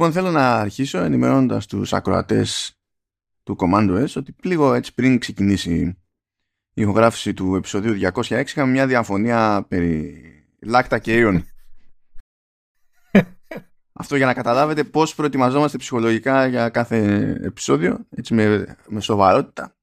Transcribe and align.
Λοιπόν, 0.00 0.12
θέλω 0.12 0.30
να 0.30 0.54
αρχίσω 0.54 0.98
ενημερώνοντας 0.98 1.66
τους 1.66 1.92
ακροατές 1.92 2.78
του 3.42 3.56
Commando 3.58 4.04
S 4.04 4.12
ότι 4.16 4.34
λίγο 4.42 4.74
έτσι 4.74 4.94
πριν 4.94 5.18
ξεκινήσει 5.18 5.72
η 6.74 6.82
ηχογράφηση 6.82 7.34
του 7.34 7.54
επεισοδίου 7.54 8.12
206 8.12 8.42
είχαμε 8.46 8.72
μια 8.72 8.86
διαφωνία 8.86 9.66
περί 9.68 10.22
λάκτα 10.62 10.98
και 10.98 11.16
ίων. 11.16 11.44
Αυτό 14.00 14.16
για 14.16 14.26
να 14.26 14.34
καταλάβετε 14.34 14.84
πώς 14.84 15.14
προετοιμαζόμαστε 15.14 15.78
ψυχολογικά 15.78 16.46
για 16.46 16.68
κάθε 16.68 17.20
επεισόδιο, 17.42 18.06
έτσι 18.10 18.34
με, 18.34 18.76
με 18.88 19.00
σοβαρότητα. 19.00 19.76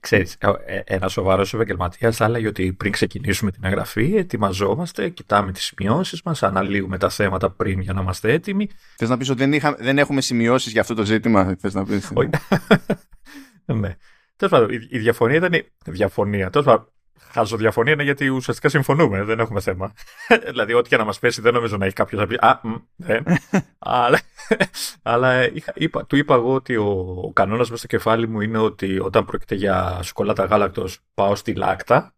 Ξέρεις, 0.00 0.36
ε, 0.66 0.80
ένας 0.84 1.12
σοβαρός 1.12 1.54
επαγγελματίας 1.54 2.16
θα 2.16 2.24
έλεγε 2.24 2.46
ότι 2.46 2.72
πριν 2.72 2.92
ξεκινήσουμε 2.92 3.50
την 3.50 3.64
εγγραφή, 3.64 4.16
ετοιμαζόμαστε, 4.16 5.08
κοιτάμε 5.08 5.52
τις 5.52 5.64
σημειώσεις 5.64 6.22
μας, 6.22 6.42
αναλύουμε 6.42 6.98
τα 6.98 7.08
θέματα 7.08 7.50
πριν 7.50 7.80
για 7.80 7.92
να 7.92 8.00
είμαστε 8.00 8.32
έτοιμοι. 8.32 8.68
Θες 8.96 9.08
να 9.08 9.16
πεις 9.16 9.30
ότι 9.30 9.38
δεν, 9.38 9.52
είχα, 9.52 9.76
δεν 9.78 9.98
έχουμε 9.98 10.20
σημειώσεις 10.20 10.72
για 10.72 10.80
αυτό 10.80 10.94
το 10.94 11.04
ζήτημα, 11.04 11.56
θες 11.58 11.74
να 11.74 11.84
πεις. 11.84 12.10
ναι. 13.64 13.96
Τέλος 14.36 14.52
πάντων, 14.52 14.70
η 14.90 14.98
διαφωνία 14.98 15.36
ήταν. 15.36 15.64
Διαφωνία. 15.84 16.50
Τέλος 16.50 16.66
πάντων, 16.66 16.92
χαζοδιαφωνία 17.32 17.92
είναι 17.92 18.02
γιατί 18.02 18.28
ουσιαστικά 18.28 18.68
συμφωνούμε, 18.68 19.22
δεν 19.22 19.40
έχουμε 19.40 19.60
θέμα. 19.60 19.92
δηλαδή, 20.48 20.72
ό,τι 20.72 20.88
και 20.88 20.96
να 20.96 21.04
μας 21.04 21.18
πέσει, 21.18 21.40
δεν 21.40 21.52
νομίζω 21.52 21.76
να 21.76 21.84
έχει 21.84 21.94
κάποιος 21.94 22.20
να 22.20 22.26
πει. 22.26 22.36
Α, 22.40 22.60
μ, 22.62 22.74
δεν. 22.96 23.24
αλλά 23.78 24.20
αλλά 25.02 25.52
είχα, 25.52 25.72
είπα, 25.74 26.06
του 26.06 26.16
είπα 26.16 26.34
εγώ 26.34 26.54
ότι 26.54 26.76
ο, 26.76 27.20
ο 27.22 27.32
κανόνας 27.32 27.70
μέσα 27.70 27.76
στο 27.76 27.86
κεφάλι 27.86 28.28
μου 28.28 28.40
είναι 28.40 28.58
ότι 28.58 28.98
όταν 28.98 29.24
πρόκειται 29.24 29.54
για 29.54 30.00
σοκολάτα 30.02 30.44
γάλακτος, 30.44 30.98
πάω 31.14 31.34
στη 31.34 31.54
λάκτα. 31.54 32.12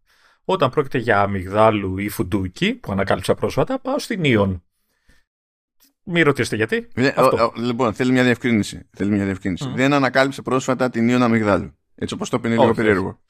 Όταν 0.45 0.69
πρόκειται 0.69 0.97
για 0.97 1.21
αμυγδάλου 1.21 1.97
ή 1.97 2.09
φουντούκι, 2.09 2.73
που 2.73 2.91
ανακάλυψα 2.91 3.35
πρόσφατα, 3.35 3.79
πάω 3.79 3.99
στην 3.99 4.23
Ιον. 4.23 4.63
Μην 6.03 6.23
ρωτήσετε 6.23 6.55
γιατί. 6.55 6.87
Ε, 6.93 7.11
λοιπόν, 7.55 7.93
θέλει 7.93 8.11
μια 8.11 8.23
διευκρίνηση. 8.23 8.89
Θέλει 8.93 9.11
μια 9.11 9.25
διευκρίνηση. 9.25 9.65
Mm. 9.67 9.75
Δεν 9.75 9.93
ανακάλυψε 9.93 10.41
πρόσφατα 10.41 10.89
την 10.89 11.09
Ιον 11.09 11.23
αμυγδάλου. 11.23 11.77
Έτσι 11.95 12.13
όπως 12.13 12.29
το 12.29 12.37
είπε, 12.37 12.47
είναι 12.47 12.57
λίγο 12.57 12.73
περίεργο. 12.73 13.21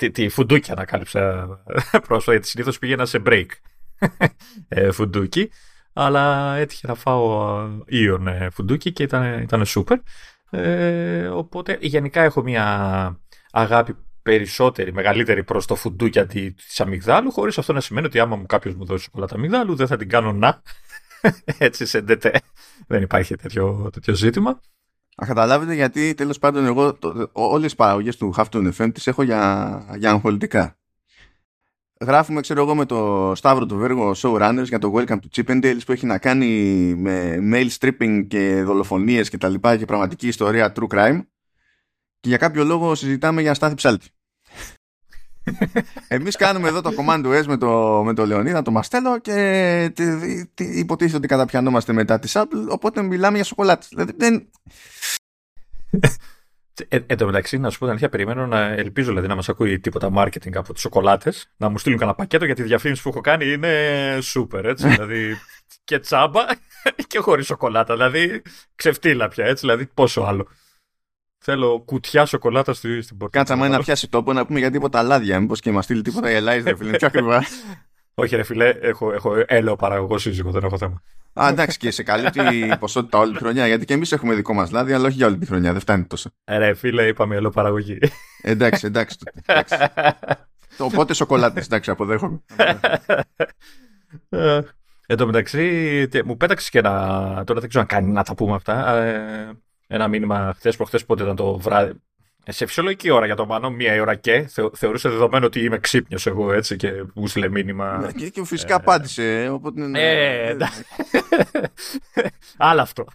Ε, 0.00 0.08
τη, 0.08 0.10
τη 0.10 0.28
φουντούκι 0.28 0.70
ανακάλυψα 0.70 1.48
πρόσφατα, 2.06 2.32
γιατί 2.32 2.46
συνήθως 2.46 2.78
πήγαινα 2.78 3.06
σε 3.06 3.22
break. 3.26 3.46
ε, 4.68 4.90
φουντούκι. 4.90 5.50
Αλλά 5.92 6.54
έτυχε 6.54 6.86
να 6.86 6.94
φάω 6.94 7.58
ίον 7.86 8.26
ε, 8.26 8.48
φουντούκι 8.50 8.92
και 8.92 9.02
ήταν, 9.02 9.40
ήταν 9.42 9.64
super. 9.66 9.96
Ε, 10.50 11.26
οπότε 11.26 11.78
γενικά 11.80 12.22
έχω 12.22 12.42
μια 12.42 13.20
αγάπη 13.50 13.96
περισσότερη, 14.22 14.92
μεγαλύτερη 14.92 15.44
προς 15.44 15.66
το 15.66 15.74
φουντούκι 15.74 16.18
αντί 16.18 16.50
της 16.50 16.80
αμυγδάλου, 16.80 17.30
χωρίς 17.30 17.58
αυτό 17.58 17.72
να 17.72 17.80
σημαίνει 17.80 18.06
ότι 18.06 18.18
άμα 18.18 18.36
μου 18.36 18.46
κάποιος 18.46 18.74
μου 18.74 18.84
δώσει 18.84 19.04
σοκολάτα 19.04 19.34
αμυγδάλου 19.34 19.74
δεν 19.74 19.86
θα 19.86 19.96
την 19.96 20.08
κάνω 20.08 20.32
να. 20.32 20.62
Έτσι 21.58 21.86
σε 21.86 22.00
ντετέ. 22.00 22.40
Δεν 22.86 23.02
υπάρχει 23.02 23.36
τέτοιο, 23.36 23.90
τέτοιο 23.92 24.14
ζήτημα. 24.14 24.60
Α, 25.22 25.26
καταλάβετε 25.26 25.74
γιατί 25.74 26.14
τέλος 26.14 26.38
πάντων 26.38 26.64
εγώ 26.64 26.94
το, 26.94 27.28
όλες 27.32 27.64
τις 27.64 27.74
παραγωγές 27.74 28.16
του 28.16 28.34
Halftone 28.36 28.70
FM 28.78 28.90
τις 28.94 29.06
έχω 29.06 29.22
για, 29.22 29.84
για 29.98 30.10
αγχολυτικά. 30.10 30.74
Γράφουμε, 32.00 32.40
ξέρω 32.40 32.62
εγώ, 32.62 32.74
με 32.74 32.84
το 32.84 33.32
Σταύρο 33.34 33.66
του 33.66 33.76
Βέργο 33.76 34.12
Showrunners 34.16 34.64
για 34.64 34.78
το 34.78 34.92
Welcome 34.94 35.16
to 35.16 35.36
Chippendales 35.36 35.80
που 35.86 35.92
έχει 35.92 36.06
να 36.06 36.18
κάνει 36.18 36.48
με 36.96 37.38
male 37.52 37.68
stripping 37.78 38.24
και 38.28 38.62
δολοφονίες 38.62 39.28
και 39.28 39.38
τα 39.38 39.48
λοιπά 39.48 39.76
και 39.76 39.84
πραγματική 39.84 40.28
ιστορία 40.28 40.72
true 40.76 40.94
crime 40.94 41.20
και 42.20 42.28
για 42.28 42.38
κάποιο 42.38 42.64
λόγο 42.64 42.94
συζητάμε 42.94 43.40
για 43.40 43.54
Στάθη 43.54 43.74
Ψάλτη. 43.74 44.08
Εμείς 46.08 46.36
κάνουμε 46.36 46.68
εδώ 46.68 46.80
το 46.80 46.90
Command 46.98 47.42
S 47.42 47.44
με 47.46 47.56
το, 47.56 48.02
με 48.04 48.14
το 48.14 48.26
Λεωνίδα, 48.26 48.62
το 48.62 48.70
Μαστέλο 48.70 49.18
και 49.18 49.92
υποτίθεται 50.56 51.16
ότι 51.16 51.26
καταπιανόμαστε 51.26 51.92
μετά 51.92 52.18
της 52.18 52.32
Apple, 52.36 52.68
οπότε 52.68 53.02
μιλάμε 53.02 53.36
για 53.36 53.44
σοκολάτες. 53.44 53.88
Δηλαδή 53.88 54.12
δεν... 54.16 54.48
Ε, 56.88 56.98
εν 57.06 57.16
τω 57.16 57.26
μεταξύ, 57.26 57.58
να 57.58 57.70
σου 57.70 57.74
πω 57.74 57.80
την 57.80 57.90
αλήθεια, 57.90 58.08
περιμένω 58.08 58.46
να 58.46 58.60
ελπίζω 58.60 59.08
δηλαδή, 59.08 59.26
να 59.26 59.34
μας 59.34 59.48
ακούει 59.48 59.80
τίποτα 59.80 60.10
marketing 60.16 60.54
από 60.54 60.72
τι 60.72 60.80
σοκολάτες, 60.80 61.50
να 61.56 61.68
μου 61.68 61.78
στείλουν 61.78 61.98
κανένα 61.98 62.16
πακέτο 62.16 62.44
γιατί 62.44 62.60
η 62.60 62.64
διαφήμιση 62.64 63.02
που 63.02 63.08
έχω 63.08 63.20
κάνει 63.20 63.52
είναι 63.52 64.18
super, 64.34 64.64
έτσι. 64.64 64.88
δηλαδή 64.88 65.36
και 65.84 65.98
τσάμπα 65.98 66.40
και 67.08 67.18
χωρίς 67.18 67.46
σοκολάτα. 67.46 67.94
Δηλαδή 67.94 68.42
ξεφτύλα 68.74 69.28
πια, 69.28 69.44
έτσι. 69.44 69.60
Δηλαδή 69.66 69.86
πόσο 69.86 70.20
άλλο. 70.20 70.48
Θέλω 71.42 71.82
κουτιά 71.84 72.24
σοκολάτα 72.24 72.72
στη, 72.74 73.02
στην 73.02 73.16
πόρτα. 73.16 73.38
Κάτσα 73.38 73.68
να 73.68 73.78
πιάσει 73.78 74.08
τόπο 74.08 74.32
να 74.32 74.46
πούμε 74.46 74.58
για 74.58 74.70
τίποτα 74.70 75.02
λάδια. 75.02 75.40
Μήπως 75.40 75.60
και 75.60 75.70
μας 75.70 75.84
στείλει 75.84 76.02
τίποτα 76.02 76.30
η 76.30 76.34
Ελλάδα, 76.34 76.76
φίλε. 76.76 76.96
Πιο 76.96 77.06
ακριβά. 77.06 77.44
Όχι, 78.14 78.36
ρε 78.36 78.42
φιλέ, 78.42 78.68
έχω, 78.68 79.12
έχω 79.12 79.44
έλεο 79.46 79.76
παραγωγό 79.76 80.18
σύζυγο, 80.18 80.50
δεν 80.50 80.64
έχω 80.64 80.78
θέμα. 80.78 81.02
Α, 81.32 81.48
εντάξει, 81.48 81.78
και 81.78 81.90
σε 81.90 82.02
καλύπτει 82.02 82.72
ποσότητα 82.78 83.18
όλη 83.18 83.32
τη 83.32 83.38
χρονιά. 83.38 83.66
Γιατί 83.66 83.84
και 83.84 83.94
εμείς 83.94 84.12
έχουμε 84.12 84.34
δικό 84.34 84.54
μας 84.54 84.70
λάδι, 84.70 84.92
αλλά 84.92 85.06
όχι 85.06 85.16
για 85.16 85.26
όλη 85.26 85.38
τη 85.38 85.46
χρονιά. 85.46 85.72
Δεν 85.72 85.80
φτάνει 85.80 86.04
τόσο. 86.04 86.30
Ε, 86.44 86.58
ρε 86.58 86.74
φίλε, 86.74 87.06
είπαμε 87.06 87.36
έλεο 87.36 87.50
παραγωγή. 87.50 87.98
εντάξει, 88.42 88.86
εντάξει. 88.86 89.16
εντάξει. 89.46 89.76
Οπότε 90.78 91.14
σοκολάτες, 91.14 91.66
εντάξει, 91.66 91.90
αποδέχομαι. 91.90 92.40
Ε, 94.28 94.60
εν 95.06 95.16
τω 95.16 95.26
μεταξύ, 95.26 96.08
μου 96.24 96.36
πέταξες 96.36 96.70
και 96.70 96.78
ένα. 96.78 97.42
Τώρα 97.46 97.60
δεν 97.60 97.68
ξέρω 97.68 97.84
αν 97.84 97.86
κάνει 97.86 98.12
να 98.12 98.22
τα 98.22 98.34
πούμε 98.34 98.54
αυτά. 98.54 99.02
Ε, 99.90 99.94
ένα 99.94 100.08
μήνυμα 100.08 100.52
χθες 100.56 100.76
προχθές 100.76 101.04
πότε 101.04 101.22
ήταν 101.22 101.36
το 101.36 101.58
βράδυ. 101.58 101.92
Ε, 102.44 102.52
σε 102.52 102.66
φυσιολογική 102.66 103.10
ώρα 103.10 103.26
για 103.26 103.34
το 103.34 103.46
Μάνο, 103.46 103.70
μία 103.70 103.94
η 103.94 104.00
ώρα 104.00 104.14
και. 104.14 104.48
θεωρούσε 104.74 105.08
δεδομένο 105.08 105.46
ότι 105.46 105.60
είμαι 105.60 105.78
ξύπνιος 105.78 106.26
εγώ 106.26 106.52
έτσι 106.52 106.76
και 106.76 107.04
μου 107.14 107.26
στείλε 107.26 107.48
μήνυμα. 107.48 107.98
Ναι, 107.98 108.12
και, 108.12 108.28
και 108.28 108.44
φυσικά 108.44 108.72
ε, 108.72 108.76
απάντησε. 108.76 109.48
Οπότε, 109.52 109.86
ναι, 109.86 110.00
ε, 110.00 110.56
Άλλο 112.56 112.80
αυτό. 112.80 113.04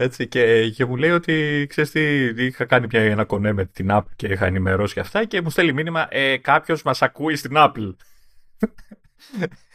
Έτσι, 0.00 0.28
και, 0.28 0.70
και 0.70 0.84
μου 0.84 0.96
λέει 0.96 1.10
ότι 1.10 1.66
ξέρεις 1.68 1.90
τι, 1.90 2.44
είχα 2.44 2.64
κάνει 2.64 2.86
μια, 2.90 3.00
ένα 3.00 3.24
κονέ 3.24 3.52
με 3.52 3.64
την 3.64 3.88
Apple 3.90 4.12
και 4.16 4.26
είχα 4.26 4.46
ενημερώσει 4.46 4.94
και 4.94 5.00
αυτά 5.00 5.24
και 5.24 5.42
μου 5.42 5.50
στέλνει 5.50 5.72
μήνυμα 5.72 6.06
ε, 6.10 6.36
κάποιος 6.36 6.82
μας 6.82 7.02
ακούει 7.02 7.36
στην 7.36 7.52
Apple. 7.54 7.94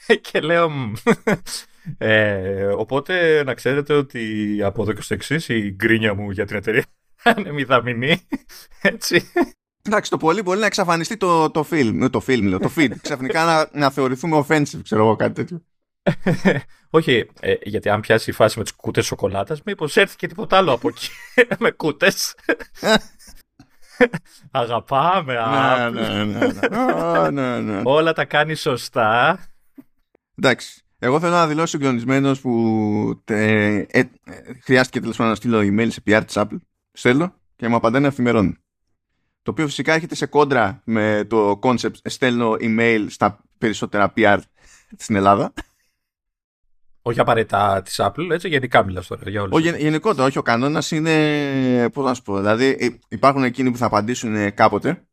και 0.31 0.40
λέω 0.40 0.72
ε, 1.98 2.66
οπότε 2.66 3.44
να 3.44 3.54
ξέρετε 3.54 3.94
ότι 3.94 4.60
από 4.64 4.82
εδώ 4.82 4.94
και 4.94 5.02
στο 5.02 5.14
εξής 5.14 5.50
η 5.50 5.72
γκρίνια 5.76 6.14
μου 6.14 6.32
για 6.32 6.46
την 6.46 6.56
εταιρεία 6.56 6.86
είναι 7.38 7.52
μηδαμινή. 7.52 8.28
Έτσι. 8.82 9.32
Εντάξει, 9.86 10.10
το 10.10 10.18
πολύ 10.18 10.42
μπορεί 10.42 10.60
να 10.60 10.66
εξαφανιστεί 10.66 11.18
το, 11.18 11.52
το 11.52 11.68
film, 11.72 12.08
το 12.12 12.24
film, 12.28 12.44
λέω, 12.44 12.60
το 12.60 12.72
feed. 12.78 12.92
Ξαφνικά 13.02 13.46
να, 13.46 13.80
να 13.80 13.92
θεωρηθούμε 13.92 14.46
offensive, 14.48 14.80
ξέρω 14.84 15.04
εγώ 15.04 15.16
κάτι 15.16 15.34
τέτοιο. 15.34 15.64
Όχι, 16.90 17.30
ε, 17.40 17.54
γιατί 17.62 17.90
αν 17.90 18.02
πιάσει 18.02 18.30
η 18.30 18.34
φάση 18.34 18.58
με 18.58 18.64
τις 18.64 18.74
κούτε 18.74 19.02
σοκολάτας, 19.02 19.62
μήπως 19.66 19.98
έρθει 19.98 20.16
και 20.16 20.28
τίποτα 20.28 20.58
άλλο 20.58 20.72
από 20.72 20.88
εκεί. 20.88 21.10
με 21.60 21.72
κούτε. 21.72 22.12
Αγαπάμε, 24.52 25.34
ναι, 25.92 26.24
ναι, 26.24 27.30
ναι, 27.30 27.60
ναι, 27.60 27.82
Όλα 27.84 28.14
τα 28.14 28.26
κάνει 28.26 28.56
σωστά. 28.56 29.40
Εντάξει. 30.36 30.83
Εγώ 31.03 31.19
θέλω 31.19 31.31
να 31.31 31.47
δηλώσω 31.47 31.68
συγκλονισμένος 31.68 32.41
που 32.41 33.22
ε, 33.25 33.84
ε, 33.88 34.03
χρειάστηκε 34.64 35.00
τέλος 35.00 35.16
πάντων 35.16 35.31
να 35.31 35.38
στείλω 35.38 35.59
email 35.59 35.88
σε 35.91 36.02
PR 36.06 36.22
της 36.25 36.36
Apple. 36.38 36.58
Στέλνω 36.91 37.34
και 37.56 37.68
μου 37.68 37.75
απαντάνε 37.75 38.08
αφημερών. 38.08 38.58
Το 39.41 39.52
οποίο 39.52 39.66
φυσικά 39.66 39.94
έρχεται 39.94 40.16
σε 40.16 40.25
κόντρα 40.25 40.81
με 40.86 41.25
το 41.30 41.59
concept 41.64 41.94
στέλνω 42.03 42.56
email 42.59 43.06
στα 43.09 43.44
περισσότερα 43.58 44.14
PR 44.16 44.40
στην 44.97 45.16
Ελλάδα. 45.16 45.53
Όχι 47.02 47.20
απαραίτητα 47.20 47.81
της 47.81 48.00
Apple, 48.02 48.30
έτσι 48.31 48.47
γενικά 48.47 48.84
μιλάς 48.84 49.08
τώρα 49.08 49.30
για 49.30 49.41
όλους. 49.41 49.62
Γεν, 49.62 49.75
γενικότερα, 49.75 50.28
όχι. 50.28 50.38
Ο 50.38 50.41
κανόνας 50.41 50.91
είναι. 50.91 51.90
Πώς 51.90 52.06
να 52.06 52.14
σου 52.14 52.22
πω. 52.22 52.38
Δηλαδή, 52.38 53.00
υπάρχουν 53.08 53.44
εκείνοι 53.44 53.72
που 53.72 53.78
θα 53.78 53.85
απαντήσουν 53.85 54.53
κάποτε. 54.53 55.08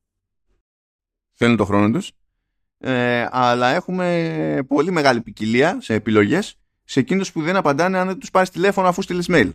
Θέλουν 1.32 1.56
το 1.56 1.64
χρόνο 1.64 1.90
τους. 1.90 2.12
Ε, 2.82 3.26
αλλά 3.30 3.68
έχουμε 3.68 4.64
πολύ 4.68 4.90
μεγάλη 4.90 5.20
ποικιλία 5.20 5.78
σε 5.80 5.94
επιλογές 5.94 6.58
σε 6.84 7.00
εκείνους 7.00 7.32
που 7.32 7.42
δεν 7.42 7.56
απαντάνε 7.56 7.98
αν 7.98 8.06
δεν 8.06 8.18
τους 8.18 8.30
πάρεις 8.30 8.50
τηλέφωνο 8.50 8.88
αφού 8.88 9.02
στείλεις 9.02 9.26
mail. 9.28 9.50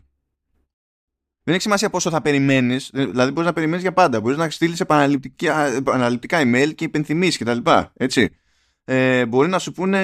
Δεν 1.44 1.54
έχει 1.54 1.62
σημασία 1.62 1.90
πόσο 1.90 2.10
θα 2.10 2.22
περιμένεις, 2.22 2.90
δηλαδή 2.94 3.32
μπορείς 3.32 3.46
να 3.48 3.54
περιμένεις 3.54 3.82
για 3.82 3.94
πάντα. 3.94 4.22
Μπορείς 4.22 4.38
να 4.38 4.50
στείλεις 4.50 4.80
επαναληπτικά 4.80 6.42
email 6.42 6.72
και 6.76 6.84
υπενθυμίσεις 6.84 7.38
κτλ. 7.38 7.58
Έτσι. 7.94 8.36
Ε, 8.84 9.26
μπορεί 9.26 9.50
να 9.50 9.60
σου 9.60 9.72
πούνε, 9.72 10.02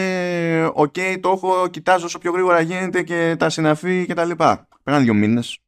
OK, 0.76 1.20
το 1.20 1.30
έχω, 1.30 1.68
κοιτάζω 1.68 2.06
όσο 2.06 2.20
πιο 2.20 2.32
γρήγορα 2.32 2.62
γίνεται 2.62 3.04
και 3.04 3.36
τα 3.40 3.50
συναφή 3.50 4.06
κτλ. 4.06 4.32
Πέραν 4.84 5.04
δύο 5.04 5.14
μήνες. 5.14 5.60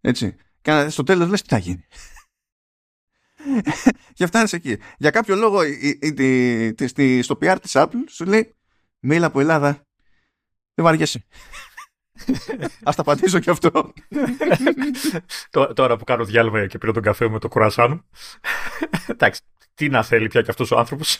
Έτσι. 0.00 0.34
Και 0.62 0.88
στο 0.88 1.02
τέλος 1.02 1.28
λες 1.28 1.42
τι 1.42 1.48
θα 1.48 1.58
γίνει. 1.58 1.84
και 4.14 4.26
φτάνεις 4.26 4.52
εκεί. 4.52 4.78
Για 4.98 5.10
κάποιο 5.10 5.36
λόγο 5.36 5.60
στο 7.22 7.38
PR 7.40 7.56
της 7.62 7.72
Apple 7.74 8.04
σου 8.08 8.24
λέει 8.24 8.54
mail 9.08 9.20
από 9.22 9.40
Ελλάδα. 9.40 9.86
Δεν 10.74 10.84
βαριέσαι. 10.84 11.24
Α 12.88 12.92
τα 12.96 13.02
πατήσω 13.02 13.38
κι 13.38 13.50
αυτό. 13.50 13.92
Τώρα 15.74 15.96
που 15.96 16.04
κάνω 16.04 16.24
διάλειμμα 16.24 16.66
και 16.66 16.78
πήρω 16.78 16.92
τον 16.92 17.02
καφέ 17.02 17.28
με 17.28 17.38
το 17.38 17.48
κουρασάν 17.48 18.04
Εντάξει, 19.06 19.40
τι 19.74 19.88
να 19.88 20.02
θέλει 20.02 20.28
πια 20.28 20.42
κι 20.42 20.50
αυτός 20.50 20.70
ο 20.70 20.78
άνθρωπος. 20.78 21.18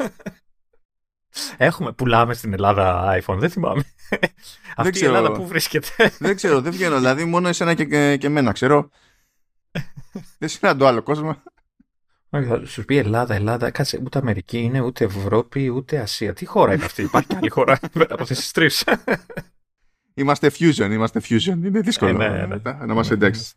Έχουμε, 1.56 1.92
πουλάμε 1.92 2.34
στην 2.34 2.52
Ελλάδα 2.52 3.16
iPhone, 3.20 3.36
δεν 3.38 3.50
θυμάμαι. 3.50 3.84
Αυτή 4.76 4.90
ξέρω. 4.90 5.12
η 5.12 5.16
Ελλάδα 5.16 5.32
που 5.32 5.46
βρίσκεται. 5.46 6.12
δεν 6.18 6.36
ξέρω, 6.36 6.60
δεν 6.60 6.72
βγαίνω. 6.72 6.96
Δηλαδή, 6.96 7.24
μόνο 7.24 7.48
εσένα 7.48 7.74
και, 7.74 7.84
και, 7.84 8.16
και 8.16 8.26
εμένα 8.26 8.52
ξέρω. 8.52 8.88
δεν 10.38 10.48
συναντώ 10.48 10.86
άλλο 10.86 11.02
κόσμο. 11.02 11.42
Θα 12.34 12.66
σου 12.66 12.84
πει 12.84 12.96
Ελλάδα, 12.96 13.34
Ελλάδα, 13.34 13.70
κάτσε 13.70 14.00
ούτε 14.04 14.18
Αμερική 14.18 14.58
είναι, 14.58 14.80
ούτε 14.80 15.04
Ευρώπη, 15.04 15.68
ούτε 15.70 15.98
Ασία. 15.98 16.32
Τι 16.32 16.44
χώρα 16.44 16.74
είναι 16.74 16.84
αυτή, 16.84 17.02
υπάρχει 17.12 17.34
άλλη 17.36 17.48
χώρα 17.48 17.78
πέρα 17.92 18.14
από 18.14 18.22
αυτές 18.22 18.38
τις 18.38 18.50
τρεις; 18.52 18.84
Είμαστε 20.14 20.50
fusion, 20.58 20.90
είμαστε 20.90 21.20
fusion. 21.28 21.44
Είναι 21.64 21.80
δύσκολο 21.80 22.10
Ε, 22.22 22.28
ναι, 22.28 22.36
ναι. 22.36 22.46
μετά 22.46 22.86
να 22.86 22.94
μας 22.94 23.10
εντάξεις. 23.10 23.54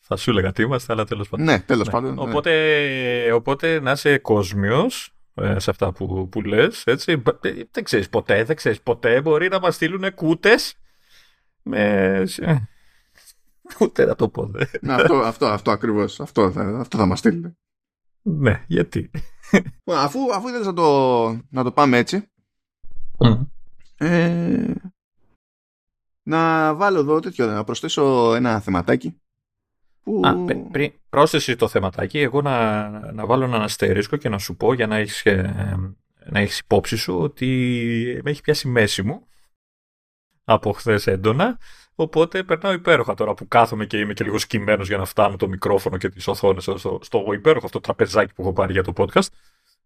Θα 0.00 0.16
σου 0.16 0.30
έλεγα 0.30 0.52
τι 0.52 0.62
είμαστε, 0.62 0.92
αλλά 0.92 1.04
τέλος 1.04 1.28
πάντων. 1.28 1.46
ναι, 1.46 1.58
τέλος 1.60 1.86
Ναι. 1.86 1.92
πάντων. 1.92 2.14
ναι. 2.14 2.20
Οπότε, 2.20 3.32
οπότε 3.32 3.80
να 3.80 3.90
είσαι 3.90 4.18
κόσμιος 4.18 5.14
ε, 5.34 5.58
σε 5.58 5.70
αυτά 5.70 5.92
που, 5.92 6.28
που 6.28 6.42
λες, 6.42 6.82
έτσι. 6.86 7.16
Μπ- 7.16 7.44
ε, 7.44 7.52
Δεν 7.70 7.84
ξέρεις 7.84 8.08
ποτέ, 8.08 8.44
δεν 8.44 8.56
ξέρεις 8.56 8.80
ποτέ. 8.80 9.20
Μπορεί 9.20 9.48
να 9.48 9.60
μας 9.60 9.74
στείλουν 9.74 10.14
κούτες 10.14 10.74
με... 11.62 11.82
ε, 12.40 12.54
Ούτε 13.80 14.04
να 14.04 14.14
το 14.14 14.28
πω, 14.28 14.46
δε. 14.46 14.64
Ναι, 14.80 14.92
αυτό, 14.94 15.14
αυτό, 15.14 15.46
αυτό 15.46 15.70
ακριβώς. 15.70 16.20
Αυτό, 16.20 16.50
θα- 16.52 16.78
αυτό 16.80 16.98
θα 16.98 17.06
μας 17.06 17.18
στείλει. 17.18 17.56
Ναι, 18.28 18.64
γιατί. 18.66 19.10
Λοιπόν, 19.52 19.96
Αφού, 19.98 20.34
αφού 20.34 20.48
ήθελες 20.48 20.66
να 20.66 20.72
το, 20.72 21.26
να 21.50 21.62
το 21.62 21.72
πάμε 21.72 21.96
έτσι, 21.98 22.30
ε, 23.96 24.74
να 26.22 26.74
βάλω 26.74 26.98
εδώ 26.98 27.20
τέτοιο, 27.20 27.46
να 27.46 27.64
προσθέσω 27.64 28.34
ένα 28.34 28.60
θεματάκι. 28.60 29.20
Που... 30.02 30.20
Α, 30.24 30.44
πρι- 30.44 30.70
πριν 30.70 30.92
πρόσθεση 31.08 31.56
το 31.56 31.68
θεματάκι, 31.68 32.18
εγώ 32.18 32.42
να, 32.42 32.88
να 33.12 33.26
βάλω 33.26 33.44
έναν 33.44 33.62
αστερίσκο 33.62 34.16
και 34.16 34.28
να 34.28 34.38
σου 34.38 34.56
πω 34.56 34.72
για 34.72 34.86
να 34.86 34.96
έχεις, 34.96 35.24
ε, 35.24 35.94
να 36.24 36.40
έχεις 36.40 36.58
υπόψη 36.58 36.96
σου 36.96 37.18
ότι 37.18 38.20
με 38.24 38.30
έχει 38.30 38.40
πιάσει 38.40 38.68
μέση 38.68 39.02
μου 39.02 39.26
από 40.44 40.72
χθες 40.72 41.06
έντονα. 41.06 41.58
Οπότε 41.98 42.42
περνάω 42.42 42.72
υπέροχα 42.72 43.14
τώρα 43.14 43.34
που 43.34 43.48
κάθομαι 43.48 43.86
και 43.86 43.98
είμαι 43.98 44.12
και 44.12 44.24
λίγο 44.24 44.38
σκυμμένος 44.38 44.88
για 44.88 44.96
να 44.96 45.04
φτάνω 45.04 45.36
το 45.36 45.48
μικρόφωνο 45.48 45.96
και 45.96 46.08
τις 46.08 46.26
οθόνες 46.26 46.62
στο, 46.62 46.98
στο 47.02 47.24
υπέροχο 47.32 47.66
αυτό 47.66 47.80
τραπεζάκι 47.80 48.34
που 48.34 48.42
έχω 48.42 48.52
πάρει 48.52 48.72
για 48.72 48.82
το 48.82 48.92
podcast. 48.96 49.26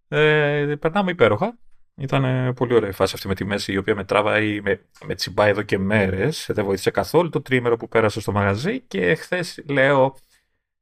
Ε, 0.09 0.75
περνάμε 0.81 1.11
υπέροχα. 1.11 1.59
Ήταν 1.97 2.25
ε, 2.25 2.53
πολύ 2.53 2.75
ωραία 2.75 2.89
η 2.89 2.93
φάση 2.93 3.13
αυτή 3.15 3.29
με 3.29 3.35
τη 3.35 3.45
μέση 3.45 3.73
η 3.73 3.77
οποία 3.77 3.95
με 3.95 4.05
τράβαει, 4.05 4.61
με, 4.61 4.81
με 5.05 5.15
τσιμπάει 5.15 5.51
εδώ 5.51 5.63
και 5.63 5.79
μέρες. 5.79 6.51
Δεν 6.53 6.65
βοήθησε 6.65 6.91
καθόλου 6.91 7.29
το 7.29 7.43
τρίμερο 7.43 7.77
που 7.77 7.89
πέρασε 7.89 8.21
στο 8.21 8.33
μαγαζί 8.33 8.81
και 8.81 9.15
χθε 9.15 9.45
λέω. 9.69 10.17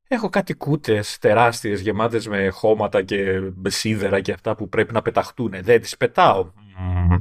Έχω 0.08 0.28
κάτι 0.28 0.54
κούτες 0.54 1.18
τεράστιες 1.18 1.80
γεμάτες 1.80 2.28
με 2.28 2.48
χώματα 2.48 3.02
και 3.02 3.40
με 3.54 3.70
σίδερα 3.70 4.20
και 4.20 4.32
αυτά 4.32 4.54
που 4.54 4.68
πρέπει 4.68 4.92
να 4.92 5.02
πεταχτούν. 5.02 5.54
Δεν 5.62 5.80
τις 5.80 5.96
πετάω. 5.96 6.52
Μμμ. 6.78 7.18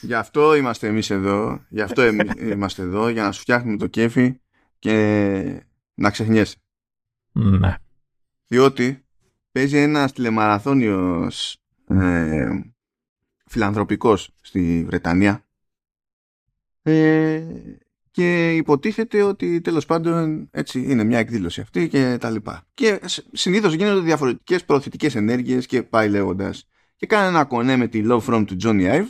Γι' 0.00 0.14
αυτό 0.14 0.54
είμαστε 0.54 0.86
εμείς 0.86 1.10
εδώ, 1.10 1.64
γι' 1.68 1.80
αυτό 1.80 2.02
εμείς 2.02 2.30
είμαστε 2.40 2.82
εδώ, 2.82 3.08
για 3.08 3.22
να 3.22 3.32
σου 3.32 3.40
φτιάχνουμε 3.40 3.76
το 3.76 3.86
κέφι 3.86 4.40
και 4.78 5.66
να 5.94 6.10
ξεχνιέσαι. 6.10 6.56
ναι. 7.32 7.74
Διότι 8.46 9.04
παίζει 9.52 9.76
ένας 9.76 10.12
τηλεμαραθώνιος 10.12 11.56
ε, 11.88 12.48
φιλανθρωπικός 13.46 14.30
στη 14.40 14.84
Βρετανία 14.86 15.44
ε, 16.82 17.44
και 18.10 18.54
υποτίθεται 18.56 19.22
ότι 19.22 19.60
τέλος 19.60 19.86
πάντων 19.86 20.48
έτσι 20.50 20.82
είναι 20.82 21.04
μια 21.04 21.18
εκδήλωση 21.18 21.60
αυτή 21.60 21.88
και 21.88 22.16
τα 22.20 22.30
λοιπά. 22.30 22.66
Και 22.74 23.00
σ- 23.04 23.26
συνήθως 23.32 23.72
γίνονται 23.74 24.00
διαφορετικές 24.00 24.64
προωθητικές 24.64 25.14
ενέργειες 25.14 25.66
και 25.66 25.82
πάει 25.82 26.08
λέγοντας. 26.08 26.68
Και 27.04 27.10
κάνει 27.10 27.28
ένα 27.28 27.44
κονέ 27.44 27.76
με 27.76 27.86
τη 27.86 28.02
Love 28.06 28.20
From 28.20 28.44
του 28.46 28.56
Johnny 28.62 28.92
Ive 28.92 29.06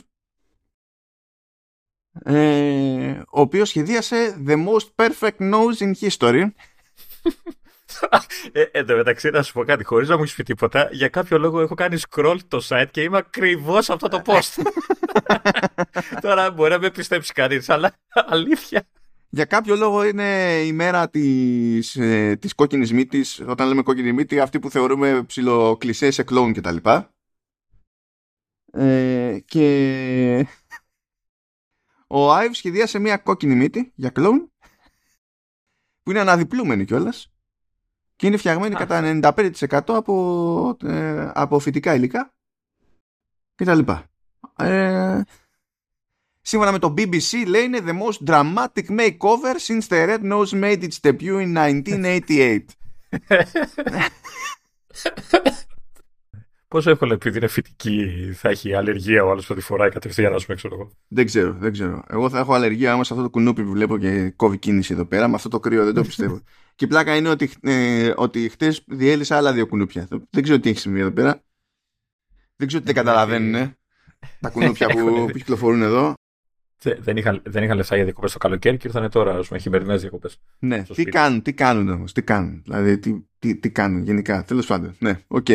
ε, 2.23 3.21
ο 3.27 3.41
οποίος 3.41 3.69
σχεδίασε 3.69 4.43
The 4.47 4.65
Most 4.65 4.87
Perfect 4.95 5.53
Nose 5.53 5.77
in 5.77 5.91
History 5.99 6.49
Ε, 8.51 8.61
εν 8.71 8.85
τω 8.85 8.95
μεταξύ, 8.95 9.29
να 9.29 9.43
σου 9.43 9.53
πω 9.53 9.63
κάτι, 9.63 9.83
χωρίς 9.83 10.09
να 10.09 10.15
μου 10.17 10.23
έχεις 10.23 10.35
πει 10.35 10.43
τίποτα, 10.43 10.89
για 10.91 11.07
κάποιο 11.07 11.37
λόγο 11.37 11.61
έχω 11.61 11.75
κάνει 11.75 11.97
scroll 12.09 12.37
το 12.47 12.67
site 12.69 12.87
και 12.91 13.01
είμαι 13.01 13.17
ακριβώς 13.17 13.85
σε 13.85 13.93
αυτό 13.93 14.07
το 14.07 14.21
post. 14.25 14.63
Τώρα 16.21 16.51
μπορεί 16.51 16.71
να 16.71 16.79
με 16.79 16.89
πιστέψει 16.91 17.33
κανείς, 17.33 17.69
αλλά 17.69 17.93
αλήθεια. 18.13 18.83
Για 19.29 19.45
κάποιο 19.45 19.75
λόγο 19.75 20.05
είναι 20.05 20.61
η 20.65 20.71
μέρα 20.71 21.09
της, 21.09 21.95
ε, 21.95 22.37
της 22.41 22.55
κόκκινης 22.55 22.93
μύτης, 22.93 23.43
όταν 23.47 23.67
λέμε 23.67 23.81
κόκκινη 23.81 24.11
μύτη, 24.11 24.39
αυτή 24.39 24.59
που 24.59 24.69
θεωρούμε 24.69 25.23
ψιλοκλισές 25.27 26.13
σε 26.13 26.23
κλόουν 26.23 26.53
και 26.53 26.61
τα 26.61 26.71
λοιπά. 26.71 27.14
Ε, 28.77 29.39
και 29.45 30.47
ο 32.07 32.33
Άιβ 32.33 32.53
σχεδίασε 32.53 32.99
μια 32.99 33.17
κόκκινη 33.17 33.55
μύτη 33.55 33.91
για 33.95 34.09
κλόουν 34.09 34.51
που 36.03 36.11
είναι 36.11 36.19
αναδιπλούμενη 36.19 36.85
κιόλας 36.85 37.33
και 38.15 38.27
είναι 38.27 38.37
φτιαγμένη 38.37 38.75
Α. 38.75 38.77
κατά 38.77 39.19
95% 39.33 39.81
από, 39.87 40.77
ε, 40.83 41.31
από 41.33 41.59
φυτικά 41.59 41.95
υλικά 41.95 42.33
και 43.55 43.65
τα 43.65 43.75
λοιπά. 43.75 44.09
Ε, 44.57 45.21
Σύμφωνα 46.47 46.71
με 46.71 46.79
το 46.79 46.93
BBC 46.97 47.47
λέει 47.47 47.63
είναι 47.63 47.79
the 47.85 47.99
most 48.01 48.29
dramatic 48.29 48.87
makeover 48.89 49.55
since 49.67 49.87
the 49.87 50.07
Red 50.07 50.21
Nose 50.21 50.53
made 50.53 50.83
its 50.83 50.99
debut 50.99 51.39
in 51.39 51.53
1988. 51.57 52.59
Πόσο 56.67 56.89
εύκολα 56.89 57.13
επειδή 57.13 57.37
είναι 57.37 57.47
φυτική 57.47 58.09
θα 58.33 58.49
έχει 58.49 58.73
αλλεργία 58.73 59.23
ο 59.23 59.29
άλλος 59.31 59.45
που 59.45 59.53
τη 59.53 59.61
φοράει 59.61 59.89
κατευθείαν, 59.89 60.33
ας 60.33 60.45
πούμε, 60.45 60.57
ξέρω 60.57 60.75
εγώ. 60.75 60.91
δεν 61.07 61.25
ξέρω, 61.25 61.53
δεν 61.53 61.71
ξέρω. 61.71 62.03
Εγώ 62.09 62.29
θα 62.29 62.39
έχω 62.39 62.53
αλλεργία 62.53 62.93
άμα 62.93 63.03
σε 63.03 63.13
αυτό 63.13 63.25
το 63.25 63.31
κουνούπι 63.31 63.63
που 63.63 63.71
βλέπω 63.71 63.97
και 63.97 64.29
κόβει 64.35 64.57
κίνηση 64.57 64.93
εδώ 64.93 65.05
πέρα. 65.05 65.27
Με 65.27 65.35
αυτό 65.35 65.49
το 65.49 65.59
κρύο 65.59 65.85
δεν 65.85 65.93
το 65.93 66.01
πιστεύω. 66.01 66.41
και 66.75 66.85
η 66.85 66.87
πλάκα 66.87 67.15
είναι 67.15 67.29
ότι, 67.29 67.49
ε, 67.61 68.13
ότι 68.15 68.49
χτες 68.49 68.83
διέλυσα 68.87 69.37
άλλα 69.37 69.53
δύο 69.53 69.67
κουνούπια. 69.67 70.07
Δεν 70.29 70.43
ξέρω 70.43 70.59
τι 70.59 70.69
έχει 70.69 70.79
συμβεί 70.79 70.99
εδώ 70.99 71.11
πέρα. 71.11 71.43
Δεν 72.55 72.67
ξέρω 72.67 72.83
τι 72.83 72.93
δεν 72.93 73.03
καταλαβαίνουν 73.03 73.75
τα 74.39 74.49
κουνούπια 74.49 74.87
που, 74.93 74.97
Έχουν- 74.97 75.25
που 75.25 75.31
κυκλοφορούν 75.37 75.81
εδώ. 75.81 76.13
Θε- 76.77 76.99
Δεν 77.01 77.17
είχαν, 77.17 77.41
δεν 77.45 77.63
είχαν 77.63 77.77
λεφτά 77.77 77.95
για 77.95 78.03
διακοπές 78.03 78.31
το 78.31 78.37
καλοκαίρι 78.37 78.77
και 78.77 78.87
ήρθαν 78.87 79.09
τώρα, 79.09 79.37
ας 79.37 79.47
πούμε, 79.47 79.59
χειμερινές 79.59 80.01
διακοπές. 80.01 80.37
Ναι, 80.59 80.75
στο 80.75 80.93
τι 80.93 81.01
σπίτι. 81.01 81.09
κάνουν, 81.17 81.41
τι 81.41 81.53
κάνουν 81.53 81.89
όμως, 81.89 82.11
τι 82.13 82.21
κάνουν. 82.21 82.61
Δηλαδή, 82.63 82.97
τι, 82.99 83.15
τι, 83.39 83.55
τι 83.55 83.69
κάνουν 83.71 84.03
γενικά. 84.03 84.43
Τέλος 84.43 84.65
πάντων, 84.65 84.95
ναι, 84.99 85.19
OK. 85.27 85.47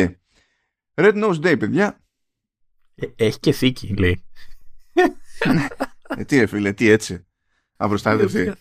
Red 0.93 1.23
Nose 1.23 1.41
Day, 1.45 1.59
παιδιά. 1.59 1.99
Ε, 2.95 3.05
έχει 3.15 3.39
και 3.39 3.51
θήκη, 3.51 3.95
λέει. 3.97 4.25
Ε, 6.17 6.23
τι 6.23 6.39
ρε 6.39 6.45
φίλε, 6.45 6.73
τι 6.73 6.89
έτσι. 6.89 7.27
Απροστάτευτη. 7.77 8.53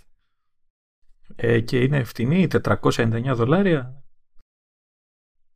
Ε, 1.37 1.61
και 1.61 1.81
είναι 1.83 2.05
φτηνή, 2.05 2.47
499 2.65 3.33
δολάρια. 3.35 4.03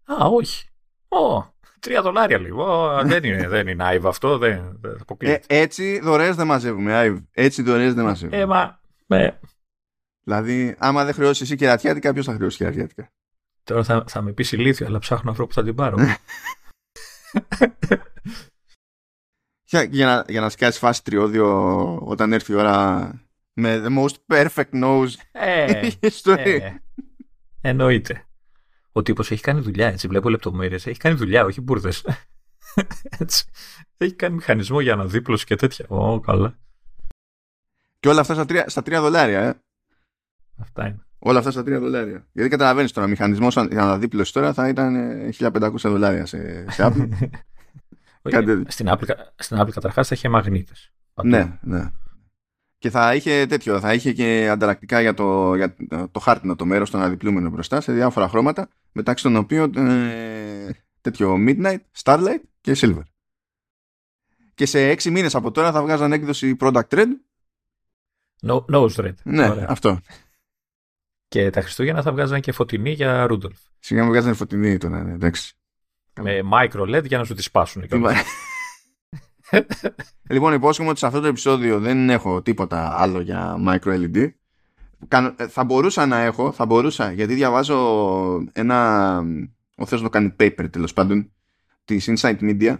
Α, 0.04 0.16
όχι. 0.26 0.68
Ω, 1.08 1.42
3 1.80 2.00
δολάρια 2.02 2.38
λίγο. 2.38 2.64
Ω, 2.96 3.02
δεν 3.04 3.24
είναι, 3.24 3.48
δεν 3.48 3.68
είναι 3.68 3.84
Ive 3.84 4.06
αυτό, 4.06 4.38
δεν, 4.38 4.78
δεν 4.80 4.90
Ε, 4.92 4.96
αποκλείεται. 5.00 5.44
έτσι 5.46 6.00
δωρεές 6.00 6.36
δεν 6.36 6.46
μαζεύουμε, 6.46 6.94
Ive. 6.94 7.18
Έτσι 7.30 7.62
δωρεές 7.62 7.94
δεν 7.94 8.04
μαζεύουμε. 8.04 8.38
Ε, 8.40 8.46
μα, 8.46 8.80
ε, 9.06 9.38
Δηλαδή, 10.24 10.74
άμα 10.78 11.04
δεν 11.04 11.14
χρεώσεις 11.14 11.40
εσύ 11.40 11.56
κερατιάτικα, 11.56 12.12
ποιος 12.12 12.26
θα 12.26 12.32
χρεώσει 12.34 12.56
κερατιάτικα. 12.56 13.12
τώρα 13.62 13.84
θα, 13.84 14.04
θα 14.08 14.22
με 14.22 14.32
πεις 14.32 14.52
ηλίθιο, 14.52 14.86
αλλά 14.86 14.98
ψάχνω 14.98 15.30
αυτό 15.30 15.46
που 15.46 15.52
θα 15.52 15.62
την 15.62 15.74
πάρω. 15.74 15.96
Για, 19.66 19.82
για, 19.82 20.06
να, 20.06 20.24
για 20.28 20.40
να 20.40 20.48
σκάσει 20.48 20.78
φάση 20.78 21.04
τριώδιο 21.04 21.96
όταν 21.96 22.32
έρθει 22.32 22.52
η 22.52 22.54
ώρα 22.54 23.08
με 23.52 23.82
the 23.84 23.98
most 23.98 24.14
perfect 24.26 24.82
nose 24.82 25.12
ε, 25.32 25.90
history. 26.00 26.36
ε, 26.60 26.74
εννοείται. 27.60 28.26
Ο 28.92 29.02
τύπος 29.02 29.30
έχει 29.30 29.42
κάνει 29.42 29.60
δουλειά, 29.60 29.86
έτσι. 29.86 30.08
Βλέπω 30.08 30.28
λεπτομέρειες. 30.28 30.86
Έχει 30.86 30.98
κάνει 30.98 31.16
δουλειά, 31.16 31.44
όχι 31.44 31.60
μπουρδες. 31.60 32.06
έτσι. 33.18 33.44
Έχει 33.96 34.14
κάνει 34.14 34.34
μηχανισμό 34.34 34.80
για 34.80 34.92
αναδίπλωση 34.92 35.44
και 35.44 35.56
τέτοια. 35.56 35.86
Ω, 35.88 36.20
καλά. 36.20 36.58
Και 38.00 38.08
όλα 38.08 38.20
αυτά 38.20 38.34
στα 38.34 38.44
τρία, 38.44 38.68
στα 38.68 38.82
τρία 38.82 39.00
δολάρια, 39.00 39.40
ε. 39.40 39.54
Αυτά 40.58 40.86
είναι. 40.86 41.06
Όλα 41.26 41.38
αυτά 41.38 41.50
στα 41.50 41.60
3 41.60 41.64
δολάρια. 41.64 42.26
Γιατί 42.32 42.50
καταλαβαίνεις 42.50 42.92
τώρα, 42.92 43.06
μηχανισμός 43.06 43.54
για 43.54 43.82
αναδίπλωση 43.82 44.32
τώρα 44.32 44.52
θα 44.52 44.68
ήταν 44.68 44.94
ε, 44.94 45.28
1500 45.38 45.74
δολάρια 45.82 46.26
σε, 46.26 46.70
σε 46.70 46.84
Apple. 46.86 47.08
Όχι, 48.26 48.36
Κάντε- 48.36 48.70
Στην 48.70 48.86
Apple, 48.90 49.08
στην 49.36 49.58
Apple 49.60 49.70
καταρχάς 49.70 50.08
θα 50.08 50.14
είχε 50.14 50.28
μαγνήτες. 50.28 50.92
ναι, 51.22 51.58
ναι. 51.62 51.90
Και 52.78 52.90
θα 52.90 53.14
είχε 53.14 53.46
τέτοιο, 53.46 53.80
θα 53.80 53.94
είχε 53.94 54.12
και 54.12 54.48
ανταλλακτικά 54.48 55.00
για 55.00 55.14
το, 55.14 55.54
για 55.54 55.76
το 56.10 56.20
χάρτινο 56.20 56.56
το 56.56 56.64
μέρος, 56.64 56.90
το 56.90 56.98
αναδιπλούμενο 56.98 57.50
μπροστά, 57.50 57.80
σε 57.80 57.92
διάφορα 57.92 58.28
χρώματα, 58.28 58.68
μεταξύ 58.92 59.22
των 59.24 59.36
οποίων 59.36 59.76
ε, 59.76 60.84
τέτοιο 61.00 61.36
Midnight, 61.38 61.78
Starlight 62.02 62.40
και 62.60 62.76
Silver. 62.76 63.02
Και 64.54 64.66
σε 64.66 64.88
έξι 64.88 65.10
μήνες 65.10 65.34
από 65.34 65.50
τώρα 65.50 65.72
θα 65.72 65.82
βγάζαν 65.82 66.12
έκδοση 66.12 66.56
Product 66.60 66.88
Red. 66.88 67.06
No, 68.46 68.64
nose 68.74 68.94
red. 68.94 69.14
Ναι, 69.24 69.48
Ωραία. 69.48 69.66
αυτό. 69.68 70.00
Και 71.28 71.50
τα 71.50 71.60
Χριστούγεννα 71.60 72.02
θα 72.02 72.12
βγάζαν 72.12 72.40
και 72.40 72.52
φωτεινή 72.52 72.90
για 72.90 73.26
Ρούντολφ. 73.26 73.58
Σιγά 73.78 74.04
μου 74.04 74.10
βγάζανε 74.10 74.34
φωτεινή 74.34 74.78
τώρα, 74.78 75.02
ναι, 75.02 75.12
εντάξει. 75.12 75.54
Με 76.20 76.40
micro 76.52 76.96
LED 76.96 77.04
για 77.06 77.18
να 77.18 77.24
σου 77.24 77.34
τη 77.34 77.42
σπάσουν. 77.42 77.84
λοιπόν, 80.30 80.52
υπόσχομαι 80.52 80.88
ότι 80.88 80.98
σε 80.98 81.06
αυτό 81.06 81.20
το 81.20 81.26
επεισόδιο 81.26 81.80
δεν 81.80 82.10
έχω 82.10 82.42
τίποτα 82.42 83.00
άλλο 83.00 83.20
για 83.20 83.56
micro 83.66 84.04
LED. 84.04 84.30
Ε, 85.36 85.48
θα 85.48 85.64
μπορούσα 85.64 86.06
να 86.06 86.20
έχω, 86.20 86.52
θα 86.52 86.66
μπορούσα, 86.66 87.12
γιατί 87.12 87.34
διαβάζω 87.34 87.78
ένα, 88.52 89.18
ο 89.76 89.86
Θεός 89.86 90.02
να 90.02 90.08
το 90.08 90.18
κάνει 90.18 90.34
paper 90.38 90.66
τέλος 90.70 90.92
πάντων, 90.92 91.32
της 91.84 92.10
Insight 92.10 92.38
Media, 92.40 92.76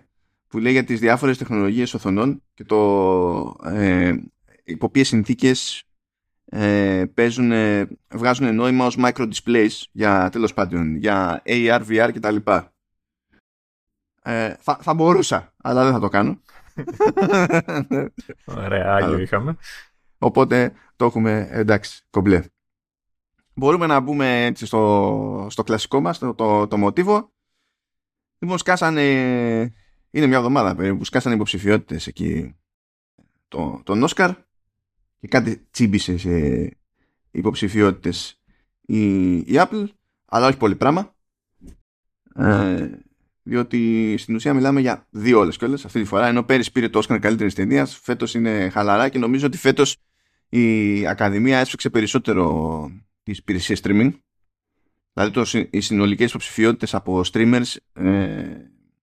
που 0.48 0.58
λέει 0.58 0.72
για 0.72 0.84
τις 0.84 1.00
διάφορες 1.00 1.38
τεχνολογίες 1.38 1.94
οθονών 1.94 2.42
και 2.54 2.64
το 2.64 3.56
ε, 3.64 4.14
υπό 4.64 4.90
ποιες 4.90 5.08
συνθήκες 5.08 5.84
ε, 6.44 7.04
παίζουν, 7.14 7.52
βγάζουν 8.08 8.54
νόημα 8.54 8.86
ως 8.86 8.96
micro 8.98 9.32
displays 9.32 9.82
για 9.92 10.28
τέλος 10.32 10.54
πάντων, 10.54 10.96
για 10.96 11.42
AR, 11.46 11.82
VR 11.88 12.10
κτλ. 12.14 12.36
Ε, 14.22 14.54
θα, 14.58 14.78
θα 14.80 14.94
μπορούσα, 14.94 15.52
αλλά 15.56 15.84
δεν 15.84 15.92
θα 15.92 16.00
το 16.00 16.08
κάνω. 16.08 16.40
Ωραία, 18.44 18.92
άγιο 18.94 19.18
είχαμε. 19.18 19.56
Οπότε 20.18 20.72
το 20.96 21.04
έχουμε 21.04 21.48
εντάξει, 21.50 22.02
κομπλέ. 22.10 22.44
Μπορούμε 23.54 23.86
να 23.86 24.00
μπούμε 24.00 24.44
έτσι 24.44 24.66
στο, 24.66 25.46
στο 25.50 25.62
κλασικό 25.62 26.00
μας, 26.00 26.18
το, 26.18 26.34
το, 26.34 26.66
το 26.66 26.76
μοτίβο. 26.76 27.32
Λοιπόν, 28.38 28.58
σκάσανε, 28.58 29.02
είναι 30.10 30.26
μια 30.26 30.36
εβδομάδα 30.36 30.74
περίπου, 30.74 30.98
που 30.98 31.04
σκάσανε 31.04 31.34
υποψηφιότητες 31.34 32.06
εκεί 32.06 32.56
το, 33.48 33.80
τον 33.84 34.02
Όσκαρ 34.02 34.30
και 35.21 35.28
κάτι 35.28 35.66
τσίμπησε 35.71 36.16
σε 36.16 36.68
υποψηφιότητες 37.30 38.40
η, 38.80 39.37
η 39.37 39.52
Apple, 39.52 39.87
αλλά 40.25 40.47
όχι 40.47 40.56
πολύ 40.56 40.76
πράγμα. 40.76 41.14
Ε, 42.35 42.90
διότι 43.42 44.14
στην 44.18 44.35
ουσία 44.35 44.54
μιλάμε 44.54 44.80
για 44.80 45.06
δύο 45.11 45.38
όλες 45.38 45.56
και 45.56 45.64
όλες 45.64 45.85
αυτή 45.85 46.00
τη 46.00 46.06
φορά, 46.06 46.26
ενώ 46.26 46.42
πέρυσι 46.42 46.73
πήρε 46.73 46.88
το 46.88 46.99
Όσκαρ 46.99 47.18
καλύτερης 47.18 47.54
ταινίας, 47.54 47.99
φέτος 48.02 48.35
είναι 48.35 48.68
χαλαρά 48.68 49.09
και 49.09 49.18
νομίζω 49.18 49.47
ότι 49.47 49.56
φέτος 49.56 49.97
η 50.49 51.06
Ακαδημία 51.06 51.59
έσφιξε 51.59 51.90
περισσότερο 51.90 52.90
τις 53.23 53.38
υπηρεσίες 53.38 53.80
streaming. 53.85 54.12
Δηλαδή 55.12 55.33
το, 55.33 55.66
οι 55.71 55.80
συνολικές 55.80 56.28
υποψηφιότητες 56.28 56.94
από 56.94 57.23
streamers 57.33 57.76
ε, 57.92 58.44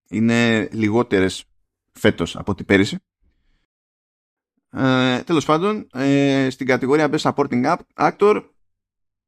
είναι 0.10 0.70
λιγότερες 0.72 1.44
φέτος 1.92 2.36
από 2.36 2.56
την 2.56 2.66
πέρυσι. 2.66 2.98
Ε, 4.74 5.24
τέλος 5.24 5.46
πάντων, 5.46 5.88
ε, 5.94 6.48
στην 6.50 6.68
κατηγορία 6.68 7.10
Best 7.12 7.32
Supporting 7.32 7.76
Actor 7.96 8.44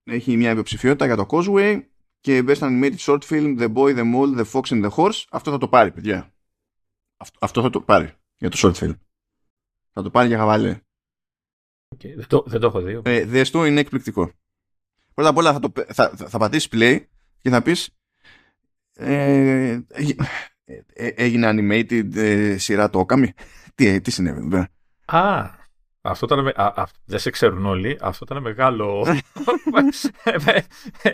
έχει 0.03 0.37
μια 0.37 0.51
υποψηφιότητα 0.51 1.05
για 1.05 1.15
το 1.15 1.25
Causeway 1.29 1.81
και 2.19 2.43
Best 2.47 2.59
Animated 2.59 2.95
Short 2.97 3.19
Film 3.19 3.59
The 3.59 3.73
Boy, 3.73 3.97
The 3.97 4.13
Mole, 4.13 4.41
The 4.41 4.45
Fox 4.51 4.61
and 4.61 4.85
The 4.85 4.89
Horse. 4.89 5.23
Αυτό 5.29 5.51
θα 5.51 5.57
το 5.57 5.67
πάρει, 5.67 5.91
παιδιά. 5.91 6.33
Αυτό, 7.17 7.37
αυτό 7.41 7.61
θα 7.61 7.69
το 7.69 7.81
πάρει 7.81 8.13
για 8.37 8.49
το 8.49 8.57
short 8.61 8.83
film. 8.83 8.97
Θα 9.91 10.01
το 10.01 10.09
πάρει 10.09 10.27
για 10.27 10.37
χαβαλέ. 10.37 10.79
Okay, 11.95 12.13
δεν, 12.15 12.27
το, 12.27 12.43
δεν 12.47 12.59
το 12.59 12.67
έχω 12.67 12.81
δει. 12.81 13.01
Ε, 13.03 13.25
δες 13.25 13.51
το, 13.51 13.65
είναι 13.65 13.79
εκπληκτικό. 13.79 14.31
Πρώτα 15.13 15.29
απ' 15.29 15.37
όλα 15.37 15.53
θα, 15.53 15.59
το, 15.59 15.71
θα, 15.87 16.09
θα, 16.15 16.29
θα 16.29 16.37
πατήσεις 16.37 16.69
play 16.71 17.05
και 17.41 17.49
θα 17.49 17.61
πεις 17.61 17.89
ε, 18.93 19.79
ε, 20.63 21.07
έγινε 21.07 21.49
animated 21.53 22.15
ε, 22.15 22.57
σειρά 22.57 22.89
το 22.89 23.05
Okami; 23.07 23.27
τι, 23.75 24.01
τι 24.01 24.11
συνέβη 24.11 24.39
εδώ 24.45 24.67
Α, 25.15 25.49
αυτό 26.01 26.25
ήταν, 26.25 26.47
α, 26.47 26.81
α, 26.81 26.87
δεν 27.05 27.19
σε 27.19 27.29
ξέρουν 27.29 27.65
όλοι, 27.65 27.97
αυτό 28.01 28.25
ήταν 28.29 28.41
μεγάλο. 28.41 29.05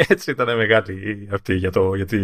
Έτσι 0.08 0.32
ήταν 0.32 0.58
μεγάλη 0.58 1.30
αυτή 1.32 1.56
για 1.56 1.72
το. 1.72 1.96
Γιατί... 1.96 2.18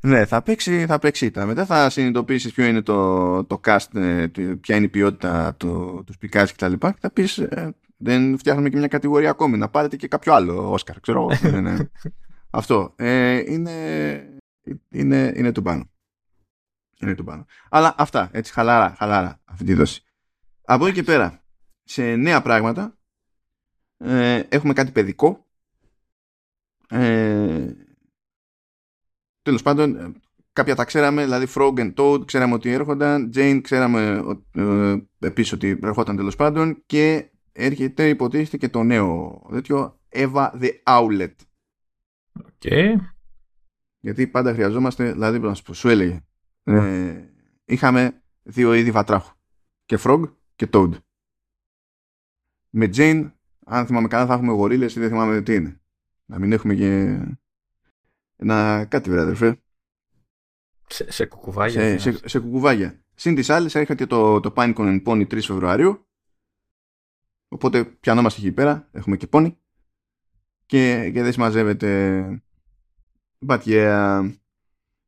Ναι, 0.00 0.24
θα 0.24 0.42
παίξει, 0.42 0.86
θα 0.86 0.98
παίξει 0.98 1.30
τα. 1.30 1.46
Μετά 1.46 1.64
θα 1.64 1.90
συνειδητοποιήσεις 1.90 2.52
ποιο 2.52 2.64
είναι 2.64 2.82
το, 2.82 3.44
το 3.44 3.60
cast, 3.64 3.94
ε, 3.94 4.26
ποια 4.60 4.76
είναι 4.76 4.84
η 4.84 4.88
ποιότητα 4.88 5.54
τους, 5.54 6.04
του 6.04 6.12
σπικάζ 6.12 6.50
κτλ. 6.50 6.72
Και, 6.72 6.78
και 6.78 6.94
θα 7.00 7.10
πεις, 7.10 7.38
ε, 7.38 7.74
δεν 7.96 8.38
φτιάχνουμε 8.38 8.68
και 8.68 8.76
μια 8.76 8.88
κατηγορία 8.88 9.30
ακόμη. 9.30 9.56
Να 9.56 9.68
πάρετε 9.68 9.96
και 9.96 10.08
κάποιο 10.08 10.34
άλλο 10.34 10.72
Όσκαρ, 10.72 11.00
ξέρω 11.00 11.20
εγώ. 11.20 11.50
ναι, 11.50 11.60
ναι. 11.60 11.76
Αυτό. 12.50 12.92
Ε, 12.96 13.36
είναι, 13.52 14.40
είναι, 14.90 15.32
είναι 15.36 15.52
του 15.52 15.62
πάνω. 15.62 15.90
Είναι 17.00 17.14
του 17.14 17.24
πάνω. 17.24 17.44
Αλλά 17.68 17.94
αυτά, 17.98 18.28
έτσι, 18.32 18.52
χαλάρα, 18.52 18.94
χαλάρα 18.98 19.40
αυτή 19.44 19.64
τη 19.64 19.74
δόση. 19.74 20.05
Από 20.68 20.86
εκεί 20.86 20.94
και 20.94 21.02
πέρα, 21.02 21.42
σε 21.84 22.16
νέα 22.16 22.42
πράγματα, 22.42 22.98
ε, 23.96 24.42
έχουμε 24.48 24.72
κάτι 24.72 24.92
παιδικό. 24.92 25.46
Ε, 26.88 27.72
τέλος 29.42 29.62
πάντων, 29.62 29.96
ε, 29.96 30.12
κάποια 30.52 30.74
τα 30.74 30.84
ξέραμε, 30.84 31.22
δηλαδή 31.22 31.46
Frog 31.54 31.74
and 31.78 31.94
Toad 31.94 32.26
ξέραμε 32.26 32.54
ότι 32.54 32.70
έρχονταν, 32.70 33.30
Jane 33.34 33.60
ξέραμε 33.62 34.22
ε, 34.54 34.96
επίσης 35.18 35.52
ότι 35.52 35.78
έρχονταν 35.82 36.16
τέλος 36.16 36.36
πάντων 36.36 36.82
και 36.86 37.30
έρχεται 37.52 38.08
υποτίθεται 38.08 38.56
και 38.56 38.68
το 38.68 38.82
νέο 38.82 39.42
τέτοιο 39.50 40.00
Eva 40.08 40.50
the 40.60 40.70
Owlet. 40.84 41.34
Okay. 42.32 42.94
Γιατί 44.00 44.26
πάντα 44.26 44.52
χρειαζόμαστε, 44.52 45.12
δηλαδή 45.12 45.38
να 45.38 45.54
σου, 45.54 45.74
σου 45.74 45.88
έλεγε, 45.88 46.24
ε, 46.62 47.24
είχαμε 47.64 48.22
δύο 48.42 48.74
είδη 48.74 48.90
βατράχου 48.90 49.34
και 49.84 49.98
Frog 50.02 50.35
και 50.56 50.68
Toad. 50.72 50.90
Με 52.70 52.90
Jane, 52.94 53.30
αν 53.64 53.86
θυμάμαι 53.86 54.08
καλά, 54.08 54.26
θα 54.26 54.34
έχουμε 54.34 54.52
γορίλες 54.52 54.94
ή 54.94 55.00
δεν 55.00 55.08
θυμάμαι 55.08 55.42
τι 55.42 55.54
είναι. 55.54 55.80
Να 56.24 56.38
μην 56.38 56.52
έχουμε 56.52 56.74
και 56.74 57.20
ένα 58.36 58.84
κάτι 58.84 59.08
βέβαια 59.08 59.24
αδερφέ. 59.24 59.60
Σε, 60.86 61.10
σε 61.10 61.26
κουκουβάγια. 61.26 61.98
Σε, 61.98 62.12
σε, 62.12 62.28
σε 62.28 62.38
κουκουβάγια. 62.38 63.04
Συν 63.14 63.34
τις 63.34 63.50
άλλες 63.50 63.74
έρχεται 63.74 64.06
το, 64.06 64.40
το 64.40 64.52
Pinecone 64.56 64.74
and 64.76 65.02
Pony 65.04 65.26
3 65.26 65.42
Φεβρουαρίου. 65.42 66.06
Οπότε 67.48 67.84
πιανόμαστε 67.84 68.40
εκεί 68.40 68.52
πέρα. 68.52 68.88
Έχουμε 68.92 69.16
και 69.16 69.26
πόνι. 69.26 69.58
Και, 70.66 71.10
και 71.12 71.22
δεν 71.22 71.32
συμμαζεύεται. 71.32 72.42
But 73.46 73.60
yeah. 73.64 74.34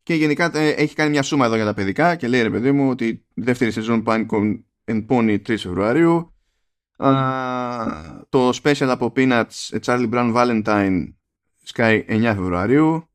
Και 0.02 0.14
γενικά 0.14 0.57
ε, 0.57 0.69
έχει 0.69 0.95
κάνει 0.95 1.11
μια 1.11 1.23
σούμα 1.23 1.47
εδώ 1.47 1.55
για 1.55 1.64
τα 1.64 1.75
παιδικά 1.75 2.17
και 2.17 2.28
λέει 2.28 2.43
ρε 2.43 2.50
παιδί 2.50 2.73
μου 2.73 2.90
ότι 2.90 3.07
η 3.07 3.23
δεύτερη 3.35 3.71
σεζόν 3.71 4.02
Pinecone 4.07 4.62
and 4.88 5.07
Pony 5.07 5.38
3 5.47 5.57
Φεβρουαρίου. 5.59 6.33
το 8.28 8.49
special 8.62 8.88
από 8.88 9.12
Peanuts 9.16 9.78
Charlie 9.83 10.11
Brown 10.11 10.35
Valentine 10.35 11.12
Sky 11.75 12.02
9 12.09 12.23
Φεβρουαρίου. 12.23 13.09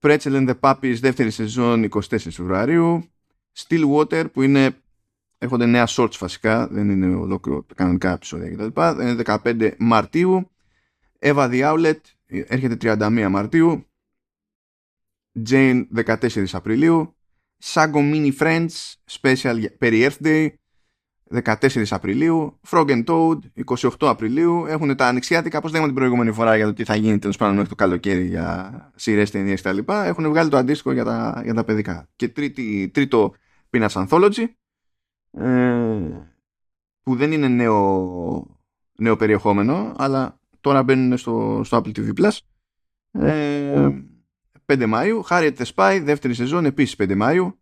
Pretzel 0.00 0.18
and 0.18 0.48
the 0.48 0.54
Puppies 0.60 0.96
δεύτερη 1.00 1.30
σεζόν 1.30 1.88
24 1.90 2.00
Φεβρουαρίου. 2.18 3.10
Stillwater 3.56 4.24
που 4.32 4.42
είναι 4.42 4.76
έχονται 5.38 5.66
νέα 5.66 5.86
shorts 5.88 6.16
βασικά 6.18 6.68
δεν 6.68 6.90
είναι 6.90 7.14
ολόκληρο 7.14 7.66
κανονικά 7.74 8.12
επεισόδια 8.12 8.50
κτλ. 8.50 8.80
Είναι 9.02 9.22
15 9.24 9.70
Μαρτίου. 9.78 10.50
Eva 11.18 11.50
the 11.50 11.72
Outlet 11.72 12.00
έρχεται 12.28 12.96
31 12.98 13.26
Μαρτίου. 13.30 13.86
Jane 15.48 15.86
14 16.04 16.44
Απριλίου. 16.52 17.12
Sago 17.62 18.00
Mini 18.12 18.32
Friends 18.38 18.94
Special 19.10 19.64
περί 19.78 20.08
Earth 20.08 20.26
Day 20.26 20.48
14 21.44 21.84
Απριλίου, 21.90 22.60
Frog 22.70 22.86
and 22.88 23.04
Toad 23.04 23.38
28 23.76 23.90
Απριλίου. 23.98 24.66
Έχουν 24.66 24.96
τα 24.96 25.06
ανοιξιάτικα, 25.06 25.58
όπω 25.58 25.68
λέγαμε 25.68 25.86
την 25.86 25.94
προηγούμενη 25.94 26.32
φορά 26.32 26.56
για 26.56 26.66
το 26.66 26.72
τι 26.72 26.84
θα 26.84 26.96
γίνει 26.96 27.18
τέλος 27.18 27.36
πάντων 27.36 27.54
μέχρι 27.54 27.68
το 27.68 27.74
καλοκαίρι 27.74 28.26
για 28.26 28.92
σειρές, 28.94 29.30
ταινίες 29.30 29.62
κτλ. 29.62 29.78
Έχουν 29.86 30.28
βγάλει 30.28 30.50
το 30.50 30.56
αντίστοιχο 30.56 30.92
για 30.92 31.04
τα, 31.04 31.40
για 31.44 31.54
τα 31.54 31.64
παιδικά. 31.64 32.08
Και 32.16 32.28
τρίτη, 32.28 32.90
τρίτο 32.94 33.34
Peanuts 33.70 34.06
Anthology, 34.06 34.44
ε, 35.30 35.98
που 37.02 37.16
δεν 37.16 37.32
είναι 37.32 37.48
νέο, 37.48 38.58
νέο 38.92 39.16
περιεχόμενο, 39.16 39.94
αλλά 39.96 40.40
τώρα 40.60 40.82
μπαίνουν 40.82 41.18
στο, 41.18 41.60
στο 41.64 41.82
Apple 41.84 41.98
TV 41.98 42.12
Plus. 42.20 42.38
Ε, 43.10 43.88
5 44.66 44.94
Μαΐου, 44.94 45.20
Harriet 45.28 45.52
the 45.56 45.64
Spy, 45.74 46.00
δεύτερη 46.04 46.34
σεζόν, 46.34 46.64
επίσης 46.64 46.96
5 46.98 47.16
Μαΐου. 47.22 47.52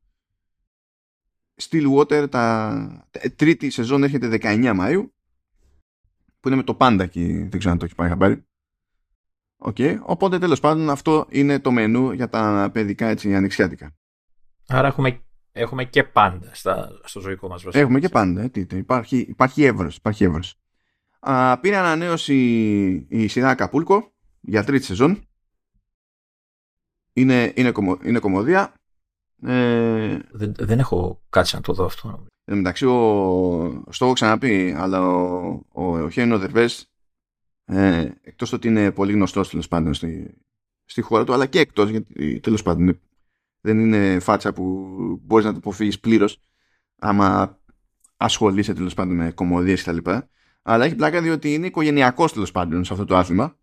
Stillwater 1.62 2.26
τα 2.30 3.08
τρίτη 3.36 3.70
σεζόν 3.70 4.02
έρχεται 4.02 4.38
19 4.42 4.80
Μαΐου 4.80 5.08
που 6.40 6.48
είναι 6.48 6.56
με 6.56 6.62
το 6.62 6.74
πάντα 6.74 7.04
εκεί 7.04 7.32
δεν 7.32 7.58
ξέρω 7.58 7.72
αν 7.72 7.78
το 7.78 7.84
έχει 7.84 7.94
πάει 7.94 8.08
χαμπάρι 8.08 8.46
okay. 9.58 9.98
οπότε 10.02 10.38
τέλος 10.38 10.60
πάντων 10.60 10.90
αυτό 10.90 11.26
είναι 11.28 11.60
το 11.60 11.70
μενού 11.70 12.12
για 12.12 12.28
τα 12.28 12.70
παιδικά 12.72 13.06
έτσι 13.06 13.34
ανοιξιάτικα 13.34 13.96
άρα 14.68 14.86
έχουμε, 14.86 15.20
έχουμε 15.52 15.84
και 15.84 16.04
πάντα 16.04 16.50
στα, 16.52 16.88
στο 17.04 17.20
ζωικό 17.20 17.48
μας 17.48 17.62
βασίλειο. 17.62 17.86
έχουμε 17.86 18.00
και 18.00 18.08
πάντα 18.08 18.42
ε, 18.42 18.48
τι, 18.48 18.66
τι, 18.66 18.76
υπάρχει, 18.76 19.16
υπάρχει 19.16 19.64
εύρος, 19.64 19.96
υπάρχει 19.96 20.24
εύρος. 20.24 20.54
Α, 21.20 21.58
πήρε 21.60 21.76
ανανέωση 21.76 22.34
η, 22.34 23.06
η 23.08 23.28
σειρά 23.28 23.54
Καπούλκο 23.54 24.12
για 24.40 24.64
τρίτη 24.64 24.84
σεζόν 24.84 25.28
είναι, 27.12 27.52
είναι, 27.56 27.70
κομμω, 27.70 27.98
είναι 28.02 28.18
κομμωδία 28.18 28.72
ε, 29.42 30.18
δεν, 30.30 30.54
δεν 30.58 30.78
έχω 30.78 31.22
κάτι 31.30 31.50
να 31.54 31.60
το 31.60 31.72
δω 31.72 31.84
αυτό. 31.84 32.26
Εν 32.44 32.56
μεταξύ, 32.56 32.86
ο, 32.86 33.84
στο 33.90 34.04
έχω 34.04 34.14
ξαναπεί, 34.14 34.74
αλλά 34.76 35.00
ο, 35.08 35.46
ο, 35.72 35.98
ο 35.98 36.10
Χένο 36.10 36.38
Δερβές, 36.38 36.90
ε, 37.64 38.10
εκτός 38.22 38.52
ότι 38.52 38.68
είναι 38.68 38.92
πολύ 38.92 39.12
γνωστός 39.12 39.48
τέλος 39.48 39.68
πάντων 39.68 39.94
στη, 39.94 40.38
στη 40.84 41.00
χώρα 41.00 41.24
του, 41.24 41.32
αλλά 41.32 41.46
και 41.46 41.60
εκτός, 41.60 41.90
γιατί 41.90 42.40
τέλος 42.40 42.62
πάντων 42.62 42.82
είναι 42.82 43.00
Δεν 43.60 43.78
είναι 43.78 44.20
φάτσα 44.20 44.52
που 44.52 44.62
μπορείς 45.22 45.44
να 45.44 45.52
το 45.52 45.58
αποφύγεις 45.58 46.00
πλήρως 46.00 46.40
άμα 46.98 47.58
ασχολείσαι 48.16 48.74
τέλος 48.74 48.94
πάντων 48.94 49.16
με 49.16 49.32
κομμωδίες 49.32 49.82
κτλ. 49.82 50.10
Αλλά 50.62 50.84
έχει 50.84 50.94
πλάκα 50.94 51.22
διότι 51.22 51.54
είναι 51.54 51.66
οικογενειακός 51.66 52.32
τέλος 52.32 52.52
πάντων 52.52 52.84
σε 52.84 52.92
αυτό 52.92 53.04
το 53.04 53.16
άθλημα. 53.16 53.58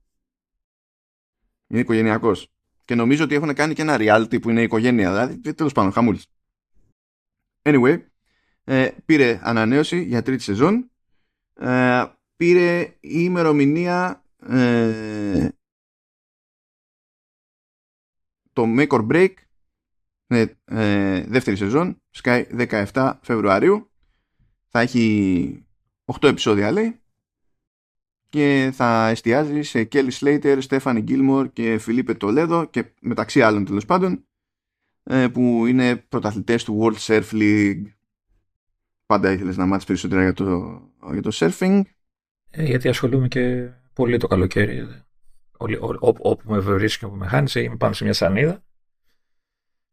Είναι 1.68 1.82
οικογενειακός. 1.82 2.53
Και 2.86 2.96
νομίζω 2.96 3.24
ότι 3.24 3.36
έχουν 3.36 3.54
κάνει 3.54 3.74
και 3.74 3.82
ένα 3.82 3.98
reality 4.00 4.42
που 4.42 4.50
είναι 4.50 4.60
η 4.60 4.64
οικογένεια. 4.64 5.10
Δηλαδή, 5.10 5.54
τέλος 5.54 5.72
πάντων, 5.72 5.92
χαμούλης. 5.92 6.28
Anyway, 7.62 8.04
ε, 8.64 8.90
πήρε 9.06 9.40
ανανέωση 9.44 10.04
για 10.04 10.22
τρίτη 10.22 10.44
σεζόν. 10.44 10.92
Ε, 11.54 12.04
πήρε 12.36 12.82
η 12.82 12.98
ημερομηνία 13.00 14.24
ε, 14.48 15.50
το 18.54 18.64
Make 18.68 18.88
or 18.88 19.08
Break 19.12 19.34
ε, 20.28 20.46
ε, 20.66 21.24
δεύτερη 21.28 21.58
σεζόν 21.58 22.02
Sky 22.24 22.68
17 22.94 23.14
Φεβρουαρίου 23.22 23.92
θα 24.68 24.80
έχει 24.80 25.66
8 26.20 26.28
επεισόδια 26.28 26.72
λέει 26.72 27.03
και 28.34 28.72
θα 28.74 29.08
εστιάζει 29.08 29.62
σε 29.62 29.88
Kelly 29.92 30.10
Slater, 30.20 30.60
Stephanie 30.68 31.04
Gilmore 31.08 31.46
και 31.54 31.78
Φιλίπε 31.78 32.14
Τολέδο 32.14 32.66
και 32.66 32.94
μεταξύ 33.02 33.42
άλλων 33.42 33.66
τέλος 33.66 33.86
πάντων 33.86 34.26
ε, 35.04 35.28
που 35.28 35.66
είναι 35.66 35.96
πρωταθλητές 35.96 36.64
του 36.64 36.80
World 36.82 36.98
Surf 36.98 37.32
League. 37.32 37.84
Πάντα 39.06 39.32
ήθελες 39.32 39.58
να 39.58 39.66
μάθεις 39.66 39.86
περισσότερα 39.86 40.22
για 40.22 40.34
το, 40.34 40.82
για 41.12 41.22
το 41.22 41.30
surfing; 41.34 41.82
Ε, 42.50 42.64
γιατί 42.64 42.88
ασχολούμαι 42.88 43.28
και 43.28 43.70
πολύ 43.94 44.18
το 44.18 44.28
καλοκαίρι. 44.28 45.04
όπου 46.00 46.42
με 46.44 46.60
βρίσκει 46.60 47.00
και 47.00 47.06
όπου 47.06 47.16
με 47.16 47.28
χάνει, 47.28 47.52
είμαι 47.56 47.76
πάνω 47.76 47.94
σε 47.94 48.04
μια 48.04 48.14
σανίδα. 48.14 48.64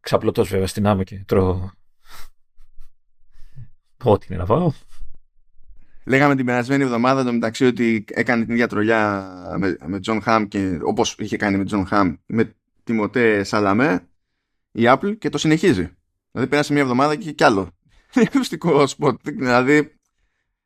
Ξαπλωτός 0.01 0.49
βέβαια 0.49 0.67
στην 0.67 0.87
άμμο 0.87 1.03
και 1.03 1.25
τρώω 1.27 1.71
ό,τι 4.03 4.27
είναι 4.29 4.39
να 4.39 4.47
φάω. 4.47 4.73
Λέγαμε 6.05 6.37
την 6.37 6.47
περασμένη 6.47 6.83
εβδομάδα 6.83 7.25
το 7.25 7.33
μεταξύ 7.33 7.65
ότι 7.65 8.05
έκανε 8.11 8.45
την 8.45 8.53
ίδια 8.53 8.69
τρολιά 8.69 9.31
με, 9.59 9.77
με 9.87 10.01
John 10.07 10.21
Hamm 10.25 10.45
και 10.49 10.79
όπως 10.83 11.17
είχε 11.19 11.37
κάνει 11.37 11.57
με 11.57 11.65
John 11.71 11.85
Hamm 11.91 12.17
με 12.27 12.55
Τιμωτέ 12.85 13.45
Σαλαμέ 13.45 14.09
η 14.73 14.83
Apple 14.87 15.19
και 15.19 15.29
το 15.29 15.39
συνεχίζει. 15.39 15.91
Δηλαδή 16.31 16.51
πέρασε 16.51 16.73
μια 16.73 16.83
εβδομάδα 16.83 17.17
και 17.17 17.33
κι 17.33 17.45
άλλο. 17.45 17.69
Διαγνωστικό 18.15 18.87
σποτ. 18.87 19.21
Δηλαδή 19.23 19.93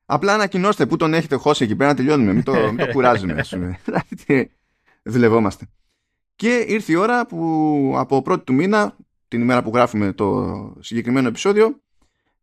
απλά 0.07 0.35
ανακοινώστε 0.35 0.87
που 0.87 0.97
τον 0.97 1.15
έχετε 1.15 1.37
χώσει 1.37 1.65
εκεί 1.65 1.77
πέρα 1.77 1.91
να 1.91 1.97
τελειώνουμε. 1.97 2.33
Μην 2.33 2.43
το, 2.43 2.53
μην 2.53 2.77
το 2.77 2.87
κουράζουμε. 2.93 3.45
Δηλαδή 3.85 4.51
δουλευόμαστε. 5.03 5.67
Και 6.37 6.65
ήρθε 6.69 6.93
η 6.93 6.95
ώρα 6.95 7.27
που 7.27 7.95
από 7.97 8.23
πρώτη 8.23 8.45
του 8.45 8.55
μήνα, 8.55 8.97
την 9.29 9.41
ημέρα 9.41 9.63
που 9.63 9.71
γράφουμε 9.75 10.13
το 10.13 10.57
συγκεκριμένο 10.81 11.29
επεισόδιο, 11.29 11.81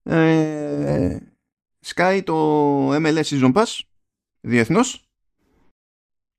ε, 0.03 1.17
σκάει 1.81 2.23
το 2.23 2.95
MLS 2.95 3.23
Season 3.23 3.53
Pass 3.53 3.79
διεθνώς 4.41 5.09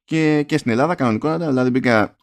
και, 0.05 0.43
και 0.43 0.59
στην 0.59 0.71
Ελλάδα 0.71 0.95
κανονικότατα 0.95 1.47
δηλαδή 1.47 1.71
μπήκα 1.71 2.17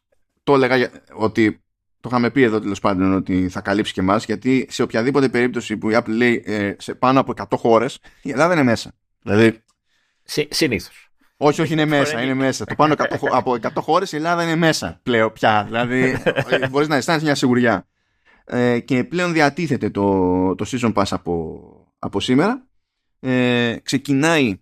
το 0.44 0.54
έλεγα 0.54 0.90
ότι 1.14 1.62
το 2.02 2.10
είχαμε 2.12 2.30
πει 2.30 2.42
εδώ 2.42 2.60
τέλος 2.60 2.80
πάντων 2.80 3.14
ότι 3.14 3.50
θα 3.50 3.62
καλύψει 3.62 3.94
και 3.94 4.00
εμάς, 4.00 4.26
γιατί 4.26 4.68
σε 4.70 4.82
οποιαδήποτε 4.84 5.30
περίπτωση 5.30 5.78
που 5.78 5.90
η 5.90 5.94
Apple 5.98 6.08
λέει 6.08 6.44
ε, 6.46 6.76
σε 6.78 6.94
πάνω 6.94 7.20
από 7.20 7.34
100 7.36 7.44
χώρες, 7.58 8.00
η 8.22 8.32
Ελλάδα 8.32 8.54
είναι 8.54 8.64
μέσα. 8.64 8.92
Δηλαδή. 9.22 9.64
Συνήθως. 10.50 11.10
Όχι, 11.38 11.62
όχι, 11.62 11.74
είναι 11.74 11.86
μέσα. 11.86 12.22
είναι 12.22 12.34
μέσα. 12.34 12.66
το 12.66 12.76
πάνω 12.76 12.96
από 13.32 13.58
100 13.62 13.70
χώρες 13.76 14.12
η 14.12 14.16
Ελλάδα 14.16 14.44
είναι 14.44 14.56
μέσα 14.56 15.00
πλέον 15.04 15.34
πια. 15.34 15.64
Δηλαδή, 15.66 16.22
μπορείς 16.70 16.88
να 16.88 16.96
αισθάνεσαι 16.96 17.26
μια 17.26 17.36
σιγουριά. 17.36 17.88
Ε, 18.46 18.80
και 18.80 19.04
πλέον 19.04 19.34
διατίθεται 19.34 19.90
το, 19.90 20.56
το 20.56 20.66
Season 20.72 20.94
Pass 20.94 21.08
από, 21.10 21.64
από 22.00 22.20
σήμερα. 22.20 22.69
Ε, 23.20 23.78
ξεκινάει 23.84 24.60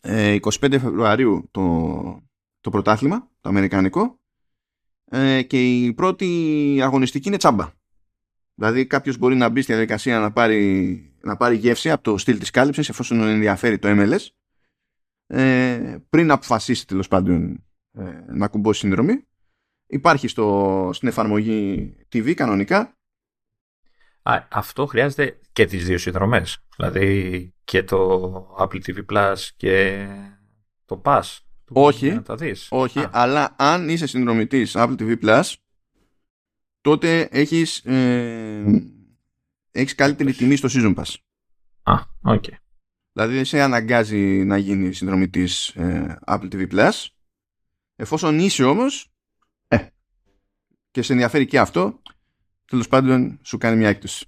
ε, 0.00 0.36
25 0.40 0.50
Φεβρουαρίου 0.60 1.48
το, 1.50 2.22
το 2.60 2.70
πρωτάθλημα, 2.70 3.30
το 3.40 3.48
αμερικανικό 3.48 4.18
ε, 5.04 5.42
και 5.42 5.84
η 5.84 5.92
πρώτη 5.92 6.78
αγωνιστική 6.82 7.28
είναι 7.28 7.36
τσάμπα. 7.36 7.70
Δηλαδή 8.54 8.86
κάποιος 8.86 9.16
μπορεί 9.16 9.34
να 9.34 9.48
μπει 9.48 9.62
στη 9.62 9.72
διαδικασία 9.72 10.18
να 10.18 10.32
πάρει, 10.32 11.14
να 11.20 11.36
πάρει 11.36 11.56
γεύση 11.56 11.90
από 11.90 12.02
το 12.02 12.18
στυλ 12.18 12.38
της 12.38 12.50
κάλυψης 12.50 12.88
εφόσον 12.88 13.20
ενδιαφέρει 13.20 13.78
το 13.78 13.88
MLS 13.90 14.26
ε, 15.26 15.96
πριν 16.08 16.30
αποφασίσει 16.30 16.86
τέλος 16.86 17.08
πάντων 17.08 17.64
ε, 17.92 18.24
να 18.26 18.48
κουμπώσει 18.48 18.80
συνδρομή. 18.80 19.26
Υπάρχει 19.86 20.28
στο, 20.28 20.90
στην 20.92 21.08
εφαρμογή 21.08 21.94
TV 22.12 22.34
κανονικά. 22.34 22.96
Α, 24.22 24.46
αυτό 24.50 24.86
χρειάζεται 24.86 25.40
και 25.52 25.64
τις 25.64 25.84
δύο 25.84 25.98
συνδρομές. 25.98 26.64
Δηλαδή 26.76 27.54
και 27.72 27.82
το 27.82 28.56
Apple 28.58 28.80
TV 28.84 29.04
Plus 29.12 29.36
και 29.56 30.06
το 30.84 31.02
Pass 31.04 31.22
όχι, 31.72 32.22
όχι 32.68 33.06
αλλά 33.10 33.54
αν 33.58 33.88
είσαι 33.88 34.06
συνδρομητής 34.06 34.72
Apple 34.76 34.96
TV 34.98 35.22
Plus, 35.22 35.54
τότε 36.80 37.20
έχεις, 37.20 37.84
ε, 37.84 38.64
έχεις 39.70 39.94
καλύτερη 39.94 40.32
τιμή 40.32 40.56
στο 40.56 40.68
Season 40.72 40.94
Pass. 40.94 41.14
Α, 41.82 41.94
OK. 42.20 42.44
Okay. 42.46 42.54
Δηλαδή 43.12 43.34
δεν 43.34 43.44
σε 43.44 43.60
αναγκάζει 43.60 44.44
να 44.44 44.56
γίνει 44.56 44.92
συνδρομητής 44.92 45.68
ε, 45.68 46.18
Apple 46.26 46.52
TV 46.52 46.72
Plus. 46.72 47.06
Εφόσον 47.96 48.38
είσαι 48.38 48.64
όμως, 48.64 49.12
ε, 49.68 49.86
και 50.90 51.02
σε 51.02 51.12
ενδιαφέρει 51.12 51.46
και 51.46 51.58
αυτό, 51.58 52.02
τέλος 52.64 52.88
πάντων 52.88 53.38
σου 53.42 53.58
κάνει 53.58 53.76
μια 53.76 53.88
έκπτωση. 53.88 54.26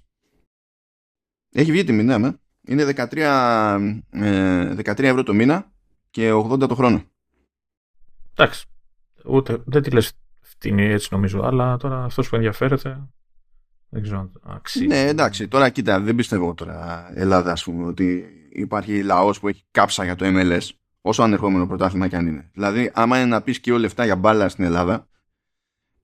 Έχει 1.51 1.71
βγει 1.71 1.83
τιμή, 1.83 2.03
ναι, 2.03 2.31
είναι 2.67 2.83
13, 2.83 3.93
ε, 4.09 4.75
13 4.75 5.03
ευρώ 5.03 5.23
το 5.23 5.33
μήνα 5.33 5.71
και 6.09 6.31
80 6.31 6.67
το 6.67 6.75
χρόνο. 6.75 7.03
Εντάξει. 8.33 8.65
Ούτε, 9.25 9.63
δεν 9.65 9.81
τη 9.81 9.89
λες 9.89 10.11
φτηνή 10.41 10.83
έτσι 10.83 11.07
νομίζω, 11.11 11.41
αλλά 11.43 11.77
τώρα 11.77 12.03
αυτός 12.03 12.29
που 12.29 12.35
ενδιαφέρεται. 12.35 13.07
Δεν 13.89 14.01
ξέρω 14.01 14.19
αν 14.19 14.31
αξίζει. 14.43 14.87
Ναι, 14.87 15.07
εντάξει. 15.07 15.47
Τώρα 15.47 15.69
κοίτα, 15.69 15.99
δεν 15.99 16.15
πιστεύω 16.15 16.53
τώρα 16.53 17.11
Ελλάδα, 17.13 17.51
ας 17.51 17.63
πούμε, 17.63 17.85
ότι 17.85 18.25
υπάρχει 18.51 19.03
λαός 19.03 19.39
που 19.39 19.47
έχει 19.47 19.63
κάψα 19.71 20.03
για 20.03 20.15
το 20.15 20.25
MLS, 20.27 20.69
όσο 21.01 21.23
ανερχόμενο 21.23 21.67
πρωτάθλημα 21.67 22.07
κι 22.07 22.15
αν 22.15 22.27
είναι. 22.27 22.49
Δηλαδή, 22.53 22.91
άμα 22.93 23.17
είναι 23.17 23.29
να 23.29 23.41
πεις 23.41 23.59
και 23.59 23.77
λεφτά 23.77 24.05
για 24.05 24.15
μπάλα 24.15 24.49
στην 24.49 24.63
Ελλάδα, 24.63 25.07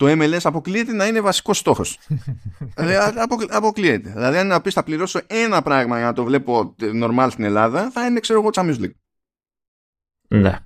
το 0.01 0.07
MLS 0.11 0.39
αποκλείεται 0.43 0.93
να 0.93 1.07
είναι 1.07 1.21
βασικός 1.21 1.57
στόχος. 1.57 1.99
δηλαδή, 2.77 3.19
αποκλείεται. 3.49 4.09
Δηλαδή, 4.09 4.37
αν 4.37 4.47
να 4.47 4.61
πεις 4.61 4.73
θα 4.73 4.83
πληρώσω 4.83 5.19
ένα 5.27 5.61
πράγμα 5.61 5.97
για 5.97 6.05
να 6.05 6.13
το 6.13 6.23
βλέπω 6.23 6.75
normal 6.79 7.27
στην 7.31 7.43
Ελλάδα, 7.43 7.91
θα 7.91 8.05
είναι, 8.05 8.19
ξέρω 8.19 8.39
εγώ, 8.39 8.49
Champions 8.53 8.83
League. 8.83 8.93
Ναι. 10.27 10.59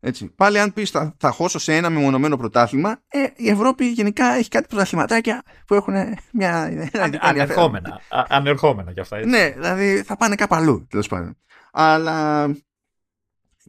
Έτσι. 0.00 0.26
Πάλι 0.26 0.58
αν 0.58 0.72
πεις 0.72 0.90
θα, 0.90 1.14
θα 1.18 1.30
χώσω 1.30 1.58
σε 1.58 1.76
ένα 1.76 1.90
μεμονωμένο 1.90 2.36
πρωτάθλημα, 2.36 3.00
ε, 3.08 3.26
η 3.36 3.48
Ευρώπη 3.48 3.84
γενικά 3.84 4.26
έχει 4.26 4.48
κάτι 4.48 4.66
πρωταθληματάκια 4.68 5.42
που 5.66 5.74
έχουν 5.74 5.94
μια... 6.32 6.62
Αν, 6.92 7.18
ανερχόμενα, 7.20 8.00
ανερχόμενα 8.08 8.92
κι 8.92 9.00
αυτά. 9.00 9.16
Έτσι. 9.16 9.28
Ναι, 9.28 9.50
δηλαδή 9.50 10.02
θα 10.02 10.16
πάνε 10.16 10.34
κάπου 10.34 10.54
αλλού, 10.54 10.86
τέλος 10.90 11.08
πάντων. 11.08 11.36
Αλλά, 11.72 12.46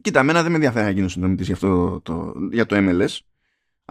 κοίτα, 0.02 0.20
εμένα 0.20 0.42
δεν 0.42 0.50
με 0.50 0.56
ενδιαφέρει 0.56 0.84
να 0.84 0.90
γίνω 0.90 1.08
συνδρομητής 1.08 1.46
για, 1.46 1.54
αυτό, 1.54 2.00
το, 2.00 2.32
για 2.52 2.66
το 2.66 2.76
MLS, 2.78 3.18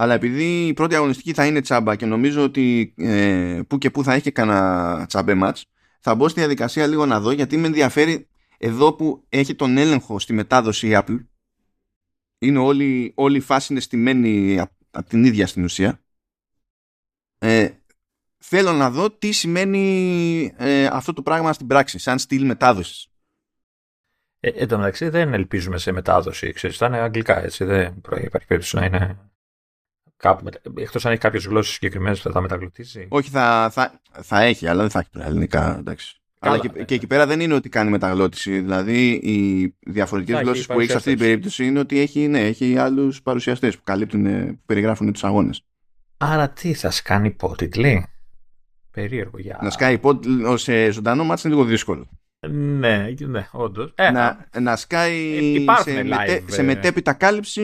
αλλά 0.01 0.13
επειδή 0.13 0.67
η 0.67 0.73
πρώτη 0.73 0.95
αγωνιστική 0.95 1.33
θα 1.33 1.45
είναι 1.45 1.61
τσάμπα 1.61 1.95
και 1.95 2.05
νομίζω 2.05 2.43
ότι 2.43 2.93
ε, 2.97 3.61
που 3.67 3.77
και 3.77 3.91
που 3.91 4.03
θα 4.03 4.13
έχει 4.13 4.21
και 4.21 4.31
κανένα 4.31 5.05
τσαμπέ 5.07 5.33
μάτς, 5.33 5.65
θα 5.99 6.15
μπω 6.15 6.27
στη 6.27 6.39
διαδικασία 6.39 6.87
λίγο 6.87 7.05
να 7.05 7.19
δω, 7.19 7.31
γιατί 7.31 7.57
με 7.57 7.67
ενδιαφέρει 7.67 8.27
εδώ 8.57 8.93
που 8.93 9.25
έχει 9.29 9.55
τον 9.55 9.77
έλεγχο 9.77 10.19
στη 10.19 10.33
μετάδοση 10.33 10.87
η 10.87 10.91
Apple, 10.93 11.25
είναι 12.39 12.59
όλη, 12.59 13.11
όλη 13.15 13.37
η 13.37 13.39
φάση 13.39 13.73
είναι 13.73 13.81
στημένη 13.81 14.59
από 14.91 15.09
την 15.09 15.23
ίδια 15.23 15.47
στην 15.47 15.63
ουσία. 15.63 16.01
Ε, 17.37 17.69
θέλω 18.37 18.71
να 18.71 18.89
δω 18.89 19.11
τι 19.11 19.31
σημαίνει 19.31 20.53
ε, 20.57 20.85
αυτό 20.85 21.13
το 21.13 21.21
πράγμα 21.21 21.53
στην 21.53 21.67
πράξη, 21.67 21.99
σαν 21.99 22.19
στυλ 22.19 22.45
μετάδοσης. 22.45 23.07
Ε, 24.39 24.49
εν 24.49 24.67
τω 24.67 24.77
μεταξύ 24.77 25.09
δεν 25.09 25.33
ελπίζουμε 25.33 25.77
σε 25.77 25.91
μετάδοση, 25.91 26.51
ξέρεις, 26.51 26.77
θα 26.77 26.85
είναι 26.85 26.97
αγγλικά, 26.99 27.43
έτσι, 27.43 27.63
δεν 27.63 28.01
υπάρχει 28.23 28.45
περίπτωση 28.47 28.75
να 28.75 28.85
είναι 28.85 29.28
κάπου, 30.19 30.43
μετα... 30.43 30.59
εκτός 30.75 31.05
αν 31.05 31.11
έχει 31.11 31.21
κάποιες 31.21 31.45
γλώσσες 31.45 31.73
συγκεκριμένες 31.73 32.21
που 32.21 32.31
θα 32.31 32.41
μεταγλωτήσει. 32.41 33.07
Όχι, 33.09 33.29
θα, 33.29 33.69
θα, 33.71 34.01
θα 34.21 34.41
έχει, 34.41 34.67
αλλά 34.67 34.81
δεν 34.81 34.89
θα 34.89 34.99
έχει 34.99 35.27
ελληνικά, 35.27 35.77
εντάξει. 35.79 36.19
Αλλά 36.39 36.57
και, 36.57 36.83
και, 36.83 36.95
εκεί 36.95 37.07
πέρα 37.07 37.25
δεν 37.25 37.39
είναι 37.39 37.53
ότι 37.53 37.69
κάνει 37.69 37.89
μεταγλώτηση. 37.89 38.59
Δηλαδή, 38.59 39.09
οι 39.11 39.75
διαφορετικές 39.79 40.41
γλώσσες 40.41 40.65
που 40.65 40.79
έχει 40.79 40.89
σε 40.89 40.97
αυτή 40.97 41.09
την 41.09 41.19
περίπτωση 41.19 41.65
είναι 41.65 41.79
ότι 41.79 41.99
έχει, 41.99 42.27
ναι, 42.27 42.39
έχει 42.39 42.77
άλλους 42.77 43.21
παρουσιαστές 43.21 43.77
που 43.77 43.83
καλύπτουν, 43.83 44.47
που 44.47 44.61
περιγράφουν 44.65 45.11
τους 45.11 45.23
αγώνες. 45.23 45.63
Άρα 46.17 46.49
τι, 46.49 46.73
θα 46.73 46.91
σκάνει 46.91 47.27
υπότιτλοι. 47.27 48.05
Περίεργο 48.91 49.39
για. 49.39 49.59
Να 49.61 49.69
σκάει 49.69 49.93
υπότιτλοι 49.93 50.57
σε 50.57 50.91
ζωντανό 50.91 51.23
μάτι 51.23 51.41
είναι 51.45 51.55
λίγο 51.55 51.67
δύσκολο. 51.67 52.09
Ναι, 52.49 53.13
ναι, 53.19 53.47
όντως. 53.51 53.93
Ε, 53.95 54.11
να, 54.11 54.47
να 54.59 54.75
σκάει 54.75 55.55
ε, 55.55 55.81
σε, 55.81 56.03
μετε, 56.03 56.43
σε 56.47 56.63
μετέπειτα 56.63 57.13
κάλυψη 57.13 57.61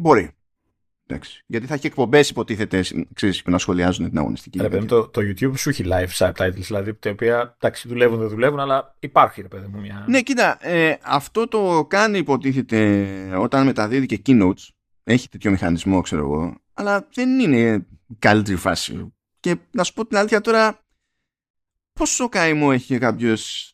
μπορεί. 0.00 0.37
Εντάξει. 1.10 1.44
Γιατί 1.46 1.66
θα 1.66 1.74
έχει 1.74 1.86
εκπομπές, 1.86 2.30
υποτίθεται, 2.30 2.84
ξέρεις, 3.14 3.42
που 3.42 3.50
να 3.50 3.58
σχολιάζουν 3.58 4.08
την 4.08 4.18
αγωνιστική. 4.18 4.58
Ρε 4.58 4.68
παιδί, 4.68 4.86
το, 4.86 5.08
το 5.08 5.20
YouTube 5.20 5.52
σου 5.56 5.68
έχει 5.68 5.84
live 5.86 6.26
subtitles, 6.26 6.52
δηλαδή 6.54 6.94
τα 6.94 7.10
οποία 7.10 7.56
εντάξει, 7.56 7.88
δουλεύουν, 7.88 8.18
δεν 8.18 8.28
δουλεύουν, 8.28 8.60
αλλά 8.60 8.96
υπάρχει, 8.98 9.42
ρε 9.42 9.48
παιδί 9.48 9.66
μου, 9.66 9.80
μια. 9.80 10.04
Ναι, 10.08 10.22
κοίτα, 10.22 10.66
ε, 10.68 10.96
αυτό 11.02 11.48
το 11.48 11.86
κάνει, 11.88 12.18
υποτίθεται, 12.18 13.06
όταν 13.38 13.66
μεταδίδει 13.66 14.06
και 14.06 14.20
keynotes. 14.26 14.68
Έχει 15.04 15.28
τέτοιο 15.28 15.50
μηχανισμό, 15.50 16.00
ξέρω 16.00 16.22
εγώ. 16.22 16.54
Αλλά 16.74 17.08
δεν 17.14 17.38
είναι 17.38 17.86
καλύτερη 18.18 18.56
φάση. 18.56 19.12
Και 19.40 19.56
να 19.70 19.84
σου 19.84 19.92
πω 19.92 20.06
την 20.06 20.16
αλήθεια 20.16 20.40
τώρα, 20.40 20.84
πόσο 21.92 22.28
καημό 22.28 22.68
έχει 22.72 22.98
κάποιος 22.98 23.72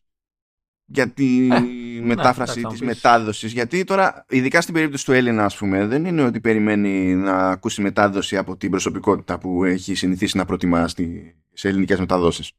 για 0.95 1.09
τη 1.09 1.49
ε, 1.53 1.61
μετάφραση 2.03 2.61
ναι, 2.61 2.69
της 2.69 2.81
μετάδοσης. 2.81 3.53
Γιατί 3.53 3.85
τώρα, 3.85 4.25
ειδικά 4.29 4.61
στην 4.61 4.75
περίπτωση 4.75 5.05
του 5.05 5.13
Έλληνα, 5.13 5.45
ας 5.45 5.57
πούμε, 5.57 5.87
δεν 5.87 6.05
είναι 6.05 6.23
ότι 6.23 6.41
περιμένει 6.41 7.15
να 7.15 7.37
ακούσει 7.37 7.83
μετάδοση 7.83 8.37
από 8.37 8.57
την 8.57 8.71
προσωπικότητα 8.71 9.39
που 9.39 9.65
έχει 9.65 9.95
συνηθίσει 9.95 10.37
να 10.37 10.45
προτιμά 10.45 10.89
στη, 10.89 11.37
σε 11.53 11.69
ελληνικές 11.69 11.99
μεταδόσεις. 11.99 12.53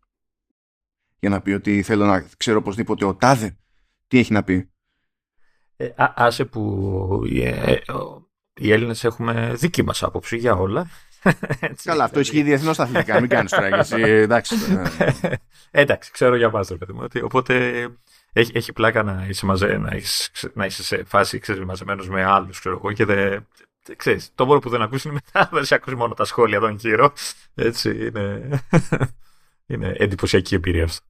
Για 1.20 1.30
να 1.30 1.42
πει 1.42 1.52
ότι 1.52 1.82
θέλω 1.82 2.06
να 2.06 2.26
ξέρω 2.38 2.58
οπωσδήποτε 2.58 3.06
ο 3.06 3.16
Τάδε 3.16 3.58
τι 4.08 4.20
έχει 4.20 4.34
να 4.34 4.44
πει. 4.44 4.70
Ε, 5.78 5.86
α, 5.96 6.14
άσε 6.16 6.46
που 6.46 7.22
ε, 7.36 7.76
οι 8.54 8.72
Έλληνες 8.72 9.04
έχουμε 9.04 9.52
δική 9.56 9.84
μας 9.84 10.04
άποψη 10.04 10.38
για 10.38 10.54
όλα. 10.54 10.88
Καλά, 11.84 12.04
αυτό 12.04 12.20
ισχύει 12.20 12.42
διεθνώς 12.42 12.76
στα 12.76 12.84
αθλητικά. 12.84 13.20
Μην 13.20 13.30
κάνεις 13.30 13.52
τώρα 13.52 13.78
εσύ. 13.78 14.02
Εντάξει. 14.02 14.56
Εντάξει, 15.72 16.12
ξέρω 16.12 16.36
για 16.36 16.50
βάζω, 16.50 16.78
παιδί 16.78 16.94
μου. 16.94 17.08
Οπότε 17.24 17.88
έχει, 18.38 18.52
έχει 18.54 18.74
πλάκα 18.74 19.04
να 19.04 19.26
είσαι, 19.28 19.46
μαζε, 19.46 19.78
να, 19.78 19.96
είσαι, 19.96 20.52
να 20.54 20.66
είσαι 20.66 20.84
σε 20.84 21.04
φάση 21.04 21.42
μαζεμένος 21.66 22.10
με 22.10 22.24
άλλους, 22.24 22.60
ξέρω 22.60 22.76
εγώ, 22.76 22.92
και 22.92 23.06
δεν. 23.06 23.48
Ξέρεις, 23.96 24.32
το 24.36 24.46
μόνο 24.46 24.60
που 24.60 24.70
δεν 24.70 24.82
ακούσει 24.82 25.08
είναι 25.08 25.20
μετά, 25.24 25.50
δεν 25.54 25.66
σε 25.66 25.76
ακούσει 25.76 25.96
μόνο 25.96 26.14
τα 26.14 26.26
σχόλια 26.26 26.60
των 26.60 26.76
γύρω. 26.76 27.14
Έτσι, 27.56 28.06
είναι, 28.06 28.50
είναι 29.72 29.96
εντυπωσιακή 29.98 30.56
εμπειρία 30.56 30.84
αυτό. 30.84 31.06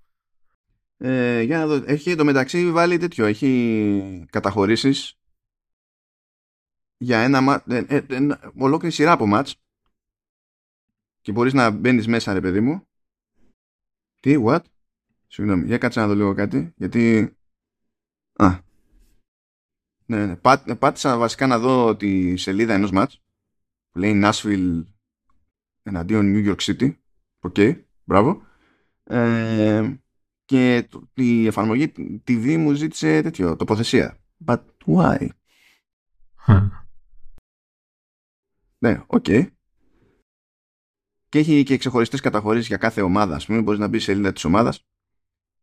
Ε, 0.97 1.41
για 1.41 1.57
να 1.57 1.67
δω, 1.67 1.83
έχει 1.85 2.09
εντωμεταξύ 2.11 2.71
βάλει 2.71 2.97
τέτοιο, 2.97 3.25
έχει 3.25 4.25
καταχωρήσεις 4.29 5.17
για 6.97 7.19
ένα, 7.19 7.63
ε, 7.67 7.83
ε, 7.87 7.95
ε, 8.09 8.27
ολόκληρη 8.57 8.93
σειρά 8.93 9.11
από 9.11 9.25
μάτς 9.25 9.55
και 11.21 11.31
μπορείς 11.31 11.53
να 11.53 11.69
μπαίνεις 11.69 12.07
μέσα 12.07 12.33
ρε 12.33 12.41
παιδί 12.41 12.59
μου 12.59 12.87
τι, 14.19 14.43
what; 14.45 14.61
Συγγνώμη, 15.35 15.65
για 15.65 15.77
κάτσε 15.77 15.99
να 15.99 16.07
δω 16.07 16.15
λίγο 16.15 16.33
κάτι, 16.33 16.73
γιατί... 16.75 17.35
Α, 18.33 18.59
ναι, 20.05 20.25
ναι. 20.25 20.35
Πά, 20.35 20.63
πάτησα 20.79 21.17
βασικά 21.17 21.47
να 21.47 21.59
δω 21.59 21.95
τη 21.95 22.37
σελίδα 22.37 22.73
ενός 22.73 22.91
μάτς 22.91 23.23
που 23.91 23.99
λέει 23.99 24.21
Nashville 24.23 24.83
εναντίον 25.83 26.33
New 26.35 26.53
York 26.53 26.59
City. 26.59 26.97
OK, 27.39 27.53
okay, 27.57 27.83
μπράβο. 28.03 28.41
Ε, 29.03 29.95
και 30.45 30.89
η 31.13 31.47
εφαρμογή 31.47 31.91
TV 32.27 32.57
μου 32.57 32.73
ζήτησε 32.73 33.21
τέτοιο, 33.21 33.55
τοποθεσία. 33.55 34.17
But 34.45 34.63
why? 34.85 35.27
ναι, 38.83 39.03
OK. 39.07 39.25
Okay. 39.27 39.47
Και 41.29 41.39
έχει 41.39 41.63
και 41.63 41.77
ξεχωριστές 41.77 42.21
καταχωρήσεις 42.21 42.67
για 42.67 42.77
κάθε 42.77 43.01
ομάδα. 43.01 43.35
Ας 43.35 43.45
πούμε, 43.45 43.61
μπορείς 43.61 43.79
να 43.79 43.87
μπεις 43.87 44.03
σε 44.03 44.11
σελίδα 44.11 44.33
της 44.33 44.43
ομάδας 44.43 44.85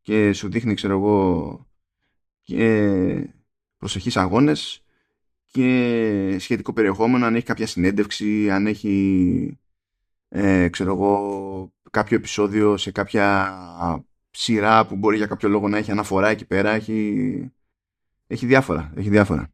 και 0.02 0.32
σου 0.32 0.50
δείχνει 0.50 0.74
ξέρω 0.74 0.92
εγώ 0.92 1.66
και 2.42 3.34
προσεχείς 3.76 4.16
αγώνες 4.16 4.84
και 5.46 6.36
σχετικό 6.38 6.72
περιεχόμενο 6.72 7.26
αν 7.26 7.34
έχει 7.34 7.44
κάποια 7.44 7.66
συνέντευξη 7.66 8.50
αν 8.50 8.66
έχει 8.66 9.58
ε, 10.28 10.68
ξέρω 10.68 10.92
εγώ 10.92 11.72
κάποιο 11.90 12.16
επεισόδιο 12.16 12.76
σε 12.76 12.90
κάποια 12.90 13.56
σειρά 14.30 14.86
που 14.86 14.96
μπορεί 14.96 15.16
για 15.16 15.26
κάποιο 15.26 15.48
λόγο 15.48 15.68
να 15.68 15.78
έχει 15.78 15.90
αναφορά 15.90 16.28
εκεί 16.28 16.44
πέρα 16.44 16.70
έχει, 16.70 17.52
έχει 18.26 18.46
διάφορα 18.46 18.92
έχει 18.96 19.08
διάφορα. 19.08 19.52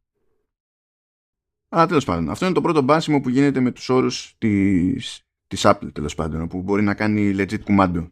Αλλά 1.69 1.87
τέλος 1.87 2.05
πάντων 2.05 2.31
αυτό 2.31 2.45
είναι 2.45 2.55
το 2.55 2.61
πρώτο 2.61 2.83
μπάσιμο 2.83 3.21
που 3.21 3.29
γίνεται 3.29 3.61
με 3.61 3.71
τους 3.71 3.89
όρους 3.89 4.35
της, 4.39 5.23
της 5.47 5.63
Apple 5.65 5.93
τέλος 5.93 6.15
πάντων 6.15 6.49
που 6.49 6.63
μπορεί 6.63 6.83
να 6.83 6.95
κάνει 6.95 7.35
legit 7.37 7.61
κουμάντο 7.61 8.11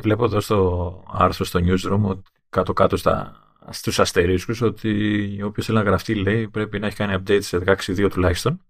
Βλέπω 0.00 0.24
εδώ 0.24 0.40
στο 0.40 1.02
άρθρο 1.12 1.44
στο 1.44 1.60
newsroom 1.62 2.00
ότι 2.02 2.30
κάτω-κάτω 2.48 2.96
στα, 2.96 3.40
στους 3.70 3.98
αστερίσκους 3.98 4.60
ότι 4.60 5.42
όποιος 5.42 5.66
θέλει 5.66 5.78
να 5.78 5.84
γραφτεί 5.84 6.14
λέει 6.14 6.48
πρέπει 6.48 6.78
να 6.78 6.86
έχει 6.86 6.96
κάνει 6.96 7.22
update 7.22 7.42
σε 7.42 7.62
16.2 7.66 8.10
τουλάχιστον 8.10 8.60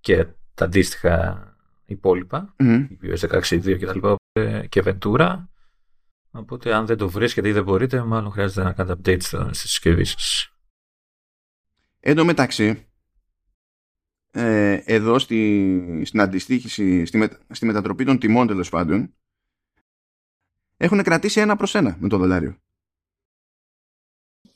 και 0.00 0.26
τα 0.54 0.64
αντίστοιχα 0.64 1.42
υπόλοιπα, 1.84 2.54
mm. 2.58 2.86
iOS 3.02 3.40
16.2 3.40 3.78
και 3.78 3.86
τα 3.86 3.94
λοιπά 3.94 4.16
και 4.68 4.82
Ventura. 4.84 5.44
Οπότε 6.30 6.74
αν 6.74 6.86
δεν 6.86 6.96
το 6.96 7.08
βρίσκετε 7.08 7.48
ή 7.48 7.52
δεν 7.52 7.62
μπορείτε, 7.62 8.02
μάλλον 8.02 8.30
χρειάζεται 8.30 8.62
να 8.62 8.72
κάνετε 8.72 9.00
update 9.00 9.22
στη 9.50 9.68
συσκευή 9.68 10.04
σας. 10.04 10.52
Εν 12.00 12.16
τω 12.16 12.24
μεταξύ, 12.24 12.86
ε, 14.30 14.72
εδώ 14.84 15.18
στη, 15.18 16.02
στην 16.04 16.20
αντιστοίχηση, 16.20 17.04
στη, 17.04 17.30
στη 17.50 17.66
μετατροπή 17.66 18.04
των 18.04 18.18
τιμών 18.18 18.46
τέλος 18.46 18.68
πάντων, 18.68 19.14
έχουν 20.78 21.02
κρατήσει 21.02 21.40
ένα 21.40 21.56
προς 21.56 21.74
ένα 21.74 21.96
με 22.00 22.08
το 22.08 22.18
δολάριο. 22.18 22.56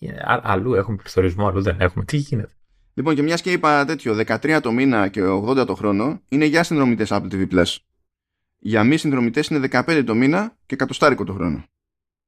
Yeah, 0.00 0.08
ε, 0.08 0.22
αλλού 0.24 0.74
έχουμε 0.74 0.96
πληθωρισμό, 0.96 1.48
αλλού 1.48 1.62
δεν 1.62 1.80
έχουμε. 1.80 2.04
Τι 2.04 2.16
γίνεται; 2.16 2.52
Λοιπόν, 2.94 3.14
και 3.14 3.22
μιας 3.22 3.40
και 3.40 3.52
είπα 3.52 3.84
τέτοιο, 3.84 4.14
13 4.14 4.60
το 4.62 4.72
μήνα 4.72 5.08
και 5.08 5.22
80 5.22 5.66
το 5.66 5.74
χρόνο, 5.74 6.20
είναι 6.28 6.44
για 6.44 6.62
συνδρομητές 6.62 7.08
Apple 7.12 7.32
TV 7.32 7.48
Plus. 7.50 7.76
Για 8.58 8.84
μη 8.84 8.96
συνδρομητές 8.96 9.46
είναι 9.46 9.68
15 9.70 10.02
το 10.06 10.14
μήνα 10.14 10.56
και 10.66 10.76
κατοστάρικο 10.76 11.24
το 11.24 11.32
χρόνο. 11.32 11.64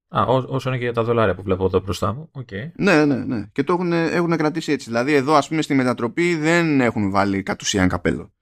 Α, 0.08 0.22
ό, 0.22 0.44
όσο 0.48 0.68
είναι 0.68 0.78
και 0.78 0.84
για 0.84 0.92
τα 0.92 1.02
δολάρια 1.02 1.34
που 1.34 1.42
βλέπω 1.42 1.64
εδώ 1.64 1.80
μπροστά 1.80 2.12
μου. 2.12 2.30
Okay. 2.32 2.70
Ναι, 2.76 3.04
ναι, 3.04 3.16
ναι. 3.16 3.46
Και 3.52 3.62
το 3.64 3.72
έχουν, 3.72 3.92
έχουν 3.92 4.36
κρατήσει 4.36 4.72
έτσι. 4.72 4.88
Δηλαδή, 4.88 5.12
εδώ, 5.12 5.34
ας 5.34 5.48
πούμε, 5.48 5.62
στη 5.62 5.74
μετατροπή 5.74 6.36
δεν 6.36 6.80
έχουν 6.80 7.10
βάλει 7.10 7.42
κατ' 7.42 7.60
ουσίαν 7.60 7.88
καπέλο. 7.88 8.32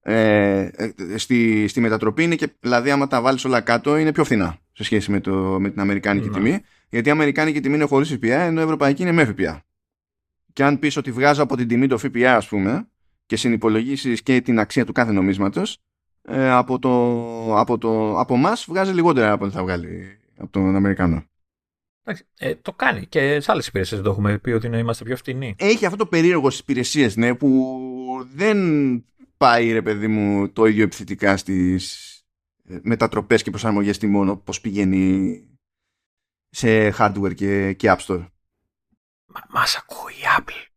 Ε, 0.00 0.68
ε, 0.76 1.18
στη, 1.18 1.68
στη 1.68 1.80
μετατροπή 1.80 2.22
είναι 2.22 2.34
και, 2.34 2.56
δηλαδή, 2.60 2.90
άμα 2.90 3.06
τα 3.06 3.20
βάλεις 3.20 3.44
όλα 3.44 3.60
κάτω, 3.60 3.96
είναι 3.96 4.12
πιο 4.12 4.24
φθηνά 4.24 4.58
σε 4.74 4.84
σχέση 4.84 5.10
με, 5.10 5.20
το, 5.20 5.60
με 5.60 5.70
την 5.70 5.80
Αμερικάνικη 5.80 6.28
ναι. 6.28 6.34
τιμή. 6.34 6.60
Γιατί 6.88 7.08
η 7.08 7.10
Αμερικάνικη 7.10 7.60
τιμή 7.60 7.74
είναι 7.74 7.84
χωρίς 7.84 8.10
ΦΠΑ, 8.10 8.40
ενώ 8.40 8.60
η 8.60 8.64
Ευρωπαϊκή 8.64 9.02
είναι 9.02 9.12
με 9.12 9.24
ΦΠΑ. 9.24 9.64
Και 10.52 10.64
αν 10.64 10.78
πεις 10.78 10.96
ότι 10.96 11.10
βγάζω 11.12 11.42
από 11.42 11.56
την 11.56 11.68
τιμή 11.68 11.86
το 11.86 11.98
ΦΠΑ, 11.98 12.36
ας 12.36 12.48
πούμε, 12.48 12.88
και 13.26 13.36
συνυπολογίσεις 13.36 14.22
και 14.22 14.40
την 14.40 14.58
αξία 14.58 14.84
του 14.84 14.92
κάθε 14.92 15.12
νομίσματος, 15.12 15.78
ε, 16.22 16.50
από, 16.50 16.78
το, 16.78 17.58
από, 17.58 17.78
το, 17.78 18.18
από 18.18 18.34
εμάς 18.34 18.64
βγάζει 18.68 18.92
λιγότερα 18.92 19.32
από 19.32 19.44
ό,τι 19.44 19.54
θα 19.54 19.62
βγάλει 19.62 20.18
από 20.36 20.50
τον 20.50 20.76
Αμερικανό. 20.76 21.24
Ε, 22.38 22.54
το 22.54 22.72
κάνει 22.72 23.06
και 23.06 23.40
σε 23.40 23.52
άλλες 23.52 23.66
υπηρεσίες 23.66 24.00
το 24.00 24.10
έχουμε 24.10 24.38
πει 24.38 24.50
ότι 24.50 24.66
είμαστε 24.66 25.04
πιο 25.04 25.16
φτηνοί. 25.16 25.54
Έχει 25.58 25.84
αυτό 25.84 25.98
το 25.98 26.06
περίεργο 26.06 26.50
στις 26.50 26.60
υπηρεσίες, 26.60 27.16
ναι, 27.16 27.34
που 27.34 27.76
δεν 28.34 28.58
πάει 29.36 29.72
ρε 29.72 29.82
παιδί 29.82 30.06
μου 30.06 30.48
το 30.48 30.66
ίδιο 30.66 30.82
επιθετικά 30.82 31.36
στις 31.36 32.13
ε, 32.13 32.13
μετατροπές 32.64 33.42
και 33.42 33.50
προσαρμογές 33.50 33.98
τιμών 33.98 34.42
πώς 34.42 34.60
πηγαίνει 34.60 35.38
σε 36.50 36.94
hardware 36.98 37.34
και, 37.34 37.72
και 37.72 37.94
App 37.96 38.06
Store. 38.06 38.26
Μα, 39.26 39.40
μας 39.48 39.76
ακούει 39.76 40.12
η 40.12 40.24
Apple. 40.38 40.68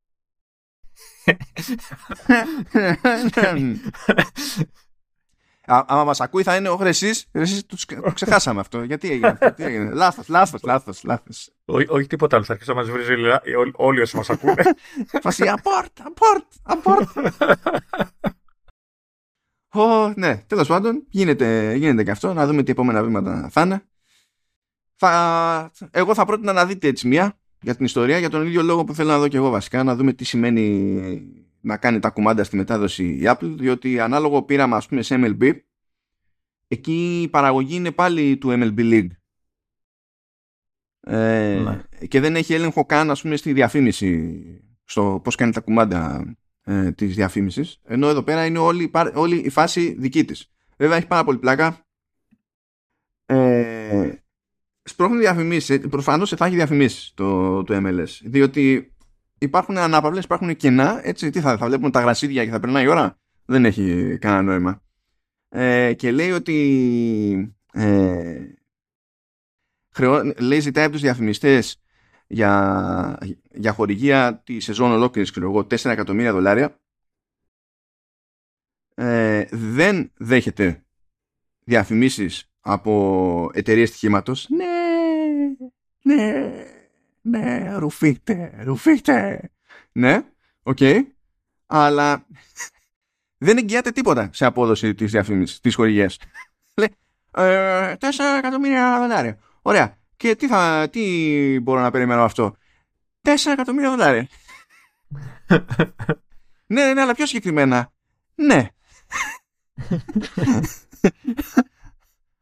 Α, 5.69 5.83
άμα 5.87 6.03
μας 6.03 6.21
ακούει 6.21 6.43
θα 6.43 6.55
είναι 6.55 6.69
όχι 6.69 6.83
εσείς, 6.83 7.27
εσείς 7.31 7.65
το 7.65 7.75
ξεχάσαμε 8.13 8.59
αυτό. 8.59 8.83
Γιατί 8.83 9.11
έγινε 9.11 9.27
αυτό, 9.27 9.53
τι 9.53 9.63
έγινε. 9.63 9.93
Λάθος, 9.93 10.27
λάθος, 10.27 10.63
λάθος, 10.63 11.03
λάθος. 11.03 11.53
όχι 11.65 12.07
τίποτα 12.07 12.35
άλλο, 12.35 12.45
θα 12.45 12.53
αρχίσει 12.53 12.69
να 12.69 12.75
μας 12.75 12.89
βρίζει 12.89 13.13
όλοι 13.73 14.01
όσοι 14.01 14.15
μας 14.15 14.29
ακούνε. 14.29 14.63
Φασί, 15.21 15.47
απόρτ, 15.47 15.99
απόρτ, 16.03 16.45
απόρτ. 16.63 17.09
Oh, 19.73 20.13
ναι, 20.15 20.37
τέλος 20.37 20.67
πάντων, 20.67 21.05
γίνεται, 21.09 21.75
γίνεται 21.75 22.03
και 22.03 22.11
αυτό. 22.11 22.33
Να 22.33 22.47
δούμε 22.47 22.63
τι 22.63 22.71
επόμενα 22.71 23.03
βήματα 23.03 23.49
θα 23.51 23.61
είναι. 23.61 23.83
Θα, 24.95 25.71
εγώ 25.91 26.13
θα 26.13 26.25
πρότεινα 26.25 26.53
να 26.53 26.65
δείτε 26.65 26.87
έτσι 26.87 27.07
μία 27.07 27.39
για 27.61 27.75
την 27.75 27.85
ιστορία, 27.85 28.17
για 28.19 28.29
τον 28.29 28.45
ίδιο 28.45 28.63
λόγο 28.63 28.83
που 28.83 28.93
θέλω 28.93 29.09
να 29.09 29.19
δω 29.19 29.27
και 29.27 29.37
εγώ 29.37 29.49
βασικά, 29.49 29.83
να 29.83 29.95
δούμε 29.95 30.13
τι 30.13 30.23
σημαίνει 30.23 30.87
να 31.61 31.77
κάνει 31.77 31.99
τα 31.99 32.09
κουμάντα 32.09 32.43
στη 32.43 32.55
μετάδοση 32.55 33.03
η 33.03 33.21
Apple, 33.23 33.55
διότι 33.57 33.99
ανάλογο 33.99 34.43
πείραμα 34.43 34.77
ας 34.77 34.87
πούμε 34.87 35.01
σε 35.01 35.15
MLB, 35.17 35.59
εκεί 36.67 37.21
η 37.21 37.27
παραγωγή 37.27 37.75
είναι 37.75 37.91
πάλι 37.91 38.37
του 38.37 38.49
MLB 38.49 38.79
League. 38.79 39.09
Ε, 40.99 41.59
ναι. 41.63 42.07
Και 42.07 42.19
δεν 42.19 42.35
έχει 42.35 42.53
έλεγχο 42.53 42.85
καν 42.85 43.11
ας 43.11 43.21
πούμε 43.21 43.35
στη 43.35 43.53
διαφήμιση 43.53 44.41
στο 44.83 45.19
πώς 45.23 45.35
κάνει 45.35 45.51
τα 45.51 45.59
κουμάντα 45.59 46.25
ε, 46.67 46.91
της 46.91 47.15
διαφήμισης 47.15 47.79
ενώ 47.83 48.07
εδώ 48.07 48.23
πέρα 48.23 48.45
είναι 48.45 48.59
όλη, 48.59 48.91
όλη 49.13 49.35
η 49.35 49.49
φάση 49.49 49.95
δική 49.99 50.25
της 50.25 50.51
βέβαια 50.77 50.97
έχει 50.97 51.07
πάρα 51.07 51.23
πολύ 51.23 51.37
πλάκα 51.37 51.85
ε, 53.25 54.11
σπρώχνει 54.83 55.17
διαφημίσεις 55.17 55.69
ε, 55.69 55.77
προφανώς 55.77 56.29
θα 56.29 56.45
έχει 56.45 56.55
διαφημίσεις 56.55 57.11
το, 57.15 57.63
το 57.63 57.81
MLS 57.83 58.19
διότι 58.23 58.91
υπάρχουν 59.37 59.77
ανάπαυλες, 59.77 60.23
υπάρχουν 60.23 60.55
κενά, 60.55 60.99
έτσι, 61.03 61.29
τι 61.29 61.39
θα, 61.39 61.57
θα 61.57 61.65
βλέπουμε 61.65 61.89
τα 61.89 62.01
γρασίδια 62.01 62.45
και 62.45 62.51
θα 62.51 62.59
περνάει 62.59 62.83
η 62.83 62.87
ώρα; 62.87 63.19
Δεν 63.45 63.65
έχει 63.65 64.17
κανένα 64.17 64.41
νόημα. 64.41 64.81
Ε, 65.49 65.93
και 65.93 66.11
λέει 66.11 66.31
ότι 66.31 67.55
ε, 67.73 68.39
χρεώ, 69.93 70.33
λέει 70.37 70.59
ζητάει 70.59 70.83
από 70.83 70.93
τους 70.93 71.01
διαφημιστές 71.01 71.81
για, 72.27 73.17
για 73.51 73.71
χορηγία 73.71 74.41
τη 74.43 74.59
σεζόν 74.59 74.91
ολόκληρης, 74.91 75.31
ξέρω 75.31 75.49
εγώ, 75.49 75.59
4 75.59 75.85
εκατομμύρια 75.85 76.33
δολάρια 76.33 76.79
ε, 78.95 79.45
δεν 79.51 80.11
δέχεται 80.17 80.83
διαφημίσεις 81.63 82.51
από 82.61 83.51
εταιρείες 83.53 83.89
στοιχήματος. 83.89 84.47
Ναι, 84.49 84.65
ναι, 86.01 86.51
ναι, 87.21 87.75
ρουφίχτε, 87.75 88.61
ρουφίχτε. 88.63 89.49
Ναι, 89.91 90.23
OK. 90.63 90.77
Okay. 90.79 91.01
Αλλά 91.65 92.25
δεν 93.37 93.57
εγγυάται 93.57 93.91
τίποτα 93.91 94.29
σε 94.33 94.45
απόδοση 94.45 94.95
της 94.95 95.11
διαφήμισης, 95.11 95.59
της 95.59 95.75
χορηγίας. 95.75 96.17
Λέει, 96.75 96.95
ε, 97.31 97.95
4 97.99 98.37
εκατομμύρια 98.37 98.99
δολάρια. 98.99 99.37
Ωραία. 99.61 99.97
Και 100.17 100.35
τι, 100.35 100.47
θα, 100.47 100.87
τι 100.91 101.59
μπορώ 101.59 101.81
να 101.81 101.91
περιμένω 101.91 102.23
αυτό; 102.23 102.55
4 103.21 103.29
εκατομμύρια 103.51 103.89
δολάρια. 103.89 104.27
ναι, 106.73 106.93
ναι, 106.93 107.01
αλλά 107.01 107.15
πιο 107.15 107.25
συγκεκριμένα. 107.25 107.93
Ναι. 108.35 108.67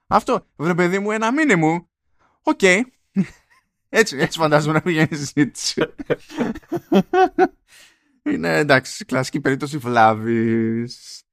Αυτό, 0.07 0.47
βρε 0.55 0.75
παιδί 0.75 0.99
μου, 0.99 1.11
ένα 1.11 1.31
μίνιμουμ. 1.31 1.89
OK. 2.41 2.59
Okay. 2.61 2.81
Έτσι, 3.89 4.17
έτσι 4.17 4.37
φαντάζομαι 4.37 4.73
να 4.73 4.81
πηγαίνει 4.81 5.07
η 5.11 5.15
συζήτηση. 5.15 5.85
Είναι 8.23 8.57
εντάξει, 8.57 9.05
κλασική 9.05 9.39
περίπτωση 9.39 9.77
βλάβης. 9.77 11.23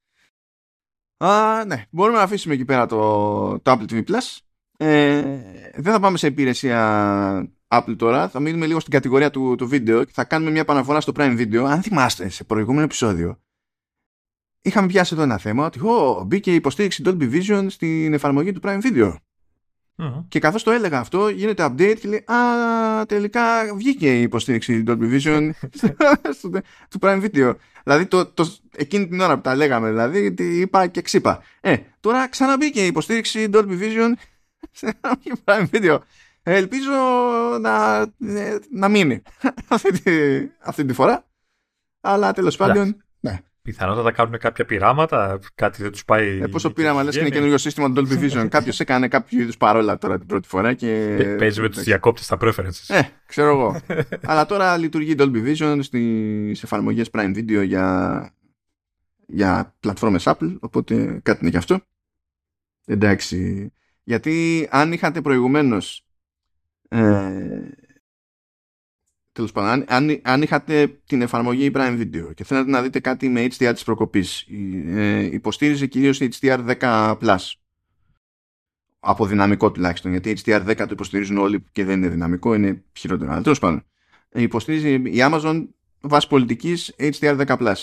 Α, 1.16 1.64
ναι, 1.64 1.86
μπορούμε 1.90 2.18
να 2.18 2.24
αφήσουμε 2.24 2.54
εκεί 2.54 2.64
πέρα 2.64 2.86
το, 2.86 3.60
το 3.60 3.72
Apple 3.72 3.92
TV 3.92 4.04
Plus. 4.04 4.38
Ε, 4.84 5.22
δεν 5.74 5.92
θα 5.92 6.00
πάμε 6.00 6.18
σε 6.18 6.26
υπηρεσία 6.26 7.52
Apple 7.68 7.94
τώρα. 7.96 8.28
Θα 8.28 8.40
μείνουμε 8.40 8.66
λίγο 8.66 8.80
στην 8.80 8.92
κατηγορία 8.92 9.30
του, 9.30 9.54
του 9.58 9.68
βίντεο 9.68 10.04
και 10.04 10.12
θα 10.14 10.24
κάνουμε 10.24 10.50
μια 10.50 10.60
επαναφορά 10.60 11.00
στο 11.00 11.12
Prime 11.16 11.38
Video. 11.38 11.64
Αν 11.66 11.82
θυμάστε, 11.82 12.28
σε 12.28 12.44
προηγούμενο 12.44 12.84
επεισόδιο 12.84 13.38
είχαμε 14.62 14.86
πιάσει 14.86 15.14
εδώ 15.14 15.22
ένα 15.22 15.38
θέμα 15.38 15.66
ότι 15.66 15.80
oh, 15.84 16.26
μπήκε 16.26 16.50
η 16.52 16.54
υποστήριξη 16.54 17.02
Dolby 17.06 17.32
Vision 17.32 17.66
στην 17.68 18.14
εφαρμογή 18.14 18.52
του 18.52 18.60
Prime 18.64 18.80
Video. 18.82 19.14
Και 20.28 20.38
καθώς 20.38 20.62
το 20.62 20.70
έλεγα 20.70 20.98
αυτό 20.98 21.28
γίνεται 21.28 21.64
update 21.64 21.96
και 22.00 22.08
λέει 22.08 22.24
Α, 22.26 23.06
τελικά 23.06 23.74
βγήκε 23.74 24.18
η 24.18 24.22
υποστήριξη 24.22 24.82
Dolby 24.86 25.18
Vision 25.18 25.50
του 26.90 26.98
Prime 27.00 27.22
Video. 27.22 27.54
Δηλαδή 27.84 28.06
το, 28.06 28.26
το, 28.26 28.56
εκείνη 28.76 29.08
την 29.08 29.20
ώρα 29.20 29.34
που 29.34 29.40
τα 29.40 29.56
λέγαμε, 29.56 29.88
δηλαδή 29.88 30.34
είπα 30.38 30.86
και 30.86 31.02
ξύπα. 31.02 31.42
Ε, 31.60 31.76
τώρα 32.00 32.28
ξαναμπήκε 32.28 32.82
η 32.82 32.86
υποστήριξη 32.86 33.48
Dolby 33.52 33.80
Vision 33.80 34.12
σε 34.70 35.00
Prime 35.44 35.66
Video. 35.70 35.98
ελπίζω 36.42 36.90
να, 37.60 38.00
ε, 38.26 38.58
να 38.70 38.88
μείνει 38.88 39.22
αυτή 39.68 40.02
τη, 40.02 40.12
αυτή 40.58 40.84
τη 40.84 40.92
φορά. 40.92 41.26
Αλλά 42.00 42.32
τέλος 42.32 42.56
πάντων, 42.56 43.02
ναι. 43.20 43.38
Πιθανότατα 43.62 44.12
κάνουν 44.12 44.38
κάποια 44.38 44.64
πειράματα, 44.64 45.38
κάτι 45.54 45.82
δεν 45.82 45.92
τους 45.92 46.04
πάει. 46.04 46.40
Ε, 46.40 46.46
πόσο 46.46 46.72
πείραμα 46.72 47.02
λες 47.02 47.14
και 47.14 47.20
είναι 47.20 47.30
καινούριο 47.30 47.58
σύστημα 47.58 47.92
Dolby 47.96 48.18
Vision. 48.22 48.46
Κάποιος 48.50 48.80
έκανε 48.80 49.08
κάποιο 49.08 49.40
είδους 49.40 49.56
παρόλα 49.56 49.98
τώρα 49.98 50.18
την 50.18 50.26
πρώτη 50.26 50.48
φορά 50.48 50.74
και. 50.74 51.16
Παίζει 51.38 51.60
με 51.60 51.68
τους 51.68 51.82
διακόπτες 51.82 52.24
στα 52.24 52.38
preferences. 52.40 52.94
Ε, 52.94 53.00
ξέρω 53.26 53.48
εγώ. 53.48 53.80
Αλλά 54.30 54.46
τώρα 54.46 54.76
λειτουργεί 54.76 55.14
Dolby 55.18 55.46
Vision 55.46 55.78
στις 55.80 56.62
εφαρμογές 56.62 57.10
Prime 57.12 57.36
Video 57.36 57.64
για, 57.64 58.34
για 59.26 59.74
πλατφόρμες 59.80 60.22
Apple, 60.26 60.56
οπότε 60.60 61.20
κάτι 61.22 61.38
είναι 61.40 61.50
γι' 61.50 61.56
αυτό. 61.56 61.80
Εντάξει. 62.86 63.72
Γιατί 64.02 64.68
αν 64.70 64.92
είχατε 64.92 65.20
προηγουμένως 65.20 66.06
ε, 66.88 67.70
Τέλος 69.32 69.52
πάντων, 69.52 69.84
αν, 69.88 70.20
αν, 70.22 70.42
είχατε 70.42 71.00
την 71.06 71.22
εφαρμογή 71.22 71.70
Prime 71.74 72.00
Video 72.00 72.34
και 72.34 72.44
θέλατε 72.44 72.70
να 72.70 72.82
δείτε 72.82 73.00
κάτι 73.00 73.28
με 73.28 73.46
HDR 73.46 73.70
της 73.72 73.84
προκοπής, 73.84 74.46
ε, 74.86 75.22
υποστήριζε 75.32 75.86
κυρίως 75.86 76.20
HDR10+. 76.20 77.36
Από 79.00 79.26
δυναμικό 79.26 79.72
τουλάχιστον, 79.72 80.10
γιατί 80.10 80.36
HDR10 80.44 80.74
το 80.76 80.88
υποστηρίζουν 80.90 81.38
όλοι 81.38 81.64
και 81.72 81.84
δεν 81.84 81.98
είναι 81.98 82.08
δυναμικό, 82.08 82.54
είναι 82.54 82.84
χειρότερο. 82.92 83.32
Αλλά 83.32 83.42
τέλος 83.42 83.58
πάντων, 83.58 83.84
υποστηρίζει 84.32 84.94
η 84.94 85.16
Amazon 85.18 85.68
βάσει 86.00 86.28
πολιτικής 86.28 86.94
HDR10+. 86.98 87.74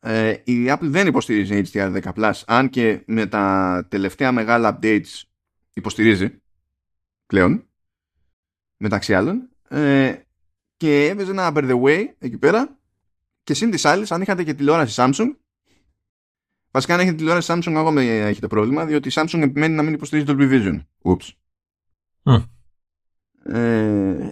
Ε, 0.00 0.30
η 0.44 0.66
Apple 0.68 0.78
δεν 0.80 1.06
υποστηρίζει 1.06 1.62
HDR10+, 1.72 2.32
αν 2.46 2.68
και 2.68 3.02
με 3.06 3.26
τα 3.26 3.86
τελευταία 3.88 4.32
μεγάλα 4.32 4.78
updates 4.82 5.22
υποστηρίζει 5.72 6.40
πλέον, 7.26 7.68
μεταξύ 8.76 9.14
άλλων. 9.14 9.48
Ε, 9.68 10.14
και 10.76 11.06
έβαιζε 11.06 11.30
ένα 11.30 11.52
By 11.54 11.70
the 11.70 11.82
Way 11.82 12.06
εκεί 12.18 12.38
πέρα 12.38 12.78
και 13.42 13.54
συν 13.54 13.70
της 13.70 13.84
άλλης, 13.84 14.12
αν 14.12 14.22
είχατε 14.22 14.44
και 14.44 14.54
τηλεόραση 14.54 14.94
Samsung, 14.98 15.34
βασικά 16.70 16.94
αν 16.94 17.00
έχετε 17.00 17.16
τηλεόραση 17.16 17.52
Samsung, 17.54 17.72
ακόμα 17.74 18.02
έχετε 18.02 18.46
πρόβλημα, 18.46 18.84
διότι 18.84 19.08
η 19.08 19.12
Samsung 19.14 19.40
επιμένει 19.42 19.74
να 19.74 19.82
μην 19.82 19.94
υποστηρίζει 19.94 20.26
το 20.26 20.36
Dolby 20.38 20.50
Vision. 20.50 20.80
Oops. 21.02 21.28
Ε, 23.44 24.30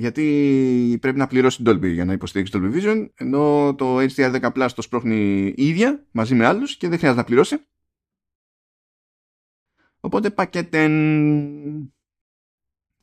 γιατί 0.00 0.98
πρέπει 1.00 1.18
να 1.18 1.26
πληρώσει 1.26 1.62
το 1.62 1.70
Dolby 1.70 1.92
για 1.92 2.04
να 2.04 2.12
υποστηρίξει 2.12 2.52
το 2.52 2.60
Dolby 2.62 2.74
Vision, 2.74 3.08
ενώ 3.14 3.74
το 3.78 3.98
HDR10 3.98 4.52
Plus 4.52 4.68
το 4.74 4.82
σπρώχνει 4.82 5.46
η 5.56 5.66
ίδια 5.66 6.06
μαζί 6.10 6.34
με 6.34 6.46
άλλους 6.46 6.76
και 6.76 6.88
δεν 6.88 6.98
χρειάζεται 6.98 7.20
να 7.20 7.26
πληρώσει. 7.26 7.56
Οπότε 10.00 10.30
πακέτεν 10.30 10.92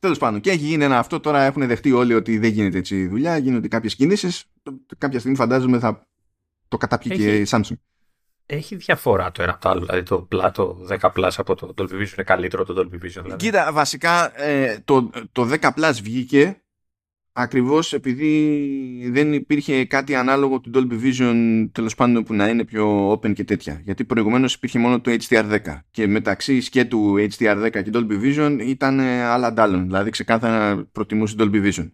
Τέλος 0.00 0.18
πάντων, 0.18 0.40
και 0.40 0.50
έχει 0.50 0.64
γίνει 0.64 0.84
ένα 0.84 0.98
αυτό. 0.98 1.20
Τώρα 1.20 1.42
έχουν 1.42 1.66
δεχτεί 1.66 1.92
όλοι 1.92 2.14
ότι 2.14 2.38
δεν 2.38 2.50
γίνεται 2.50 2.78
έτσι 2.78 2.96
η 2.96 3.08
δουλειά. 3.08 3.36
Γίνονται 3.36 3.68
κάποιες 3.68 3.94
κινήσεις. 3.94 4.44
Κάποια 4.98 5.18
στιγμή 5.18 5.36
φαντάζομαι 5.36 5.78
θα 5.78 6.06
το 6.68 6.76
καταπιεί 6.76 7.12
έχει... 7.14 7.22
και 7.22 7.36
η 7.38 7.46
Samsung. 7.48 7.76
Έχει 8.46 8.76
διαφορά 8.76 9.32
το 9.32 9.42
ένα 9.42 9.52
από 9.52 9.60
το 9.60 9.68
άλλο. 9.68 9.80
Δηλαδή 9.80 10.02
το, 10.02 10.28
το 10.52 10.86
10 10.88 11.12
Plus 11.14 11.30
από 11.36 11.54
το 11.54 11.74
Dolby 11.76 11.92
Vision 11.92 12.12
είναι 12.12 12.24
καλύτερο 12.24 12.64
το 12.64 12.74
Dolby 12.76 12.94
Vision. 12.94 13.22
Δηλαδή. 13.22 13.36
Κοίτα, 13.36 13.72
βασικά 13.72 14.40
ε, 14.42 14.78
το, 14.84 15.10
το 15.32 15.58
10 15.60 15.70
Plus 15.76 15.92
βγήκε 16.02 16.62
ακριβώς 17.40 17.92
επειδή 17.92 19.10
δεν 19.10 19.32
υπήρχε 19.32 19.84
κάτι 19.84 20.14
ανάλογο 20.14 20.60
του 20.60 20.70
Dolby 20.74 21.04
Vision 21.04 21.68
τέλος 21.72 21.94
πάντων 21.94 22.22
που 22.22 22.34
να 22.34 22.48
είναι 22.48 22.64
πιο 22.64 23.12
open 23.12 23.32
και 23.32 23.44
τέτοια. 23.44 23.80
Γιατί 23.84 24.04
προηγουμένως 24.04 24.54
υπήρχε 24.54 24.78
μόνο 24.78 25.00
το 25.00 25.16
HDR10 25.28 25.58
και 25.90 26.06
μεταξύ 26.06 26.68
και 26.68 26.84
του 26.84 27.14
HDR10 27.18 27.68
και 27.70 27.90
Dolby 27.92 28.22
Vision 28.22 28.58
ήταν 28.60 28.98
ε, 28.98 29.22
άλλα 29.22 29.46
αντάλλων 29.46 29.82
δηλαδή 29.82 30.10
ξεκάθαρα 30.10 30.88
προτιμούσε 30.92 31.34
Dolby 31.38 31.64
Vision. 31.64 31.90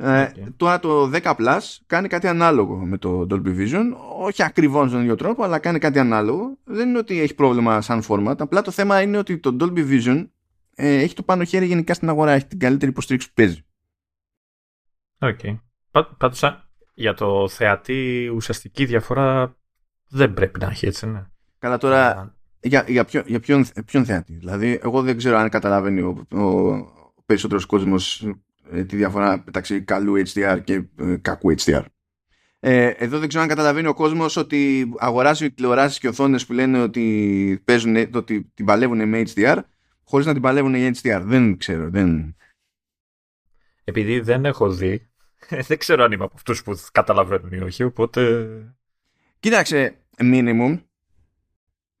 Okay. 0.00 0.14
ε, 0.14 0.30
τώρα 0.56 0.78
το 0.78 1.10
10 1.14 1.20
Plus 1.22 1.58
κάνει 1.86 2.08
κάτι 2.08 2.26
ανάλογο 2.26 2.76
με 2.76 2.98
το 2.98 3.26
Dolby 3.30 3.56
Vision. 3.58 3.84
Όχι 4.20 4.42
ακριβώς 4.42 4.90
τον 4.90 5.00
ίδιο 5.00 5.14
τρόπο 5.14 5.44
αλλά 5.44 5.58
κάνει 5.58 5.78
κάτι 5.78 5.98
ανάλογο. 5.98 6.58
Δεν 6.64 6.88
είναι 6.88 6.98
ότι 6.98 7.20
έχει 7.20 7.34
πρόβλημα 7.34 7.80
σαν 7.80 8.02
format. 8.08 8.34
Απλά 8.38 8.62
το 8.62 8.70
θέμα 8.70 9.02
είναι 9.02 9.18
ότι 9.18 9.38
το 9.38 9.56
Dolby 9.60 9.90
Vision 9.90 10.28
ε, 10.74 10.96
έχει 10.96 11.14
το 11.14 11.22
πάνω 11.22 11.44
χέρι 11.44 11.66
γενικά 11.66 11.94
στην 11.94 12.08
αγορά. 12.08 12.32
Έχει 12.32 12.46
την 12.46 12.58
καλύτερη 12.58 12.90
υποστήριξη 12.90 13.28
που 13.28 13.34
παίζει 13.34 13.62
OK. 15.18 15.38
Okay. 15.42 15.58
για 16.94 17.14
το 17.14 17.48
θεατή 17.48 18.30
ουσιαστική 18.34 18.84
διαφορά 18.84 19.56
δεν 20.08 20.34
πρέπει 20.34 20.60
να 20.60 20.66
έχει 20.66 20.86
έτσι, 20.86 21.06
ναι. 21.06 21.26
Καλά 21.58 21.78
τώρα, 21.78 22.34
για, 22.60 22.84
για, 22.88 23.04
ποιο, 23.04 23.22
για 23.26 23.40
ποιον, 23.40 23.66
ποιον 23.86 24.04
θεατή; 24.04 24.34
Δηλαδή, 24.34 24.80
εγώ 24.82 25.02
δεν 25.02 25.16
ξέρω 25.16 25.36
αν 25.36 25.48
καταλαβαίνει 25.48 26.00
ο, 26.00 26.26
ο, 26.32 26.42
ο 26.42 27.22
περισσότερος 27.26 27.66
κόσμος 27.66 28.28
ε, 28.70 28.84
τη 28.84 28.96
διαφορά 28.96 29.42
μεταξύ 29.44 29.82
καλού 29.82 30.22
HDR 30.26 30.60
και 30.64 30.82
ε, 30.98 31.16
κακού 31.16 31.54
HDR. 31.58 31.84
Ε, 32.60 32.86
εδώ 32.86 33.18
δεν 33.18 33.28
ξέρω 33.28 33.42
αν 33.42 33.48
καταλαβαίνει 33.48 33.86
ο 33.86 33.94
κόσμος 33.94 34.36
ότι 34.36 34.90
αγοράζει 34.98 35.50
τηλεοράσεις 35.50 35.98
και 35.98 36.08
οθόνες 36.08 36.46
που 36.46 36.52
λένε 36.52 36.80
ότι, 36.80 37.62
παίζουν, 37.64 37.96
ότι 38.14 38.50
την 38.54 38.64
παλεύουν 38.64 39.08
με 39.08 39.22
HDR 39.34 39.58
χωρίς 40.04 40.26
να 40.26 40.32
την 40.32 40.42
παλεύουν 40.42 40.74
για 40.74 40.94
HDR. 41.02 41.22
Δεν 41.24 41.56
ξέρω. 41.56 41.90
Δεν... 41.90 42.36
Επειδή 43.88 44.20
δεν 44.20 44.44
έχω 44.44 44.70
δει 44.70 45.10
δεν 45.68 45.78
ξέρω 45.78 46.04
αν 46.04 46.12
είμαι 46.12 46.24
από 46.24 46.34
αυτούς 46.36 46.62
που 46.62 46.78
καταλαβαίνουν 46.92 47.52
ή 47.52 47.60
όχι, 47.60 47.82
οπότε... 47.82 48.48
Κοίταξε, 49.40 49.96
minimum, 50.18 50.82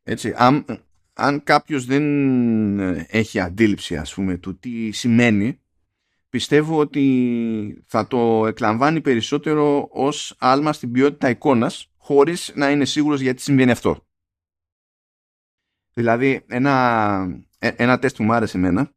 έτσι, 0.02 0.34
αν, 0.36 0.64
αν 1.12 1.42
κάποιος 1.42 1.84
δεν 1.84 2.78
έχει 3.06 3.40
αντίληψη, 3.40 3.96
ας 3.96 4.14
πούμε, 4.14 4.36
του 4.36 4.58
τι 4.58 4.90
σημαίνει, 4.90 5.60
πιστεύω 6.28 6.78
ότι 6.78 7.84
θα 7.86 8.06
το 8.06 8.46
εκλαμβάνει 8.46 9.00
περισσότερο 9.00 9.88
ως 9.90 10.36
άλμα 10.38 10.72
στην 10.72 10.92
ποιότητα 10.92 11.28
εικόνας, 11.28 11.92
χωρίς 11.96 12.52
να 12.54 12.70
είναι 12.70 12.84
σίγουρος 12.84 13.20
γιατί 13.20 13.42
συμβαίνει 13.42 13.70
αυτό. 13.70 14.06
Δηλαδή, 15.92 16.44
ένα, 16.46 17.44
ε, 17.58 17.70
ένα 17.76 17.98
τεστ 17.98 18.16
που 18.16 18.24
μου 18.24 18.32
άρεσε 18.32 18.56
εμένα, 18.56 18.92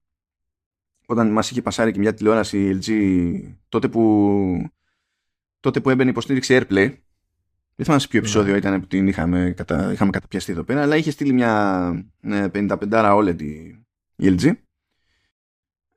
όταν 1.11 1.31
μας 1.31 1.51
είχε 1.51 1.61
πασάρει 1.61 1.91
και 1.91 1.99
μια 1.99 2.13
τηλεόραση 2.13 2.79
LG 2.81 2.89
τότε 3.69 3.87
που, 3.87 4.69
τότε 5.59 5.79
που 5.79 5.89
έμπαινε 5.89 6.09
υποστήριξη 6.09 6.57
AirPlay. 6.59 6.93
Δεν 7.75 7.85
θυμάμαι 7.85 8.01
σε 8.01 8.07
ποιο 8.07 8.19
επεισόδιο 8.19 8.51
ναι. 8.51 8.57
ήταν 8.57 8.79
που 8.79 8.87
την 8.87 9.07
είχαμε, 9.07 9.53
κατα... 9.57 9.91
είχαμε 9.91 10.11
καταπιαστεί 10.11 10.51
εδώ 10.51 10.63
πέρα 10.63 10.81
αλλά 10.81 10.95
είχε 10.95 11.11
στείλει 11.11 11.33
μια 11.33 11.91
55 12.23 12.77
OLED 12.91 13.41
η 14.15 14.35
LG 14.37 14.51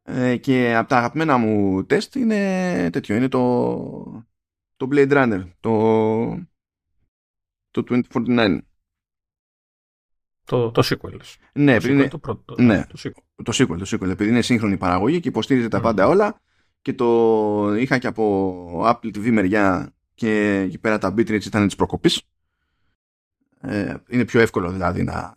ε, 0.02 0.36
και 0.36 0.74
από 0.76 0.88
τα 0.88 0.96
αγαπημένα 0.96 1.36
μου 1.36 1.84
τεστ 1.84 2.14
είναι 2.14 2.90
τέτοιο 2.92 3.16
είναι 3.16 3.28
το, 3.28 4.26
το 4.76 4.88
Blade 4.92 5.12
Runner 5.12 5.42
το, 5.60 6.46
το 7.70 8.02
2049 8.12 8.58
το, 10.44 10.70
το 10.70 10.82
sequel. 10.84 11.18
Ναι, 11.52 11.78
το 11.78 11.88
είναι, 11.88 12.08
το 12.08 12.18
πρώτο. 12.18 12.54
Ναι, 12.58 12.86
το 12.86 12.94
sequel. 12.98 13.42
Το 13.44 13.52
sequel, 13.54 13.78
το 13.78 13.86
sequel. 13.86 14.08
Επειδή 14.08 14.30
είναι 14.30 14.42
σύγχρονη 14.42 14.76
παραγωγή 14.76 15.20
και 15.20 15.28
υποστήριζε 15.28 15.68
τα 15.68 15.80
πάντα 15.80 16.06
όλα 16.06 16.40
και 16.82 16.92
το 16.92 17.74
είχα 17.74 17.98
και 17.98 18.06
από 18.06 18.82
Apple 18.84 19.06
TV 19.06 19.30
μεριά 19.30 19.94
και 20.14 20.60
εκεί 20.66 20.78
πέρα 20.78 20.98
τα 20.98 21.14
bitrates 21.16 21.44
ήταν 21.44 21.66
της 21.66 21.76
προκοπής. 21.76 22.22
Ε, 23.60 23.94
είναι 24.08 24.24
πιο 24.24 24.40
εύκολο 24.40 24.70
δηλαδή 24.70 25.02
να 25.02 25.34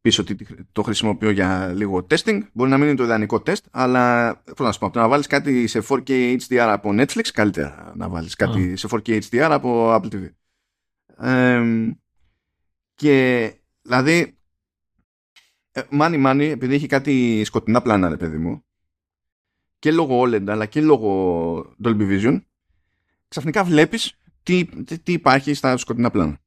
πεις 0.00 0.18
ότι 0.18 0.36
το 0.72 0.82
χρησιμοποιώ 0.82 1.30
για 1.30 1.72
λίγο 1.74 2.06
testing. 2.10 2.40
Μπορεί 2.52 2.70
να 2.70 2.78
μην 2.78 2.86
είναι 2.86 2.96
το 2.96 3.04
ιδανικό 3.04 3.42
test, 3.46 3.62
αλλά 3.70 4.36
πώς 4.56 4.66
να 4.66 4.72
σου 4.72 4.78
πω, 4.78 4.90
να 4.94 5.08
βάλεις 5.08 5.26
κάτι 5.26 5.66
σε 5.66 5.82
4K 5.88 6.36
HDR 6.36 6.56
από 6.56 6.90
Netflix, 6.92 7.28
καλύτερα 7.32 7.92
να 7.96 8.08
βάλεις 8.08 8.34
κάτι 8.34 8.76
σε 8.76 8.88
4K 8.90 9.20
HDR 9.22 9.48
από 9.50 9.94
Apple 9.94 10.08
TV. 10.12 10.28
Ε, 11.26 11.62
και 12.94 13.52
δηλαδή, 13.86 14.36
μάνι 15.90 16.16
μάνι, 16.16 16.46
επειδή 16.46 16.74
έχει 16.74 16.86
κάτι 16.86 17.44
σκοτεινά 17.44 17.82
πλάνα, 17.82 18.08
ρε 18.08 18.16
παιδί 18.16 18.36
μου, 18.36 18.64
και 19.78 19.92
λόγω 19.92 20.22
OLED 20.22 20.48
αλλά 20.48 20.66
και 20.66 20.80
λόγω 20.80 21.76
Dolby 21.84 22.10
Vision, 22.10 22.40
ξαφνικά 23.28 23.64
βλέπεις 23.64 24.18
τι, 24.42 24.64
τι, 24.84 25.12
υπάρχει 25.12 25.54
στα 25.54 25.76
σκοτεινά 25.76 26.10
πλάνα. 26.10 26.38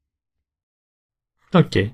OK. 1.52 1.72
Okay. 1.74 1.94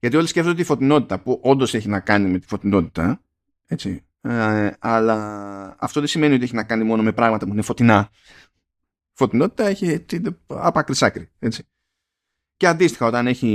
Γιατί 0.00 0.16
όλοι 0.16 0.26
σκέφτονται 0.26 0.56
τη 0.56 0.64
φωτεινότητα, 0.64 1.20
που 1.20 1.40
όντως 1.42 1.74
έχει 1.74 1.88
να 1.88 2.00
κάνει 2.00 2.30
με 2.30 2.38
τη 2.38 2.46
φωτεινότητα, 2.46 3.22
έτσι. 3.66 4.02
Ε, 4.20 4.70
αλλά 4.78 5.76
αυτό 5.78 6.00
δεν 6.00 6.08
σημαίνει 6.08 6.34
ότι 6.34 6.44
έχει 6.44 6.54
να 6.54 6.64
κάνει 6.64 6.84
μόνο 6.84 7.02
με 7.02 7.12
πράγματα 7.12 7.46
που 7.46 7.52
είναι 7.52 7.62
φωτεινά. 7.62 8.10
Φωτεινότητα 9.12 9.66
έχει 9.66 10.04
από 10.46 10.78
άκρη 10.78 10.94
άκρη, 11.00 11.30
έτσι. 11.38 11.66
Και 12.56 12.66
αντίστοιχα 12.66 13.06
όταν 13.06 13.26
έχει 13.26 13.50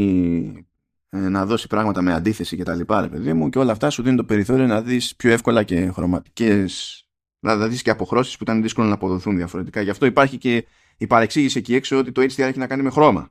ε, 0.58 0.73
να 1.20 1.46
δώσει 1.46 1.68
πράγματα 1.68 2.02
με 2.02 2.14
αντίθεση 2.14 2.56
και 2.56 2.64
τα 2.64 2.76
λοιπά, 2.76 3.02
ρε 3.02 3.08
παιδί 3.08 3.34
μου, 3.34 3.50
και 3.50 3.60
όλα 3.60 3.72
αυτά 3.72 3.90
σου 3.90 4.02
δίνουν 4.02 4.18
το 4.18 4.24
περιθώριο 4.24 4.66
να 4.66 4.82
δεις 4.82 5.16
πιο 5.16 5.32
εύκολα 5.32 5.64
και 5.64 5.92
χρωματικές, 5.92 7.04
να 7.40 7.68
δεις 7.68 7.82
και 7.82 7.90
αποχρώσεις 7.90 8.38
που 8.38 8.44
ήταν 8.44 8.62
δύσκολο 8.62 8.88
να 8.88 8.94
αποδοθούν 8.94 9.36
διαφορετικά. 9.36 9.82
Γι' 9.82 9.90
αυτό 9.90 10.06
υπάρχει 10.06 10.38
και 10.38 10.66
η 10.98 11.08
παρεξήγηση 11.08 11.58
εκεί 11.58 11.76
έξω 11.76 11.98
ότι 11.98 12.12
το 12.12 12.22
HDR 12.22 12.40
έχει 12.40 12.60
να 12.60 12.68
κάνει 12.68 12.84
με 12.84 12.90
χρώμα. 12.90 13.30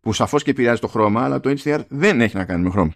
Που 0.00 0.12
σαφώς 0.12 0.42
και 0.42 0.50
επηρεάζει 0.50 0.80
το 0.80 0.88
χρώμα, 0.88 1.24
αλλά 1.24 1.40
το 1.40 1.54
HDR 1.62 1.80
δεν 1.88 2.20
έχει 2.20 2.36
να 2.36 2.44
κάνει 2.44 2.62
με 2.62 2.70
χρώμα. 2.70 2.92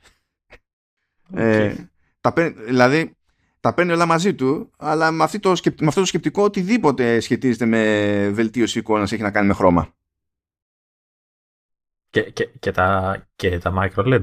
Okay. 1.34 1.38
Ε, 1.38 1.74
τα, 2.20 2.32
δηλαδή, 2.66 3.16
τα 3.60 3.74
παίρνει 3.74 3.92
όλα 3.92 4.06
μαζί 4.06 4.34
του, 4.34 4.70
αλλά 4.76 5.10
με, 5.10 5.28
το, 5.40 5.50
με 5.80 5.86
αυτό 5.86 6.00
το 6.00 6.06
σκεπτικό 6.06 6.42
οτιδήποτε 6.42 7.20
σχετίζεται 7.20 7.66
με 7.66 8.30
βελτίωση 8.32 8.78
εικόνας 8.78 9.12
έχει 9.12 9.22
να 9.22 9.30
κάνει 9.30 9.46
με 9.46 9.54
χρώμα. 9.54 9.94
Και, 12.10 12.30
και, 12.30 12.46
και, 12.46 12.70
τα, 12.70 13.16
και 13.36 13.58
τα 13.58 13.72
micro 13.76 14.04
LED. 14.04 14.22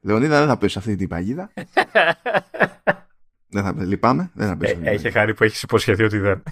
Λεωνίδα 0.00 0.38
δεν 0.38 0.48
θα 0.48 0.58
πέσει 0.58 0.78
αυτή 0.78 0.96
την 0.96 1.08
παγίδα. 1.08 1.52
δεν 3.52 3.62
θα 3.62 3.74
λυπάμαι. 3.84 4.30
Δεν 4.34 4.48
θα 4.48 4.56
πέσει 4.56 4.80
ε, 4.82 4.90
έχει 4.90 5.10
χάρη 5.10 5.34
που 5.34 5.44
έχεις 5.44 5.62
υποσχεθεί 5.62 6.02
ότι 6.02 6.18
δεν. 6.18 6.42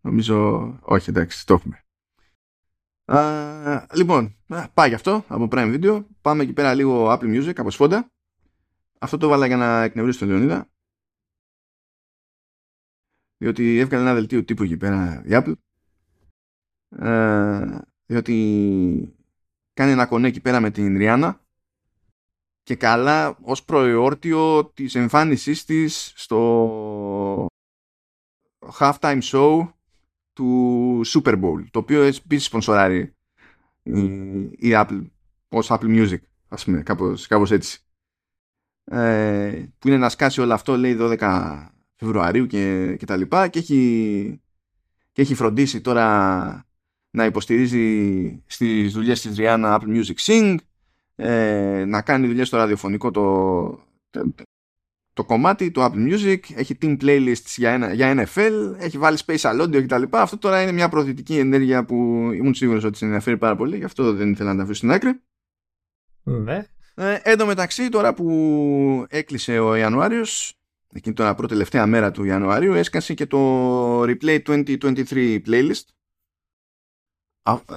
Νομίζω, 0.00 0.60
όχι 0.82 1.10
εντάξει, 1.10 1.46
το 1.46 1.54
έχουμε. 1.54 1.84
Α, 3.04 3.86
λοιπόν, 3.94 4.36
πάει 4.74 4.88
γι' 4.88 4.94
αυτό 4.94 5.24
από 5.28 5.48
Prime 5.50 5.80
Video. 5.80 6.04
Πάμε 6.20 6.42
εκεί 6.42 6.52
πέρα 6.52 6.74
λίγο 6.74 7.12
Apple 7.12 7.40
Music 7.40 7.52
από 7.56 7.70
σφόντα. 7.70 8.12
Αυτό 8.98 9.16
το 9.16 9.28
βάλα 9.28 9.46
για 9.46 9.56
να 9.56 9.82
εκνευρίσω 9.82 10.18
τον 10.18 10.28
Λεωνίδα. 10.28 10.68
Διότι 13.36 13.78
έβγαλε 13.78 14.02
ένα 14.02 14.14
δελτίο 14.14 14.44
τύπου 14.44 14.62
εκεί 14.62 14.76
πέρα 14.76 15.22
η 15.24 15.30
Apple 15.30 15.54
ε, 16.98 17.78
διότι 18.06 19.16
κάνει 19.72 19.90
ένα 19.90 20.06
κονέ 20.06 20.28
εκεί 20.28 20.40
πέρα 20.40 20.60
με 20.60 20.70
την 20.70 20.96
Ριάννα 20.96 21.40
και 22.62 22.76
καλά 22.76 23.38
ως 23.42 23.64
προεόρτιο 23.64 24.64
της 24.64 24.94
εμφάνισής 24.94 25.64
της 25.64 26.12
στο 26.16 27.46
halftime 28.78 29.20
show 29.22 29.68
του 30.32 31.00
Super 31.06 31.42
Bowl 31.42 31.64
το 31.70 31.78
οποίο 31.78 32.02
επίσης 32.02 32.46
σπονσοράρει 32.46 33.14
η, 33.82 34.02
η 34.40 34.70
Apple 34.70 35.06
ως 35.48 35.66
Apple 35.70 36.08
Music 36.08 36.18
ας 36.48 36.64
πούμε 36.64 36.82
κάπως, 36.82 37.26
κάπως 37.26 37.50
έτσι. 37.50 37.78
Ε, 38.84 39.64
που 39.78 39.88
είναι 39.88 39.96
να 39.96 40.08
σκάσει 40.08 40.40
όλο 40.40 40.52
αυτό 40.52 40.76
λέει 40.76 40.96
12 41.00 41.68
Φεβρουαρίου 41.96 42.46
και, 42.46 42.96
και 42.98 43.06
τα 43.06 43.16
λοιπά 43.16 43.48
και 43.48 43.58
έχει, 43.58 44.40
και 45.12 45.22
έχει 45.22 45.34
φροντίσει 45.34 45.80
τώρα 45.80 46.66
να 47.14 47.24
υποστηρίζει 47.24 48.42
στις 48.46 48.92
δουλειές 48.92 49.20
της 49.20 49.36
Rihanna 49.38 49.78
Apple 49.78 49.96
Music 49.96 50.14
Sing, 50.16 50.56
ε, 51.14 51.84
να 51.86 52.02
κάνει 52.02 52.26
δουλειές 52.26 52.46
στο 52.46 52.56
ραδιοφωνικό 52.56 53.10
το, 53.10 53.22
το, 55.12 55.24
κομμάτι 55.24 55.70
του 55.70 55.80
Apple 55.80 56.12
Music, 56.12 56.38
έχει 56.54 56.78
team 56.82 56.96
playlists 57.00 57.54
για, 57.56 57.92
για 57.94 58.26
NFL, 58.26 58.74
έχει 58.78 58.98
βάλει 58.98 59.18
spatial 59.26 59.60
audio 59.60 59.82
κτλ. 59.82 60.02
Αυτό 60.10 60.38
τώρα 60.38 60.62
είναι 60.62 60.72
μια 60.72 60.88
προοδητική 60.88 61.38
ενέργεια 61.38 61.84
που 61.84 61.94
ήμουν 62.34 62.54
σίγουρος 62.54 62.84
ότι 62.84 62.98
ενδιαφέρει 63.02 63.38
πάρα 63.38 63.56
πολύ, 63.56 63.76
γι' 63.76 63.84
αυτό 63.84 64.12
δεν 64.12 64.30
ήθελα 64.30 64.50
να 64.50 64.56
τα 64.56 64.62
αφήσω 64.62 64.76
στην 64.76 64.90
άκρη. 64.90 65.20
Ναι. 66.22 66.66
Ε, 66.94 67.18
εν 67.22 67.38
τω 67.38 67.46
μεταξύ 67.46 67.88
τώρα 67.88 68.14
που 68.14 69.06
έκλεισε 69.08 69.58
ο 69.58 69.74
Ιανουάριος, 69.74 70.58
εκείνη 70.92 71.14
τώρα 71.14 71.34
πρώτη 71.34 71.52
τελευταία 71.52 71.86
μέρα 71.86 72.10
του 72.10 72.24
Ιανουαρίου, 72.24 72.72
έσκασε 72.72 73.14
και 73.14 73.26
το 73.26 74.02
Replay 74.02 74.38
2023 74.46 75.38
playlist 75.46 75.94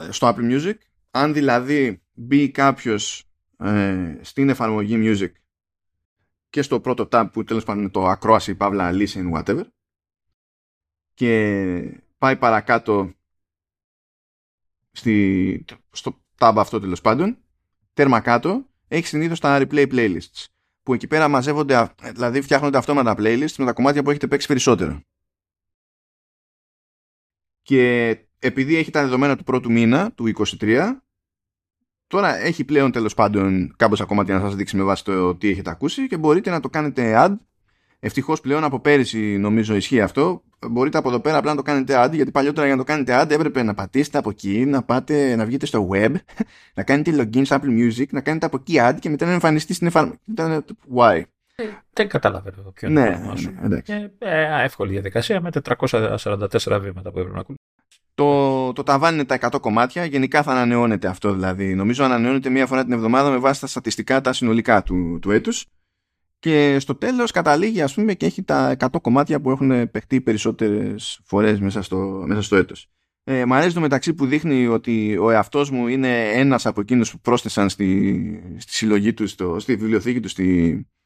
στο 0.09 0.35
Apple 0.35 0.51
Music. 0.51 0.75
Αν 1.11 1.33
δηλαδή 1.33 2.01
μπει 2.13 2.51
κάποιος 2.51 3.23
ε, 3.57 4.19
στην 4.21 4.49
εφαρμογή 4.49 4.95
Music 4.97 5.31
και 6.49 6.61
στο 6.61 6.79
πρώτο 6.79 7.07
tab 7.11 7.29
που 7.31 7.43
τέλος 7.43 7.63
πάντων 7.63 7.81
είναι 7.81 7.91
το 7.91 8.07
ακρόαση 8.07 8.55
παύλα 8.55 8.91
listen 8.93 9.33
whatever 9.33 9.63
και 11.13 12.01
πάει 12.17 12.37
παρακάτω 12.37 13.13
στη, 14.91 15.65
στο 15.91 16.21
tab 16.37 16.53
αυτό 16.57 16.79
τέλος 16.79 17.01
πάντων 17.01 17.37
τέρμα 17.93 18.21
κάτω 18.21 18.65
έχει 18.87 19.07
συνήθως 19.07 19.39
τα 19.39 19.59
replay 19.61 19.91
playlists 19.91 20.45
που 20.83 20.93
εκεί 20.93 21.07
πέρα 21.07 21.27
μαζεύονται 21.27 21.93
δηλαδή 22.13 22.41
φτιάχνονται 22.41 22.77
αυτόματα 22.77 23.15
playlists 23.17 23.55
με 23.57 23.65
τα 23.65 23.73
κομμάτια 23.73 24.03
που 24.03 24.09
έχετε 24.09 24.27
παίξει 24.27 24.47
περισσότερο. 24.47 25.01
Και 27.61 28.26
επειδή 28.39 28.75
έχει 28.75 28.91
τα 28.91 29.01
δεδομένα 29.01 29.35
του 29.35 29.43
πρώτου 29.43 29.71
μήνα, 29.71 30.11
του 30.11 30.31
23, 30.59 30.91
τώρα 32.07 32.37
έχει 32.37 32.63
πλέον 32.63 32.91
τέλος 32.91 33.13
πάντων 33.13 33.73
κάπως 33.77 34.01
ακόμα 34.01 34.23
να 34.23 34.39
σας 34.39 34.55
δείξει 34.55 34.75
με 34.75 34.83
βάση 34.83 35.03
το 35.03 35.35
τι 35.35 35.49
έχετε 35.49 35.69
ακούσει 35.69 36.07
και 36.07 36.17
μπορείτε 36.17 36.49
να 36.49 36.59
το 36.59 36.69
κάνετε 36.69 37.13
ad. 37.17 37.35
Ευτυχώς 37.99 38.41
πλέον 38.41 38.63
από 38.63 38.79
πέρυσι 38.79 39.37
νομίζω 39.37 39.75
ισχύει 39.75 40.01
αυτό. 40.01 40.41
Μπορείτε 40.69 40.97
από 40.97 41.09
εδώ 41.09 41.19
πέρα 41.19 41.37
απλά 41.37 41.49
να 41.49 41.57
το 41.57 41.63
κάνετε 41.63 42.03
ad, 42.03 42.09
γιατί 42.13 42.31
παλιότερα 42.31 42.65
για 42.65 42.75
να 42.75 42.83
το 42.83 42.87
κάνετε 42.91 43.21
ad 43.21 43.31
έπρεπε 43.31 43.63
να 43.63 43.73
πατήσετε 43.73 44.17
από 44.17 44.29
εκεί, 44.29 44.65
να, 44.65 44.83
πάτε, 44.83 45.35
να 45.35 45.45
βγείτε 45.45 45.65
στο 45.65 45.89
web, 45.91 46.13
να 46.75 46.83
κάνετε 46.83 47.15
login 47.17 47.45
στο 47.45 47.55
Apple 47.61 47.79
Music, 47.79 48.07
να 48.09 48.21
κάνετε 48.21 48.45
από 48.45 48.57
εκεί 48.57 48.75
ad 48.79 48.95
και 48.99 49.09
μετά 49.09 49.25
να 49.25 49.31
εμφανιστεί 49.31 49.73
στην 49.73 49.87
εφαρμογή. 49.87 50.19
Why? 50.95 51.21
Δεν 51.93 52.07
καταλαβαίνω 52.07 52.71
ποιο 52.71 52.89
είναι 52.89 53.01
ναι, 53.01 53.33
το 53.35 53.51
ναι, 53.61 53.67
ναι, 53.67 54.11
ε, 54.19 54.63
εύκολη 54.63 54.91
διαδικασία 54.91 55.41
με 55.41 55.49
444 55.53 56.79
βήματα 56.81 57.11
που 57.11 57.19
έπρεπε 57.19 57.33
να 57.33 57.39
ακούσουν. 57.39 57.56
Το, 58.17 58.73
το 58.73 58.83
ταβάνι 58.83 59.15
είναι 59.15 59.25
τα 59.25 59.37
100 59.51 59.61
κομμάτια. 59.61 60.05
Γενικά 60.05 60.43
θα 60.43 60.51
ανανεώνεται 60.51 61.07
αυτό 61.07 61.33
δηλαδή. 61.33 61.75
Νομίζω 61.75 62.03
ανανεώνεται 62.03 62.49
μία 62.49 62.65
φορά 62.67 62.83
την 62.83 62.93
εβδομάδα 62.93 63.29
με 63.29 63.37
βάση 63.37 63.61
τα 63.61 63.67
στατιστικά 63.67 64.21
τα 64.21 64.33
συνολικά 64.33 64.83
του, 64.83 65.19
του 65.21 65.31
έτους. 65.31 65.65
Και 66.39 66.79
στο 66.79 66.95
τέλος 66.95 67.31
καταλήγει 67.31 67.81
ας 67.81 67.93
πούμε 67.93 68.13
και 68.13 68.25
έχει 68.25 68.43
τα 68.43 68.75
100 68.79 68.87
κομμάτια 69.01 69.41
που 69.41 69.51
έχουν 69.51 69.91
παιχτεί 69.91 70.21
περισσότερες 70.21 71.19
φορές 71.23 71.59
μέσα 71.59 71.81
στο, 71.81 72.23
μέσα 72.27 72.41
στο 72.41 72.55
έτος. 72.55 72.89
Ε, 73.23 73.45
μ' 73.45 73.53
αρέσει 73.53 73.73
το 73.73 73.79
μεταξύ 73.79 74.13
που 74.13 74.25
δείχνει 74.25 74.67
ότι 74.67 75.17
ο 75.17 75.29
εαυτός 75.29 75.69
μου 75.69 75.87
είναι 75.87 76.29
ένας 76.31 76.65
από 76.65 76.81
εκείνους 76.81 77.11
που 77.11 77.19
πρόσθεσαν 77.19 77.69
στη, 77.69 78.55
στη 78.57 78.73
συλλογή 78.73 79.13
του, 79.13 79.27
στο, 79.27 79.59
στη 79.59 79.75
βιβλιοθήκη 79.75 80.19
του, 80.19 80.29
στη, 80.29 80.69
ε, 80.69 80.96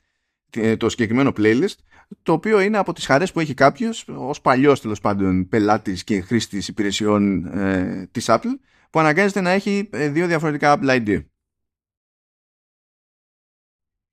το 0.77 0.89
συγκεκριμένο 0.89 1.33
playlist 1.37 1.75
το 2.23 2.31
οποίο 2.31 2.59
είναι 2.59 2.77
από 2.77 2.93
τις 2.93 3.05
χαρές 3.05 3.31
που 3.31 3.39
έχει 3.39 3.53
κάποιος 3.53 4.05
ως 4.07 4.41
παλιός 4.41 4.81
τέλος 4.81 4.99
πάντων 4.99 5.47
πελάτης 5.47 6.03
και 6.03 6.21
χρήστης 6.21 6.67
υπηρεσιών 6.67 7.45
ε, 7.45 8.07
της 8.11 8.25
Apple 8.27 8.59
που 8.89 8.99
αναγκάζεται 8.99 9.41
να 9.41 9.49
έχει 9.49 9.89
ε, 9.91 10.09
δύο 10.09 10.27
διαφορετικά 10.27 10.79
Apple 10.79 10.89
ID. 10.89 11.23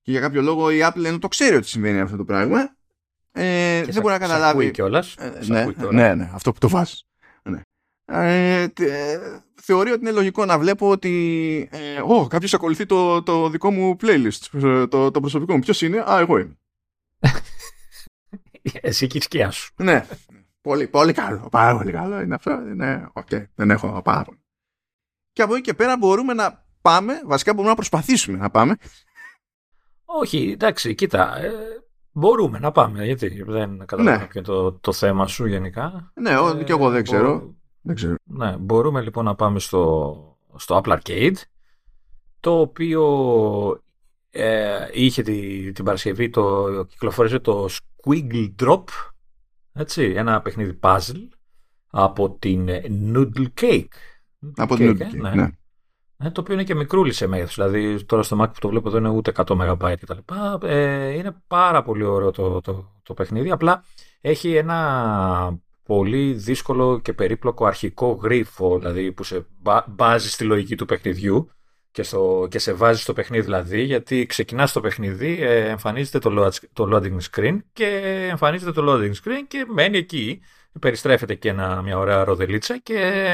Και 0.03 0.11
για 0.11 0.21
κάποιο 0.21 0.43
λόγο 0.43 0.71
η 0.71 0.79
Apple 0.83 1.05
ενώ 1.05 1.19
το 1.19 1.29
ξέρει 1.29 1.57
ότι 1.57 1.67
συμβαίνει 1.67 2.01
αυτό 2.01 2.17
το 2.17 2.25
πράγμα, 2.25 2.77
ε, 3.33 3.85
δεν 3.85 4.03
μπορεί 4.03 4.13
να 4.15 4.19
καταλάβει. 4.19 4.71
Κιόλας. 4.71 5.15
Ε, 5.15 5.41
ναι, 5.47 5.67
ναι, 5.91 6.15
ναι, 6.15 6.31
αυτό 6.33 6.53
που 6.53 6.59
το 6.59 6.69
βάζεις. 6.69 7.08
Ναι. 8.11 8.63
Ε, 8.63 8.73
ε, 8.79 9.19
θεωρεί 9.63 9.91
ότι 9.91 10.01
είναι 10.01 10.11
λογικό 10.11 10.45
να 10.45 10.59
βλέπω 10.59 10.89
ότι 10.91 11.69
ε, 11.73 12.01
oh, 12.09 12.29
κάποιος 12.29 12.55
ακολουθεί 12.55 12.87
το, 12.87 13.23
το 13.23 13.49
δικό 13.49 13.71
μου 13.71 13.97
playlist, 14.01 14.61
το, 14.89 15.11
το 15.11 15.21
προσωπικό 15.21 15.53
μου. 15.55 15.61
Ποιος 15.61 15.83
είναι; 15.83 16.05
Α, 16.11 16.19
εγώ 16.19 16.39
είμαι. 16.39 16.59
Εσύ 18.81 19.07
και 19.07 19.19
η 19.19 19.21
σκιά 19.21 19.51
σου. 19.51 19.73
Ναι. 19.77 20.07
Πολύ, 20.61 20.89
πολύ 20.89 21.13
καλό. 21.13 21.49
Πάρα 21.51 21.77
πολύ 21.77 21.93
καλό 21.93 22.21
είναι 22.21 22.35
αυτό. 22.35 22.57
Ναι, 22.57 23.07
okay. 23.13 23.45
δεν 23.55 23.71
έχω 23.71 24.03
πάρα 24.03 24.25
πολύ. 24.25 24.39
Και 25.33 25.43
από 25.43 25.55
εκεί 25.55 25.63
και 25.63 25.75
πέρα 25.75 25.97
μπορούμε 25.97 26.33
να 26.33 26.65
πάμε, 26.83 27.21
βασικά 27.25 27.53
μπορούμε 27.53 27.69
να 27.71 27.77
προσπαθήσουμε 27.77 28.39
να 28.39 28.51
πάμε. 28.51 28.77
Όχι, 30.05 30.51
εντάξει, 30.51 30.95
κοίτα, 30.95 31.39
ε, 31.39 31.53
μπορούμε 32.13 32.59
να 32.59 32.73
πάμε, 32.73 33.05
γιατί 33.05 33.43
δεν 33.43 33.79
καταλαβαίνω 33.79 34.19
ναι. 34.19 34.27
ποιο 34.27 34.43
το, 34.43 34.73
το 34.73 34.93
θέμα 34.93 35.27
σου 35.27 35.47
γενικά. 35.47 36.13
Ναι, 36.15 36.31
ε, 36.31 36.65
και 36.65 36.73
εγώ 36.73 36.91
δεν 36.91 37.03
ξέρω. 37.03 37.58
Δεν 37.89 37.97
ξέρω. 37.97 38.15
Ναι, 38.25 38.57
μπορούμε 38.57 39.01
λοιπόν 39.01 39.25
να 39.25 39.35
πάμε 39.35 39.59
στο, 39.59 40.37
στο 40.57 40.81
Apple 40.85 40.99
Arcade, 40.99 41.35
το 42.41 42.61
οποίο 42.61 43.83
ε, 44.31 44.89
είχε 44.93 45.23
τη, 45.23 45.73
την 45.73 45.85
Παρασκευή, 45.85 46.31
το, 46.31 46.85
κυκλοφόρησε 46.85 47.39
το 47.39 47.69
Squiggle 47.69 48.55
Drop, 48.63 48.85
έτσι, 49.73 50.05
ένα 50.17 50.43
παιχνίδι 50.43 50.79
puzzle 50.83 51.29
από 51.91 52.31
την 52.31 52.69
Noodle 53.15 53.47
Cake. 53.61 53.87
Από 54.57 54.77
την 54.77 54.97
Noodle 54.99 55.03
Cake, 55.03 55.21
ναι. 55.21 55.35
ναι. 55.35 55.49
Ε, 56.17 56.31
το 56.31 56.41
οποίο 56.41 56.55
είναι 56.55 56.65
και 56.65 56.75
μικρούλι 56.75 57.13
σε 57.13 57.27
μέγεθος. 57.27 57.55
Δηλαδή, 57.55 58.05
τώρα 58.05 58.23
στο 58.23 58.43
Mac 58.43 58.49
που 58.53 58.61
το 58.61 58.69
βλέπω 58.69 58.89
εδώ 58.89 58.99
είναι 58.99 59.09
ούτε 59.09 59.33
100 59.37 59.45
MB 59.47 59.95
κτλ. 60.01 60.19
Ε, 60.67 61.09
είναι 61.09 61.43
πάρα 61.47 61.83
πολύ 61.83 62.05
ωραίο 62.05 62.31
το, 62.31 62.61
το, 62.61 63.01
το 63.03 63.15
παιχνίδι. 63.15 63.51
Απλά 63.51 63.85
έχει 64.21 64.55
ένα 64.55 65.59
πολύ 65.89 66.33
δύσκολο 66.33 67.01
και 67.01 67.13
περίπλοκο 67.13 67.67
αρχικό 67.67 68.13
γρίφο, 68.23 68.79
δηλαδή 68.79 69.13
που 69.13 69.25
σε 69.25 69.47
μπάζει 69.87 70.31
στη 70.31 70.45
λογική 70.45 70.77
του 70.77 70.85
παιχνιδιού 70.87 71.51
και, 71.91 72.03
στο, 72.03 72.47
και 72.51 72.59
σε 72.59 72.73
βάζει 72.73 73.01
στο 73.01 73.13
παιχνίδι 73.13 73.45
δηλαδή, 73.45 73.83
γιατί 73.83 74.27
ξεκινάς 74.27 74.73
το 74.73 74.81
παιχνίδι, 74.81 75.39
ε, 75.41 75.69
εμφανίζεται 75.69 76.19
το, 76.19 76.51
το 76.73 76.89
loading 76.93 77.19
screen 77.31 77.59
και 77.73 77.87
εμφανίζεται 78.31 78.73
το 78.73 78.85
loading 78.89 79.13
screen 79.13 79.45
και 79.49 79.67
μένει 79.69 79.99
εκεί. 79.99 80.41
Περιστρέφεται 80.81 81.35
και 81.35 81.49
ένα, 81.49 81.83
μια 81.83 81.99
ωραία 81.99 82.25
ροδελίτσα 82.25 82.79
και 82.79 83.33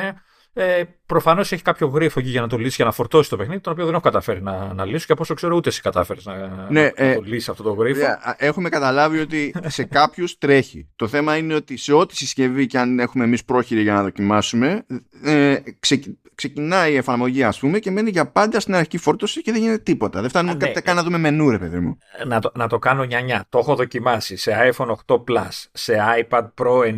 ε, 0.54 0.82
Προφανώς 1.06 1.52
έχει 1.52 1.62
κάποιο 1.62 1.86
γρίφο 1.86 2.20
εκεί 2.20 2.28
για 2.28 2.40
να 2.40 2.48
το 2.48 2.56
λύσει, 2.56 2.74
για 2.76 2.84
να 2.84 2.92
φορτώσει 2.92 3.30
το 3.30 3.36
παιχνίδι, 3.36 3.60
το 3.60 3.70
οποίο 3.70 3.84
δεν 3.84 3.94
έχω 3.94 4.02
καταφέρει 4.02 4.42
να, 4.42 4.74
να 4.74 4.84
λύσω 4.84 5.06
και 5.06 5.12
από 5.12 5.22
όσο 5.22 5.34
ξέρω 5.34 5.56
ούτε 5.56 5.68
εσύ 5.68 5.80
κατάφερες 5.80 6.24
να, 6.24 6.36
ναι, 6.70 6.80
να, 6.80 6.92
ε, 6.94 7.14
το 7.14 7.22
λύσεις 7.24 7.48
αυτό 7.48 7.62
το 7.62 7.72
γρίφο. 7.72 8.04
Ε, 8.04 8.18
έχουμε 8.36 8.68
καταλάβει 8.68 9.18
ότι 9.18 9.54
σε 9.66 9.84
κάποιους 9.98 10.38
τρέχει. 10.38 10.88
Το 10.96 11.08
θέμα 11.08 11.36
είναι 11.36 11.54
ότι 11.54 11.76
σε 11.76 11.92
ό,τι 11.92 12.16
συσκευή 12.16 12.66
και 12.66 12.78
αν 12.78 12.98
έχουμε 12.98 13.24
εμείς 13.24 13.44
πρόχειρη 13.44 13.82
για 13.82 13.92
να 13.92 14.02
δοκιμάσουμε, 14.02 14.86
ε, 15.22 15.56
ξε, 15.80 16.00
ξεκινάει 16.34 16.92
η 16.92 16.96
εφαρμογή, 16.96 17.42
ας 17.42 17.58
πούμε, 17.58 17.78
και 17.78 17.90
μένει 17.90 18.10
για 18.10 18.26
πάντα 18.26 18.60
στην 18.60 18.74
αρχική 18.74 18.98
φόρτωση 18.98 19.42
και 19.42 19.52
δεν 19.52 19.60
γίνεται 19.60 19.82
τίποτα. 19.82 20.20
Δεν 20.20 20.28
φτάνουμε 20.28 20.54
ναι, 20.54 20.80
καν 20.80 20.96
να 20.96 21.02
δούμε 21.02 21.18
μενού, 21.18 21.50
ρε 21.50 21.58
παιδί 21.58 21.78
μου. 21.78 21.98
Να 22.26 22.40
το, 22.40 22.52
να 22.54 22.68
το 22.68 22.78
κάνω 22.78 23.04
νιανιά. 23.04 23.46
Το 23.48 23.58
έχω 23.58 23.74
δοκιμάσει 23.74 24.36
σε 24.36 24.72
iPhone 24.72 24.94
8 25.06 25.14
Plus, 25.14 25.64
σε 25.72 25.96
iPad 26.18 26.46
Pro 26.62 26.94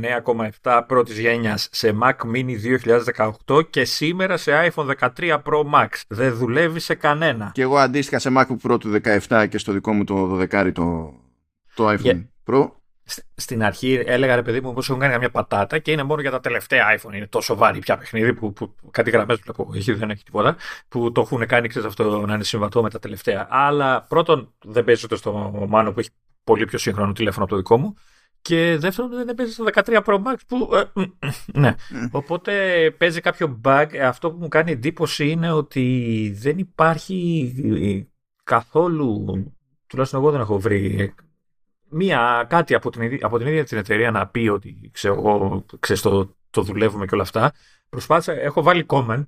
9,7 0.62 0.82
πρώτης 0.87 1.18
γενιά, 1.18 1.59
σε 1.70 1.99
Mac 2.03 2.14
Mini 2.34 2.55
2018 3.47 3.70
και 3.70 3.84
σήμερα 3.84 4.37
σε 4.37 4.53
iPhone 4.70 4.91
13 5.01 5.09
Pro 5.28 5.64
Max. 5.74 5.89
Δεν 6.09 6.34
δουλεύει 6.34 6.80
σε 6.80 6.95
κανένα. 6.95 7.51
Και 7.55 7.62
εγώ 7.62 7.76
αντίστοιχα 7.76 8.18
σε 8.18 8.30
MacBook 8.37 8.70
Pro 8.70 8.80
του 8.80 9.01
17 9.28 9.47
και 9.49 9.59
στο 9.59 9.72
δικό 9.72 9.93
μου 9.93 10.05
το 10.05 10.41
12 10.41 10.70
το, 10.74 11.14
το 11.74 11.91
iPhone 11.91 12.24
Pro 12.47 12.70
στην 13.34 13.64
αρχή 13.64 14.02
έλεγα 14.07 14.34
ρε 14.34 14.42
παιδί 14.42 14.61
μου 14.61 14.72
πως 14.72 14.88
έχουν 14.88 15.00
κάνει 15.00 15.12
καμιά 15.12 15.30
πατάτα 15.30 15.78
και 15.78 15.90
είναι 15.90 16.02
μόνο 16.02 16.20
για 16.20 16.30
τα 16.30 16.40
τελευταία 16.40 16.98
iPhone. 16.98 17.14
Είναι 17.14 17.26
τόσο 17.26 17.57
βάρη 17.57 17.78
πια 17.78 17.98
παιχνίδι 17.98 18.34
που, 18.34 18.52
που 18.52 18.74
κάτι 18.90 19.11
γραμμές 19.11 19.40
βλέπω 19.42 19.70
έχει, 19.74 19.92
δεν 19.92 20.11
έχει 20.11 20.24
τίποτα. 20.24 20.57
Που 20.88 21.12
το 21.12 21.20
έχουν 21.20 21.46
κάνει 21.46 21.68
ξέρεις, 21.68 21.88
αυτό 21.88 22.26
να 22.26 22.34
είναι 22.34 22.44
συμβατό 22.44 22.82
με 22.82 22.90
τα 22.90 22.98
τελευταία. 22.98 23.46
Αλλά 23.50 24.02
πρώτον 24.09 24.54
δεν 24.64 24.84
παίζει 24.84 25.02
ούτε 25.04 25.16
στο 25.16 25.66
Μάνο 25.68 25.92
που 25.92 26.00
έχει 26.00 26.11
πολύ 26.44 26.64
πιο 26.64 26.78
σύγχρονο 26.78 27.12
τηλέφωνο 27.12 27.44
από 27.44 27.52
το 27.52 27.59
δικό 27.61 27.76
μου. 27.76 27.94
Και 28.40 28.76
δεύτερον 28.78 29.24
δεν 29.24 29.34
παίζει 29.34 29.52
στο 29.52 29.64
13 29.72 30.02
Pro 30.04 30.14
Max 30.14 30.36
που. 30.46 30.70
Ε, 30.74 31.02
ναι. 31.61 31.74
Οπότε 32.11 32.52
παίζει 32.98 33.20
κάποιο 33.20 33.61
bug. 33.64 33.86
Αυτό 34.02 34.30
που 34.30 34.38
μου 34.40 34.48
κάνει 34.48 34.70
εντύπωση 34.70 35.28
είναι 35.28 35.52
ότι 35.52 36.36
δεν 36.38 36.59
υπάρχει 36.59 37.54
καθόλου. 38.44 39.24
Τουλάχιστον 39.86 40.20
εγώ 40.20 40.30
δεν 40.30 40.40
έχω 40.40 40.59
βρει 40.59 41.14
μία, 41.89 42.47
κάτι 42.49 42.74
από 42.74 42.91
την, 42.91 43.18
από 43.20 43.39
την 43.39 43.47
ίδια 43.47 43.64
την 43.64 43.78
εταιρεία 43.78 44.11
να 44.11 44.26
πει 44.26 44.49
ότι 44.49 44.91
ξέρω 44.93 45.14
εγώ, 45.14 45.64
ξέρεις, 45.78 46.03
το, 46.03 46.37
το 46.51 46.62
δουλεύουμε 46.62 47.07
και 47.07 47.14
όλα 47.14 47.22
αυτά. 47.22 47.53
Προσπάθησα, 47.89 48.32
έχω 48.32 48.62
βάλει 48.62 48.87
comment, 48.89 49.24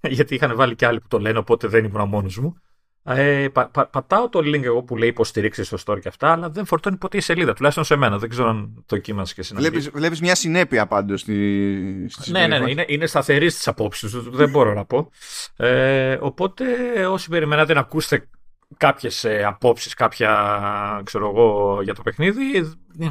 γιατί 0.16 0.34
είχαν 0.34 0.56
βάλει 0.56 0.74
και 0.74 0.86
άλλοι 0.86 1.00
που 1.00 1.08
το 1.08 1.18
λένε, 1.18 1.38
οπότε 1.38 1.68
δεν 1.68 1.84
ήμουν 1.84 2.08
μόνος 2.08 2.38
μου. 2.38 2.56
Ε, 3.04 3.48
πα, 3.52 3.68
πα, 3.68 3.86
πατάω 3.86 4.28
το 4.28 4.38
link 4.38 4.62
εγώ 4.62 4.82
που 4.82 4.96
λέει 4.96 5.08
υποστηρίξεις 5.08 5.66
στο 5.66 5.78
store 5.86 6.00
και 6.00 6.08
αυτά, 6.08 6.32
αλλά 6.32 6.50
δεν 6.50 6.64
φορτώνει 6.64 6.96
ποτέ 6.96 7.16
η 7.16 7.20
σελίδα, 7.20 7.52
τουλάχιστον 7.52 7.84
σε 7.84 7.96
μένα. 7.96 8.18
Δεν 8.18 8.28
ξέρω 8.28 8.48
αν 8.48 8.84
το 8.86 8.98
κύμασε 8.98 9.34
και 9.34 9.40
εσύ. 9.40 9.54
Βλέπεις, 9.54 9.90
βλέπεις 9.90 10.20
μια 10.20 10.34
συνέπεια 10.34 10.86
πάντως 10.86 11.20
στη, 11.20 12.06
στη 12.08 12.30
Ναι, 12.30 12.46
ναι, 12.46 12.58
ναι, 12.58 12.70
είναι, 12.70 12.84
είναι 12.88 13.06
σταθερής 13.06 13.52
στις 13.52 13.68
απόψεις 13.68 14.10
του, 14.10 14.30
δεν 14.30 14.50
μπορώ 14.50 14.74
να 14.74 14.84
πω. 14.84 15.10
Ε, 15.56 16.18
οπότε 16.20 16.64
όσοι 17.06 17.28
περιμένατε 17.28 17.74
να 17.74 17.80
ακούσετε 17.80 18.28
κάποιες 18.76 19.24
ε, 19.24 19.44
απόψεις, 19.44 19.94
κάποια 19.94 21.00
ξέρω 21.04 21.28
εγώ 21.28 21.80
για 21.82 21.94
το 21.94 22.02
παιχνίδι. 22.02 22.74
Ναι. 22.92 23.10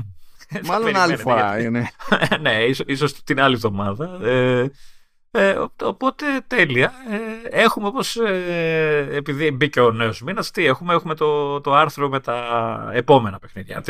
Μάλλον 0.66 0.96
άλλη 0.96 1.18
φορά 1.18 1.62
είναι. 1.62 1.92
ναι, 2.42 2.64
ίσως, 2.64 2.86
ίσως 2.88 3.24
την 3.24 3.42
άλλη 3.42 3.54
εβδομάδα. 3.54 4.20
Ε, 4.28 4.72
ε, 5.34 5.56
οπότε 5.84 6.26
τέλεια. 6.48 6.94
Ε, 7.10 7.62
έχουμε 7.62 7.88
όπως, 7.88 8.16
ε, 8.16 9.08
επειδή 9.12 9.52
μπήκε 9.52 9.80
ο 9.80 9.92
νέος 9.92 10.22
μήνας, 10.22 10.52
τι 10.52 10.66
έχουμε, 10.66 10.94
έχουμε 10.94 11.16
το, 11.16 11.62
το 11.62 11.74
άρθρο 11.74 12.10
με 12.10 12.20
τα 12.20 12.90
επόμενα 12.94 13.40
παιχνίδια 13.40 13.82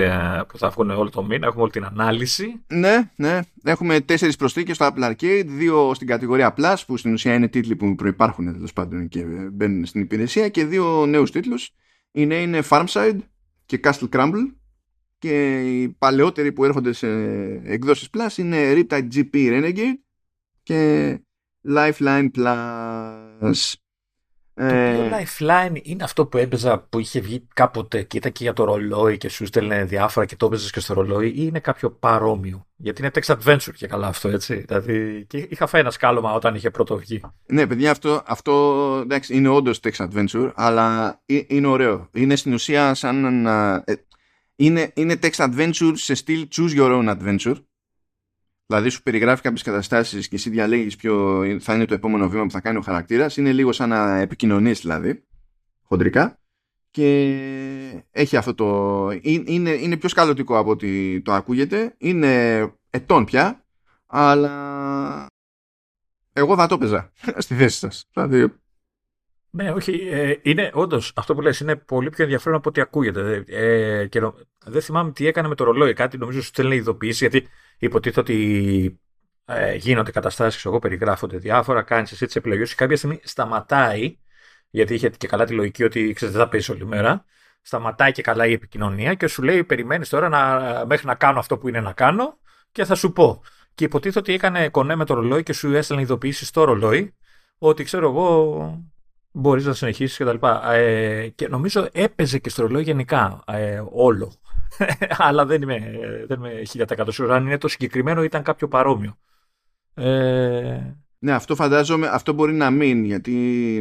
που 0.48 0.58
θα 0.58 0.70
βγουν 0.70 0.90
όλο 0.90 1.10
το 1.10 1.24
μήνα, 1.24 1.48
έχουμε 1.48 1.62
όλη 1.62 1.72
την 1.72 1.86
ανάλυση. 1.86 2.64
Ναι, 2.68 3.12
ναι. 3.16 3.40
Έχουμε 3.64 4.00
τέσσερις 4.00 4.36
προσθήκες 4.36 4.76
στο 4.76 4.90
Apple 4.94 5.12
Arcade, 5.12 5.44
δύο 5.46 5.94
στην 5.94 6.08
κατηγορία 6.08 6.54
Plus, 6.58 6.76
που 6.88 6.98
στην 6.98 7.14
ουσία 7.14 7.34
είναι 7.34 7.48
τίτλοι 7.48 7.76
που 7.76 7.96
προϋπάρχουν 7.96 8.54
τέλος 8.54 8.74
πάντων 8.74 9.08
και 9.08 9.24
μπαίνουν 9.52 9.86
στην 9.86 10.02
υπηρεσία, 10.02 10.50
και 10.50 10.66
δύο 10.66 11.06
νέους 11.06 11.32
τίτλους. 11.32 11.72
Είναι, 12.12 12.36
είναι 12.36 12.62
Farmside 12.70 13.18
και 13.66 13.80
Castle 13.84 14.10
Crumble 14.12 14.54
και 15.18 15.62
οι 15.62 15.90
παλαιότεροι 15.90 16.52
που 16.52 16.66
έρχονται 16.66 16.94
σε 16.94 17.08
εκδόσεις 17.64 18.10
Plus 18.14 18.38
είναι 18.38 18.74
Riptide 18.74 19.08
GP 19.14 19.34
Renegade 19.34 20.00
και 20.64 21.20
Lifeline 21.76 22.30
Plus. 22.38 23.74
Το 24.54 24.64
ε... 24.68 25.10
Lifeline 25.10 25.80
είναι 25.84 26.04
αυτό 26.04 26.26
που 26.26 26.38
έπαιζα 26.38 26.80
που 26.80 27.00
είχε 27.00 27.20
βγει 27.20 27.48
κάποτε 27.54 28.04
και 28.04 28.18
ήταν 28.18 28.32
και 28.32 28.44
για 28.44 28.54
το 28.54 28.64
ρολόι 28.64 29.18
και 29.18 29.30
σου 29.30 29.46
στέλνε 29.46 29.84
διάφορα 29.84 30.26
και 30.26 30.36
το 30.36 30.46
έπαιζες 30.46 30.72
και 30.72 30.80
στο 30.80 30.94
ρολόι 30.94 31.28
ή 31.28 31.34
είναι 31.36 31.60
κάποιο 31.60 31.92
παρόμοιο; 31.92 32.68
Γιατί 32.76 33.02
είναι 33.02 33.12
text 33.14 33.36
adventure 33.36 33.74
και 33.76 33.88
καλά 33.88 34.08
αυτό 34.08 34.30
έτσι. 34.30 34.56
Δηλαδή 34.56 35.26
και 35.28 35.48
είχα 35.50 35.68
φάει 35.68 35.82
ένα 35.82 35.92
σκάλωμα 35.92 36.34
όταν 36.34 36.56
είχε 36.56 36.70
πρώτο 36.70 36.98
βγει. 36.98 37.22
Ναι, 37.46 37.68
παιδιά, 37.68 37.92
αυτό, 37.92 38.22
αυτό 38.26 39.00
εντάξει, 39.04 39.36
είναι 39.36 39.48
όντως 39.48 39.80
text 39.84 40.08
adventure, 40.08 40.52
αλλά 40.56 41.20
είναι 41.26 41.68
ωραίο. 41.68 42.10
Είναι 42.14 42.36
στην 42.36 42.54
ουσία 42.54 42.94
σαν 42.94 43.42
να. 43.42 43.84
Ε, 43.86 43.94
είναι, 44.56 44.92
είναι 44.96 45.20
text 45.22 45.50
adventure 45.50 45.94
σε 45.94 46.14
στυλ 46.14 46.48
choose 46.56 46.78
your 46.78 47.02
own 47.02 47.18
adventure 47.18 47.56
Δηλαδή 48.72 48.90
σου 48.90 49.04
περιγράφει 49.04 49.42
κάποιες 49.42 49.62
καταστάσεις 49.64 50.28
και 50.28 50.36
εσύ 50.36 50.50
διαλέγεις 50.50 50.96
ποιο 50.96 51.44
θα 51.60 51.76
είναι 51.76 51.86
το 51.86 51.94
επόμενο 51.94 52.30
βήμα 52.30 52.44
που 52.44 52.52
θα 52.52 52.62
κάνει 52.62 52.78
ο 52.78 52.82
χαρακτήρας. 52.82 53.38
Είναι 53.38 53.52
λίγο 53.52 53.72
σαν 53.72 53.90
να 53.90 54.18
επικοινωνείς 54.18 54.80
δηλαδή, 54.82 55.24
χοντρικά. 55.84 56.40
Και 56.92 57.06
έχει 58.12 58.38
αυτό 58.38 58.54
το. 58.54 59.10
Είναι, 59.22 59.70
είναι 59.70 59.98
πιο 59.98 60.10
σκαλωτικό 60.10 60.58
από 60.58 60.70
ότι 60.70 61.22
το 61.26 61.34
ακούγεται. 61.34 61.96
Είναι 61.98 62.62
ετών 62.90 63.26
πια. 63.26 63.66
Αλλά 64.06 65.26
εγώ 66.34 66.56
θα 66.56 66.68
το 66.68 66.76
έπαιζα 66.76 67.12
στη 67.44 67.56
θέση 67.56 67.78
σας. 67.78 68.06
Δηλαδή. 68.14 68.54
Ναι, 69.54 69.72
όχι. 69.72 70.08
Ε, 70.12 70.36
είναι 70.42 70.72
όντως 70.74 71.14
αυτό 71.16 71.36
που 71.36 71.42
λες 71.42 71.60
είναι 71.60 71.76
πολύ 71.76 72.10
πιο 72.10 72.24
ενδιαφέρον 72.24 72.58
από 72.58 72.70
ό,τι 72.70 72.82
ακούγεται. 72.82 73.44
Ε, 73.48 74.08
και, 74.08 74.22
δεν 74.66 74.82
θυμάμαι 74.82 75.12
τι 75.12 75.28
έκανε 75.28 75.48
με 75.48 75.56
το 75.56 75.64
ρολόι. 75.64 75.94
Κάτι 75.94 76.18
νομίζω 76.18 76.42
σου 76.42 76.48
στέλνει 76.48 76.76
ειδοποίηση 76.76 77.28
γιατί 77.28 77.48
υποτίθεται 77.78 78.20
ότι 78.20 79.00
ε, 79.46 79.76
γίνονται 79.76 80.12
καταστάσεις, 80.12 80.66
εγώ 80.66 80.80
περιγράφονται 80.80 81.38
διάφορα, 81.38 81.82
κάνεις 81.82 82.12
εσύ 82.12 82.26
τις 82.26 82.36
επιλογές 82.36 82.70
και 82.70 82.76
κάποια 82.76 82.98
στιγμή 82.98 83.20
σταματάει, 83.24 84.18
γιατί 84.70 84.94
είχε 84.94 85.10
και 85.10 85.28
καλά 85.28 85.46
τη 85.46 85.54
λογική 85.54 85.84
ότι 85.84 86.14
ξέρετε, 86.14 86.38
δεν 86.38 86.46
θα 86.46 86.52
παίζει 86.52 86.72
όλη 86.72 86.86
μέρα. 86.86 87.26
Σταματάει 87.62 88.12
και 88.12 88.22
καλά 88.22 88.46
η 88.46 88.52
επικοινωνία 88.52 89.14
και 89.14 89.28
σου 89.28 89.44
λέει: 89.44 89.64
Περιμένεις 89.64 90.10
τώρα 90.10 90.30
να, 90.30 90.86
μέχρι 90.86 91.08
να 91.08 91.16
κάνω 91.16 91.40
αυτό 91.40 91.58
που 91.58 91.68
είναι 91.68 91.80
να 91.82 91.94
κάνω 91.94 92.40
και 92.72 92.86
θα 92.86 92.96
σου 92.96 93.12
πω. 93.12 93.42
Και 93.76 93.84
υποτίθεται 93.84 94.20
ότι 94.20 94.34
έκανε 94.34 94.70
κονέ 94.70 94.96
με 94.96 95.06
το 95.06 95.14
ρολόι 95.14 95.44
και 95.44 95.54
σου 95.54 95.74
έστελνε 95.74 96.02
ειδοποιήσει 96.02 96.46
στο 96.46 96.64
ρολόι 96.64 97.16
ότι 97.58 97.84
ξέρω 97.84 98.10
εγώ 98.10 98.92
μπορείς 99.32 99.66
να 99.66 99.74
συνεχίσεις 99.74 100.18
και 100.18 100.26
τα 100.26 100.32
λοιπά. 100.32 100.72
Ε, 100.72 101.28
και 101.28 101.48
νομίζω 101.48 101.88
έπαιζε 101.92 102.40
και 102.40 102.50
στο 102.50 102.62
ρολόι 102.62 102.84
γενικά 102.84 103.44
ε, 103.48 103.84
όλο. 103.92 104.34
Αλλά 105.18 105.46
δεν 105.46 105.62
είμαι, 105.62 105.92
δεν 106.28 106.38
είμαι 106.40 106.62
1000% 106.74 107.08
σίγουρος. 107.08 107.38
Αν 107.38 107.46
είναι 107.46 107.58
το 107.58 107.68
συγκεκριμένο 107.68 108.24
ήταν 108.24 108.44
κάποιο 108.44 108.68
παρόμοιο. 108.68 109.18
Ε... 109.94 110.96
Ναι, 111.20 111.32
αυτό 111.32 111.56
φαντάζομαι, 111.56 112.08
αυτό 112.08 112.34
μπορεί 112.34 112.54
να 112.54 112.70
μην, 112.70 113.04
γιατί 113.04 113.32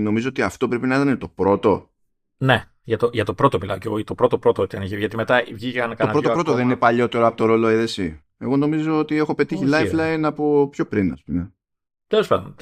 νομίζω 0.01 0.29
ότι 0.29 0.43
αυτό 0.43 0.69
πρέπει 0.69 0.87
να 0.87 0.95
ήταν 1.01 1.19
το 1.19 1.29
πρώτο. 1.29 1.91
Ναι, 2.37 2.65
για 2.83 2.97
το, 2.97 3.11
για 3.13 3.25
το 3.25 3.35
πρώτο 3.35 3.59
μιλάω 3.59 3.79
και 3.79 3.89
εγώ, 3.89 4.05
το 4.05 4.15
πρώτο 4.15 4.39
πρώτο 4.39 4.63
ήταν, 4.63 4.83
γιατί 4.83 5.17
μετά 5.17 5.43
βγήκαν 5.53 5.97
Το 5.97 6.07
πρώτο 6.07 6.31
πρώτο 6.31 6.55
δεν 6.55 6.65
είναι 6.65 6.77
παλιότερο 6.77 7.27
από 7.27 7.37
το 7.37 7.45
ρολόι, 7.45 7.75
εσύ. 7.75 8.23
Εγώ 8.39 8.57
νομίζω 8.57 8.99
ότι 8.99 9.17
έχω 9.17 9.35
πετύχει 9.35 9.65
lifeline 9.67 10.23
από 10.23 10.69
πιο 10.69 10.87
πριν, 10.87 11.13
ας 11.13 11.23
πούμε. 11.23 11.53
Τέλος 12.07 12.27
πάντων, 12.27 12.55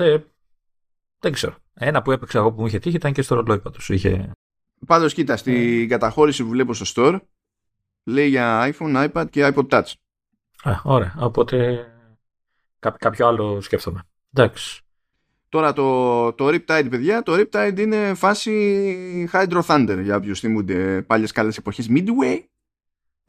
δεν 1.19 1.33
ξέρω. 1.33 1.57
Ένα 1.81 2.03
που 2.03 2.13
έπαιξα 2.13 2.39
εγώ 2.39 2.53
που 2.53 2.61
μου 2.61 2.67
είχε 2.67 2.79
τύχει 2.79 2.97
ήταν 2.97 3.13
και 3.13 3.23
στο 3.23 3.35
ρολόι 3.35 3.59
πάντως. 3.59 3.89
Είχε... 3.89 4.31
Πάντως, 4.87 5.15
κοίτα, 5.15 5.37
στην 5.37 5.83
ε. 5.83 5.87
καταχώρηση 5.87 6.43
που 6.43 6.49
βλέπω 6.49 6.75
στο 6.75 6.87
store 6.95 7.21
λέει 8.05 8.29
για 8.29 8.73
iPhone, 8.73 9.09
iPad 9.09 9.27
και 9.31 9.53
iPod 9.55 9.69
Touch. 9.69 9.93
Α, 10.63 10.73
ωραία. 10.83 11.15
Οπότε 11.19 11.87
κά, 12.79 12.91
κάποιο 12.91 13.27
άλλο 13.27 13.61
σκέφτομαι. 13.61 14.03
Εντάξει. 14.35 14.81
Τώρα 15.49 15.73
το, 15.73 16.33
το 16.33 16.47
Riptide, 16.47 16.87
παιδιά, 16.91 17.23
το 17.23 17.35
Riptide 17.35 17.79
είναι 17.79 18.15
φάση 18.15 19.29
Hydro 19.33 19.61
Thunder 19.67 20.01
για 20.03 20.17
όποιους 20.17 20.41
θυμούνται 20.41 21.03
πάλιες 21.03 21.33
καλές 21.33 21.57
εποχές 21.57 21.89
Midway. 21.91 22.41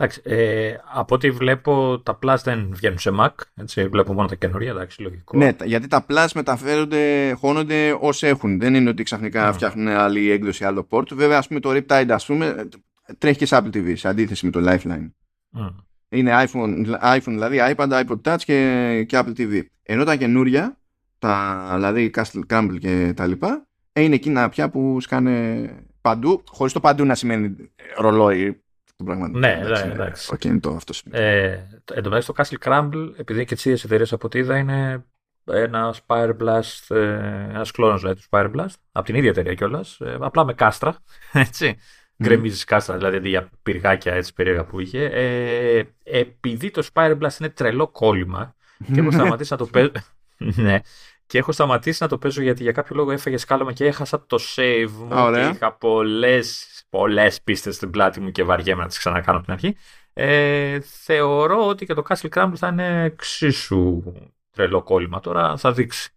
Εντάξει, 0.02 0.22
ε, 0.24 0.74
από 0.94 1.16
ό,τι 1.16 1.32
βλέπω 1.32 2.00
τα 2.04 2.20
Plus 2.24 2.36
δεν 2.44 2.70
βγαίνουν 2.74 3.00
σε 3.00 3.12
Mac, 3.20 3.30
έτσι, 3.56 3.88
βλέπω 3.88 4.14
μόνο 4.14 4.28
τα 4.28 4.36
καινούργια, 4.36 4.72
εντάξει, 4.72 5.02
λογικό. 5.02 5.38
Ναι, 5.38 5.52
γιατί 5.64 5.88
τα 5.88 6.06
Plus 6.10 6.28
μεταφέρονται, 6.36 7.32
χώνονται 7.32 7.98
όσοι 8.00 8.28
έχουν. 8.28 8.60
Δεν 8.60 8.76
είναι 8.76 8.90
ότι 8.90 9.04
ξαφνικά 9.04 9.50
mm. 9.50 9.54
φτιάχνουν 9.54 9.88
άλλη 9.88 10.32
έκδοση, 10.32 10.66
άλλο 10.66 10.88
port. 10.90 11.14
Βέβαια, 11.14 11.38
ας 11.38 11.48
πούμε, 11.48 11.60
το 11.60 11.70
Riptide, 11.72 12.10
ας 12.10 12.26
πούμε, 12.26 12.70
τρέχει 13.18 13.38
και 13.38 13.46
σε 13.46 13.58
Apple 13.58 13.76
TV, 13.76 13.94
σε 13.96 14.08
αντίθεση 14.08 14.46
με 14.46 14.52
το 14.52 14.60
Lifeline. 14.64 15.10
Mm. 15.58 15.76
Είναι 16.10 16.46
iPhone, 16.46 16.86
iPhone, 17.04 17.22
δηλαδή 17.26 17.58
iPad, 17.76 17.90
iPod 17.90 18.22
Touch 18.24 18.42
και, 18.46 19.04
και 19.08 19.20
Apple 19.20 19.40
TV. 19.40 19.62
Ενώ 19.84 20.04
τα 20.04 20.16
καινούρια, 20.16 20.78
τα, 21.20 21.66
δηλαδή 21.76 22.12
Castle 22.16 22.42
Crumble 22.50 22.78
και 22.80 23.14
τα 23.16 23.28
λοιπά, 23.28 23.68
είναι 23.94 24.16
εκείνα 24.16 24.50
πια 24.50 24.70
που 24.70 25.00
σκάνε 25.02 25.70
παντού, 26.02 26.44
χωρίς 26.48 26.74
το 26.74 26.80
παντού 26.80 27.06
να 27.06 27.16
σημαίνει 27.16 27.56
ρολόι 27.98 28.62
ναι, 29.04 29.28
ναι, 29.32 29.80
εντάξει. 29.80 30.28
Το 30.30 30.36
κινητό 30.36 30.70
αυτό 30.70 30.94
ε, 31.12 31.50
Εν 31.94 32.04
τω 32.04 32.10
μεταξύ 32.10 32.32
το 32.32 32.34
Castle 32.38 32.68
Crumble, 32.68 33.14
επειδή 33.18 33.46
και 33.46 33.56
τις 33.56 33.66
ίδιες 33.66 33.84
εταιρείες 33.84 34.14
από 34.14 34.26
ό,τι 34.26 34.40
είδα, 34.40 34.58
είναι 34.58 35.06
ένας 35.46 36.02
Spire 36.08 36.38
Blast, 36.42 36.96
ε, 36.96 37.14
ένας 37.50 37.72
κλόνος 37.72 38.00
δηλαδή 38.02 38.18
τους 38.18 38.28
Spire 38.32 38.52
Blast, 38.56 38.74
από 38.92 39.06
την 39.06 39.16
ίδια 39.16 39.30
εταιρεία 39.30 39.54
κιόλας, 39.54 40.00
ε, 40.00 40.18
απλά 40.20 40.46
με 40.46 40.54
κάστρα. 40.54 40.98
Έτσι. 41.34 41.78
Mm. 41.78 42.24
Γκρεμίζεις 42.24 42.64
κάστρα, 42.64 42.98
δηλαδή 42.98 43.18
αντί 43.18 43.30
για 43.30 43.50
πυργάκια 43.64 44.14
έτσι 44.14 44.34
περίεργα 44.34 44.66
που 44.66 44.80
είχε. 44.80 45.04
Ε, 45.04 45.84
επειδή 46.04 46.72
το 46.72 46.88
Spire 46.94 47.18
Blast 47.18 47.40
είναι 47.40 47.50
τρελό 47.50 47.88
κόλλημα 47.88 48.56
και 48.94 49.00
έχω 49.00 49.12
σταματήσει 49.12 49.52
να 49.52 49.58
το 49.58 49.66
παίζω. 49.66 49.92
ναι, 50.38 50.80
και 51.26 51.38
έχω 51.38 51.52
σταματήσει 51.52 52.04
να 52.04 52.10
το 52.10 52.18
παίζω 52.18 52.42
γιατί 52.42 52.64
για 52.64 52.72
κάποιο 52.72 52.96
λόγο 52.96 53.12
έφαγε 53.12 53.38
σκάλωμα 53.38 53.74
και 53.74 53.86
έχασα 53.86 54.26
το 54.26 54.40
save 54.56 54.90
μου 54.90 55.32
και 55.34 55.50
είχα 55.54 55.74
πολλές 55.74 56.69
πολλές 56.90 57.42
πίστες 57.42 57.76
στην 57.76 57.90
πλάτη 57.90 58.20
μου 58.20 58.32
και 58.32 58.44
βαριέμαι 58.44 58.82
να 58.82 58.88
τις 58.88 58.98
ξανακάνω 58.98 59.38
από 59.38 59.46
την 59.46 59.54
αρχή. 59.54 59.76
Ε, 60.14 60.80
θεωρώ 60.80 61.68
ότι 61.68 61.86
και 61.86 61.94
το 61.94 62.04
Castle 62.10 62.30
Crumble 62.36 62.54
θα 62.56 62.68
είναι 62.68 63.04
εξίσου 63.04 64.04
τρελό 64.52 64.84
κόλλημα. 64.84 65.20
Τώρα 65.20 65.58
θα 65.58 65.72
δείξει. 65.72 66.12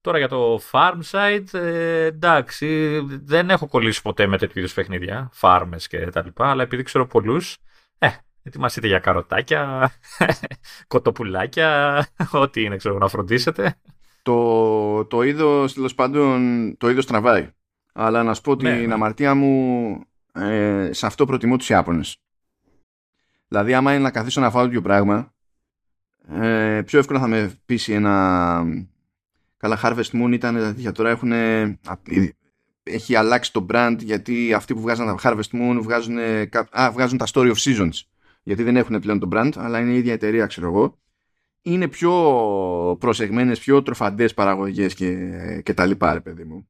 Τώρα 0.00 0.18
για 0.18 0.28
το 0.28 0.60
farm 0.70 1.00
side, 1.10 1.54
ε, 1.58 2.04
εντάξει, 2.04 3.00
δεν 3.06 3.50
έχω 3.50 3.68
κολλήσει 3.68 4.02
ποτέ 4.02 4.26
με 4.26 4.38
τέτοιου 4.38 4.58
είδους 4.58 4.74
παιχνίδια, 4.74 5.30
farmers 5.40 5.82
και 5.88 6.06
τα 6.06 6.22
λοιπά, 6.24 6.50
αλλά 6.50 6.62
επειδή 6.62 6.82
ξέρω 6.82 7.06
πολλούς, 7.06 7.56
ε, 7.98 8.08
ετοιμαστείτε 8.42 8.86
για 8.86 8.98
καροτάκια, 8.98 9.92
κοτοπουλάκια, 10.92 12.06
ό,τι 12.32 12.62
είναι, 12.62 12.76
ξέρω, 12.76 12.98
να 12.98 13.08
φροντίσετε. 13.08 13.76
Το, 14.22 15.04
το 15.04 15.22
είδος, 15.22 15.74
τέλος 15.74 15.94
πάντων, 15.94 16.76
το 16.78 16.90
είδος 16.90 17.06
τραβάει. 17.06 17.50
Αλλά 17.98 18.22
να 18.22 18.34
σου 18.34 18.40
πω 18.40 18.56
την 18.56 18.68
ναι, 18.68 18.76
ναι. 18.76 18.92
αμαρτία 18.92 19.34
μου 19.34 20.00
ε, 20.32 20.88
σε 20.92 21.06
αυτό 21.06 21.26
προτιμώ 21.26 21.56
τους 21.56 21.68
Ιάπωνες. 21.68 22.16
Δηλαδή 23.48 23.74
άμα 23.74 23.92
είναι 23.92 24.02
να 24.02 24.10
καθίσω 24.10 24.40
να 24.40 24.50
φάω 24.50 24.64
τέτοιο 24.64 24.80
πράγμα 24.80 25.34
ε, 26.28 26.82
πιο 26.86 26.98
εύκολα 26.98 27.20
θα 27.20 27.26
με 27.26 27.52
πείσει 27.66 27.92
ένα 27.92 28.64
καλά 29.56 29.80
Harvest 29.82 30.10
Moon 30.12 30.32
ήταν 30.32 30.74
για 30.76 30.92
τώρα 30.92 31.10
έχουν 31.10 31.32
έχει 32.82 33.14
αλλάξει 33.14 33.52
το 33.52 33.66
brand 33.70 33.96
γιατί 33.98 34.52
αυτοί 34.52 34.74
που 34.74 34.80
βγάζαν 34.80 35.06
τα 35.06 35.16
Harvest 35.22 35.56
Moon 35.58 35.78
βγάζουν, 35.82 36.18
α, 36.70 36.90
βγάζουν 36.92 37.18
τα 37.18 37.26
Story 37.32 37.52
of 37.52 37.56
Seasons 37.56 38.00
γιατί 38.42 38.62
δεν 38.62 38.76
έχουν 38.76 39.00
πλέον 39.00 39.18
το 39.18 39.28
brand 39.32 39.50
αλλά 39.56 39.80
είναι 39.80 39.92
η 39.92 39.96
ίδια 39.96 40.12
εταιρεία 40.12 40.46
ξέρω 40.46 40.66
εγώ 40.66 40.98
είναι 41.62 41.88
πιο 41.88 42.12
προσεγμένες, 43.00 43.58
πιο 43.58 43.82
τροφαντές 43.82 44.34
παραγωγές 44.34 44.94
και, 44.94 45.16
και 45.64 45.74
τα 45.74 45.86
λοιπά 45.86 46.12
ρε 46.12 46.20
παιδί 46.20 46.44
μου 46.44 46.68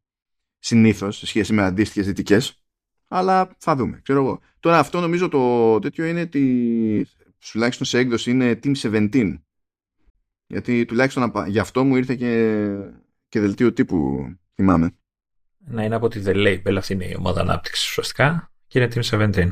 συνήθως 0.67 1.17
σε 1.17 1.27
σχέση 1.27 1.53
με 1.53 1.63
αντίστοιχες 1.63 2.07
δυτικές. 2.07 2.61
Αλλά 3.09 3.57
θα 3.59 3.77
δούμε, 3.77 4.01
ξέρω 4.03 4.21
εγώ. 4.21 4.41
Τώρα 4.61 4.79
αυτό 4.79 5.01
νομίζω 5.01 5.29
το 5.29 5.79
τέτοιο 5.79 6.05
είναι 6.05 6.21
ότι 6.21 7.09
τουλάχιστον 7.51 7.87
σε 7.87 7.99
έκδοση 7.99 8.31
είναι 8.31 8.59
Team 8.63 8.75
17. 9.11 9.39
Γιατί 10.47 10.85
τουλάχιστον 10.85 11.33
γι' 11.47 11.59
αυτό 11.59 11.85
μου 11.85 11.97
ήρθε 11.97 12.15
και, 12.15 12.67
και 13.29 13.41
δελτίο 13.41 13.73
τύπου, 13.73 14.27
θυμάμαι. 14.55 14.91
Να 15.59 15.85
είναι 15.85 15.95
από 15.95 16.09
τη 16.09 16.23
The 16.25 16.35
Label, 16.35 16.75
αυτή 16.77 16.93
είναι 16.93 17.05
η 17.05 17.15
ομάδα 17.19 17.41
ανάπτυξης 17.41 17.89
ουσιαστικά 17.89 18.53
και 18.67 18.79
είναι 18.79 18.89
Team 18.95 19.33
17. 19.35 19.51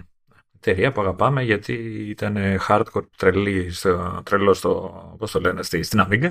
Εταιρεία 0.57 0.93
που 0.93 1.01
αγαπάμε 1.01 1.43
γιατί 1.43 1.73
ήταν 2.09 2.37
hardcore 2.69 3.07
τρελή 3.17 3.71
στο, 3.71 4.23
τρελό 4.25 4.55
στο, 4.55 5.15
πώς 5.19 5.31
το 5.31 5.41
λένε, 5.41 5.63
στην 5.63 6.07
Amiga. 6.09 6.31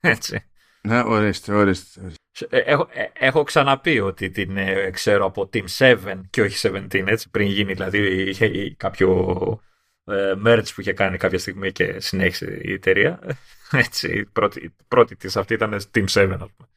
Έτσι. 0.00 0.44
Ναι, 0.82 1.02
ορίστε, 1.02 1.54
ορίστε. 1.54 2.00
Ε, 2.06 2.10
έχω, 2.48 2.88
ε, 2.92 3.04
έχω 3.12 3.42
ξαναπεί 3.42 4.00
ότι 4.00 4.30
την 4.30 4.56
ε, 4.56 4.90
ξέρω 4.90 5.24
από 5.24 5.50
Team 5.52 5.64
7 5.78 6.20
και 6.30 6.42
όχι 6.42 6.68
17, 6.72 7.02
έτσι, 7.06 7.30
πριν 7.30 7.46
γίνει 7.46 7.72
δηλαδή 7.72 8.28
είχε 8.28 8.74
κάποιο 8.76 9.60
ε, 10.04 10.34
merge 10.44 10.68
που 10.74 10.80
είχε 10.80 10.92
κάνει 10.92 11.16
κάποια 11.16 11.38
στιγμή 11.38 11.72
και 11.72 12.00
συνέχισε 12.00 12.60
η 12.62 12.72
εταιρεία. 12.72 13.20
Έτσι, 13.70 14.18
η 14.18 14.24
πρώτη, 14.24 14.74
πρώτη 14.88 15.16
της 15.16 15.36
αυτή 15.36 15.54
ήταν 15.54 15.80
Team 15.94 16.04
7, 16.04 16.28
ας 16.32 16.50
πούμε. 16.56 16.68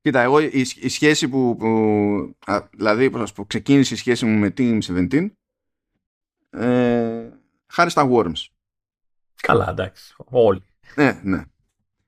Κοίτα, 0.00 0.20
εγώ 0.20 0.40
η, 0.40 0.66
η 0.80 0.88
σχέση 0.88 1.28
που, 1.28 1.56
που 1.58 2.36
α, 2.46 2.68
δηλαδή 2.70 3.10
πώς 3.10 3.32
πω, 3.32 3.44
ξεκίνησε 3.44 3.94
η 3.94 3.96
σχέση 3.96 4.24
μου 4.24 4.38
με 4.38 4.52
Team 4.56 4.78
17 5.10 5.28
ε, 6.50 7.28
χάρη 7.66 7.90
στα 7.90 8.08
Worms. 8.10 8.46
Καλά, 9.42 9.70
εντάξει, 9.70 10.14
όλοι. 10.24 10.62
Ναι, 10.94 11.20
ναι. 11.22 11.42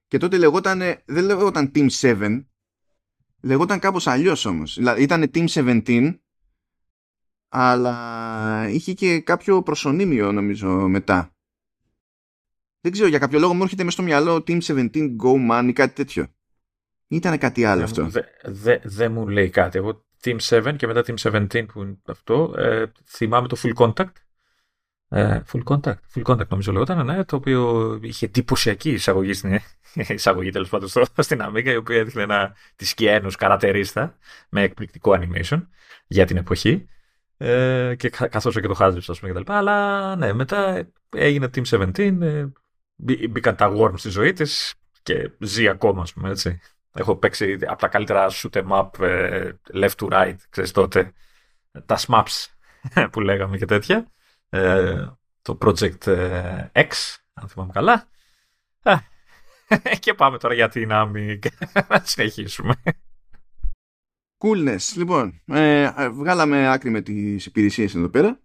Και 0.08 0.18
τότε 0.18 0.36
λεγόταν, 0.36 0.78
δεν 1.04 1.24
λεγόταν 1.24 1.72
Team 1.74 1.88
7, 2.00 2.44
λεγόταν 3.40 3.78
κάπως 3.78 4.06
αλλιώς 4.06 4.44
όμως. 4.44 4.74
Δηλαδή 4.74 5.02
ήταν 5.02 5.30
Team 5.34 5.46
17, 5.48 6.18
αλλά 7.48 8.68
είχε 8.68 8.92
και 8.92 9.20
κάποιο 9.20 9.62
προσωνύμιο 9.62 10.32
νομίζω 10.32 10.68
μετά. 10.68 11.34
Δεν 12.80 12.92
ξέρω, 12.92 13.08
για 13.08 13.18
κάποιο 13.18 13.38
λόγο 13.38 13.54
μου 13.54 13.62
έρχεται 13.62 13.84
μέσα 13.84 13.96
στο 13.96 14.06
μυαλό 14.06 14.34
Team 14.46 14.60
17 14.60 14.90
Go 14.94 15.50
Man 15.50 15.66
ή 15.68 15.72
κάτι 15.72 15.94
τέτοιο. 15.94 16.26
Ήταν 17.08 17.38
κάτι 17.38 17.64
άλλο 17.64 17.82
αυτό. 17.82 18.06
Δεν 18.06 18.24
δε, 18.44 18.78
δε 18.82 19.08
μου 19.08 19.28
λέει 19.28 19.50
κάτι. 19.50 19.78
Εγώ 19.78 20.04
Team 20.24 20.36
7 20.38 20.74
και 20.76 20.86
μετά 20.86 21.04
Team 21.06 21.48
17 21.48 21.66
που 21.72 21.82
είναι 21.82 21.98
αυτό, 22.06 22.54
ε, 22.56 22.92
θυμάμαι 23.06 23.48
το 23.48 23.56
Full 23.62 23.74
Contact 23.74 24.04
ε, 24.04 24.29
full 25.12 25.62
contact, 25.64 25.98
full 26.14 26.22
contact 26.22 26.48
νομίζω 26.48 26.72
λεγόταν, 26.72 27.06
ναι, 27.06 27.24
το 27.24 27.36
οποίο 27.36 27.98
είχε 28.02 28.26
εντυπωσιακή 28.26 28.90
εισαγωγή 28.90 29.32
στην 29.32 29.60
εισαγωγή 30.08 30.50
τέλος 30.50 30.68
πάντων 30.68 30.88
στην 31.18 31.40
Amiga, 31.42 31.66
η 31.66 31.76
οποία 31.76 31.96
έδειχνε 31.96 32.22
ένα 32.22 32.54
τη 32.76 32.84
σκιένου 32.84 33.30
καρατερίστα 33.38 34.18
με 34.48 34.62
εκπληκτικό 34.62 35.18
animation 35.20 35.66
για 36.06 36.26
την 36.26 36.36
εποχή. 36.36 36.88
Ε, 37.36 37.94
και 37.96 38.10
καθώς 38.10 38.54
και 38.54 38.60
το 38.60 38.74
χάζεψα, 38.74 39.12
ας 39.12 39.20
πούμε, 39.20 39.32
κτλ. 39.32 39.52
Αλλά 39.52 40.16
ναι, 40.16 40.32
μετά 40.32 40.88
έγινε 41.16 41.50
Team 41.54 41.92
17, 41.94 41.98
ε, 42.22 42.46
μπήκαν 43.28 43.56
τα 43.56 43.72
Worms 43.76 43.98
στη 43.98 44.08
ζωή 44.08 44.32
της 44.32 44.74
και 45.02 45.30
ζει 45.38 45.68
ακόμα, 45.68 46.02
ας 46.02 46.12
πούμε, 46.12 46.30
έτσι. 46.30 46.60
Έχω 46.92 47.16
παίξει 47.16 47.58
από 47.66 47.80
τα 47.80 47.88
καλύτερα 47.88 48.30
shoot 48.30 48.62
em 48.62 48.68
up, 48.68 49.00
ε, 49.00 49.50
left 49.74 49.94
to 49.96 50.08
right, 50.08 50.36
ξέρεις 50.50 50.70
τότε, 50.70 51.12
τα 51.86 51.98
smaps 52.06 52.46
που 53.12 53.20
λέγαμε 53.20 53.56
και 53.56 53.64
τέτοια. 53.64 54.06
Ε, 54.50 55.06
το 55.42 55.58
Project 55.60 56.06
ε, 56.06 56.70
X, 56.74 56.90
αν 57.32 57.48
θυμάμαι 57.48 57.72
καλά. 57.72 58.08
Ε, 58.82 58.96
και 60.00 60.14
πάμε 60.14 60.38
τώρα 60.38 60.54
για 60.54 60.68
την 60.68 60.92
άμυ 60.92 61.38
να 61.88 62.00
συνεχίσουμε. 62.04 62.74
Coolness. 64.38 64.96
Λοιπόν, 64.96 65.42
ε, 65.46 66.08
βγάλαμε 66.10 66.68
άκρη 66.68 66.90
με 66.90 67.00
τις 67.00 67.46
υπηρεσίες 67.46 67.94
εδώ 67.94 68.08
πέρα. 68.08 68.40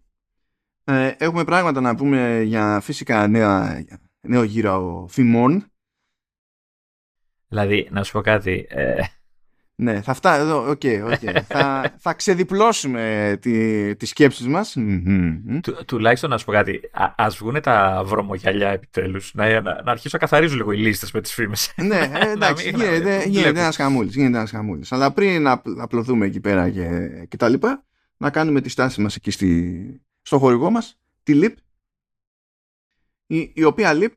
Ε, 0.84 1.16
έχουμε 1.18 1.44
πράγματα 1.44 1.82
να 1.82 1.96
πούμε 1.96 2.42
για 2.42 2.80
φυσικά 2.80 3.28
νέα, 3.28 3.86
νέο 4.22 4.44
γύρο 4.44 5.08
φημών. 5.10 5.72
Δηλαδή, 7.48 7.88
να 7.92 8.04
σου 8.04 8.12
πω 8.12 8.22
κάτι. 8.22 8.66
Ε, 8.70 9.04
Ναι, 9.78 10.02
θα 10.02 10.14
φτά... 10.14 10.36
εδώ, 10.36 10.70
OK, 10.70 10.82
OK. 11.12 11.44
θα, 11.48 11.96
θα 11.98 12.14
ξεδιπλώσουμε 12.14 13.38
τη, 13.42 13.96
τις 13.96 14.10
σκέψεις 14.10 14.48
μας. 14.48 14.72
Του, 15.62 15.86
τουλάχιστον 15.86 16.30
να 16.30 16.38
σου 16.38 16.46
πω 16.46 16.52
κάτι. 16.52 16.82
Α 16.92 17.14
ας 17.18 17.38
βγουν 17.38 17.62
τα 17.62 18.02
βρωμογυαλιά 18.06 18.70
επιτέλους. 18.70 19.32
Να, 19.34 19.62
να, 19.62 19.62
να 19.62 19.92
αρχίσω 19.92 20.10
να 20.12 20.20
καθαρίζω 20.20 20.56
λίγο 20.56 20.72
οι 20.72 20.78
λίστες 20.78 21.12
με 21.12 21.22
τις 21.22 21.34
φήμες. 21.34 21.74
ναι, 21.76 22.12
ε, 22.14 22.32
εντάξει, 22.32 22.70
γίνεται, 22.70 23.24
γίνεται 23.28 23.60
ένας 23.60 23.76
χαμούλης, 23.76 24.16
γίνεται 24.16 24.38
ένας 24.38 24.52
χαμούλης. 24.52 24.92
Αλλά 24.92 25.12
πριν 25.12 25.42
να 25.42 25.62
απλωθούμε 25.78 26.26
εκεί 26.26 26.40
πέρα 26.40 26.70
και, 26.70 27.10
και 27.28 27.38
τα 27.38 27.50
λοιπά, 27.50 27.86
να 28.18 28.30
κάνουμε 28.30 28.62
τη 28.62 28.70
στάση 28.70 29.02
μας 29.02 29.16
εκεί 29.16 29.32
στη, 29.32 30.02
στο 30.22 30.40
χορηγό 30.40 30.70
μας, 30.70 31.00
τη 31.24 31.40
LIP, 31.44 31.54
η, 33.28 33.52
η 33.56 33.64
οποία 33.64 33.92
LIP 33.94 34.12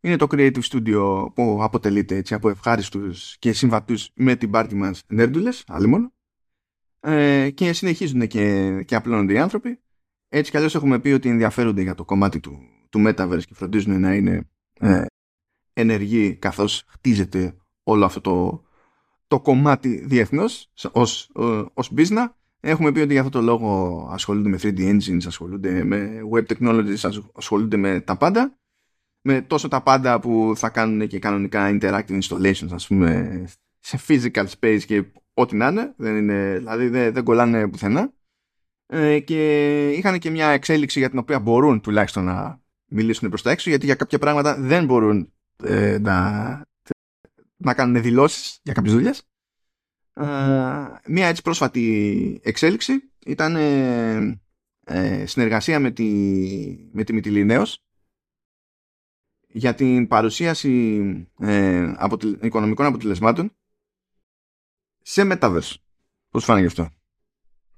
είναι 0.00 0.16
το 0.16 0.26
Creative 0.30 0.62
Studio 0.62 1.26
που 1.34 1.58
αποτελείται 1.62 2.16
έτσι 2.16 2.34
από 2.34 2.48
ευχάριστους 2.48 3.36
και 3.38 3.52
συμβατούς 3.52 4.10
με 4.14 4.36
την 4.36 4.50
πάρτι 4.50 4.74
μας 4.74 5.02
νέρντουλες, 5.08 5.64
άλλη 5.68 5.86
μόνο. 5.86 6.12
Ε, 7.00 7.50
και 7.50 7.72
συνεχίζουν 7.72 8.26
και, 8.26 8.82
και 8.82 8.94
απλώνονται 8.94 9.32
οι 9.32 9.38
άνθρωποι. 9.38 9.80
Έτσι 10.28 10.50
κι 10.50 10.56
αλλιώς 10.56 10.74
έχουμε 10.74 10.98
πει 10.98 11.10
ότι 11.10 11.28
ενδιαφέρονται 11.28 11.82
για 11.82 11.94
το 11.94 12.04
κομμάτι 12.04 12.40
του, 12.40 12.58
του 12.88 13.04
Metaverse 13.06 13.42
και 13.46 13.54
φροντίζουν 13.54 14.00
να 14.00 14.14
είναι 14.14 14.48
ε, 14.80 15.04
ενεργοί 15.72 16.34
καθώς 16.34 16.84
χτίζεται 16.86 17.56
όλο 17.82 18.04
αυτό 18.04 18.20
το, 18.20 18.64
το 19.26 19.40
κομμάτι 19.40 20.04
διεθνώς 20.06 20.70
ως, 20.92 21.30
ως 21.74 21.92
business. 21.96 22.28
Έχουμε 22.60 22.92
πει 22.92 23.00
ότι 23.00 23.12
για 23.12 23.20
αυτό 23.20 23.38
το 23.38 23.44
λόγο 23.44 24.08
ασχολούνται 24.12 24.48
με 24.48 24.58
3D 24.62 24.78
engines, 24.78 25.26
ασχολούνται 25.26 25.84
με 25.84 26.20
web 26.32 26.44
technologies, 26.46 27.10
ασχολούνται 27.32 27.76
με 27.76 28.00
τα 28.00 28.16
πάντα 28.16 28.59
με 29.22 29.40
τόσο 29.40 29.68
τα 29.68 29.82
πάντα 29.82 30.20
που 30.20 30.52
θα 30.56 30.68
κάνουν 30.68 31.08
και 31.08 31.18
κανονικά 31.18 31.78
interactive 31.80 32.20
installations 32.20 32.72
ας 32.72 32.86
πούμε 32.86 33.44
σε 33.78 34.00
physical 34.08 34.46
space 34.60 34.80
και 34.86 35.04
ό,τι 35.34 35.56
να 35.56 35.68
είναι, 35.68 35.94
δεν 35.96 36.16
είναι 36.16 36.54
δηλαδή 36.58 36.88
δεν, 36.88 37.12
δεν 37.12 37.24
κολλάνε 37.24 37.68
πουθενά. 37.68 38.12
Ε, 38.86 39.18
και 39.18 39.90
είχαν 39.90 40.18
και 40.18 40.30
μια 40.30 40.48
εξέλιξη 40.48 40.98
για 40.98 41.10
την 41.10 41.18
οποία 41.18 41.40
μπορούν 41.40 41.80
τουλάχιστον 41.80 42.24
να 42.24 42.60
μιλήσουν 42.86 43.28
προς 43.28 43.42
τα 43.42 43.50
έξω 43.50 43.70
γιατί 43.70 43.86
για 43.86 43.94
κάποια 43.94 44.18
πράγματα 44.18 44.56
δεν 44.60 44.84
μπορούν 44.84 45.32
ε, 45.64 45.98
να, 45.98 46.48
να 47.56 47.74
κάνουν 47.74 48.02
δηλώσεις 48.02 48.60
για 48.62 48.72
κάποιες 48.72 48.94
δουλειές. 48.94 49.22
Ε, 50.12 50.24
μια 51.06 51.26
έτσι 51.26 51.42
πρόσφατη 51.42 52.40
εξέλιξη 52.42 53.10
ήταν 53.26 53.56
ε, 53.56 54.40
ε, 54.84 55.26
συνεργασία 55.26 55.80
με 55.80 55.90
τη, 55.90 56.06
με 56.92 57.04
τη 57.04 57.12
για 59.52 59.74
την 59.74 60.06
παρουσίαση 60.06 61.28
ε, 61.38 61.94
οικονομικών 62.40 62.86
αποτελεσμάτων 62.86 63.52
σε 65.02 65.22
Metaverse. 65.24 65.74
Πώς 66.30 66.44
φάνηκε 66.44 66.66
αυτό; 66.66 66.90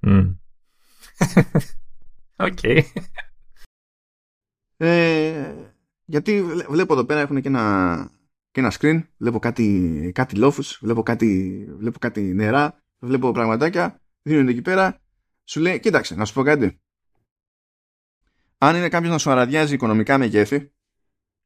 Οκ. 2.37 2.59
Ε, 4.77 5.55
γιατί 6.05 6.43
βλέπω 6.69 6.93
εδώ 6.93 7.05
πέρα 7.05 7.21
έχουν 7.21 7.41
και 7.41 7.49
ένα, 7.49 8.11
και 8.51 8.61
ένα 8.61 8.73
screen, 8.79 9.03
βλέπω 9.17 9.39
κάτι, 9.39 10.11
κάτι 10.15 10.37
λόφους, 10.37 10.79
βλέπω 10.83 11.03
κάτι, 11.03 11.65
βλέπω 11.79 11.99
κάτι 11.99 12.21
νερά, 12.21 12.83
βλέπω 12.99 13.33
πραγματάκια, 13.33 14.01
δίνονται 14.23 14.51
εκεί 14.51 14.63
πέρα, 14.63 15.01
σου 15.45 15.61
λέει, 15.61 15.81
κοίταξε, 15.81 16.15
να 16.15 16.25
σου 16.25 16.35
πω 16.35 16.43
κάτι. 16.43 16.81
Αν 18.59 18.77
είναι 18.77 18.89
κάποιος 18.89 19.11
να 19.11 19.19
σου 19.19 19.31
αραδιάζει 19.31 19.75
οικονομικά 19.75 20.19
μεγέθη, 20.19 20.73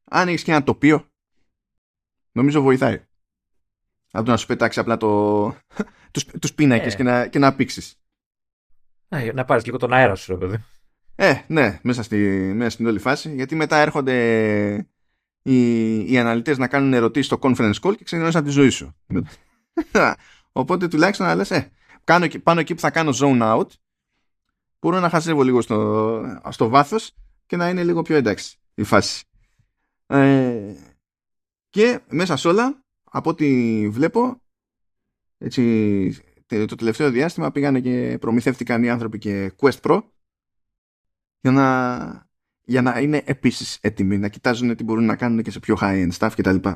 αν 0.09 0.27
έχεις 0.27 0.43
και 0.43 0.51
ένα 0.51 0.63
τοπίο, 0.63 1.07
νομίζω 2.31 2.61
βοηθάει. 2.61 3.05
Από 4.11 4.25
το 4.25 4.31
να 4.31 4.37
σου 4.37 4.45
πετάξει 4.45 4.79
απλά 4.79 4.97
το... 4.97 5.45
τους, 6.11 6.25
τους 6.25 6.53
πίνακες 6.53 6.93
ε. 6.93 6.97
και 6.97 7.03
να, 7.03 7.27
και 7.27 7.39
να 7.39 7.55
πήξεις. 7.55 7.99
Ε, 9.09 9.31
να 9.31 9.45
πάρεις 9.45 9.65
λίγο 9.65 9.77
τον 9.77 9.93
αέρα 9.93 10.15
σου, 10.15 10.31
ρε 10.31 10.45
παιδί. 10.45 10.63
Ε, 11.15 11.43
ναι, 11.47 11.79
μέσα, 11.83 12.03
στη, 12.03 12.17
μέσα 12.55 12.69
στην 12.69 12.87
όλη 12.87 12.99
φάση. 12.99 13.33
Γιατί 13.35 13.55
μετά 13.55 13.77
έρχονται 13.77 14.87
οι, 15.41 16.11
οι 16.11 16.17
αναλυτές 16.17 16.57
να 16.57 16.67
κάνουν 16.67 16.93
ερωτήσεις 16.93 17.25
στο 17.25 17.39
conference 17.41 17.79
call 17.81 17.95
και 17.97 18.03
ξεκινάς 18.03 18.35
από 18.35 18.45
τη 18.45 18.51
ζωή 18.51 18.69
σου. 18.69 18.95
Οπότε 20.51 20.87
τουλάχιστον 20.87 21.27
να 21.27 21.35
λες, 21.35 21.51
ε, 21.51 21.71
κάνω, 22.03 22.27
πάνω 22.43 22.59
εκεί 22.59 22.73
που 22.73 22.79
θα 22.79 22.91
κάνω 22.91 23.11
zone 23.21 23.41
out, 23.41 23.67
μπορώ 24.79 24.99
να 24.99 25.09
χασεύω 25.09 25.43
λίγο 25.43 25.61
στο, 25.61 26.41
στο 26.49 26.69
βάθος 26.69 27.15
και 27.45 27.55
να 27.55 27.69
είναι 27.69 27.83
λίγο 27.83 28.01
πιο 28.01 28.15
εντάξει 28.15 28.57
η 28.73 28.83
φάση. 28.83 29.25
Ε, 30.07 30.75
και 31.69 31.99
μέσα 32.09 32.35
σε 32.35 32.47
όλα, 32.47 32.83
από 33.03 33.29
ό,τι 33.29 33.89
βλέπω, 33.89 34.41
έτσι, 35.37 36.17
το 36.47 36.75
τελευταίο 36.75 37.11
διάστημα 37.11 37.51
πήγανε 37.51 37.79
και 37.79 38.17
προμηθεύτηκαν 38.19 38.83
οι 38.83 38.89
άνθρωποι 38.89 39.17
και 39.17 39.51
Quest 39.59 39.79
Pro 39.81 40.01
για 41.39 41.51
να, 41.51 42.29
για 42.63 42.81
να 42.81 42.99
είναι 42.99 43.21
επίσης 43.25 43.77
έτοιμοι, 43.81 44.17
να 44.17 44.27
κοιτάζουν 44.27 44.75
τι 44.75 44.83
μπορούν 44.83 45.05
να 45.05 45.15
κάνουν 45.15 45.41
και 45.41 45.51
σε 45.51 45.59
πιο 45.59 45.77
high-end 45.81 46.11
stuff 46.17 46.31
κτλ. 46.35 46.69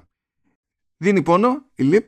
Δίνει 0.98 1.22
πόνο 1.22 1.66
η 1.76 1.90
LIP, 1.92 2.06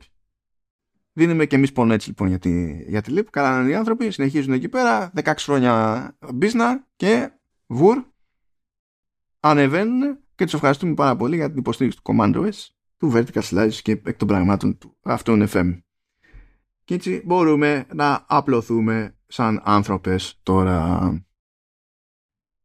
δίνουμε 1.14 1.46
και 1.46 1.56
εμείς 1.56 1.72
πόνο 1.72 1.94
έτσι 1.94 2.08
λοιπόν 2.08 2.28
για 2.28 2.40
τη, 2.40 2.84
για 2.84 3.02
τη 3.02 3.14
LIP, 3.18 3.26
καλά 3.30 3.70
οι 3.70 3.76
άνθρωποι, 3.76 4.12
συνεχίζουν 4.12 4.54
εκεί 4.54 4.70
πέρα, 4.70 5.12
16 5.16 5.34
χρόνια 5.38 6.16
business 6.42 6.78
και 6.96 7.32
βουρ, 7.68 8.04
ανεβαίνουν 9.40 10.23
και 10.36 10.44
τους 10.44 10.54
ευχαριστούμε 10.54 10.94
πάρα 10.94 11.16
πολύ 11.16 11.36
για 11.36 11.50
την 11.50 11.58
υποστήριξη 11.58 12.00
του 12.02 12.14
CommandOS, 12.14 12.68
του 12.98 13.12
Vertical 13.14 13.42
Slice 13.42 13.74
και 13.82 13.92
εκ 13.92 14.18
των 14.18 14.28
πραγμάτων 14.28 14.78
του 14.78 14.98
αυτών 15.02 15.48
FM. 15.50 15.82
Και 16.84 16.94
έτσι 16.94 17.22
μπορούμε 17.26 17.86
να 17.94 18.26
απλωθούμε 18.28 19.18
σαν 19.28 19.62
άνθρωπες 19.64 20.40
τώρα. 20.44 21.26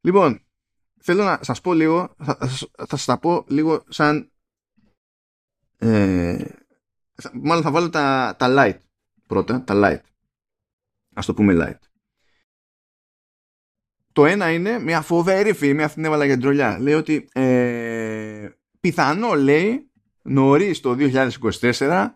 Λοιπόν, 0.01 0.41
θέλω 1.01 1.25
να 1.25 1.39
σας 1.43 1.61
πω 1.61 1.73
λίγο, 1.73 2.15
θα, 2.19 2.39
θα 2.87 2.97
σας 2.97 3.05
τα 3.05 3.19
πω 3.19 3.45
λίγο 3.49 3.85
σαν... 3.89 4.33
Ε, 5.77 6.45
μάλλον 7.33 7.63
θα 7.63 7.71
βάλω 7.71 7.89
τα, 7.91 8.37
τα 8.39 8.47
light 8.51 8.79
πρώτα, 9.27 9.63
τα 9.63 9.75
light. 9.77 10.05
Ας 11.15 11.27
το 11.27 11.35
πούμε 11.35 11.55
light. 11.57 11.88
Το 14.19 14.27
ένα 14.27 14.51
είναι 14.51 14.79
μια 14.79 15.01
φοβερή 15.01 15.53
φήμη, 15.53 15.83
αυτή 15.83 15.95
την 15.95 16.05
έβαλα 16.05 16.25
για 16.25 16.39
τρολιά. 16.39 16.79
Λέει 16.81 16.95
ότι 16.95 17.29
ε, 17.33 18.49
πιθανό 18.81 19.35
λέει 19.35 19.91
νωρίς 20.23 20.81
το 20.81 20.97
2024 21.79 22.07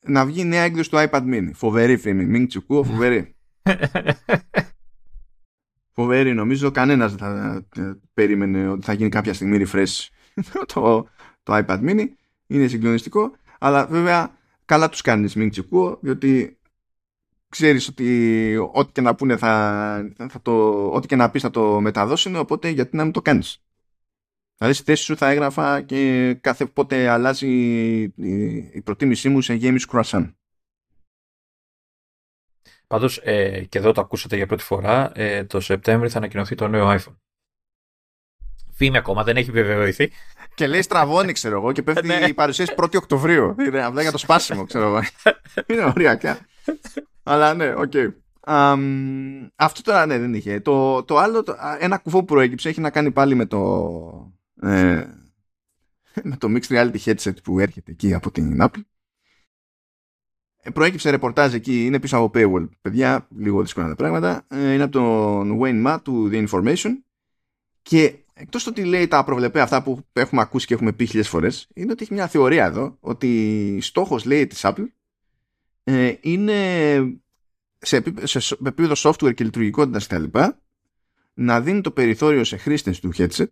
να 0.00 0.26
βγει 0.26 0.44
νέα 0.44 0.62
έκδοση 0.62 0.90
του 0.90 0.96
iPad 0.96 1.22
mini. 1.22 1.50
Φοβερή 1.54 1.96
φήμη. 1.96 2.24
Μην 2.24 2.48
τσουκού, 2.48 2.84
φοβερή. 2.84 3.34
φοβερή. 5.96 6.34
Νομίζω 6.34 6.70
κανένας 6.70 7.14
δεν 7.14 7.18
θα 7.18 7.62
ε, 7.76 7.92
περίμενε 8.14 8.68
ότι 8.68 8.84
θα 8.84 8.92
γίνει 8.92 9.08
κάποια 9.08 9.34
στιγμή 9.34 9.64
refresh 9.66 10.08
το, 10.74 11.08
το 11.42 11.64
iPad 11.66 11.80
mini. 11.80 12.04
Είναι 12.46 12.66
συγκλονιστικό. 12.66 13.32
Αλλά 13.58 13.86
βέβαια 13.86 14.36
καλά 14.64 14.88
τους 14.88 15.00
κάνεις 15.00 15.34
μην 15.34 15.50
τσουκού, 15.50 15.98
διότι 16.00 16.58
ξέρεις 17.50 17.88
ότι 17.88 18.56
ό,τι 18.72 18.92
και 18.92 19.00
να 19.00 19.14
πούνε 19.14 19.36
θα, 19.36 20.14
θα 20.30 20.42
το, 20.42 20.86
ό,τι 20.92 21.06
και 21.06 21.16
να 21.16 21.30
πεις 21.30 21.42
θα 21.42 21.50
το 21.50 21.80
μεταδώσουν 21.80 22.36
οπότε 22.36 22.68
γιατί 22.68 22.96
να 22.96 23.02
μην 23.02 23.12
το 23.12 23.22
κάνεις 23.22 23.62
δηλαδή 24.56 24.76
στη 24.76 24.84
θέση 24.84 25.02
σου 25.02 25.16
θα 25.16 25.30
έγραφα 25.30 25.82
και 25.82 26.34
κάθε 26.40 26.66
πότε 26.66 27.08
αλλάζει 27.08 27.48
η, 28.72 28.82
προτίμησή 28.84 29.28
μου 29.28 29.40
σε 29.40 29.58
γέμιση 29.62 29.80
κρουασάν 29.92 30.32
Πάντως 32.86 33.20
ε, 33.22 33.64
και 33.64 33.78
εδώ 33.78 33.92
το 33.92 34.00
ακούσατε 34.00 34.36
για 34.36 34.46
πρώτη 34.46 34.62
φορά 34.62 35.12
ε, 35.14 35.44
το 35.44 35.60
Σεπτέμβριο 35.60 36.10
θα 36.10 36.18
ανακοινωθεί 36.18 36.54
το 36.54 36.68
νέο 36.68 36.96
iPhone 36.98 37.16
Φήμη 38.80 38.96
ακόμα, 38.96 39.24
δεν 39.24 39.36
έχει 39.36 39.50
βεβαιωθεί. 39.50 40.12
Και 40.54 40.66
λέει 40.66 40.82
στραβώνει, 40.82 41.32
ξέρω 41.32 41.56
εγώ, 41.56 41.72
και 41.72 41.82
πέφτει 41.82 42.06
ναι. 42.18 42.26
η 42.28 42.34
παρουσίαση 42.34 42.74
1η 42.76 42.96
Οκτωβρίου. 42.96 43.54
Είναι 43.66 43.84
απλά 43.84 44.02
για 44.02 44.10
το 44.10 44.18
σπάσιμο, 44.18 44.64
ξέρω 44.64 44.86
εγώ. 44.86 45.00
Είναι 45.68 45.84
οριακά. 45.84 46.38
Αλλά 47.30 47.54
ναι, 47.54 47.74
OK. 47.74 47.92
Okay. 47.94 48.08
αυτό 49.56 49.82
τώρα 49.82 50.06
ναι, 50.06 50.18
δεν 50.18 50.34
είχε. 50.34 50.60
Το, 50.60 51.02
το 51.04 51.18
άλλο, 51.18 51.42
το, 51.42 51.56
ένα 51.78 51.98
κουφό 51.98 52.18
που 52.18 52.24
προέκυψε 52.24 52.68
έχει 52.68 52.80
να 52.80 52.90
κάνει 52.90 53.10
πάλι 53.10 53.34
με 53.34 53.46
το, 53.46 54.32
ε, 54.62 55.04
με 56.22 56.36
το 56.38 56.48
Mixed 56.50 56.68
Reality 56.68 56.98
Headset 57.04 57.42
που 57.42 57.58
έρχεται 57.58 57.90
εκεί 57.90 58.14
από 58.14 58.30
την 58.30 58.58
Apple. 58.60 58.80
Ε, 60.62 60.70
προέκυψε 60.70 61.10
ρεπορτάζ 61.10 61.54
εκεί, 61.54 61.86
είναι 61.86 62.00
πίσω 62.00 62.16
από 62.16 62.30
paywall. 62.34 62.68
Παιδιά, 62.80 63.28
λίγο 63.36 63.60
δύσκολα 63.60 63.88
τα 63.88 63.94
πράγματα. 63.94 64.46
Ε, 64.48 64.72
είναι 64.72 64.82
από 64.82 64.92
τον 64.92 65.58
Wayne 65.62 65.86
Ma 65.86 65.98
του 66.02 66.28
The 66.32 66.48
Information. 66.48 66.90
Και 67.82 68.14
εκτός 68.34 68.64
το 68.64 68.70
ότι 68.70 68.84
λέει 68.84 69.08
τα 69.08 69.24
προβλεπέ 69.24 69.60
αυτά 69.60 69.82
που 69.82 70.06
έχουμε 70.12 70.40
ακούσει 70.40 70.66
και 70.66 70.74
έχουμε 70.74 70.92
πει 70.92 71.06
χιλιές 71.06 71.28
φορές, 71.28 71.68
είναι 71.74 71.92
ότι 71.92 72.02
έχει 72.02 72.12
μια 72.12 72.26
θεωρία 72.28 72.64
εδώ, 72.64 72.96
ότι 73.00 73.78
στόχος 73.80 74.24
λέει 74.24 74.46
της 74.46 74.60
Apple 74.62 74.86
ε, 75.90 76.18
είναι 76.20 77.20
σε 77.78 77.96
επίπεδο 77.96 78.94
software 78.96 79.34
και 79.34 79.44
λειτουργικότητας 79.44 80.06
κτλ. 80.06 80.38
να 81.34 81.60
δίνει 81.60 81.80
το 81.80 81.90
περιθώριο 81.90 82.44
σε 82.44 82.56
χρήστες 82.56 83.00
του 83.00 83.10
headset 83.14 83.46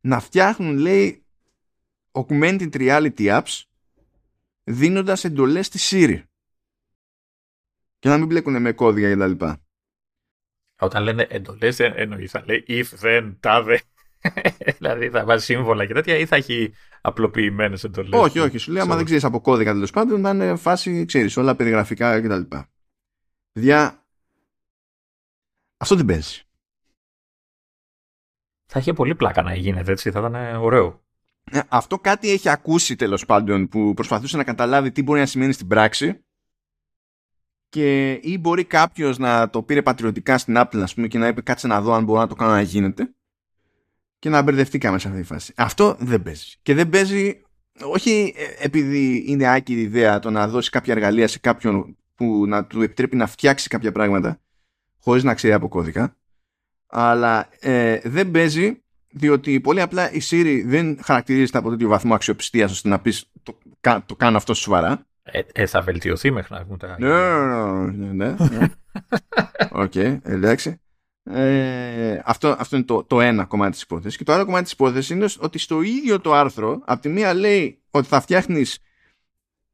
να 0.00 0.20
φτιάχνουν 0.20 0.76
λέει 0.76 1.26
augmented 2.12 2.72
reality 2.72 3.40
apps 3.40 3.62
δίνοντας 4.64 5.24
εντολές 5.24 5.66
στη 5.66 5.78
Siri. 5.80 6.22
και 7.98 8.08
να 8.08 8.18
μην 8.18 8.26
μπλέκουν 8.26 8.60
με 8.60 8.72
κώδικα 8.72 9.14
κτλ. 9.14 9.46
Όταν 10.78 11.02
λένε 11.02 11.26
εντολές, 11.30 11.80
εννοείς 11.80 12.30
θα 12.30 12.44
λέει 12.46 12.64
if, 12.68 12.86
then, 13.00 13.36
τάδε. 13.40 13.82
δηλαδή 14.78 15.10
θα 15.10 15.24
βάζει 15.24 15.44
σύμβολα 15.44 15.86
και 15.86 15.92
τέτοια 15.92 16.16
ή 16.16 16.26
θα 16.26 16.36
έχει 16.36 16.74
απλοποιημένες 17.02 17.84
εντολές. 17.84 18.20
Όχι, 18.20 18.38
όχι. 18.38 18.58
Σου 18.58 18.72
λέει, 18.72 18.82
άμα 18.82 18.96
δεν 18.96 19.04
ξέρεις 19.04 19.24
από 19.24 19.40
κώδικα 19.40 19.72
τέλος 19.72 19.90
πάντων, 19.90 20.20
να 20.20 20.30
είναι 20.30 20.56
φάση, 20.56 21.04
ξέρεις, 21.04 21.36
όλα 21.36 21.56
περιγραφικά 21.56 22.20
κτλ. 22.20 22.56
Δια. 23.52 24.06
Αυτό 25.76 25.96
δεν 25.96 26.06
παίζει. 26.06 26.42
Θα 28.66 28.78
είχε 28.78 28.92
πολύ 28.92 29.14
πλάκα 29.14 29.42
να 29.42 29.54
γίνεται 29.54 29.92
έτσι, 29.92 30.10
θα 30.10 30.18
ήταν 30.18 30.56
ωραίο. 30.56 31.04
Ε, 31.50 31.60
αυτό 31.68 31.98
κάτι 31.98 32.30
έχει 32.30 32.48
ακούσει 32.48 32.96
τέλος 32.96 33.26
πάντων 33.26 33.68
που 33.68 33.94
προσπαθούσε 33.94 34.36
να 34.36 34.44
καταλάβει 34.44 34.92
τι 34.92 35.02
μπορεί 35.02 35.20
να 35.20 35.26
σημαίνει 35.26 35.52
στην 35.52 35.66
πράξη 35.66 36.24
και 37.68 38.12
ή 38.12 38.38
μπορεί 38.38 38.64
κάποιος 38.64 39.18
να 39.18 39.50
το 39.50 39.62
πήρε 39.62 39.82
πατριωτικά 39.82 40.38
στην 40.38 40.54
Apple 40.58 40.80
ας 40.82 40.94
πούμε, 40.94 41.06
και 41.06 41.18
να 41.18 41.26
είπε 41.26 41.40
κάτσε 41.40 41.66
να 41.66 41.80
δω 41.80 41.92
αν 41.92 42.04
μπορώ 42.04 42.20
να 42.20 42.26
το 42.26 42.34
κάνω 42.34 42.52
να 42.52 42.60
γίνεται 42.60 43.14
και 44.22 44.28
να 44.28 44.42
μπερδευτήκαμε 44.42 44.98
σε 44.98 45.08
αυτή 45.08 45.20
τη 45.20 45.26
φάση. 45.26 45.52
Αυτό 45.56 45.96
δεν 45.98 46.22
παίζει. 46.22 46.54
Και 46.62 46.74
δεν 46.74 46.88
παίζει 46.88 47.42
όχι 47.82 48.34
ε, 48.36 48.64
επειδή 48.64 49.24
είναι 49.26 49.48
άκυρη 49.54 49.80
ιδέα 49.80 50.18
το 50.18 50.30
να 50.30 50.48
δώσει 50.48 50.70
κάποια 50.70 50.94
εργαλεία 50.94 51.28
σε 51.28 51.38
κάποιον 51.38 51.96
που 52.14 52.46
να 52.46 52.64
του 52.64 52.82
επιτρέπει 52.82 53.16
να 53.16 53.26
φτιάξει 53.26 53.68
κάποια 53.68 53.92
πράγματα 53.92 54.40
χωρίς 54.98 55.22
να 55.22 55.34
ξέρει 55.34 55.52
από 55.52 55.68
κώδικα 55.68 56.16
αλλά 56.86 57.48
ε, 57.60 58.00
δεν 58.04 58.30
παίζει 58.30 58.82
διότι 59.10 59.60
πολύ 59.60 59.80
απλά 59.80 60.12
η 60.12 60.20
Siri 60.30 60.62
δεν 60.66 60.98
χαρακτηρίζεται 61.02 61.58
από 61.58 61.70
τέτοιο 61.70 61.88
βαθμό 61.88 62.14
αξιοπιστίας 62.14 62.72
ώστε 62.72 62.88
να 62.88 63.00
πεις 63.00 63.30
το, 63.42 63.58
το 64.06 64.16
κάνω 64.16 64.36
αυτό 64.36 64.54
σοβαρά 64.54 65.06
ε, 65.22 65.40
ε, 65.52 65.66
θα 65.66 65.80
βελτιωθεί 65.80 66.30
μέχρι 66.30 66.54
να 66.54 66.64
βγουν 66.64 66.78
τα. 66.78 66.96
Ναι, 66.98 68.06
ναι, 68.06 68.12
ναι. 68.12 68.36
ναι. 68.50 68.68
Οκ, 69.82 69.94
εντάξει. 70.22 70.80
Ε, 71.24 72.20
αυτό, 72.24 72.56
αυτό 72.58 72.76
είναι 72.76 72.84
το, 72.84 73.04
το 73.04 73.20
ένα 73.20 73.44
κομμάτι 73.44 73.72
της 73.72 73.82
υπόθεσης. 73.82 74.18
Και 74.18 74.24
το 74.24 74.32
άλλο 74.32 74.44
κομμάτι 74.44 74.64
της 74.64 74.72
υπόθεσης 74.72 75.10
είναι 75.10 75.26
ότι 75.38 75.58
στο 75.58 75.82
ίδιο 75.82 76.20
το 76.20 76.34
άρθρο 76.34 76.82
από 76.84 77.02
τη 77.02 77.08
μία 77.08 77.34
λέει 77.34 77.82
ότι 77.90 78.08
θα 78.08 78.20
φτιάχνεις 78.20 78.78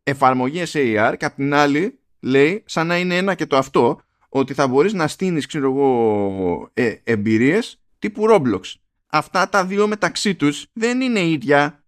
εφαρμογές 0.03 0.73
AR 0.77 1.15
και 1.19 1.25
από 1.25 1.35
την 1.35 1.55
άλλη 1.55 1.99
λέει 2.21 2.63
σαν 2.67 2.87
να 2.87 2.99
είναι 2.99 3.17
ένα 3.17 3.35
και 3.35 3.47
το 3.47 3.57
αυτό 3.57 4.01
ότι 4.29 4.55
θα 4.55 4.67
μπορείς 4.67 4.93
να 4.93 5.09
στείνεις 5.09 5.47
ξέρω 5.47 5.71
εγώ 5.71 6.71
ε, 6.75 6.95
εμπειρίες 7.05 7.81
τύπου 7.99 8.27
Roblox. 8.31 8.61
Αυτά 9.07 9.49
τα 9.49 9.65
δύο 9.65 9.87
μεταξύ 9.87 10.35
τους 10.35 10.67
δεν 10.73 11.01
είναι 11.01 11.21
ίδια. 11.21 11.83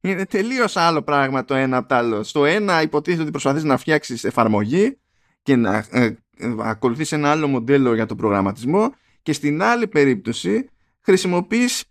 Είναι 0.00 0.26
τελείως 0.26 0.76
άλλο 0.76 1.02
πράγμα 1.02 1.44
το 1.44 1.54
ένα 1.54 1.76
από 1.76 1.88
το 1.88 1.94
άλλο. 1.94 2.22
Στο 2.22 2.44
ένα 2.44 2.82
υποτίθεται 2.82 3.22
ότι 3.22 3.30
προσπαθείς 3.30 3.64
να 3.64 3.76
φτιάξεις 3.76 4.24
εφαρμογή 4.24 4.98
και 5.42 5.56
να 5.56 5.76
ε, 5.76 6.04
ε, 6.04 6.16
ακολουθείς 6.60 7.12
ένα 7.12 7.30
άλλο 7.30 7.46
μοντέλο 7.46 7.94
για 7.94 8.06
τον 8.06 8.16
προγραμματισμό 8.16 8.94
και 9.22 9.32
στην 9.32 9.62
άλλη 9.62 9.88
περίπτωση 9.88 10.68
χρησιμοποιείς 11.00 11.84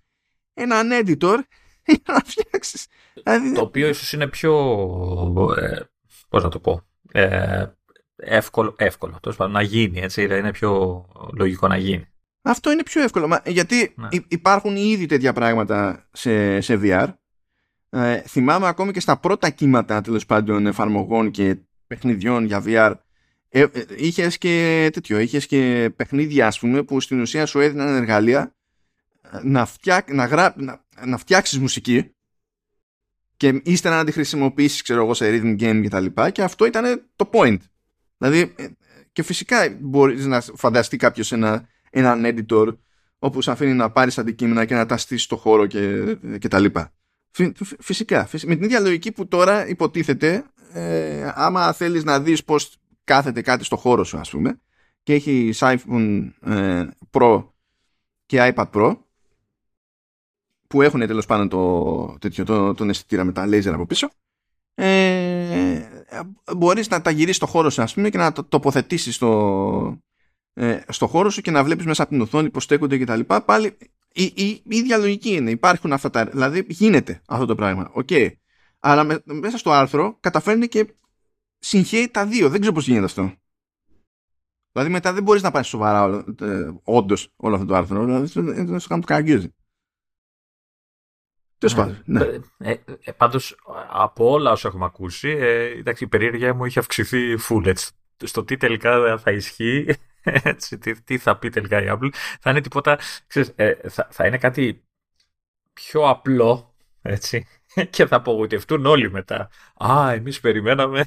έναν 0.54 0.90
editor 0.92 1.38
για 1.86 2.02
να 2.08 2.22
φτιάξεις. 2.26 2.88
Δηλαδή, 3.14 3.52
το 3.52 3.62
οποίο 3.62 3.88
ίσως 3.88 4.14
είναι 4.14 4.28
πιο, 4.28 4.54
ε, 5.58 5.80
πώς 6.30 6.44
να 6.44 6.50
το 6.50 6.60
πω, 6.60 6.82
ε, 7.12 7.66
εύκολο, 8.16 8.76
εύκολο 8.78 9.18
τόσο, 9.22 9.48
να 9.48 9.62
γίνει, 9.62 10.00
έτσι, 10.00 10.24
είναι 10.24 10.52
πιο 10.52 11.06
λογικό 11.34 11.68
να 11.68 11.78
γίνει. 11.78 12.08
Αυτό 12.42 12.72
είναι 12.72 12.84
πιο 12.84 13.02
εύκολο, 13.02 13.40
γιατί 13.46 13.94
ναι. 13.96 14.08
υπάρχουν 14.28 14.76
ήδη 14.76 15.06
τέτοια 15.06 15.34
πράγματα 15.34 16.08
σε, 16.12 16.62
σε 16.62 16.80
VR 16.84 17.08
ε, 17.98 18.22
θυμάμαι 18.22 18.68
ακόμη 18.68 18.92
και 18.92 19.00
στα 19.00 19.18
πρώτα 19.18 19.50
κύματα 19.50 20.02
τέλος 20.02 20.26
πάντων 20.26 20.68
εφαρμογών 20.68 21.32
και 21.32 21.58
παιχνιδιών 21.88 22.46
για 22.46 22.64
VR 22.66 22.94
ε, 23.50 23.62
ε, 23.62 23.86
είχες 23.96 24.38
και 24.38 24.90
τέτοιο, 24.94 25.20
είχες 25.20 25.46
και 25.46 25.92
παιχνίδια 25.96 26.48
ας 26.48 26.60
πούμε 26.60 26.84
που 26.84 27.00
στην 27.00 27.22
ουσία 27.22 27.46
σου 27.46 27.60
έδιναν 27.60 27.96
εργαλεία 27.96 28.56
ε, 29.32 29.40
να, 29.44 29.66
φτιάξ, 29.66 30.14
να, 30.14 30.26
γρά, 30.26 30.54
να, 30.58 30.84
να 31.06 31.18
φτιάξεις 31.18 31.60
μουσική 31.60 32.16
και 33.38 33.62
ύστερα 33.64 33.96
να 33.96 34.04
τη 34.04 34.12
χρησιμοποιήσεις 34.12 34.82
ξέρω 34.82 35.04
εγώ 35.04 35.14
σε 35.14 35.30
rhythm 35.30 35.62
game 35.62 35.80
και 35.82 35.90
τα 35.90 36.00
λοιπά 36.00 36.30
και 36.30 36.44
αυτό 36.44 36.66
ήταν 36.66 37.10
το 37.16 37.30
point. 37.34 37.58
Δηλαδή 38.18 38.54
ε, 38.56 38.68
και 39.12 39.24
φυσικά 39.24 39.78
μπορείς 39.80 40.26
να 40.26 40.42
φανταστεί 40.42 40.98
κάποιος 40.98 41.32
ένα, 41.32 41.68
έναν 41.90 42.24
editor 42.26 42.78
όπου 43.20 43.42
σου 43.42 43.52
αφήνει 43.52 43.74
να 43.74 43.90
πάρεις 43.90 44.18
αντικείμενα 44.18 44.66
και 44.66 44.76
να 44.76 44.86
τα 44.86 44.98
στήσεις 44.98 45.24
στο 45.24 45.38
χώρο 45.38 45.66
και, 45.66 46.16
και 46.40 46.48
τα 46.48 46.60
λοιπά. 46.60 46.94
Φυσικά, 47.80 48.30
Με 48.46 48.56
την 48.56 48.64
ίδια 48.64 48.80
λογική 48.80 49.12
που 49.12 49.28
τώρα 49.28 49.68
υποτίθεται, 49.68 50.44
ε, 50.74 51.32
άμα 51.36 51.74
θέλεις 51.74 52.04
να 52.04 52.20
δεις 52.20 52.44
πώς 52.44 52.78
κάθεται 53.06 53.42
κάτι 53.42 53.64
στο 53.64 53.76
χώρο 53.76 54.04
σου, 54.04 54.18
ας 54.18 54.30
πούμε, 54.30 54.62
και 55.04 55.14
έχει 55.14 55.52
iPhone 55.60 56.30
ε, 56.42 56.86
Pro 57.12 57.48
και 58.26 58.54
iPad 58.56 58.70
Pro, 58.72 58.98
που 60.68 60.82
έχουν 60.82 61.00
τέλος 61.00 61.26
πάντων 61.26 61.50
το, 61.50 62.18
τέτοιο, 62.20 62.46
το, 62.46 62.74
τον 62.74 62.90
αισθητήρα 62.90 63.24
με 63.24 63.32
τα 63.32 63.46
laser 63.48 63.72
από 63.74 63.86
πίσω, 63.86 64.10
ε, 64.74 65.90
μπορείς 66.58 66.90
να 66.90 67.02
τα 67.02 67.10
γυρίσεις 67.10 67.36
στο 67.36 67.46
χώρο 67.46 67.70
σου, 67.70 67.82
ας 67.82 67.94
πούμε, 67.94 68.10
και 68.10 68.18
να 68.18 68.32
το 68.32 68.44
τοποθετήσεις 68.44 69.16
στο, 69.16 70.02
ε, 70.54 70.80
στο 70.88 71.08
χώρο 71.08 71.30
σου 71.30 71.42
και 71.42 71.52
να 71.52 71.64
βλέπεις 71.64 71.86
μέσα 71.86 72.02
από 72.04 72.12
την 72.12 72.22
οθόνη 72.22 72.50
πως 72.50 72.64
στέκονται 72.64 72.98
κτλ. 72.98 73.20
Πάλι 73.46 73.78
η, 74.14 74.24
η, 74.24 74.48
η 74.48 74.64
ίδια 74.76 74.98
λογική 74.98 75.34
είναι. 75.34 75.52
Υπάρχουν 75.52 75.94
αυτά 75.94 76.10
τα. 76.10 76.26
Δηλαδή 76.26 76.66
γίνεται 76.68 77.22
αυτό 77.28 77.46
το 77.46 77.56
πράγμα. 77.56 77.90
OK. 77.94 78.08
Okay. 78.10 78.30
Αλλά 78.80 79.04
με, 79.04 79.22
μέσα 79.26 79.58
στο 79.58 79.72
άρθρο 79.72 80.18
καταφέρνει 80.20 80.68
και 80.68 80.94
συγχέει 81.66 82.10
τα 82.10 82.26
δύο. 82.26 82.50
Δεν 82.50 82.60
ξέρω 82.60 82.76
πώς 82.76 82.88
γίνεται 82.88 83.06
αυτό. 83.06 83.34
Δηλαδή 84.72 84.92
μετά 84.92 85.14
δεν 85.14 85.24
μπορείς 85.24 85.42
να 85.42 85.52
πάρεις 85.52 85.64
σοβαρά 85.64 86.26
ε, 86.42 86.72
όντως 86.84 87.34
όλο 87.36 87.56
αυτό 87.56 87.68
το 87.68 87.76
άρθρο. 87.76 88.06
Δηλαδή 88.06 88.42
δεν 88.64 88.80
σου 88.80 88.88
κάνει 88.88 89.02
το 89.02 89.08
καγκίζει. 89.08 89.56
Τέλος 91.58 91.76
ναι. 91.76 91.82
πάντων. 91.82 92.04
Ναι. 92.06 92.24
Ε, 92.58 92.72
ε, 92.72 92.82
ε 93.04 93.12
Πάντως 93.12 93.56
από 93.90 94.30
όλα 94.30 94.52
όσα 94.52 94.68
έχουμε 94.68 94.86
ακούσει, 94.86 95.30
ε, 95.30 95.66
εντάξει, 95.66 96.04
η 96.04 96.08
περίεργεια 96.08 96.54
μου 96.54 96.66
έχει 96.66 96.80
αυξηθεί 96.80 97.36
full. 97.50 97.66
Έτσι. 97.66 97.92
Στο 98.24 98.44
τι 98.44 98.58
τελικά 98.58 99.18
θα 99.18 99.32
ισχύει 99.32 99.96
έτσι, 100.24 100.78
τι, 100.78 101.02
τι, 101.02 101.18
θα 101.18 101.38
πει 101.38 101.50
τελικά 101.50 101.84
η 101.84 101.88
Apple, 101.90 102.10
θα 102.40 102.50
είναι 102.50 102.62
τίποτα, 102.62 103.00
ξέρεις, 103.28 103.54
ε, 103.56 103.90
θα, 103.90 104.08
θα 104.12 104.28
είναι 104.28 104.38
κάτι 104.38 104.86
πιο 105.74 106.10
απλό, 106.10 106.76
έτσι, 107.02 107.48
και 107.90 108.06
θα 108.06 108.16
απογοητευτούν 108.16 108.86
όλοι 108.86 109.12
μετά. 109.12 109.50
Α, 109.86 110.12
εμείς 110.12 110.40
περιμέναμε 110.40 111.06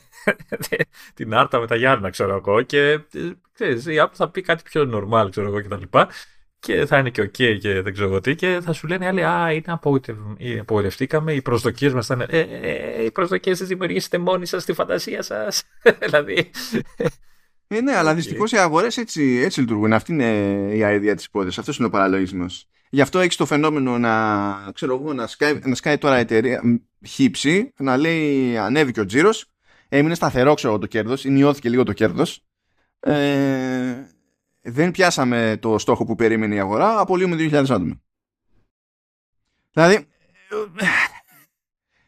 την 1.15 1.35
άρτα 1.35 1.59
με 1.59 1.67
τα 1.67 1.77
Γιάννα, 1.77 2.11
ξέρω 2.11 2.43
εγώ, 2.47 2.63
και 2.63 2.91
ε, 2.91 3.01
ξέρεις, 3.53 3.87
η 3.87 3.95
Apple 4.01 4.13
θα 4.13 4.31
πει 4.31 4.41
κάτι 4.41 4.63
πιο 4.63 4.91
normal, 4.95 5.31
ξέρω 5.31 5.47
εγώ, 5.47 5.61
και 5.61 5.69
τα 5.69 5.77
λοιπά. 5.77 6.09
Και 6.61 6.87
θα 6.87 6.99
είναι 6.99 7.11
και 7.11 7.21
OK 7.21 7.35
okay 7.39 7.59
και 7.61 7.83
δεν 7.83 7.93
ξέρω 7.93 8.21
τι 8.21 8.35
και 8.35 8.61
θα 8.63 8.73
σου 8.73 8.87
λένε 8.87 9.07
άλλοι 9.07 9.25
«Α, 9.25 9.53
είναι 9.53 9.63
απογοητευ... 9.67 10.17
απογοητευτήκαμε, 10.61 11.33
οι 11.33 11.43
προσδοκίες 11.43 11.93
μας 11.93 12.07
θα 12.07 12.15
είναι 12.15 12.27
«Ε, 12.29 12.41
ε, 12.41 13.05
οι 13.05 13.11
προσδοκίες 13.11 13.59
τις 13.59 13.69
δημιουργήσετε 13.69 14.19
μόνοι 14.19 14.47
σας 14.47 14.63
στη 14.63 14.73
φαντασία 14.73 15.23
σας». 15.23 15.63
δηλαδή, 16.05 16.51
ε, 17.69 17.81
ναι, 17.81 17.97
αλλά 17.97 18.15
δυστυχώς 18.15 18.53
οι 18.53 18.57
αγορές 18.57 18.97
έτσι, 18.97 19.41
έτσι 19.45 19.61
λειτουργούν. 19.61 19.93
Αυτή 19.93 20.13
είναι 20.13 20.33
η 20.75 20.83
αηδία 20.83 21.15
της 21.15 21.25
υπόθεσης. 21.25 21.59
Αυτός 21.59 21.79
είναι 21.79 21.87
ο 21.87 21.91
παραλογισμός. 21.91 22.67
Γι' 22.91 23.01
αυτό 23.01 23.19
έχει 23.19 23.37
το 23.37 23.47
φαινόμενο 23.47 23.99
να, 23.99 24.71
ξέρω 24.75 24.95
εγώ, 24.95 25.13
να, 25.13 25.27
σκάει, 25.27 25.59
να 25.65 25.75
σκάει 25.75 25.99
τώρα 25.99 26.17
η 26.17 26.21
εταιρεία 26.21 26.81
χι 27.07 27.35
ψι, 27.35 27.73
να 27.79 27.97
λέει 27.97 28.57
ανέβηκε 28.57 29.01
ο 29.01 29.05
τζίρος, 29.05 29.47
έμεινε 29.89 30.15
σταθερό 30.15 30.55
ξέρω 30.55 30.79
το 30.79 30.87
κέρδος, 30.87 31.25
μειώθηκε 31.25 31.69
λίγο 31.69 31.83
το 31.83 31.93
κέρδος. 31.93 32.43
Ε, 33.01 34.07
δεν 34.61 34.91
πιάσαμε 34.91 35.59
το 35.61 35.79
στόχο 35.79 36.05
που 36.05 36.15
περίμενε 36.15 36.55
η 36.55 36.59
αγορά, 36.59 37.01
απολύουμε 37.01 37.37
2.000 37.39 37.53
άτομα. 37.53 38.01
Δηλαδή, 39.73 40.07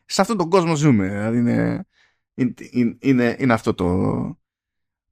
σε 0.05 0.21
αυτόν 0.21 0.37
τον 0.37 0.51
κόσμο 0.51 0.75
ζούμε. 0.75 1.09
Δηλαδή 1.09 1.39
είναι, 1.39 1.87
είναι, 2.35 2.97
είναι, 3.01 3.37
είναι 3.39 3.53
αυτό 3.53 3.75
το, 3.75 3.87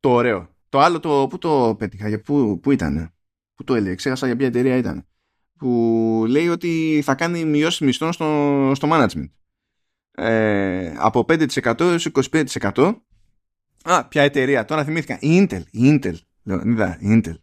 το 0.01 0.11
ωραίο. 0.11 0.57
Το 0.69 0.79
άλλο 0.79 1.01
το, 1.01 1.27
πού 1.31 1.39
το 1.39 1.75
πέτυχα, 1.79 2.09
για 2.09 2.21
πού, 2.21 2.61
πού 2.61 2.71
ήταν, 2.71 3.15
πού 3.55 3.65
το 3.65 3.75
έλεγε, 3.75 3.95
ξέχασα 3.95 4.27
για 4.27 4.37
ποια 4.37 4.47
εταιρεία 4.47 4.77
ήταν. 4.77 5.07
Που 5.59 6.25
λέει 6.29 6.49
ότι 6.49 7.03
θα 7.05 7.15
κάνει 7.15 7.45
μειώσεις 7.45 7.81
μισθών 7.81 8.13
στο, 8.13 8.73
στο 8.75 8.89
management. 8.93 9.29
Ε, 10.11 10.95
από 10.97 11.25
5% 11.29 11.81
έως 11.81 12.09
25%. 12.33 12.95
Α, 13.83 14.05
ποια 14.09 14.23
εταιρεία, 14.23 14.65
τώρα 14.65 14.85
θυμήθηκα. 14.85 15.19
Η 15.21 15.47
Intel, 15.51 15.63
η 15.71 15.99
Intel. 16.03 16.15
Λέω, 16.43 16.63
είδα, 16.65 16.99
η 17.01 17.07
Intel. 17.11 17.35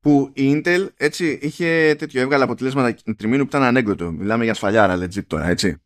Που 0.00 0.30
η 0.34 0.52
Intel 0.54 0.88
έτσι 0.96 1.38
είχε 1.42 1.94
τέτοιο, 1.98 2.20
έβγαλε 2.20 2.44
αποτελέσματα 2.44 2.98
τριμήνου 3.16 3.42
που 3.42 3.48
ήταν 3.48 3.62
ανέκδοτο. 3.62 4.12
Μιλάμε 4.12 4.44
για 4.44 4.54
σφαλιάρα 4.54 4.96
legit 4.96 5.24
τώρα, 5.26 5.48
έτσι. 5.48 5.76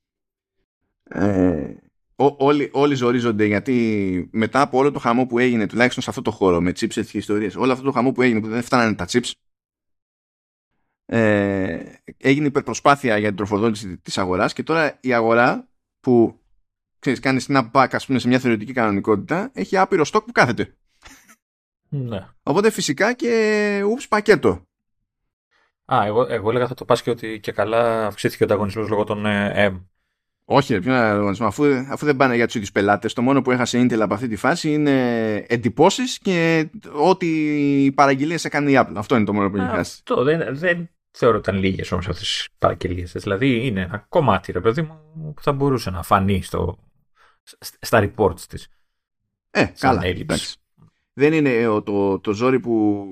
Ε, 1.05 1.75
όλοι, 2.17 2.69
όλοι 2.73 2.95
ζορίζονται 2.95 3.45
γιατί 3.45 4.29
μετά 4.33 4.61
από 4.61 4.79
όλο 4.79 4.91
το 4.91 4.99
χαμό 4.99 5.27
που 5.27 5.39
έγινε, 5.39 5.67
τουλάχιστον 5.67 6.03
σε 6.03 6.11
αυτό 6.11 6.23
το 6.23 6.31
χώρο 6.31 6.61
με 6.61 6.71
chips 6.71 7.05
και 7.07 7.19
ιστορίες, 7.19 7.57
όλο 7.57 7.73
αυτό 7.73 7.85
το 7.85 7.91
χαμό 7.93 8.13
που 8.13 8.23
έγινε 8.23 8.41
που 8.41 8.49
δεν 8.49 8.63
φτάνανε 8.63 8.95
τα 8.95 9.07
chips, 9.09 9.31
ε, 11.15 12.01
έγινε 12.17 12.47
υπερπροσπάθεια 12.47 13.19
για 13.19 13.29
την 13.29 13.37
τροφοδότηση 13.37 13.99
της 13.99 14.19
αγοράς 14.19 14.53
και 14.53 14.63
τώρα 14.63 14.99
η 15.01 15.13
αγορά 15.13 15.69
που 16.01 16.41
ξέρεις, 16.99 17.21
κάνει 17.21 17.45
snapback 17.49 17.89
ας 17.91 18.07
πούμε 18.07 18.19
σε 18.19 18.29
μια 18.29 18.39
θεωρητική 18.39 18.73
κανονικότητα, 18.73 19.51
έχει 19.55 19.77
άπειρο 19.77 20.05
στόκ 20.05 20.25
που 20.25 20.33
κάθεται. 20.33 20.75
Ναι. 21.89 22.27
Οπότε 22.43 22.71
φυσικά 22.71 23.13
και 23.13 23.83
ούψ 23.87 24.09
πακέτο. 24.09 24.63
Α, 25.85 26.05
εγώ, 26.05 26.27
εγώ 26.29 26.51
έλεγα 26.51 26.67
θα 26.67 26.75
το 26.75 26.85
πας 26.85 27.03
και 27.03 27.11
ότι 27.11 27.41
και 27.41 27.53
καλά 27.53 28.07
αυξήθηκε 28.07 28.43
ο 28.43 28.47
ανταγωνισμός 28.47 28.89
λόγω 28.89 29.05
των 29.05 29.27
ε, 29.27 29.69
M. 29.71 29.81
Όχι, 30.45 30.79
ποιο 30.81 30.93
είναι 30.93 31.01
ανταγωνισμός, 31.01 31.49
αφού, 31.49 31.65
αφού 31.91 32.07
δεν 32.07 32.17
πάνε 32.17 32.35
για 32.35 32.47
τους 32.47 32.55
ίδιους 32.55 32.73
πελάτες. 32.73 33.13
Το 33.13 33.23
μόνο 33.23 33.43
που 33.43 33.51
έχασε 33.51 33.81
Intel 33.81 34.01
από 34.01 34.15
αυτή 34.15 34.29
τη 34.29 34.37
φάση 34.37 34.73
είναι 34.73 35.35
εντυπώσεις 35.49 36.19
και 36.19 36.71
ό,τι 36.93 37.93
παραγγελίες 37.95 38.45
έκανε 38.45 38.71
η 38.71 38.75
Apple. 38.77 38.95
Αυτό 38.97 39.17
είναι 39.17 39.25
το 39.25 39.33
μόνο 39.33 39.51
που 39.51 39.57
έχει 39.57 39.69
χάσει. 39.69 39.93
Αυτό 39.99 40.23
δεν, 40.23 40.57
δεν 40.57 40.89
θεωρώ 41.13 41.39
ότι 41.39 41.51
ήταν 41.51 41.63
λίγες 41.63 41.93
όμως 41.93 42.09
αυτές 42.09 42.29
τις 42.29 42.49
παραγγελίες. 42.59 43.13
Δηλαδή 43.13 43.67
είναι 43.67 43.81
ένα 43.81 44.07
κομμάτι, 44.09 44.53
ρε 44.53 44.61
παιδί 44.61 44.83
μου, 44.83 45.33
που 45.35 45.43
θα 45.43 45.53
μπορούσε 45.53 45.91
να 45.91 46.03
φανεί 46.03 46.43
στο, 46.43 46.79
στα 47.81 48.13
reports 48.17 48.41
της. 48.41 48.69
Ε, 49.51 49.65
καλά. 49.79 50.05
Εντάξει. 50.05 50.57
Δεν 51.13 51.33
είναι 51.33 51.51
ε, 51.51 51.81
το, 51.83 52.19
το 52.19 52.33
ζόρι 52.33 52.61
που, 52.61 53.07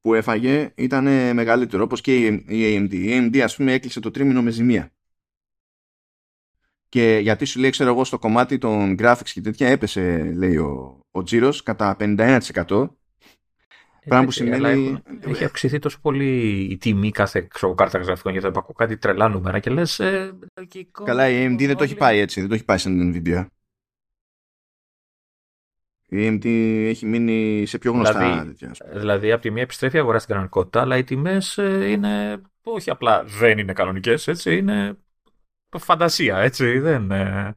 που 0.00 0.14
έφαγε 0.14 0.72
ήταν 0.74 1.04
μεγαλύτερο 1.34 1.82
όπως 1.82 2.00
και 2.00 2.26
η 2.26 2.44
AMD. 2.48 2.92
Η 2.92 3.18
AMD 3.18 3.38
ας 3.38 3.56
πούμε 3.56 3.72
έκλεισε 3.72 4.00
το 4.00 4.10
τρίμηνο 4.10 4.42
με 4.42 4.50
ζημία. 4.50 4.90
Και 6.88 7.18
γιατί 7.22 7.44
σου 7.44 7.60
λέει, 7.60 7.70
ξέρω 7.70 7.90
εγώ, 7.90 8.04
στο 8.04 8.18
κομμάτι 8.18 8.58
των 8.58 8.96
graphics 8.98 9.30
και 9.32 9.40
τέτοια 9.40 9.68
έπεσε, 9.68 10.32
λέει 10.34 10.56
ο, 10.56 11.00
ο 11.10 11.22
τζίρος, 11.22 11.62
κατά 11.62 11.96
51%. 12.00 12.88
Πράγμα 14.08 14.24
που 14.24 14.30
σημαίνει. 14.30 14.64
Έχουν, 14.64 15.02
έχει 15.26 15.44
αυξηθεί 15.44 15.78
τόσο 15.78 15.98
πολύ 16.00 16.60
η 16.70 16.76
τιμή 16.76 17.10
κάθε 17.10 17.46
ξέρω, 17.50 17.74
κάρτα 17.74 17.98
γραφικών 17.98 18.32
γιατί 18.32 18.46
θα 18.52 18.58
ακούω 18.58 18.74
κάτι 18.74 18.96
τρελά 18.96 19.28
νούμερα 19.28 19.58
και 19.58 19.70
λες. 19.70 20.00
Ε, 20.00 20.38
Καλά, 21.04 21.28
η 21.28 21.46
AMD 21.46 21.66
δεν 21.66 21.76
το 21.76 21.84
έχει 21.84 21.94
πάει 21.94 22.18
έτσι, 22.18 22.40
δεν 22.40 22.48
το 22.48 22.54
έχει 22.54 22.64
πάει 22.64 22.78
σαν 22.78 22.98
την 22.98 23.22
Nvidia. 23.24 23.46
Η 26.08 26.28
AMD 26.28 26.44
έχει 26.88 27.06
μείνει 27.06 27.66
σε 27.66 27.78
πιο 27.78 27.92
γνωστά 27.92 28.18
δηλαδή, 28.18 28.46
τέτοια. 28.46 28.72
Δηλαδή, 28.92 29.32
από 29.32 29.42
τη 29.42 29.50
μία 29.50 29.62
επιστρέφει 29.62 29.98
αγορά 29.98 30.18
στην 30.18 30.30
κανονικότητα, 30.30 30.80
αλλά 30.80 30.96
οι 30.96 31.04
τιμές 31.04 31.58
ε, 31.58 31.90
είναι. 31.90 32.40
Όχι 32.62 32.90
απλά 32.90 33.24
δεν 33.24 33.58
είναι 33.58 33.72
κανονικές, 33.72 34.28
έτσι. 34.28 34.56
Είναι 34.56 34.98
φαντασία, 35.78 36.38
έτσι. 36.38 36.78
Δεν, 36.78 37.10
ε, 37.10 37.54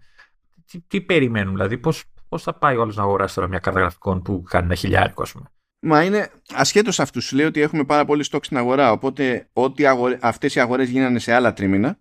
τι, 0.66 0.80
τι 0.80 1.02
περιμένουν, 1.02 1.54
δηλαδή, 1.54 1.78
πώς 1.78 2.04
πώς 2.30 2.44
θα 2.44 2.54
πάει 2.54 2.78
όλο 2.78 2.94
να 2.96 3.04
αγοράσει 3.04 3.36
τώρα 3.36 3.48
μια 3.48 3.60
κάρτα 3.60 3.80
γραφικών 3.80 4.22
που 4.22 4.42
κάνει 4.42 4.66
ένα 4.66 4.76
χιλιάρικο, 4.76 5.22
ας 5.22 5.32
πούμε. 5.32 5.52
Μα 5.80 6.04
είναι 6.04 6.30
ασχέτως 6.54 7.00
αυτού. 7.00 7.22
Σου 7.22 7.36
λέει 7.36 7.46
ότι 7.46 7.62
έχουμε 7.62 7.84
πάρα 7.84 8.06
πολύ 8.06 8.24
στόκ 8.24 8.46
στην 8.46 8.58
αγορά. 8.58 8.92
Οπότε, 8.92 9.50
ό,τι 9.54 9.86
αγορε... 9.86 10.18
αυτές 10.22 10.56
οι 10.56 10.60
αγορές 10.60 10.90
γίνανε 10.90 11.20
σε 11.20 11.34
άλλα 11.34 11.54
τρίμηνα, 11.54 12.00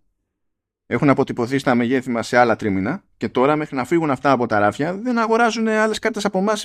έχουν 0.86 1.10
αποτυπωθεί 1.10 1.58
στα 1.58 1.74
μεγέθη 1.74 2.10
μας 2.10 2.26
σε 2.26 2.36
άλλα 2.36 2.56
τρίμηνα. 2.56 3.04
Και 3.16 3.28
τώρα, 3.28 3.56
μέχρι 3.56 3.76
να 3.76 3.84
φύγουν 3.84 4.10
αυτά 4.10 4.30
από 4.30 4.46
τα 4.46 4.58
ράφια, 4.58 4.94
δεν 4.94 5.18
αγοράζουν 5.18 5.68
άλλες 5.68 5.98
κάρτες 5.98 6.24
από 6.24 6.38
εμάς, 6.38 6.64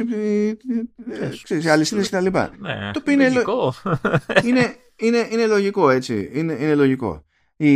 σε 1.43 1.71
αλυσίδες 1.71 2.09
κτλ. 2.09 2.25
Ναι, 2.25 2.91
το 2.93 2.99
οποίο 2.99 3.13
είναι 3.13 3.29
λογικό. 3.29 3.73
είναι, 4.47 4.75
είναι, 4.95 5.27
είναι 5.31 5.45
λογικό, 5.45 5.89
έτσι. 5.89 6.29
Είναι, 6.33 6.53
είναι 6.53 6.75
λογικό. 6.75 7.25
Η, 7.55 7.75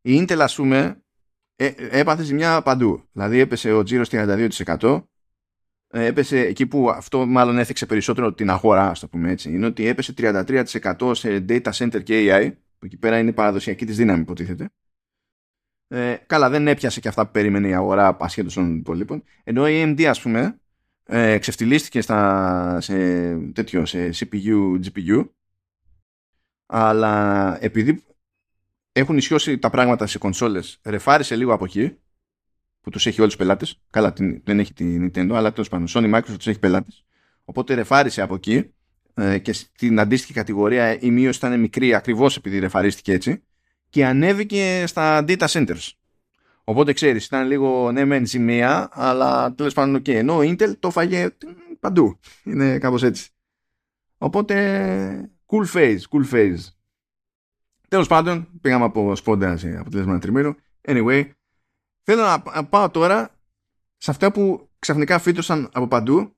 η 0.00 0.24
Intel, 0.24 0.38
ας 0.38 0.54
πούμε, 0.54 1.02
ε, 1.56 1.70
έπαθε 1.90 2.22
ζημιά 2.22 2.62
παντού. 2.62 3.08
Δηλαδή 3.12 3.38
έπεσε 3.38 3.72
ο 3.72 3.82
τζίρος 3.82 4.08
32%, 4.12 4.16
ε, 4.16 4.98
έπεσε 5.90 6.38
εκεί 6.38 6.66
που 6.66 6.90
αυτό 6.90 7.26
μάλλον 7.26 7.58
έθιξε 7.58 7.86
περισσότερο 7.86 8.32
την 8.32 8.50
αγορά, 8.50 8.88
ας 8.88 9.00
το 9.00 9.08
πούμε 9.08 9.30
έτσι, 9.30 9.50
είναι 9.50 9.66
ότι 9.66 9.86
έπεσε 9.86 10.14
33% 10.16 11.10
σε 11.14 11.44
data 11.48 11.70
center 11.72 12.02
και 12.02 12.26
AI, 12.28 12.52
που 12.78 12.86
εκεί 12.86 12.96
πέρα 12.96 13.18
είναι 13.18 13.30
η 13.30 13.32
παραδοσιακή 13.32 13.86
της 13.86 13.96
δύναμη 13.96 14.20
υποτίθεται. 14.20 14.70
Ε, 15.88 16.16
καλά, 16.26 16.50
δεν 16.50 16.68
έπιασε 16.68 17.00
και 17.00 17.08
αυτά 17.08 17.26
που 17.26 17.32
περίμενε 17.32 17.68
η 17.68 17.74
αγορά 17.74 18.16
ασχέτως 18.20 18.54
των 18.54 18.76
υπολείπων. 18.76 19.22
Ενώ 19.44 19.68
η 19.68 19.82
AMD, 19.84 20.02
ας 20.02 20.20
πούμε, 20.20 20.60
ε, 21.04 21.38
ξεφτυλίστηκε 21.38 22.00
στα, 22.00 22.80
σε, 22.80 22.94
τέτοιο, 23.36 23.86
σε 23.86 24.10
CPU, 24.14 24.80
GPU, 24.84 25.28
αλλά 26.66 27.56
επειδή 27.60 28.04
έχουν 28.92 29.16
ισιώσει 29.16 29.58
τα 29.58 29.70
πράγματα 29.70 30.06
σε 30.06 30.18
κονσόλες, 30.18 30.80
ρεφάρισε 30.82 31.36
λίγο 31.36 31.52
από 31.52 31.64
εκεί, 31.64 31.96
που 32.80 32.90
τους 32.90 33.06
έχει 33.06 33.20
όλους 33.20 33.34
τους 33.34 33.42
πελάτες. 33.42 33.80
Καλά, 33.90 34.12
δεν 34.44 34.58
έχει 34.58 34.72
την 34.72 35.10
Nintendo, 35.14 35.32
αλλά 35.34 35.52
τέλος 35.52 35.68
πάντων, 35.68 35.86
Sony 35.88 36.14
Microsoft 36.14 36.36
τους 36.36 36.46
έχει 36.46 36.58
πελάτες. 36.58 37.04
Οπότε 37.44 37.74
ρεφάρισε 37.74 38.22
από 38.22 38.34
εκεί 38.34 38.74
ε, 39.14 39.38
και 39.38 39.52
στην 39.52 40.00
αντίστοιχη 40.00 40.32
κατηγορία 40.32 41.00
η 41.00 41.10
μείωση 41.10 41.38
ήταν 41.38 41.60
μικρή 41.60 41.94
ακριβώς 41.94 42.36
επειδή 42.36 42.58
ρεφαρίστηκε 42.58 43.12
έτσι 43.12 43.42
και 43.88 44.06
ανέβηκε 44.06 44.84
στα 44.86 45.24
data 45.26 45.46
centers. 45.46 45.88
Οπότε 46.64 46.92
ξέρεις, 46.92 47.26
ήταν 47.26 47.46
λίγο 47.46 47.92
ναι 47.92 48.04
μεν 48.04 48.26
ζημία, 48.26 48.88
αλλά 48.92 49.54
τέλος 49.54 49.74
πάντων 49.74 50.00
okay. 50.00 50.14
ενώ 50.14 50.36
ο 50.36 50.40
Intel 50.40 50.78
το 50.78 50.90
φάγε 50.90 51.28
παντού. 51.80 52.18
Είναι 52.44 52.78
κάπως 52.78 53.02
έτσι. 53.02 53.28
Οπότε 54.18 55.30
cool 55.46 55.76
phase, 55.76 55.98
cool 56.10 56.32
phase. 56.32 56.58
Τέλος 57.88 58.08
πάντων, 58.08 58.48
πήγαμε 58.60 58.84
από 58.84 59.16
σπόντα 59.16 59.56
σε 59.56 59.76
αποτέλεσμα 59.78 60.18
τριμήνου. 60.18 60.54
Anyway, 60.88 61.30
θέλω 62.10 62.22
να 62.22 62.66
πάω 62.66 62.90
τώρα 62.90 63.38
σε 63.96 64.10
αυτά 64.10 64.32
που 64.32 64.70
ξαφνικά 64.78 65.18
φύτωσαν 65.18 65.70
από 65.72 65.88
παντού 65.88 66.36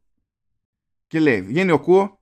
και 1.06 1.20
λέει, 1.20 1.42
βγαίνει 1.42 1.70
ο 1.70 1.80
Κουο, 1.80 2.20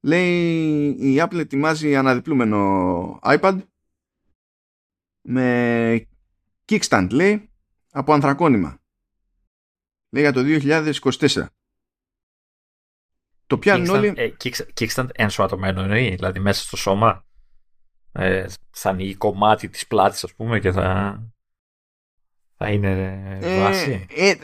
λέει 0.00 0.88
η 0.88 1.16
Apple 1.20 1.38
ετοιμάζει 1.38 1.96
αναδιπλούμενο 1.96 3.18
iPad 3.22 3.58
με 5.20 6.08
kickstand, 6.64 7.08
λέει, 7.10 7.50
από 7.90 8.12
ανθρακόνημα. 8.12 8.78
Λέει 10.10 10.22
για 10.22 10.32
το 10.32 10.40
2024. 10.44 11.46
Το 13.46 13.58
πιάνουν 13.58 13.88
όλοι... 13.88 14.12
Ε, 14.16 14.30
kickstand 14.74 15.08
ενσωματωμένο 15.12 15.80
εννοεί, 15.82 16.14
δηλαδή 16.14 16.38
μέσα 16.38 16.62
στο 16.62 16.76
σώμα 16.76 17.26
ε, 18.12 18.46
θα 18.70 18.90
ανοίγει 18.90 19.14
κομμάτι 19.14 19.68
της 19.68 19.86
πλάτης 19.86 20.24
ας 20.24 20.34
πούμε 20.34 20.60
και 20.60 20.72
θα, 20.72 21.18
θα 22.56 22.70
είναι 22.70 23.20
ε, 23.40 23.60
βάση. 23.60 24.06
Ε, 24.16 24.34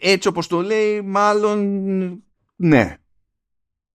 έτσι 0.00 0.28
όπως 0.28 0.46
το 0.46 0.62
λέει 0.62 1.00
μάλλον 1.00 2.24
ναι. 2.56 2.96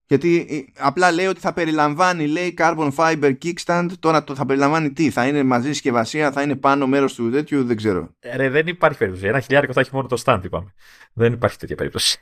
Γιατί 0.06 0.46
ε, 0.50 0.72
απλά 0.78 1.12
λέει 1.12 1.26
ότι 1.26 1.40
θα 1.40 1.52
περιλαμβάνει 1.52 2.26
λέει 2.26 2.54
carbon 2.58 2.90
fiber 2.94 3.34
kickstand 3.44 3.88
τώρα 3.98 4.24
το 4.24 4.34
θα 4.34 4.46
περιλαμβάνει 4.46 4.92
τι 4.92 5.10
θα 5.10 5.26
είναι 5.26 5.42
μαζί 5.42 5.68
συσκευασία 5.68 6.32
θα 6.32 6.42
είναι 6.42 6.56
πάνω 6.56 6.86
μέρος 6.86 7.14
του 7.14 7.30
τέτοιου 7.30 7.64
δεν 7.64 7.76
ξέρω. 7.76 8.14
Ρε, 8.34 8.48
δεν 8.48 8.66
υπάρχει 8.66 8.98
περίπτωση. 8.98 9.26
Ένα 9.26 9.40
χιλιάρικο 9.40 9.72
θα 9.72 9.80
έχει 9.80 9.90
μόνο 9.92 10.08
το 10.08 10.22
stand 10.24 10.40
είπαμε. 10.44 10.72
Δεν 11.12 11.32
υπάρχει 11.32 11.58
τέτοια 11.58 11.76
περίπτωση. 11.76 12.18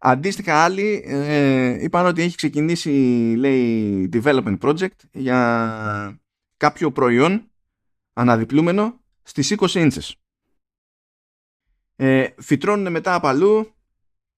Αντίστοιχα 0.00 0.64
άλλοι 0.64 1.04
ε, 1.06 1.84
είπαν 1.84 2.06
ότι 2.06 2.22
έχει 2.22 2.36
ξεκινήσει 2.36 2.90
λέει 3.38 4.08
development 4.12 4.58
project 4.58 4.96
για 5.12 6.20
κάποιο 6.56 6.92
προϊόν 6.92 7.50
αναδιπλούμενο 8.12 9.00
στις 9.28 9.54
20 9.58 9.74
ίντσες. 9.74 10.16
Ε, 11.96 12.28
φυτρώνουν 12.38 12.92
μετά 12.92 13.14
από 13.14 13.26
αλλού 13.26 13.74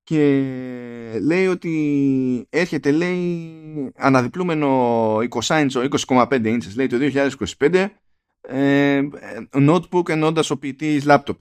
και 0.03 1.20
λέει 1.22 1.47
ότι 1.47 2.47
έρχεται 2.51 2.91
λέει 2.91 3.93
αναδιπλούμενο 3.97 5.16
20 5.16 5.61
ίντσο 5.61 5.88
20,5 6.07 6.45
ίντσες 6.45 6.76
λέει 6.76 6.86
το 6.86 6.97
2025 7.59 7.88
ε, 8.41 9.09
notebook 9.53 10.09
ενώντας 10.09 10.51
ο 10.51 10.59
ποιητής 10.59 11.05
laptop. 11.07 11.36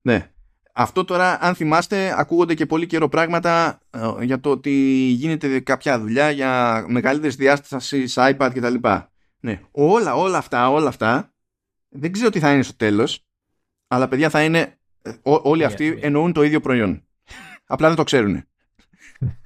Ναι. 0.00 0.30
Αυτό 0.74 1.04
τώρα, 1.04 1.38
αν 1.42 1.54
θυμάστε, 1.54 2.14
ακούγονται 2.20 2.54
και 2.54 2.66
πολύ 2.66 2.86
καιρό 2.86 3.08
πράγματα 3.08 3.80
ε, 3.90 4.24
για 4.24 4.40
το 4.40 4.50
ότι 4.50 4.70
γίνεται 5.08 5.60
κάποια 5.60 6.00
δουλειά 6.00 6.30
για 6.30 6.84
μεγαλύτερη 6.88 7.34
διάσταση 7.34 8.04
iPad 8.14 8.50
κτλ. 8.54 8.74
Ναι, 9.40 9.60
όλα, 9.70 10.14
όλα 10.14 10.38
αυτά, 10.38 10.70
όλα 10.70 10.88
αυτά, 10.88 11.33
δεν 11.96 12.12
ξέρω 12.12 12.30
τι 12.30 12.38
θα 12.38 12.52
είναι 12.52 12.62
στο 12.62 12.76
τέλος, 12.76 13.24
αλλά 13.88 14.08
παιδιά 14.08 14.30
θα 14.30 14.44
είναι, 14.44 14.78
ε, 15.02 15.12
όλοι 15.22 15.64
αυτοί 15.64 15.98
εννοούν 16.00 16.32
το 16.32 16.42
ίδιο 16.42 16.60
προϊόν. 16.60 17.06
Απλά 17.66 17.86
δεν 17.86 17.96
το 17.96 18.04
ξέρουν. 18.04 18.44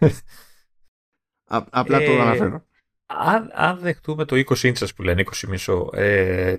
απλά 1.70 1.98
το 1.98 2.12
ε, 2.12 2.20
αναφέρω. 2.20 2.66
Αν, 3.06 3.50
αν 3.54 3.78
δεχτούμε 3.78 4.24
το 4.24 4.36
20 4.36 4.62
ίντσας 4.62 4.94
που 4.94 5.02
λένε, 5.02 5.24
20 5.34 5.48
μισό, 5.48 5.90
ε, 5.92 6.56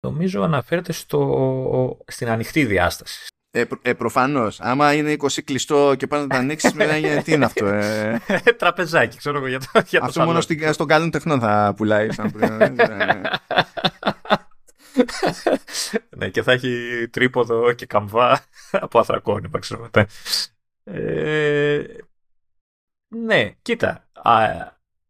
νομίζω 0.00 0.42
αναφέρεται 0.42 0.92
στο, 0.92 1.98
στην 2.06 2.28
ανοιχτή 2.28 2.64
διάσταση. 2.64 3.26
Ε, 3.50 3.64
ε, 3.82 3.92
Προφανώς. 3.92 4.60
Άμα 4.60 4.92
είναι 4.92 5.16
20 5.18 5.42
κλειστό 5.44 5.94
και 5.96 6.06
πάνε 6.06 6.22
να 6.22 6.28
τα 6.28 6.36
ανοίξεις, 6.36 6.72
μιλάει 6.72 7.22
τι 7.22 7.32
είναι 7.32 7.44
αυτό. 7.44 7.66
Ε; 7.66 8.20
Τραπεζάκι, 8.58 9.16
ξέρω 9.16 9.36
εγώ 9.36 9.46
για 9.46 9.60
το. 9.60 9.82
Για 9.86 10.00
αυτό 10.02 10.24
μόνο 10.24 10.40
στην, 10.40 10.72
στον 10.72 10.86
καλόν 10.86 11.10
τεχνό 11.10 11.38
θα 11.38 11.74
πουλάει. 11.76 12.12
Σαν 12.12 12.32
ναι, 16.16 16.28
και 16.28 16.42
θα 16.42 16.52
έχει 16.52 17.08
τρίποδο 17.10 17.72
και 17.72 17.86
καμβά 17.86 18.44
από 18.70 18.98
αθρακόνημα, 18.98 19.58
ξέρω 19.58 19.90
ε, 20.84 21.82
ναι, 23.08 23.50
κοίτα. 23.62 24.08
Α, 24.12 24.46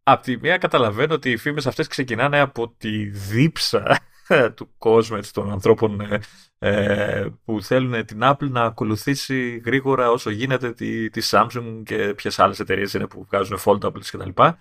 απ' 0.02 0.22
τη 0.22 0.36
μία 0.36 0.58
καταλαβαίνω 0.58 1.14
ότι 1.14 1.30
οι 1.30 1.36
φήμες 1.36 1.66
αυτές 1.66 1.86
ξεκινάνε 1.86 2.40
από 2.40 2.68
τη 2.68 3.04
δίψα 3.04 3.98
του 4.56 4.70
κόσμου, 4.78 5.16
έτσι, 5.16 5.32
των 5.32 5.50
ανθρώπων 5.50 6.00
ε, 6.00 6.20
ε, 6.58 7.28
που 7.44 7.62
θέλουν 7.62 8.04
την 8.04 8.20
Apple 8.22 8.48
να 8.50 8.62
ακολουθήσει 8.62 9.62
γρήγορα 9.64 10.10
όσο 10.10 10.30
γίνεται 10.30 10.72
τη, 10.72 11.10
τη 11.10 11.28
Samsung 11.30 11.82
και 11.84 12.14
ποιες 12.14 12.38
άλλες 12.38 12.60
εταιρείες 12.60 12.94
είναι 12.94 13.06
που 13.06 13.24
βγάζουν 13.24 13.58
foldables 13.64 14.06
κτλ. 14.10 14.30
Τα, 14.34 14.58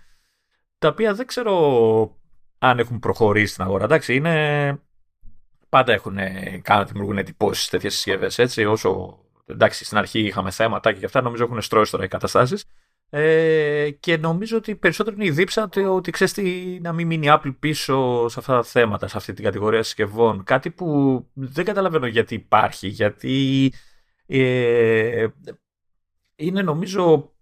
τα 0.78 0.88
οποία 0.88 1.14
δεν 1.14 1.26
ξέρω 1.26 2.18
αν 2.58 2.80
έχουν 2.80 3.00
προχωρήσει 3.00 3.54
στην 3.54 3.64
αγορά. 3.64 3.84
Εντάξει, 3.84 4.16
είναι... 4.16 4.80
πάντα 5.76 5.94
έχουν 5.94 6.18
κάνει 6.62 6.86
δημιουργούν 6.86 7.18
εντυπώσεις 7.18 7.70
τέτοιες 7.70 7.94
συσκευές 7.94 8.40
έτσι. 8.40 8.66
Όσο 8.66 9.20
εντάξει, 9.46 9.86
στην 9.86 9.98
αρχή 9.98 10.20
είχαμε 10.20 10.52
θέματα 10.52 10.94
και 10.94 11.06
αυτά, 11.06 11.22
νομίζω 11.22 11.44
έχουν 11.44 11.62
στρώσει 11.62 11.92
τώρα 11.92 12.04
οι 12.04 12.08
καταστάσεις. 12.08 12.66
Ε, 13.10 13.90
και 14.00 14.18
νομίζω 14.18 14.58
ότι 14.58 14.76
περισσότερο 14.76 15.16
είναι 15.16 15.26
η 15.26 15.32
δίψα 15.32 15.64
ότι, 15.64 15.84
ότι 15.84 16.12
ξέρεις 16.12 16.34
τι, 16.34 16.80
να 16.82 16.94
μην 16.94 17.08
μείνει 17.08 17.26
η 17.26 17.30
Apple 17.34 17.56
πίσω 17.60 18.28
σε 18.28 18.40
αυτά 18.40 18.54
τα 18.54 18.64
θέματα, 18.64 19.08
σε 19.08 19.18
αυτή 19.18 19.34
την 19.34 19.44
κατηγορία 19.44 19.84
συσκευών. 19.84 20.44
Κάτι 20.44 20.70
που 20.70 21.20
δεν 21.34 21.66
καταλαβαίνω 21.66 22.08
γιατί 22.08 22.36
υπάρχει, 22.36 22.88
γιατί 22.88 23.74
ε, 24.26 25.28
είναι 26.36 26.62
νομίζω. 26.62 27.35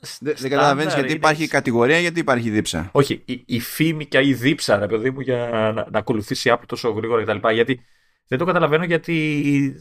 Δεν, 0.00 0.34
δεν 0.38 0.50
καταλαβαίνεις 0.50 0.94
γιατί 0.94 1.12
υπάρχει 1.12 1.42
η 1.42 1.48
κατηγορία, 1.48 1.98
γιατί 1.98 2.20
υπάρχει 2.20 2.48
η 2.48 2.50
δίψα. 2.50 2.88
Όχι, 2.92 3.22
η, 3.24 3.42
η 3.46 3.60
φήμη 3.60 4.06
και 4.06 4.20
η 4.22 4.34
δίψα, 4.34 4.78
ρε 4.78 4.86
παιδί 4.86 5.10
μου, 5.10 5.20
για 5.20 5.48
να, 5.52 5.72
να 5.72 5.98
ακολουθήσει 5.98 6.48
η 6.48 6.52
Apple 6.54 6.66
τόσο 6.66 6.90
γρήγορα 6.90 7.22
κτλ. 7.22 7.48
Γιατί 7.48 7.80
δεν 8.26 8.38
το 8.38 8.44
καταλαβαίνω 8.44 8.84
γιατί 8.84 9.74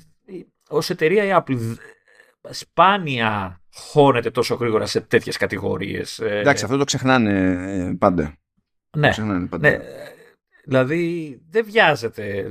ως 0.70 0.90
εταιρεία 0.90 1.24
η 1.24 1.44
Apple 1.46 1.76
σπάνια 2.50 3.62
χώνεται 3.74 4.32
τόσο 4.32 4.56
γρήγορα 4.56 4.86
σε 4.86 5.02
τέτοιες 5.02 5.38
κατηγορίες. 5.38 6.20
Ε, 6.20 6.40
Εντάξει, 6.40 6.64
αυτό 6.64 6.78
το 6.78 6.84
ξεχνάνε 6.84 7.32
ε, 7.90 7.96
πάντα. 8.00 8.38
Ναι, 8.98 9.10
ξεχνάνε 9.10 9.48
πάντα. 9.48 9.70
ναι. 9.70 9.78
Δηλαδή 10.68 11.42
δεν 11.50 11.66
βιάζεται. 11.66 12.48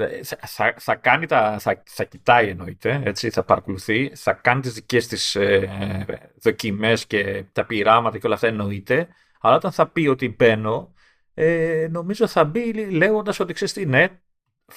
Θα, 0.47 0.75
θα, 0.79 0.95
κάνει 0.95 1.27
τα, 1.27 1.59
θα, 1.59 1.83
θα 1.87 2.05
κοιτάει 2.05 2.49
εννοείται, 2.49 3.03
έτσι, 3.05 3.31
θα 3.31 3.45
παρακολουθεί, 3.45 4.13
θα 4.15 4.33
κάνει 4.33 4.61
τις 4.61 4.73
δικές 4.73 5.07
της 5.07 5.35
ε, 5.35 6.29
δοκιμές 6.43 7.07
και 7.07 7.45
τα 7.53 7.65
πειράματα 7.67 8.19
και 8.19 8.27
όλα 8.27 8.35
αυτά 8.35 8.47
εννοείται, 8.47 9.09
αλλά 9.41 9.57
όταν 9.57 9.73
θα 9.73 9.87
πει 9.89 10.07
ότι 10.07 10.35
μπαίνω, 10.39 10.95
ε, 11.35 11.87
νομίζω 11.91 12.27
θα 12.27 12.45
μπει 12.45 12.73
λέγοντας 12.91 13.41
ότι 13.41 13.53
ξέρεις 13.53 13.73
τι, 13.73 13.87
ναι, 13.87 14.09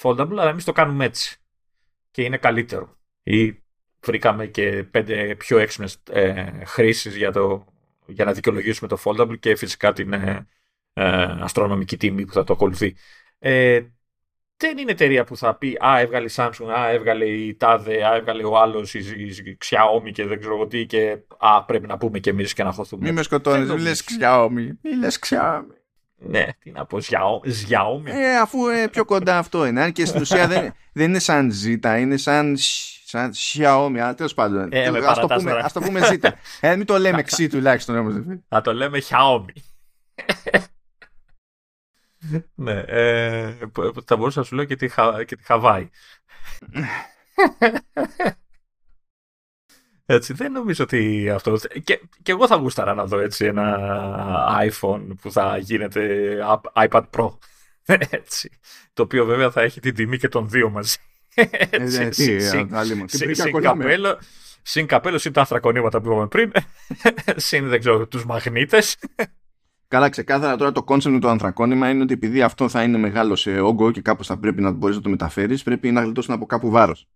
foldable, 0.02 0.30
αλλά 0.30 0.48
εμείς 0.48 0.64
το 0.64 0.72
κάνουμε 0.72 1.04
έτσι 1.04 1.36
και 2.10 2.22
είναι 2.22 2.36
καλύτερο. 2.36 2.98
Ή 3.22 3.62
βρήκαμε 4.00 4.46
και 4.46 4.84
πέντε 4.90 5.34
πιο 5.34 5.58
έξυπνες 5.58 6.02
ε, 6.10 6.64
χρήσεις 6.64 7.16
για, 7.16 7.32
το, 7.32 7.64
για 8.06 8.24
να 8.24 8.32
δικαιολογήσουμε 8.32 8.88
το 8.88 8.98
foldable 9.04 9.38
και 9.38 9.56
φυσικά 9.56 9.92
την 9.92 10.12
ε, 10.12 10.46
ε, 10.92 11.22
αστρονομική 11.40 11.96
τιμή 11.96 12.24
που 12.26 12.32
θα 12.32 12.44
το 12.44 12.52
ακολουθεί. 12.52 12.96
Ε, 13.42 13.80
δεν 14.56 14.78
είναι 14.78 14.90
εταιρεία 14.90 15.24
που 15.24 15.36
θα 15.36 15.54
πει 15.54 15.78
Α, 15.86 15.98
έβγαλε 15.98 16.26
η 16.26 16.30
Samsung, 16.34 16.68
Α, 16.78 16.88
έβγαλε 16.90 17.24
η 17.24 17.56
Tade, 17.60 18.00
Α, 18.10 18.14
έβγαλε 18.16 18.44
ο 18.44 18.58
άλλος 18.58 18.94
η, 18.94 18.98
η 18.98 19.58
Xiaomi 19.64 20.12
και 20.12 20.26
δεν 20.26 20.40
ξέρω 20.40 20.66
τι. 20.66 20.86
Και 20.86 21.18
Α, 21.38 21.64
πρέπει 21.64 21.86
να 21.86 21.98
πούμε 21.98 22.18
και 22.18 22.30
εμείς 22.30 22.54
και 22.54 22.62
να 22.62 22.72
χωθούμε. 22.72 23.04
Μην 23.04 23.14
με 23.14 23.22
σκοτώνεις, 23.22 23.68
μην 23.68 23.78
λες 23.78 24.04
Xiaomi. 24.08 24.68
Μην 24.82 24.98
λες 24.98 25.18
Xiaomi. 25.26 25.74
Ναι, 26.16 26.46
τι 26.58 26.70
να 26.70 26.86
πω, 26.86 26.98
Xiaomi. 26.98 28.06
Ε, 28.06 28.36
αφού 28.36 28.68
ε, 28.68 28.88
πιο 28.88 29.04
κοντά 29.04 29.38
αυτό 29.38 29.66
είναι. 29.66 29.82
Αν 29.82 29.92
και 29.92 30.04
στην 30.04 30.20
ουσία 30.20 30.46
δεν, 30.46 30.74
δεν 30.92 31.08
είναι 31.08 31.18
σαν 31.18 31.52
Z, 31.64 31.98
είναι 31.98 32.16
σαν 32.16 32.56
Σαν 33.10 33.32
Xiaomi, 33.34 33.98
αλλά 33.98 34.14
τέλος 34.14 34.34
πάντων. 34.34 34.68
Ε, 34.72 34.86
ας, 34.86 35.18
το 35.18 35.26
πούμε, 35.26 35.52
ας 35.52 35.72
το 35.72 35.80
πούμε 35.80 36.04
ζήτα. 36.04 36.34
ε, 36.60 36.76
μην 36.76 36.86
το 36.86 36.98
λέμε 36.98 37.22
ξύ 37.22 37.48
τουλάχιστον 37.52 37.96
όμως. 37.96 38.14
Θα 38.48 38.60
το 38.60 38.74
λέμε 38.74 38.98
Xiaomi. 39.08 39.60
Ναι, 42.54 42.82
ε, 42.86 43.54
θα 44.04 44.16
μπορούσα 44.16 44.38
να 44.38 44.44
σου 44.44 44.54
λέω 44.54 44.64
και 44.64 44.76
τη, 44.76 44.88
και 45.26 45.36
τη 45.36 45.44
Χαβάη. 45.44 45.88
Έτσι, 50.06 50.32
δεν 50.32 50.52
νομίζω 50.52 50.84
ότι 50.84 51.30
αυτό. 51.30 51.56
Και, 51.84 52.00
και 52.22 52.32
εγώ 52.32 52.46
θα 52.46 52.56
γούσταρα 52.56 52.94
να 52.94 53.04
δω 53.04 53.18
έτσι 53.18 53.44
ένα 53.44 53.78
iPhone 54.70 55.06
που 55.20 55.32
θα 55.32 55.58
γίνεται 55.58 56.36
iPad 56.74 57.02
Pro. 57.10 57.28
Έτσι. 58.10 58.58
Το 58.92 59.02
οποίο 59.02 59.24
βέβαια 59.24 59.50
θα 59.50 59.62
έχει 59.62 59.80
την 59.80 59.94
τιμή 59.94 60.18
και 60.18 60.28
των 60.28 60.48
δύο 60.48 60.70
μαζί. 60.70 60.96
Συν 64.62 64.86
καπέλο, 64.86 65.18
συν 65.18 65.32
τα 65.32 65.40
ανθρακονήματα 65.40 66.00
που 66.00 66.06
είπαμε 66.06 66.26
πριν, 66.26 66.52
συν 67.36 67.68
δεν 67.68 67.78
ξέρω, 67.78 68.06
τους 68.06 68.24
μαγνήτες. 68.24 68.96
Καλά, 69.90 70.08
ξεκάθαρα 70.08 70.56
τώρα 70.56 70.72
το 70.72 70.82
concept 70.82 71.14
με 71.14 71.20
το 71.20 71.28
ανθρακόνημα 71.28 71.90
είναι 71.90 72.02
ότι 72.02 72.12
επειδή 72.12 72.42
αυτό 72.42 72.68
θα 72.68 72.82
είναι 72.82 72.98
μεγάλο 72.98 73.36
σε 73.36 73.60
όγκο 73.60 73.90
και 73.90 74.00
κάπως 74.00 74.26
θα 74.26 74.38
πρέπει 74.38 74.62
να 74.62 74.70
μπορείς 74.70 74.96
να 74.96 75.02
το 75.02 75.08
μεταφέρεις, 75.08 75.62
πρέπει 75.62 75.90
να 75.90 76.02
γλιτώσουν 76.02 76.34
από 76.34 76.46
κάπου 76.46 76.70
βάρος. 76.70 77.08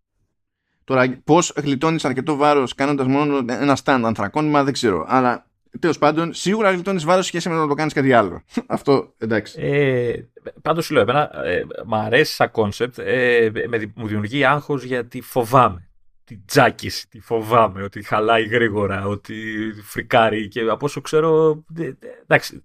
Τώρα, 0.84 1.20
πώς 1.24 1.52
γλιτώνεις 1.56 2.04
αρκετό 2.04 2.36
βάρος 2.36 2.74
κάνοντας 2.74 3.06
μόνο 3.06 3.36
ένα 3.46 3.76
stand 3.84 4.00
ανθρακόνημα, 4.04 4.64
δεν 4.64 4.72
ξέρω. 4.72 5.04
Αλλά 5.08 5.46
τέλος 5.78 5.98
πάντων, 5.98 6.32
σίγουρα 6.32 6.70
γλιτώνεις 6.70 7.04
βάρος 7.04 7.26
σχέση 7.26 7.48
με 7.48 7.54
το 7.54 7.60
να 7.60 7.68
το 7.68 7.74
κάνεις 7.74 7.92
κάτι 7.92 8.12
άλλο. 8.12 8.42
Αυτό 8.66 9.14
εντάξει. 9.18 9.60
Ε, 9.60 10.28
Πάντως 10.62 10.84
σου 10.84 10.92
λέω, 10.92 11.02
εμένα 11.02 11.30
ε, 11.44 11.64
μ' 11.86 11.94
αρέσει 11.94 12.34
σαν 12.34 12.50
concept. 12.50 12.98
Ε, 12.98 13.50
μου 13.94 14.06
δημιουργεί 14.06 14.44
άγχος 14.44 14.84
γιατί 14.84 15.20
φοβάμαι. 15.20 15.88
Τη 16.24 16.38
τσάκιση, 16.38 17.08
τη 17.08 17.20
φοβάμαι, 17.20 17.82
ότι 17.82 18.02
χαλάει 18.02 18.44
γρήγορα, 18.44 19.06
ότι 19.06 19.34
φρικάρει 19.82 20.48
και 20.48 20.60
από 20.60 20.84
όσο 20.84 21.00
ξέρω. 21.00 21.64
Εντάξει, 22.22 22.64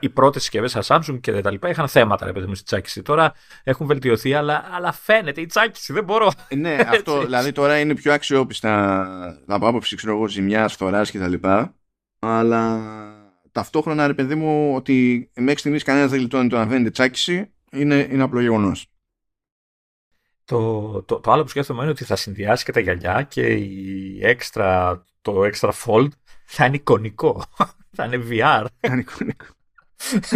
οι 0.00 0.08
πρώτες 0.08 0.42
συσκευές 0.42 0.76
σαν 0.78 1.02
Samsung 1.02 1.20
και 1.20 1.40
τα 1.40 1.50
λοιπά 1.50 1.68
είχαν 1.68 1.88
θέματα, 1.88 2.26
ρε 2.26 2.32
παιδί 2.32 2.46
μου, 2.46 2.54
στη 2.54 2.64
τσάκιση. 2.64 3.02
Τώρα 3.02 3.32
έχουν 3.62 3.86
βελτιωθεί, 3.86 4.34
αλλά, 4.34 4.64
αλλά 4.70 4.92
φαίνεται 4.92 5.40
η 5.40 5.46
τσάκιση, 5.46 5.92
δεν 5.92 6.04
μπορώ. 6.04 6.30
Ε, 6.48 6.54
ναι, 6.54 6.78
αυτό 6.88 7.20
δηλαδή 7.20 7.52
τώρα 7.52 7.78
είναι 7.78 7.94
πιο 7.94 8.12
αξιόπιστα 8.12 9.42
από 9.46 9.66
άποψη 9.66 9.96
ξέρω 9.96 10.12
εγώ 10.12 10.28
ζημιά, 10.28 10.68
φθοράς 10.68 11.10
κτλ. 11.10 11.34
Αλλά 12.18 12.80
ταυτόχρονα, 13.52 14.06
ρε 14.06 14.14
παιδί 14.14 14.34
μου, 14.34 14.74
ότι 14.74 15.30
μέχρι 15.34 15.58
στιγμής 15.58 15.82
κανένας 15.82 16.10
δεν 16.10 16.18
γλιτώνει 16.18 16.48
το 16.48 16.56
να 16.56 16.66
βαίνει 16.66 16.90
τσάκιση 16.90 17.52
είναι, 17.72 18.08
είναι 18.10 18.22
απλό 18.22 18.40
γεγονός. 18.40 18.91
Το, 20.44 21.02
το, 21.02 21.20
το, 21.20 21.30
άλλο 21.32 21.42
που 21.42 21.48
σκέφτομαι 21.48 21.82
είναι 21.82 21.90
ότι 21.90 22.04
θα 22.04 22.16
συνδυάσει 22.16 22.64
και 22.64 22.72
τα 22.72 22.80
γυαλιά 22.80 23.22
και 23.22 23.46
η 23.46 24.20
extra, 24.22 25.00
το 25.20 25.40
extra 25.52 25.70
fold 25.84 26.08
θα 26.44 26.64
είναι 26.64 26.76
εικονικό. 26.76 27.44
θα 27.96 28.04
είναι 28.04 28.26
VR. 28.30 28.66
Θα 28.80 28.92
είναι 28.92 29.00
εικονικό. 29.00 29.46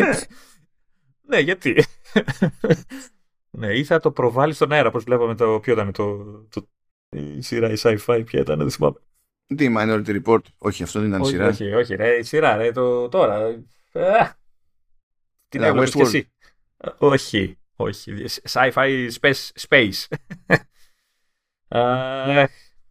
ναι, 1.29 1.39
γιατί; 1.39 1.85
ναι, 3.59 3.79
ή 3.79 3.85
θα 3.85 4.01
το 4.01 4.11
προβάλλει 4.11 4.53
στον 4.53 4.73
αέρα, 4.73 4.89
όπως 4.89 5.05
βλέπαμε 5.05 5.35
το. 5.35 5.61
Ποιο 5.61 5.73
ήταν 5.73 5.93
το, 5.93 6.25
το, 6.49 6.69
η 7.09 7.41
σειρά, 7.41 7.71
η 7.71 7.75
sci-fi, 7.79 8.23
ποια 8.25 8.41
ήταν, 8.41 8.59
δεν 8.59 8.71
θυμάμαι. 8.71 8.99
Τι 9.57 9.75
Minority 9.77 10.23
Report, 10.23 10.43
όχι 10.59 10.83
αυτό 10.83 11.01
δεν 11.01 11.09
ήταν 11.09 11.21
όχι, 11.21 11.31
σειρά. 11.31 11.47
Όχι, 11.47 11.75
όχι, 11.75 11.95
ρε, 11.95 12.19
η 12.19 12.23
σειρά, 12.23 12.57
ρε, 12.57 12.73
το, 12.73 13.09
τώρα. 13.09 13.65
Ε, 13.93 14.31
τι 15.49 15.59
να 15.59 15.85
και 15.85 16.01
εσύ. 16.01 16.33
Όχι, 16.99 17.59
όχι. 17.77 18.25
Sci-fi 18.43 19.09
space. 19.21 19.49
space. 19.69 20.07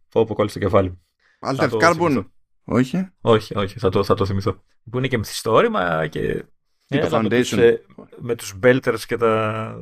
Πω 0.08 0.24
πω 0.24 0.34
κόλλησε 0.34 0.58
το 0.58 0.64
κεφάλι 0.64 0.88
μου. 0.88 1.02
Altered 1.40 1.80
Carbon. 1.80 2.26
Όχι. 2.64 3.08
Όχι, 3.20 3.58
όχι, 3.58 3.78
θα 3.78 3.88
το, 3.88 4.04
θα 4.04 4.14
το 4.14 4.26
θυμηθώ. 4.26 4.62
Που 4.90 4.98
είναι 4.98 5.08
και 5.08 5.18
μυθιστόρημα 5.18 6.06
και... 6.06 6.44
Και 6.84 6.98
το 6.98 7.08
Foundation. 7.16 7.28
Με 7.28 7.40
τους, 7.40 7.52
ε, 7.52 7.84
με 8.16 8.34
τους 8.34 8.58
Belters 8.62 9.00
και 9.06 9.16
τα... 9.16 9.74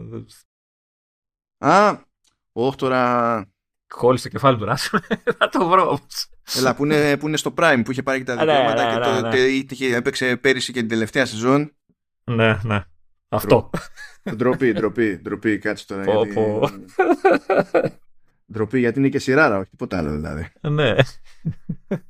Α, 1.58 1.98
όχι 2.52 2.76
τώρα 2.76 3.54
Χόλει 3.94 4.20
το 4.20 4.28
κεφάλι 4.28 4.58
του 4.58 4.64
Ράσου. 4.64 4.98
θα 5.38 5.48
το 5.52 5.68
βρω 5.68 5.86
όμως. 5.86 6.28
Έλα, 6.56 6.74
που 6.74 6.84
είναι, 6.84 7.16
που 7.16 7.28
είναι 7.28 7.36
στο 7.36 7.54
Prime 7.56 7.80
που 7.84 7.90
είχε 7.90 8.02
πάρει 8.02 8.18
και 8.18 8.24
τα 8.24 8.34
ναι, 8.34 8.40
δικαιώματα 8.40 8.84
ναι, 8.84 8.92
και 8.92 9.78
το, 9.78 9.86
ναι, 9.88 9.96
έπαιξε 9.96 10.36
πέρυσι 10.36 10.72
και 10.72 10.80
την 10.80 10.88
τελευταία 10.88 11.26
σεζόν. 11.26 11.76
Ναι, 12.24 12.58
ναι. 12.62 12.84
Αυτό. 13.34 13.70
Ντροπή, 14.36 14.72
ντροπή, 14.72 15.20
ντροπή, 15.22 15.58
κάτσε 15.58 15.86
τώρα. 15.86 16.04
γιατί... 16.04 16.34
ντροπή 18.52 18.78
γιατί 18.78 18.98
είναι 18.98 19.08
και 19.08 19.18
σειράρα, 19.18 19.58
όχι 19.58 19.70
τίποτα 19.70 19.98
άλλο 19.98 20.10
δηλαδή. 20.10 20.48
Ναι. 20.60 20.94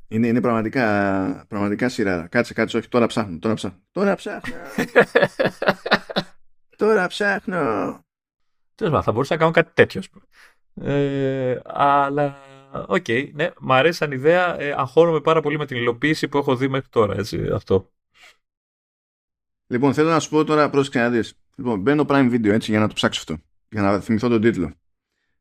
Είναι, 0.08 0.26
είναι 0.26 0.40
πραγματικά, 0.40 1.44
πραγματικά 1.48 1.88
σειράρα. 1.88 2.26
Κάτσε, 2.26 2.54
κάτσε, 2.54 2.76
όχι, 2.76 2.88
τώρα 2.88 3.06
ψάχνω, 3.06 3.38
τώρα 3.38 3.54
ψάχνω. 3.54 3.78
Τώρα 3.92 4.14
ψάχνω. 4.14 4.54
τώρα 6.76 7.06
ψάχνω. 7.06 7.98
Τέλος 8.74 9.04
θα 9.04 9.12
μπορούσα 9.12 9.34
να 9.34 9.40
κάνω 9.40 9.50
κάτι 9.50 9.70
τέτοιο. 9.74 10.02
Ε, 10.80 11.58
αλλά, 11.64 12.36
OK, 12.86 13.04
okay, 13.08 13.30
ναι, 13.32 13.50
μ' 13.60 13.72
αρέσει 13.72 13.96
σαν 13.98 14.12
ιδέα. 14.12 14.60
Ε, 14.60 14.74
αγχώνομαι 14.76 15.20
πάρα 15.20 15.40
πολύ 15.40 15.58
με 15.58 15.66
την 15.66 15.76
υλοποίηση 15.76 16.28
που 16.28 16.38
έχω 16.38 16.56
δει 16.56 16.68
μέχρι 16.68 16.88
τώρα, 16.88 17.14
έτσι, 17.14 17.48
αυτό. 17.54 17.92
Λοιπόν, 19.74 19.94
θέλω 19.94 20.10
να 20.10 20.20
σου 20.20 20.30
πω 20.30 20.44
τώρα, 20.44 20.70
πρόσεξε 20.70 20.98
να 20.98 21.10
δεις. 21.10 21.34
Λοιπόν, 21.56 21.80
μπαίνω 21.80 22.04
Prime 22.08 22.30
Video, 22.32 22.48
έτσι, 22.48 22.70
για 22.70 22.80
να 22.80 22.88
το 22.88 22.94
ψάξω 22.94 23.20
αυτό. 23.20 23.42
Για 23.68 23.82
να 23.82 24.00
θυμηθώ 24.00 24.28
τον 24.28 24.40
τίτλο. 24.40 24.72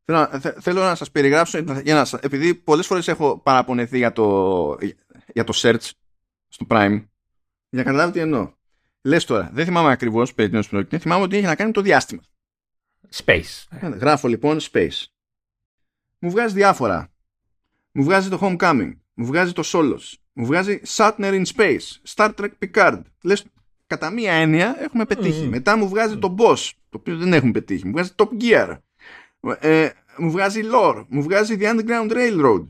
Θέλω 0.06 0.18
να, 0.20 0.40
θέλω 0.40 0.82
να 0.82 0.96
σας 0.96 1.12
περιγράψω, 1.12 1.58
για 1.84 1.94
να, 1.94 2.20
επειδή 2.22 2.56
πολλές 2.56 2.86
φορές 2.86 3.08
έχω 3.08 3.38
παραπονεθεί 3.38 3.98
για 3.98 4.12
το, 4.12 4.78
για 5.34 5.44
το 5.44 5.54
search 5.56 5.90
στο 6.48 6.66
Prime, 6.70 7.06
για 7.70 7.84
να 7.84 7.84
καταλάβω 7.84 8.12
τι 8.12 8.20
εννοώ. 8.20 8.54
Λες 9.02 9.26
τώρα, 9.26 9.50
δεν 9.54 9.66
θυμάμαι 9.66 9.92
ακριβώς 9.92 10.34
περί 10.34 10.50
τίνος 10.50 10.70
πρόκειται, 10.70 10.98
θυμάμαι 10.98 11.24
ότι 11.24 11.38
έχει 11.38 11.46
να 11.46 11.56
κάνει 11.56 11.72
το 11.72 11.82
διάστημα. 11.82 12.22
Space. 13.14 13.64
Ε, 13.70 13.88
γράφω 13.88 14.28
λοιπόν 14.28 14.60
Space. 14.72 15.06
Μου 16.20 16.30
βγάζει 16.30 16.54
διάφορα. 16.54 17.12
Μου 17.92 18.04
βγάζει 18.04 18.30
το 18.30 18.40
Homecoming. 18.42 18.92
Μου 19.14 19.26
βγάζει 19.26 19.52
το 19.52 19.64
Solos. 19.66 20.14
Μου 20.34 20.46
βγάζει 20.46 20.82
Shatner 20.88 21.44
in 21.44 21.46
Space. 21.56 22.16
Star 22.16 22.34
Trek 22.36 22.50
Picard. 22.60 23.02
Λες, 23.22 23.46
κατά 23.94 24.10
μία 24.10 24.34
έννοια 24.34 24.76
έχουμε 24.80 25.06
πετύχει. 25.06 25.44
Mm. 25.46 25.50
Μετά 25.50 25.78
μου 25.78 25.88
βγάζει 25.90 26.18
το 26.18 26.36
Boss, 26.40 26.70
το 26.90 26.98
οποίο 27.00 27.18
δεν 27.18 27.34
έχουμε 27.34 27.52
πετύχει. 27.52 27.86
Μου 27.86 27.92
βγάζει 27.92 28.10
Top 28.16 28.28
Gear. 28.42 28.78
Ε, 29.60 29.90
μου 30.18 30.32
βγάζει 30.32 30.62
Lore. 30.74 31.06
Μου 31.10 31.24
βγάζει 31.24 31.58
The 31.60 31.64
Underground 31.64 32.12
Railroad. 32.12 32.68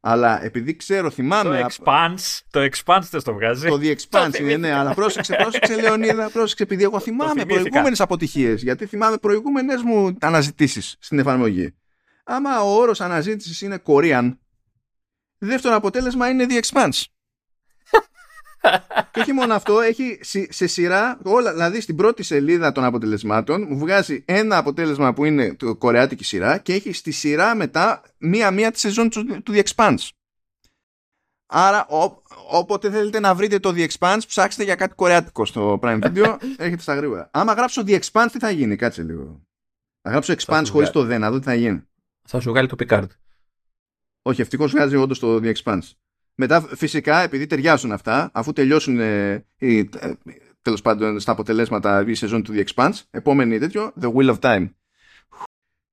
Αλλά 0.00 0.44
επειδή 0.44 0.76
ξέρω, 0.76 1.10
θυμάμαι. 1.10 1.58
Το 1.58 1.64
απ- 1.64 1.72
Expanse, 1.72 2.40
το 2.50 2.60
Expanse 2.60 3.02
δεν 3.10 3.22
το 3.22 3.32
βγάζει. 3.34 3.68
το 3.68 3.78
The 3.82 3.86
Expanse 3.94 3.96
Το 4.10 4.18
είναι, 4.18 4.28
ναι, 4.28 4.36
θυμήθηκα. 4.36 4.78
αλλά 4.80 4.94
πρόσεξε, 4.94 5.34
πρόσεξε 5.34 5.80
Λεωνίδα, 5.80 6.30
πρόσεξε, 6.30 6.62
επειδή 6.62 6.82
εγώ 6.82 7.00
θυμάμαι 7.00 7.30
θυμήθηκα. 7.40 7.60
προηγούμενες 7.60 8.00
αποτυχίες, 8.00 8.62
γιατί 8.62 8.86
θυμάμαι 8.86 9.16
προηγούμενες 9.18 9.82
μου 9.82 10.16
αναζητήσεις 10.20 10.96
στην 10.98 11.18
εφαρμογή. 11.18 11.74
Άμα 12.24 12.62
ο 12.62 12.76
όρος 12.76 13.00
αναζήτησης 13.00 13.60
είναι 13.60 13.82
Korean, 13.86 14.36
δεύτερο 15.38 15.74
αποτέλεσμα 15.74 16.28
είναι 16.28 16.46
The 16.48 16.60
Expanse. 16.60 17.02
Και 19.10 19.20
όχι 19.20 19.32
μόνο 19.32 19.54
αυτό, 19.54 19.80
έχει 19.80 20.18
σε- 20.22 20.52
σε 20.52 20.66
σειρά, 20.66 21.18
όλα, 21.24 21.52
δηλαδή 21.52 21.80
στην 21.80 21.96
πρώτη 21.96 22.22
σελίδα 22.22 22.72
των 22.72 22.84
αποτελεσμάτων, 22.84 23.66
μου 23.68 23.78
βγάζει 23.78 24.22
ένα 24.26 24.56
αποτέλεσμα 24.56 25.12
που 25.12 25.24
είναι 25.24 25.54
το 25.54 25.76
κορεάτικη 25.76 26.24
σειρά 26.24 26.58
και 26.58 26.72
έχει 26.72 26.92
στη 26.92 27.10
σειρά 27.10 27.54
μετά 27.54 28.02
μία-μία 28.18 28.70
τη 28.70 28.78
σεζόν 28.78 29.08
του, 29.10 29.42
του 29.42 29.52
The 29.54 29.62
Expanse. 29.62 30.08
Άρα, 31.48 31.86
ό, 31.86 32.22
όποτε 32.50 32.90
θέλετε 32.90 33.20
να 33.20 33.34
βρείτε 33.34 33.58
το 33.58 33.72
The 33.76 33.86
Expanse, 33.88 34.18
ψάξτε 34.26 34.64
για 34.64 34.74
κάτι 34.74 34.94
κορεάτικο 34.94 35.44
στο 35.44 35.78
Prime 35.82 36.00
Video, 36.02 36.36
έχετε 36.56 36.82
στα 36.82 36.94
γρήγορα. 36.94 37.30
Άμα 37.32 37.52
γράψω 37.52 37.82
The 37.86 38.00
Expanse, 38.00 38.28
τι 38.32 38.38
θα 38.38 38.50
γίνει, 38.50 38.76
κάτσε 38.76 39.02
λίγο. 39.02 39.40
Θα 40.02 40.10
γράψω 40.10 40.32
Expanse 40.32 40.62
σου 40.64 40.72
χωρίς 40.72 40.88
βγάλει. 40.88 40.90
το 40.92 41.04
δεν, 41.04 41.20
να 41.20 41.30
δω 41.30 41.38
τι 41.38 41.44
θα 41.44 41.54
γίνει. 41.54 41.82
Θα 42.28 42.40
σου 42.40 42.50
βγάλει 42.50 42.68
το 42.68 42.76
Picard. 42.78 43.06
Όχι, 44.22 44.40
ευτυχώς 44.40 44.70
βγάζει 44.70 44.96
όντως 44.96 45.18
το 45.18 45.36
The 45.42 45.52
Expanse. 45.54 45.90
Μετά, 46.38 46.60
φυσικά, 46.60 47.20
επειδή 47.20 47.46
ταιριάζουν 47.46 47.92
αυτά, 47.92 48.30
αφού 48.34 48.52
τελειώσουν 48.52 49.00
ε, 49.00 49.46
οι, 49.56 49.78
ε, 49.78 50.12
τέλος 50.62 50.82
πάντων 50.82 51.20
στα 51.20 51.32
αποτελέσματα 51.32 52.04
η 52.06 52.14
σεζόν 52.14 52.42
του 52.42 52.52
The 52.54 52.64
Expanse, 52.66 53.00
επόμενη 53.10 53.58
τέτοιο, 53.58 53.92
The 54.00 54.12
Wheel 54.14 54.36
of 54.36 54.38
Time. 54.38 54.70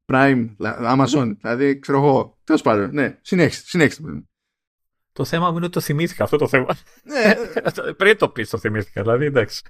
Prime, 0.06 0.56
λα- 0.58 0.96
Amazon, 0.98 1.36
δηλαδή, 1.42 1.80
ξέρω 1.80 1.98
εγώ, 1.98 2.40
τέλος 2.44 2.62
πάντων, 2.62 2.90
ναι, 2.94 3.18
συνέχιστε, 3.22 3.64
συνέχιστε. 3.68 4.24
Το 5.12 5.26
θέμα 5.26 5.50
μου 5.52 5.56
είναι 5.56 5.66
ότι 5.66 5.74
το 5.74 5.80
θυμήθηκα 5.80 6.24
αυτό 6.24 6.38
το 6.38 6.48
θέμα. 6.48 6.76
Ναι, 7.04 7.34
Πριν 7.98 8.18
το 8.18 8.30
πεις, 8.30 8.50
το 8.50 8.58
θυμήθηκα. 8.58 9.02
Δηλαδή, 9.02 9.26
εντάξει. 9.26 9.62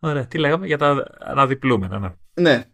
Ωραία, 0.00 0.26
τι 0.26 0.38
λέγαμε 0.38 0.66
για 0.66 0.78
τα 0.78 1.16
αναδιπλούμενα. 1.18 1.98
Ναι. 1.98 2.14
ναι. 2.42 2.64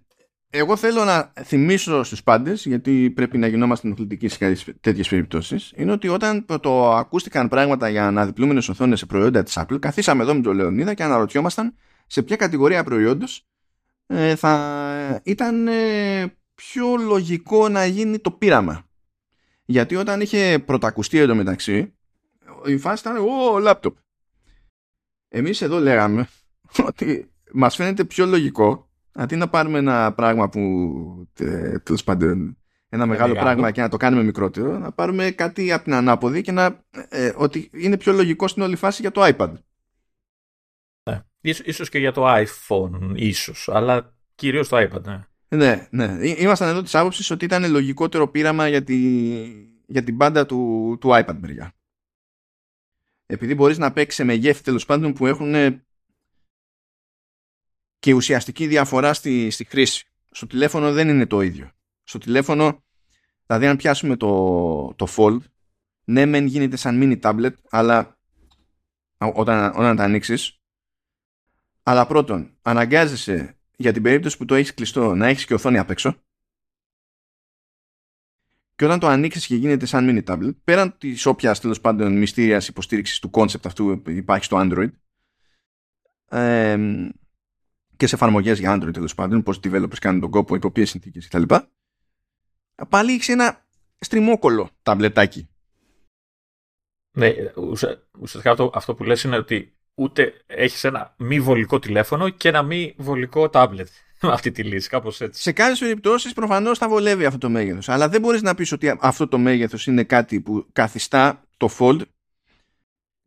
Εγώ 0.58 0.76
θέλω 0.76 1.04
να 1.04 1.32
θυμίσω 1.42 2.02
στους 2.02 2.22
πάντες, 2.22 2.66
γιατί 2.66 3.10
πρέπει 3.10 3.38
να 3.38 3.46
γινόμαστε 3.46 3.86
ενοχλητικοί 3.86 4.28
σε 4.28 4.38
κάποιες 4.38 4.66
τέτοιες 4.80 5.08
περιπτώσεις, 5.08 5.72
είναι 5.76 5.92
ότι 5.92 6.08
όταν 6.08 6.44
το, 6.46 6.58
το 6.58 6.94
ακούστηκαν 6.94 7.48
πράγματα 7.48 7.88
για 7.88 8.06
αναδιπλούμενες 8.06 8.68
οθόνες 8.68 8.98
σε 8.98 9.06
προϊόντα 9.06 9.42
της 9.42 9.58
Apple, 9.58 9.78
καθίσαμε 9.80 10.22
εδώ 10.22 10.34
με 10.34 10.40
τον 10.40 10.54
Λεωνίδα 10.54 10.94
και 10.94 11.02
αναρωτιόμασταν 11.02 11.74
σε 12.06 12.22
ποια 12.22 12.36
κατηγορία 12.36 12.84
προϊόντος 12.84 13.46
ε, 14.06 14.36
θα 14.36 15.20
ήταν 15.24 15.68
ε, 15.68 16.34
πιο 16.54 16.96
λογικό 16.96 17.68
να 17.68 17.86
γίνει 17.86 18.18
το 18.18 18.30
πείραμα. 18.30 18.86
Γιατί 19.64 19.96
όταν 19.96 20.20
είχε 20.20 20.62
πρωτακουστεί 20.66 21.18
εντωμεταξύ, 21.18 21.94
η 22.64 22.76
φάση 22.78 23.08
ήταν 23.08 23.16
«Ω, 23.16 23.58
λάπτοπ». 23.58 23.96
Εμείς 25.28 25.62
εδώ 25.62 25.78
λέγαμε 25.78 26.28
ότι 26.86 27.30
μας 27.52 27.74
φαίνεται 27.74 28.04
πιο 28.04 28.26
λογικό 28.26 28.85
αντί 29.16 29.36
να 29.36 29.48
πάρουμε 29.48 29.78
ένα 29.78 30.12
πράγμα 30.12 30.48
που 30.48 30.60
ε, 31.38 31.78
τέλος 31.78 32.04
πάντων 32.04 32.56
ένα 32.88 33.06
μεγάλο 33.06 33.28
μεγάλο. 33.32 33.46
πράγμα 33.46 33.70
και 33.70 33.80
να 33.80 33.88
το 33.88 33.96
κάνουμε 33.96 34.22
μικρότερο, 34.22 34.78
να 34.78 34.92
πάρουμε 34.92 35.30
κάτι 35.30 35.72
από 35.72 35.84
την 35.84 35.94
ανάποδη 35.94 36.40
και 36.42 36.52
να 36.52 36.84
ε, 37.08 37.32
ότι 37.36 37.70
είναι 37.72 37.96
πιο 37.96 38.12
λογικό 38.12 38.48
στην 38.48 38.62
όλη 38.62 38.76
φάση 38.76 39.00
για 39.00 39.10
το 39.10 39.22
iPad. 39.24 39.52
Ναι. 41.10 41.22
Ίσως, 41.40 41.66
ίσως 41.66 41.88
και 41.88 41.98
για 41.98 42.12
το 42.12 42.34
iPhone, 42.34 43.12
ίσως, 43.14 43.68
αλλά 43.68 44.14
κυρίως 44.34 44.68
το 44.68 44.76
iPad, 44.76 45.02
ναι. 45.02 45.20
Ναι, 45.48 45.88
ναι. 45.90 46.18
Ή- 46.20 46.36
Ήμασταν 46.38 46.68
εδώ 46.68 46.82
της 46.82 46.94
άποψης 46.94 47.30
ότι 47.30 47.44
ήταν 47.44 47.70
λογικότερο 47.70 48.28
πείραμα 48.28 48.68
για, 48.68 48.84
τη, 48.84 48.96
για 49.86 50.02
την 50.02 50.16
πάντα 50.16 50.46
του, 50.46 50.96
του 51.00 51.08
iPad 51.08 51.36
μεριά. 51.40 51.74
Επειδή 53.26 53.54
μπορείς 53.54 53.78
να 53.78 53.92
παίξεις 53.92 54.14
σε 54.14 54.24
μεγέθη 54.24 54.62
τέλος 54.62 54.84
πάντων 54.84 55.12
που 55.12 55.26
έχουν 55.26 55.54
ε, 55.54 55.85
και 58.06 58.14
ουσιαστική 58.14 58.66
διαφορά 58.66 59.14
στη, 59.14 59.50
στη 59.50 59.64
χρήση. 59.64 60.06
Στο 60.30 60.46
τηλέφωνο 60.46 60.92
δεν 60.92 61.08
είναι 61.08 61.26
το 61.26 61.40
ίδιο. 61.40 61.70
Στο 62.02 62.18
τηλέφωνο, 62.18 62.84
δηλαδή 63.46 63.66
αν 63.66 63.76
πιάσουμε 63.76 64.16
το, 64.16 64.94
το 64.94 65.06
Fold, 65.16 65.38
ναι 66.04 66.26
μεν 66.26 66.46
γίνεται 66.46 66.76
σαν 66.76 67.00
mini 67.02 67.20
tablet, 67.20 67.52
αλλά 67.70 67.98
α, 69.16 69.26
όταν, 69.34 69.72
όταν 69.76 69.96
τα 69.96 70.04
ανοίξεις, 70.04 70.60
αλλά 71.82 72.06
πρώτον, 72.06 72.56
αναγκάζεσαι 72.62 73.58
για 73.76 73.92
την 73.92 74.02
περίπτωση 74.02 74.36
που 74.36 74.44
το 74.44 74.54
έχεις 74.54 74.74
κλειστό 74.74 75.14
να 75.14 75.26
έχεις 75.26 75.44
και 75.44 75.54
οθόνη 75.54 75.78
απ' 75.78 75.90
έξω 75.90 76.22
και 78.74 78.84
όταν 78.84 78.98
το 78.98 79.06
ανοίξεις 79.06 79.46
και 79.46 79.56
γίνεται 79.56 79.86
σαν 79.86 80.08
mini 80.10 80.32
tablet 80.32 80.54
πέραν 80.64 80.98
της 80.98 81.26
όποιας 81.26 81.60
τέλος 81.60 81.80
πάντων 81.80 82.18
μυστήριας 82.18 82.68
υποστήριξης 82.68 83.18
του 83.18 83.30
concept 83.32 83.66
αυτού 83.66 84.00
που 84.04 84.10
υπάρχει 84.10 84.44
στο 84.44 84.56
Android 84.60 84.90
εμ, 86.28 87.08
και 87.96 88.06
σε 88.06 88.14
εφαρμογές 88.14 88.58
για 88.58 88.74
Android 88.76 88.92
τέλος 88.92 89.14
πάντων, 89.14 89.42
πώς 89.42 89.60
developers 89.62 89.98
κάνουν 90.00 90.20
τον 90.20 90.30
κόπο, 90.30 90.54
υπό 90.54 90.70
ποιες 90.70 90.90
συνθήκες 90.90 91.28
κτλ. 91.28 91.54
Πάλι 92.88 93.12
έχεις 93.12 93.28
ένα 93.28 93.66
στριμόκολο 93.98 94.70
ταμπλετάκι. 94.82 95.48
Ναι, 97.16 97.34
ουσα- 97.56 98.06
ουσιαστικά 98.18 98.50
αυτό, 98.50 98.70
αυτό 98.74 98.94
που 98.94 99.04
λες 99.04 99.22
είναι 99.22 99.36
ότι 99.36 99.76
ούτε 99.94 100.42
έχεις 100.46 100.84
ένα 100.84 101.14
μη 101.18 101.40
βολικό 101.40 101.78
τηλέφωνο 101.78 102.28
και 102.28 102.48
ένα 102.48 102.62
μη 102.62 102.94
βολικό 102.98 103.48
τάμπλετ 103.50 103.88
με 104.22 104.32
αυτή 104.32 104.50
τη 104.52 104.62
λύση, 104.62 104.88
κάπως 104.88 105.20
έτσι. 105.20 105.42
Σε 105.42 105.52
κάποιες 105.52 105.78
περιπτώσεις 105.78 106.32
προφανώς 106.32 106.78
θα 106.78 106.88
βολεύει 106.88 107.24
αυτό 107.24 107.38
το 107.38 107.48
μέγεθος. 107.48 107.88
Αλλά 107.88 108.08
δεν 108.08 108.20
μπορείς 108.20 108.42
να 108.42 108.54
πεις 108.54 108.72
ότι 108.72 108.96
αυτό 109.00 109.28
το 109.28 109.38
μέγεθος 109.38 109.86
είναι 109.86 110.04
κάτι 110.04 110.40
που 110.40 110.66
καθιστά 110.72 111.42
το 111.56 111.68
Fold 111.78 112.00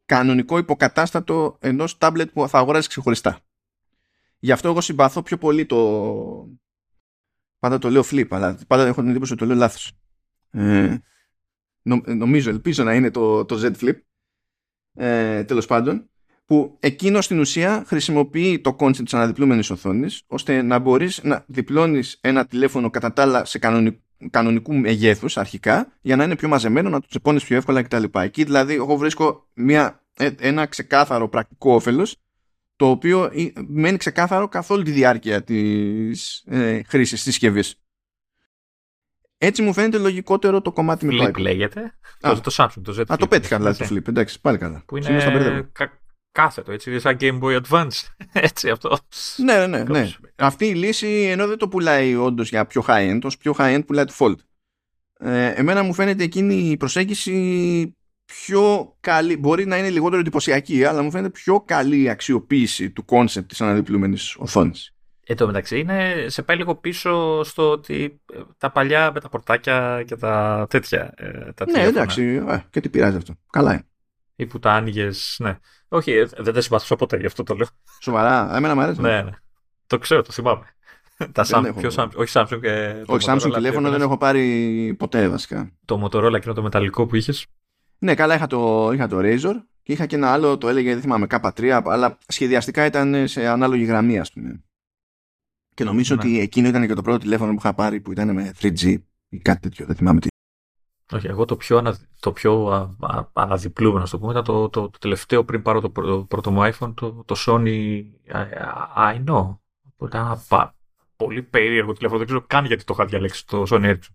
κανονικό 0.06 0.58
υποκατάστατο 0.58 1.58
ενός 1.60 1.98
τάμπλετ 1.98 2.30
που 2.32 2.48
θα 2.48 2.58
αγοράσεις 2.58 2.88
ξεχωριστά. 2.88 3.40
Γι' 4.40 4.52
αυτό 4.52 4.68
εγώ 4.68 4.82
συμπαθώ 4.82 5.22
πιο 5.22 5.38
πολύ 5.38 5.66
το. 5.66 6.50
Πάντα 7.60 7.78
το 7.78 7.90
λέω 7.90 8.04
flip, 8.06 8.28
αλλά 8.30 8.60
πάντα 8.68 8.86
έχω 8.88 9.02
την 9.02 9.10
εντύπωση 9.10 9.32
ότι 9.34 9.42
το 9.42 9.48
λέω 9.48 9.58
λάθος. 9.58 9.92
Ε, 10.52 10.98
νο- 11.82 12.04
νομίζω, 12.06 12.50
ελπίζω 12.50 12.84
να 12.84 12.94
είναι 12.94 13.12
το, 13.12 13.46
το 13.46 13.60
Z 13.64 13.74
Flip. 13.84 13.98
Ε, 14.94 15.44
Τέλος 15.44 15.66
πάντων, 15.66 16.10
που 16.46 16.78
εκείνος 16.80 17.26
στην 17.26 17.40
ουσία 17.40 17.84
χρησιμοποιεί 17.88 18.60
το 18.60 18.76
concept 18.80 19.04
της 19.04 19.14
αναδιπλούμενης 19.14 19.70
οθόνης 19.70 20.24
ώστε 20.28 20.62
να 20.62 20.80
μπορείς 20.80 21.24
να 21.24 21.46
διπλώνεις 21.48 22.18
ένα 22.22 22.46
τηλέφωνο 22.46 22.90
κατά 22.90 23.14
τα 23.14 23.22
άλλα 23.22 23.46
σε 23.46 23.60
κανονι- 23.60 24.02
κανονικού 24.30 24.74
μεγέθους 24.74 25.38
αρχικά 25.38 25.98
για 26.02 26.16
να 26.16 26.24
είναι 26.24 26.36
πιο 26.36 26.48
μαζεμένο, 26.48 26.90
να 26.90 27.00
το 27.00 27.08
τσεπώνεις 27.08 27.44
πιο 27.44 27.56
εύκολα 27.58 27.82
κτλ. 27.82 28.04
Εκεί 28.12 28.44
δηλαδή 28.44 28.74
εγώ 28.74 28.98
βρίσκω 28.98 29.50
μια, 29.54 30.06
ε, 30.14 30.30
ένα 30.40 30.66
ξεκάθαρο 30.66 31.30
πρακτικό 31.30 31.74
όφελος 31.74 32.16
το 32.80 32.90
οποίο 32.90 33.24
ε, 33.24 33.52
μένει 33.68 33.98
ξεκάθαρο 33.98 34.48
καθ' 34.48 34.70
όλη 34.72 34.84
τη 34.84 34.92
διάρκεια 34.92 35.44
της 35.44 36.44
ε, 36.46 36.82
χρήσης 36.88 37.12
της 37.12 37.22
συσκευής. 37.22 37.82
Έτσι 39.38 39.62
μου 39.62 39.74
φαίνεται 39.74 39.98
λογικότερο 39.98 40.62
το 40.62 40.72
κομμάτι 40.72 41.06
με 41.06 41.16
το 41.16 41.24
Flip 41.24 41.28
iPad. 41.30 41.40
λέγεται. 41.40 41.82
Α. 42.22 42.34
Το, 42.34 42.42
το 42.42 42.52
Samsung, 42.58 42.82
το 42.84 42.96
Z 42.98 43.00
Α, 43.08 43.16
το 43.16 43.26
Flip. 43.26 43.30
πέτυχα 43.30 43.58
δηλαδή 43.58 43.78
το 43.78 43.84
Έτσι. 43.84 43.96
flip. 44.00 44.08
Εντάξει, 44.08 44.42
πάλι 44.42 44.58
καλά. 44.58 44.84
Που 44.88 45.02
Συνήθως 45.04 45.24
τα 45.24 45.32
μπερδεύω. 45.32 45.56
είναι 45.56 45.70
κα- 45.72 46.02
κάθετο, 46.32 46.72
έτσι, 46.72 47.00
σαν 47.00 47.18
Game 47.20 47.40
Boy 47.40 47.62
Advance. 47.62 48.08
έτσι 48.34 48.70
αυτό. 48.70 48.98
Ναι, 49.38 49.54
ναι, 49.58 49.68
ναι, 49.68 49.78
ναι. 49.78 49.84
Κάπως. 49.84 50.20
Αυτή 50.36 50.66
η 50.68 50.76
λύση 50.76 51.08
ενώ 51.08 51.48
δεν 51.48 51.58
το 51.58 51.68
πουλάει 51.68 52.16
όντως 52.16 52.50
για 52.50 52.66
πιο 52.66 52.84
high-end, 52.88 53.20
ως 53.24 53.38
πιο 53.38 53.56
high-end 53.58 53.82
πουλάει 53.88 54.06
το 54.06 54.14
Fold. 54.18 54.36
Ε, 55.20 55.48
εμένα 55.54 55.84
μου 55.84 55.94
φαίνεται 55.94 56.24
εκείνη 56.24 56.56
η 56.56 56.78
προσέγγιση 56.78 57.98
πιο 58.30 58.96
καλή, 59.00 59.38
μπορεί 59.38 59.66
να 59.66 59.78
είναι 59.78 59.90
λιγότερο 59.90 60.20
εντυπωσιακή, 60.22 60.86
αλλά 60.86 61.02
μου 61.02 61.12
φαίνεται 61.12 61.30
πιο 61.30 61.62
καλή 61.62 62.02
η 62.02 62.10
αξιοποίηση 62.10 62.90
του 62.92 63.06
concept 63.10 63.46
της 63.48 63.62
αναδιπλούμενης 63.62 64.36
οθόνης. 64.40 64.94
Εν 65.26 65.38
τω 65.38 65.46
μεταξύ, 65.46 65.80
είναι, 65.80 66.26
σε 66.28 66.42
πάει 66.44 66.58
λίγο 66.58 66.76
πίσω 66.76 67.44
στο 67.44 67.70
ότι 67.72 68.22
ε, 68.34 68.40
τα 68.58 68.72
παλιά 68.72 69.12
με 69.14 69.20
τα 69.20 69.30
πορτάκια 69.30 70.04
και 70.08 70.16
τα 70.16 70.66
τέτοια. 70.70 71.14
ε, 71.18 71.30
τα 71.32 71.66
Ναι, 71.66 71.72
τηλέφωνα, 71.72 71.88
εντάξει, 71.88 72.24
ε, 72.48 72.64
και 72.70 72.80
τι 72.80 72.90
πειράζει 72.90 73.18
αυτό. 73.18 73.34
Καλά 73.50 73.72
είναι. 73.74 73.84
Ή 74.36 74.46
που 74.46 74.60
τα 74.60 74.72
άνοιγες. 74.72 75.36
Ναι. 75.40 75.58
Όχι, 75.88 76.12
ε, 76.12 76.26
δεν 76.38 76.54
τα 76.54 76.62
συμπαθούσα 76.62 76.96
ποτέ, 76.96 77.18
γι' 77.18 77.26
αυτό 77.26 77.44
το 77.44 77.56
λέω. 77.56 77.68
Σοβαρά, 78.02 78.56
εμένα 78.56 78.76
μου 78.76 78.82
αρέσει. 78.82 79.02
ναι, 79.02 79.22
ναι. 79.22 79.32
Το 79.88 79.98
ξέρω, 79.98 80.22
το 80.22 80.32
θυμάμαι. 80.32 80.66
τα 81.32 81.44
Δεν 81.44 81.60
Samsung, 81.60 81.66
έχω. 81.66 81.80
ποιος 81.80 81.96
Samsung, 81.98 82.10
όχι 82.16 82.32
Samsung 82.34 82.60
και. 82.62 83.04
το 83.06 83.14
Όχι, 83.14 83.28
Samsung 83.30 83.36
Motorola, 83.48 83.54
τηλέφωνο 83.54 83.86
το- 83.88 83.92
δεν 83.94 84.02
έχω 84.02 84.18
πάρει 84.18 84.96
ποτέ 85.00 85.28
βασικά. 85.28 85.72
Το 85.86 86.04
Motorola 86.06 86.34
εκείνο 86.34 86.54
το 86.54 86.62
μεταλλικό 86.62 87.06
που 87.06 87.16
είχες. 87.16 87.46
Ναι, 88.00 88.16
καλά, 88.16 88.36
είχα 88.36 88.48
το, 88.48 88.92
είχα 88.94 89.08
το 89.08 89.18
Razor 89.22 89.54
και 89.84 89.92
είχα 89.94 90.06
και 90.06 90.16
ένα 90.16 90.32
άλλο, 90.32 90.58
το 90.58 90.68
έλεγε, 90.68 90.92
δεν 90.94 91.02
θυμάμαι, 91.02 91.28
K3, 91.30 91.82
αλλά 91.86 92.18
σχεδιαστικά 92.28 92.86
ήταν 92.86 93.28
σε 93.28 93.48
ανάλογη 93.48 93.84
γραμμή, 93.84 94.20
ας 94.20 94.32
πούμε. 94.32 94.64
Και 95.76 95.84
νομίζω 95.84 96.16
Ναι. 96.16 96.22
ότι 96.22 96.40
εκείνο 96.40 96.68
ήταν 96.68 96.88
και 96.88 96.94
το 96.94 97.02
πρώτο 97.02 97.18
τηλέφωνο 97.18 97.52
που 97.52 97.58
είχα 97.60 97.74
πάρει 97.74 98.02
που 98.02 98.12
ήταν 98.12 98.34
με 98.34 98.52
3G 98.62 98.96
ή 99.30 99.38
κάτι 99.38 99.60
τέτοιο. 99.60 99.86
Δεν 99.86 99.96
θυμάμαι 99.96 100.20
τι. 100.20 100.28
Όχι, 101.12 101.28
εγώ 101.28 101.46
το 101.46 101.56
πιο, 101.58 101.78
ανα, 101.78 101.98
το 102.20 102.32
πιο 102.32 102.66
α, 102.68 103.08
α, 103.08 103.30
αναδιπλούμενο, 103.34 104.00
να 104.04 104.10
το 104.10 104.20
πούμε, 104.20 104.32
ήταν 104.32 104.44
το, 104.44 104.70
το, 104.70 104.90
το 104.90 104.98
τελευταίο 105.00 105.44
πριν 105.46 105.62
πάρω 105.62 105.82
το, 105.82 105.90
πρώτο- 105.90 106.26
πρώτο 106.26 106.52
μου 106.52 106.60
iPhone, 106.74 106.94
το, 106.96 107.24
το 107.26 107.36
Sony 107.38 108.04
I, 108.32 108.46
I 108.98 109.24
know. 109.30 109.58
Που 109.98 110.06
ήταν 110.06 110.26
ένα 110.26 110.44
πα- 110.48 110.76
πολύ 111.16 111.44
περίεργο 111.44 111.94
τηλέφωνο. 111.94 112.18
Δεν 112.20 112.28
ξέρω 112.28 112.44
καν 112.48 112.66
γιατί 112.66 112.84
το 112.84 112.94
είχα 112.98 113.06
διαλέξει 113.06 113.48
το 113.48 113.64
Sony 113.70 113.86
Ericsson. 113.86 114.14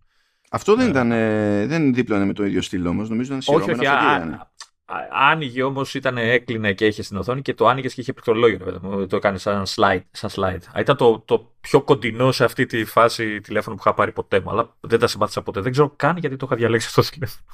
Αυτό 0.55 0.75
δεν 0.77 0.85
Ναι. 0.85 0.91
ήταν. 0.91 1.13
ε, 1.13 1.67
δεν 1.67 1.95
δίπλωνε 1.95 2.25
με 2.25 2.33
το 2.33 2.45
ίδιο 2.45 2.63
στυλ 2.63 2.87
όμως. 2.87 3.09
Νομίζω 3.09 3.35
ήταν 3.37 3.57
Όχι, 3.57 3.71
σειρώμενο 3.71 3.79
όχι. 3.79 3.87
αυτό 3.87 4.07
α- 4.09 4.21
τι 4.21 4.27
ήταν. 4.27 4.35
α- 4.35 4.51
α- 4.85 5.09
άνοιγε 5.31 5.63
όμως, 5.63 5.95
ήταν 5.95 6.19
έκλεινε 6.19 6.73
και 6.73 6.87
είχε 6.87 7.03
στην 7.03 7.17
οθόνη 7.17 7.43
και 7.43 7.55
το 7.55 7.67
άνοιγες 7.69 7.95
και 7.95 8.01
είχε 8.01 8.13
πληκτρολόγιο. 8.13 8.59
ρε 8.59 8.65
παιδί 8.65 8.87
μου. 8.87 9.07
Το 9.07 9.17
έκανε 9.17 9.39
σαν 9.39 9.65
slide. 9.67 10.01
Σαν 10.11 10.31
slide. 10.33 10.59
Α, 10.77 10.81
Ήταν 10.81 10.97
το, 10.97 11.21
το 11.21 11.55
πιο 11.61 11.83
κοντινό 11.83 12.33
σε 12.33 12.45
αυτή 12.45 12.67
τη 12.67 12.85
φάση 12.85 13.41
τηλέφωνο 13.41 13.77
που 13.77 13.83
είχα 13.85 13.95
πάρει 13.95 14.13
ποτέ 14.13 14.41
μου, 14.41 14.51
αλλά 14.51 14.77
δεν 14.81 14.99
τα 14.99 15.07
συμπάθησα 15.07 15.43
ποτέ. 15.43 15.61
Δεν 15.61 15.73
ξέρω 15.73 15.91
καν 15.97 16.17
γιατί 16.17 16.37
το 16.37 16.47
είχα 16.47 16.57
διαλέξει 16.57 16.87
αυτό 16.87 17.03
το 17.03 17.09
τηλέφωνο. 17.11 17.47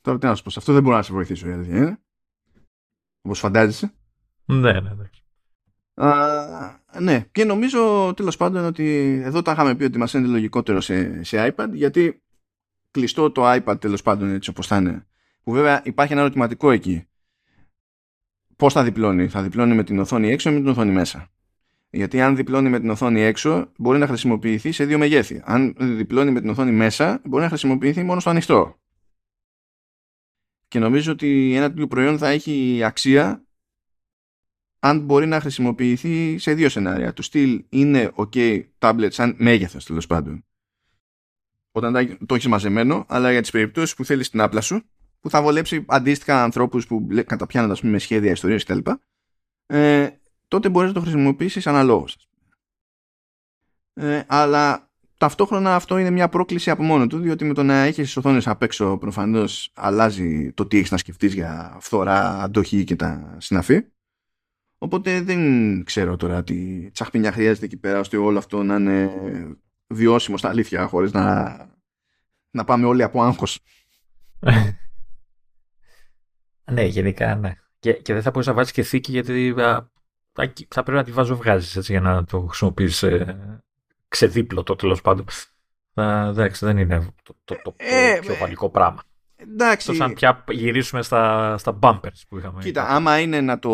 Τώρα 0.00 0.18
τι 0.18 0.26
να 0.26 0.34
σου 0.34 0.42
πω. 0.42 0.50
Σε 0.50 0.58
αυτό 0.58 0.72
δεν 0.72 0.82
μπορώ 0.82 0.96
να 0.96 1.02
σε 1.02 1.12
βοηθήσω. 1.12 1.48
η 1.48 1.52
αλήθεια 1.52 1.76
είναι. 1.76 2.00
Όπως 3.22 3.38
φαντάζεσαι. 3.38 3.92
ναι, 4.44 4.72
ναι, 4.72 4.80
ναι. 4.94 5.10
Α, 6.06 6.79
ναι, 6.98 7.24
και 7.32 7.44
νομίζω 7.44 8.12
τέλος 8.16 8.36
πάντων 8.36 8.64
ότι 8.64 9.20
εδώ 9.24 9.42
τα 9.42 9.52
είχαμε 9.52 9.74
πει 9.74 9.84
ότι 9.84 9.98
μας 9.98 10.14
είναι 10.14 10.26
λογικότερο 10.26 10.80
σε, 10.80 11.24
σε 11.24 11.54
iPad 11.56 11.68
γιατί 11.72 12.22
κλειστό 12.90 13.30
το 13.30 13.52
iPad 13.52 13.80
τέλος 13.80 14.02
πάντων 14.02 14.34
έτσι 14.34 14.50
όπως 14.50 14.66
θα 14.66 14.76
είναι. 14.76 15.06
Που 15.42 15.52
βέβαια 15.52 15.82
υπάρχει 15.84 16.12
ένα 16.12 16.20
ερωτηματικό 16.20 16.70
εκεί. 16.70 17.04
Πώς 18.56 18.72
θα 18.72 18.82
διπλώνει, 18.82 19.28
θα 19.28 19.42
διπλώνει 19.42 19.74
με 19.74 19.84
την 19.84 19.98
οθόνη 19.98 20.30
έξω 20.30 20.50
ή 20.50 20.52
με 20.52 20.58
την 20.58 20.68
οθόνη 20.68 20.92
μέσα; 20.92 21.30
Γιατί 21.90 22.20
αν 22.20 22.36
διπλώνει 22.36 22.68
με 22.68 22.80
την 22.80 22.90
οθόνη 22.90 23.20
έξω, 23.20 23.72
μπορεί 23.76 23.98
να 23.98 24.06
χρησιμοποιηθεί 24.06 24.72
σε 24.72 24.84
δύο 24.84 24.98
μεγέθη. 24.98 25.42
Αν 25.44 25.74
διπλώνει 25.78 26.30
με 26.30 26.40
την 26.40 26.50
οθόνη 26.50 26.72
μέσα, 26.72 27.20
μπορεί 27.24 27.42
να 27.42 27.48
χρησιμοποιηθεί 27.48 28.02
μόνο 28.02 28.20
στο 28.20 28.30
ανοιχτό. 28.30 28.78
Και 30.68 30.78
νομίζω 30.78 31.12
ότι 31.12 31.54
ένα 31.54 31.68
τέτοιο 31.68 31.86
προϊόν 31.86 32.18
θα 32.18 32.28
έχει 32.28 32.82
αξία 32.84 33.44
αν 34.80 35.00
μπορεί 35.00 35.26
να 35.26 35.40
χρησιμοποιηθεί 35.40 36.38
σε 36.38 36.54
δύο 36.54 36.68
σενάρια. 36.68 37.12
Του 37.12 37.22
στυλ 37.22 37.64
είναι 37.68 38.12
ok 38.14 38.62
tablet 38.78 39.08
σαν 39.10 39.34
μέγεθος 39.38 39.84
τέλος 39.84 40.06
πάντων. 40.06 40.44
Όταν 41.72 41.92
τα- 41.92 42.16
το 42.26 42.34
έχεις 42.34 42.46
μαζεμένο, 42.46 43.04
αλλά 43.08 43.30
για 43.30 43.40
τις 43.40 43.50
περιπτώσεις 43.50 43.94
που 43.94 44.04
θέλεις 44.04 44.30
την 44.30 44.40
άπλα 44.40 44.60
σου, 44.60 44.82
που 45.20 45.30
θα 45.30 45.42
βολέψει 45.42 45.84
αντίστοιχα 45.88 46.42
ανθρώπους 46.42 46.86
που 46.86 47.06
λέ- 47.10 47.26
καταπιάνονται 47.26 47.72
ας 47.72 47.80
πούμε, 47.80 47.92
με 47.92 47.98
σχέδια, 47.98 48.30
ιστορίες 48.30 48.64
κτλ. 48.64 48.90
Ε, 49.66 50.08
τότε 50.48 50.68
μπορείς 50.68 50.88
να 50.88 50.94
το 50.94 51.00
χρησιμοποιήσεις 51.00 51.66
αναλόγως. 51.66 52.16
Ε, 53.94 54.22
αλλά 54.26 54.90
ταυτόχρονα 55.18 55.74
αυτό 55.74 55.98
είναι 55.98 56.10
μια 56.10 56.28
πρόκληση 56.28 56.70
από 56.70 56.82
μόνο 56.82 57.06
του, 57.06 57.18
διότι 57.18 57.44
με 57.44 57.54
το 57.54 57.62
να 57.62 57.74
έχεις 57.74 58.04
τις 58.04 58.16
οθόνες 58.16 58.46
απ' 58.46 58.62
έξω 58.62 58.98
προφανώς 58.98 59.70
αλλάζει 59.74 60.52
το 60.52 60.66
τι 60.66 60.78
έχεις 60.78 60.90
να 60.90 60.96
σκεφτείς 60.96 61.34
για 61.34 61.76
φθορά, 61.80 62.42
αντοχή 62.42 62.84
και 62.84 62.96
τα 62.96 63.36
συναφή. 63.38 63.84
Οπότε 64.82 65.20
δεν 65.20 65.84
ξέρω 65.84 66.16
τώρα 66.16 66.44
τι 66.44 66.90
τσαχπινιά 66.90 67.32
χρειάζεται 67.32 67.66
εκεί 67.66 67.76
πέρα 67.76 67.98
ώστε 67.98 68.16
όλο 68.16 68.38
αυτό 68.38 68.62
να 68.62 68.74
είναι 68.74 69.10
βιώσιμο 69.86 70.36
στα 70.36 70.48
αλήθεια 70.48 70.86
χωρίς 70.86 71.12
να, 71.12 71.56
να 72.50 72.64
πάμε 72.64 72.86
όλοι 72.86 73.02
από 73.02 73.22
άγχος. 73.22 73.60
ναι, 76.72 76.84
γενικά 76.84 77.34
ναι. 77.34 77.54
Και, 77.78 77.92
και 77.92 78.12
δεν 78.12 78.22
θα 78.22 78.30
μπορείς 78.30 78.46
να 78.46 78.52
βάλεις 78.52 78.72
και 78.72 78.82
θήκη 78.82 79.12
γιατί 79.12 79.50
α, 79.50 79.90
θα, 80.32 80.52
θα 80.68 80.82
πρέπει 80.82 80.98
να 80.98 81.04
τη 81.04 81.12
βάζω 81.12 81.36
βγάζεις 81.36 81.76
έτσι 81.76 81.92
για 81.92 82.00
να 82.00 82.24
το 82.24 82.40
χρησιμοποιήσει 82.40 83.06
ε, 83.06 83.36
ξεδίπλωτο 84.08 84.76
τέλος 84.76 85.00
πάντων. 85.00 85.26
Θα, 85.94 86.26
εντάξει, 86.30 86.64
δεν 86.64 86.78
είναι 86.78 87.14
το, 87.22 87.34
το, 87.44 87.54
το, 87.54 87.60
το 87.62 87.74
Ε, 87.76 88.18
πιο 88.20 88.32
ε, 88.32 88.36
βαλικό 88.36 88.70
πράγμα. 88.70 89.02
Εντάξει, 89.42 89.90
Εκτός 89.90 90.06
αν 90.06 90.14
πια 90.14 90.44
γυρίσουμε 90.50 91.02
στα, 91.02 91.58
στα 91.58 91.78
bumpers 91.82 92.22
που 92.28 92.38
είχαμε. 92.38 92.62
κοίτα, 92.62 92.88
άμα 92.88 93.20
είναι 93.20 93.40
να 93.40 93.58
το, 93.58 93.70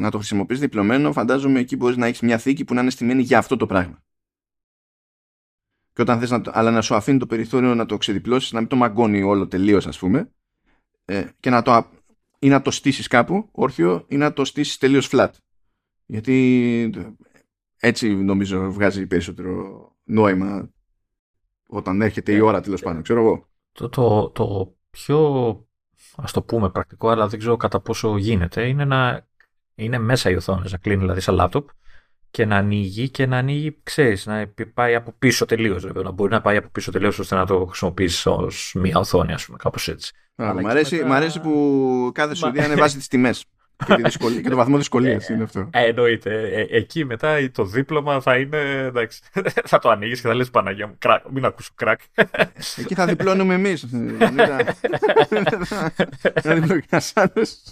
να 0.00 0.10
το 0.10 0.16
χρησιμοποιείς 0.16 0.60
διπλωμένο, 0.60 1.12
φαντάζομαι 1.12 1.58
εκεί 1.60 1.76
μπορείς 1.76 1.96
να 1.96 2.06
έχεις 2.06 2.20
μια 2.20 2.38
θήκη 2.38 2.64
που 2.64 2.74
να 2.74 2.80
είναι 2.80 2.90
στημένη 2.90 3.22
για 3.22 3.38
αυτό 3.38 3.56
το 3.56 3.66
πράγμα. 3.66 4.02
Και 5.92 6.02
όταν 6.02 6.18
θες 6.18 6.30
να 6.30 6.40
το, 6.40 6.50
αλλά 6.54 6.70
να 6.70 6.80
σου 6.80 6.94
αφήνει 6.94 7.18
το 7.18 7.26
περιθώριο 7.26 7.74
να 7.74 7.86
το 7.86 7.96
ξεδιπλώσεις, 7.96 8.52
να 8.52 8.60
μην 8.60 8.68
το 8.68 8.76
μαγκώνει 8.76 9.22
όλο 9.22 9.48
τελείως 9.48 9.86
ας 9.86 9.98
πούμε, 9.98 10.30
ε, 11.04 11.26
και 11.40 11.50
να 11.50 11.62
το, 11.62 11.72
α- 11.72 11.90
ή 12.38 12.48
να 12.48 12.62
το 12.62 12.70
στήσεις 12.70 13.06
κάπου 13.06 13.48
όρθιο 13.52 14.04
ή 14.08 14.16
να 14.16 14.32
το 14.32 14.44
στήσεις 14.44 14.78
τελείως 14.78 15.08
flat. 15.12 15.30
Γιατί 16.06 16.90
ε, 16.96 17.08
έτσι 17.76 18.14
νομίζω 18.14 18.72
βγάζει 18.72 19.06
περισσότερο 19.06 19.88
νόημα 20.04 20.70
όταν 21.66 22.00
έρχεται 22.00 22.32
η 22.32 22.40
ώρα 22.40 22.60
τέλος 22.60 22.82
πάντων, 22.82 23.02
ξέρω 23.02 23.20
εγώ. 23.20 23.48
Το, 23.72 23.88
το, 23.88 24.30
το 24.30 24.75
πιο, 24.96 25.20
ας 26.16 26.32
το 26.32 26.42
πούμε 26.42 26.70
πρακτικό, 26.70 27.08
αλλά 27.08 27.26
δεν 27.26 27.38
ξέρω 27.38 27.56
κατά 27.56 27.80
πόσο 27.80 28.16
γίνεται, 28.16 28.68
είναι 28.68 28.84
να 28.84 29.26
είναι 29.74 29.98
μέσα 29.98 30.30
οι 30.30 30.34
οθόνες, 30.34 30.72
να 30.72 30.78
κλείνει 30.78 31.00
δηλαδή 31.00 31.20
σαν 31.20 31.34
λάπτοπ 31.34 31.68
και 32.30 32.44
να 32.44 32.56
ανοίγει 32.56 33.10
και 33.10 33.26
να 33.26 33.36
ανοίγει, 33.36 33.78
ξέρεις, 33.82 34.26
να 34.26 34.38
επι- 34.38 34.72
πάει 34.72 34.94
από 34.94 35.14
πίσω 35.18 35.44
τελείως, 35.44 35.82
δηλαδή, 35.82 36.02
να 36.02 36.10
μπορεί 36.10 36.30
να 36.30 36.40
πάει 36.40 36.56
από 36.56 36.68
πίσω 36.68 36.90
τελείως 36.90 37.18
ώστε 37.18 37.34
να 37.34 37.46
το 37.46 37.66
χρησιμοποιήσεις 37.66 38.26
ως 38.26 38.74
μία 38.78 38.98
οθόνη, 38.98 39.32
ας 39.32 39.44
πούμε, 39.46 39.58
κάπως 39.60 39.88
έτσι. 39.88 40.12
Α, 40.14 40.44
Αλλά 40.44 40.54
μ' 40.54 40.58
εκεί 40.58 40.68
αρέσει, 40.68 40.94
μετά- 40.96 41.06
μ' 41.06 41.12
αρέσει 41.12 41.40
που 41.40 42.10
κάθε 42.14 42.34
σου 42.34 42.46
ιδέα 42.46 42.64
ανεβάζει 42.64 42.96
τις 42.96 43.08
τιμές 43.08 43.44
και, 43.86 43.94
τη 43.94 44.02
δυσκολία, 44.02 44.40
και 44.40 44.48
το 44.48 44.56
βαθμό 44.56 44.76
δυσκολίας 44.76 45.28
είναι 45.28 45.42
αυτό. 45.42 45.68
Ε, 45.72 45.86
εννοείται. 45.86 46.50
Ε, 46.50 46.76
εκεί 46.76 47.04
μετά 47.04 47.50
το 47.52 47.64
δίπλωμα 47.64 48.20
θα 48.20 48.36
είναι, 48.36 48.58
εντάξει, 48.86 49.20
θα 49.70 49.78
το 49.78 49.88
ανοίγεις 49.88 50.20
και 50.20 50.28
θα 50.28 50.34
λες 50.34 50.50
Παναγία 50.50 50.86
μου, 50.86 50.94
κρακ, 50.98 51.24
μην 51.30 51.44
ακούσω 51.44 51.70
κρακ. 51.74 52.00
Εκεί 52.76 52.94
θα 52.94 53.06
διπλώνουμε 53.06 53.54
εμείς. 53.54 53.86
Λεωνίδα. 53.92 54.58
Θα 56.42 56.54
διπλώνει 56.54 56.82
ένας 56.88 57.12
άλλος. 57.14 57.62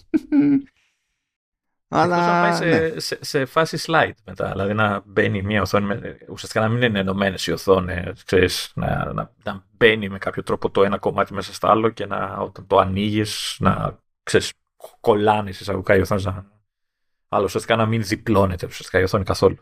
Αλλά 1.88 2.16
να 2.16 2.22
πάει 2.26 2.50
Αλλά 2.50 2.54
σε, 2.54 2.64
ναι. 2.64 3.00
σε, 3.00 3.18
σε 3.20 3.44
φάση 3.44 3.78
slide 3.86 4.14
μετά. 4.24 4.50
Δηλαδή 4.50 4.74
να 4.74 5.02
μπαίνει 5.04 5.42
μια 5.42 5.62
οθόνη, 5.62 5.86
με, 5.86 6.18
ουσιαστικά 6.28 6.60
να 6.60 6.68
μην 6.68 6.82
είναι 6.82 6.98
ενωμένες 6.98 7.46
οι 7.46 7.52
οθόνες, 7.52 8.24
να, 8.74 9.12
να, 9.12 9.30
να 9.42 9.64
μπαίνει 9.76 10.08
με 10.08 10.18
κάποιο 10.18 10.42
τρόπο 10.42 10.70
το 10.70 10.84
ένα 10.84 10.98
κομμάτι 10.98 11.34
μέσα 11.34 11.54
στο 11.54 11.68
άλλο 11.68 11.88
και 11.88 12.06
να, 12.06 12.36
όταν 12.36 12.66
το 12.66 12.78
ανοίγεις 12.78 13.56
να 13.58 13.98
ξέρεις, 14.22 14.52
κολλάνε 15.00 15.50
εισαγωγικά 15.50 15.96
οι 15.96 16.00
οθόνες. 16.00 16.24
Να, 16.24 16.46
αλλά 17.28 17.44
ουσιαστικά 17.44 17.76
να 17.76 17.86
μην 17.86 18.02
διπλώνεται 18.02 18.66
ουσιαστικά 18.66 19.00
η 19.00 19.02
οθόνη 19.02 19.24
καθόλου. 19.24 19.56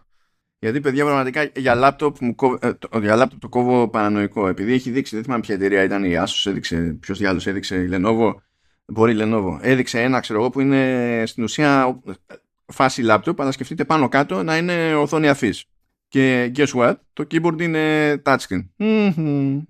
Γιατί 0.59 0.81
παιδιά 0.81 1.05
πραγματικά 1.05 1.51
για 1.57 1.75
λάπτοπ, 1.75 2.17
μου 2.21 2.35
κόβ- 2.35 2.65
ε, 2.65 2.75
το, 2.75 2.99
για 2.99 3.17
λάπτοπ 3.17 3.41
το 3.41 3.49
κόβω 3.49 3.89
παρανοϊκό. 3.89 4.49
Επειδή 4.49 4.73
έχει 4.73 4.91
δείξει, 4.91 5.15
δεν 5.15 5.25
θυμάμαι 5.25 5.41
ποια 5.41 5.55
εταιρεία 5.55 5.83
ήταν 5.83 6.05
η 6.05 6.15
Asus, 6.19 6.51
έδειξε, 6.51 6.97
ποιος 7.01 7.19
διάλογος 7.19 7.47
έδειξε 7.47 7.77
η 7.77 7.89
Lenovo. 7.93 8.35
Μπορεί 8.87 9.13
η 9.13 9.19
Lenovo. 9.21 9.59
Έδειξε 9.61 10.03
ένα, 10.03 10.21
ξέρω 10.21 10.41
εγώ, 10.41 10.51
που 10.51 10.61
είναι 10.61 11.23
στην 11.27 11.43
ουσία 11.43 12.01
φάση 12.67 13.03
λάπτοπ, 13.03 13.41
αλλά 13.41 13.53
σκεφτείτε 13.53 13.85
πάνω 13.85 14.09
κάτω 14.09 14.43
να 14.43 14.57
είναι 14.57 14.95
οθόνη 14.95 15.29
αφής. 15.29 15.65
Και 16.09 16.53
guess 16.57 16.69
what, 16.75 16.95
το 17.13 17.27
keyboard 17.31 17.61
είναι 17.61 18.15
touchscreen. 18.25 18.69
Μμμ. 18.77 19.61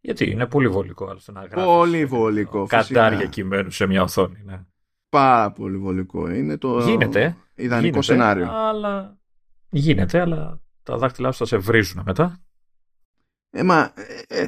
Γιατί 0.00 0.30
είναι 0.30 0.46
πολύ 0.46 0.68
βολικό 0.68 1.06
άλλωστε 1.08 1.32
να 1.32 1.40
γράφεις. 1.40 1.64
Πολύ 1.64 2.04
βολικό, 2.04 2.66
Καντάρια 2.66 3.10
φυσικά. 3.18 3.30
κειμένου 3.30 3.70
σε 3.70 3.86
μια 3.86 4.02
οθόνη. 4.02 4.42
Ναι. 4.44 4.60
Πάρα 5.08 5.52
πολύ 5.52 5.76
βολικό. 5.76 6.30
Είναι 6.30 6.56
το 6.56 6.78
Γίνεται. 6.78 7.36
ιδανικό 7.54 7.84
γίνεται, 7.86 8.02
σενάριο. 8.02 8.50
Αλλά... 8.50 9.16
Γίνεται, 9.70 10.20
αλλά 10.20 10.60
τα 10.82 10.96
δάχτυλά 10.96 11.32
σου 11.32 11.38
θα 11.38 11.44
σε 11.44 11.56
βρίζουν 11.56 12.02
μετά. 12.06 12.40
Ε, 13.50 13.62
μα, 13.62 13.92
ε, 14.28 14.40
ε, 14.42 14.46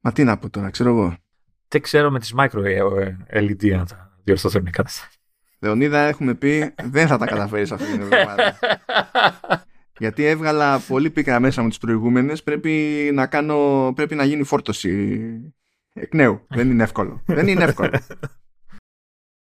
μα 0.00 0.12
τι 0.12 0.24
να 0.24 0.38
πω 0.38 0.50
τώρα, 0.50 0.70
ξέρω 0.70 0.90
εγώ. 0.90 1.16
Δεν 1.68 1.80
ξέρω 1.80 2.10
με 2.10 2.18
τις 2.18 2.34
micro 2.36 2.62
LED 3.32 3.70
αν 3.70 3.86
τα 3.86 4.20
διορθωθούν 4.22 4.66
οι 4.66 4.70
καταστάσεις. 4.70 5.16
Λεωνίδα, 5.60 5.98
έχουμε 5.98 6.34
πει, 6.34 6.74
δεν 6.82 7.06
θα 7.06 7.18
τα 7.18 7.26
καταφέρεις 7.26 7.72
αυτή 7.72 7.92
την 7.92 8.00
εβδομάδα. 8.10 8.58
Γιατί 9.98 10.24
έβγαλα 10.24 10.78
πολύ 10.78 11.10
πίκρα 11.10 11.40
μέσα 11.40 11.62
μου 11.62 11.68
τις 11.68 11.78
προηγούμενες, 11.78 12.42
πρέπει 12.42 12.70
να, 13.14 13.26
κάνω, 13.26 13.92
πρέπει 13.94 14.14
να 14.14 14.24
γίνει 14.24 14.42
φόρτωση 14.42 15.54
εκ 15.92 16.14
νέου. 16.14 16.46
δεν 16.48 16.70
είναι 16.70 16.82
εύκολο. 16.82 17.22
δεν 17.26 17.48
είναι 17.48 17.64
εύκολο. 17.64 18.00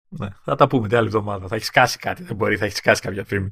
Ναι, 0.10 0.28
θα 0.44 0.56
τα 0.56 0.68
πούμε 0.68 0.88
την 0.88 0.98
άλλη 0.98 1.08
εβδομάδα. 1.08 1.48
Θα 1.48 1.56
έχεις 1.56 1.68
σκάσει 1.68 1.98
κάτι. 1.98 2.24
Δεν 2.24 2.36
μπορεί, 2.36 2.58
θα 2.58 2.66
έχεις 2.66 2.78
σκάσει 2.78 3.02
κάποια 3.02 3.24
φήμη. 3.26 3.52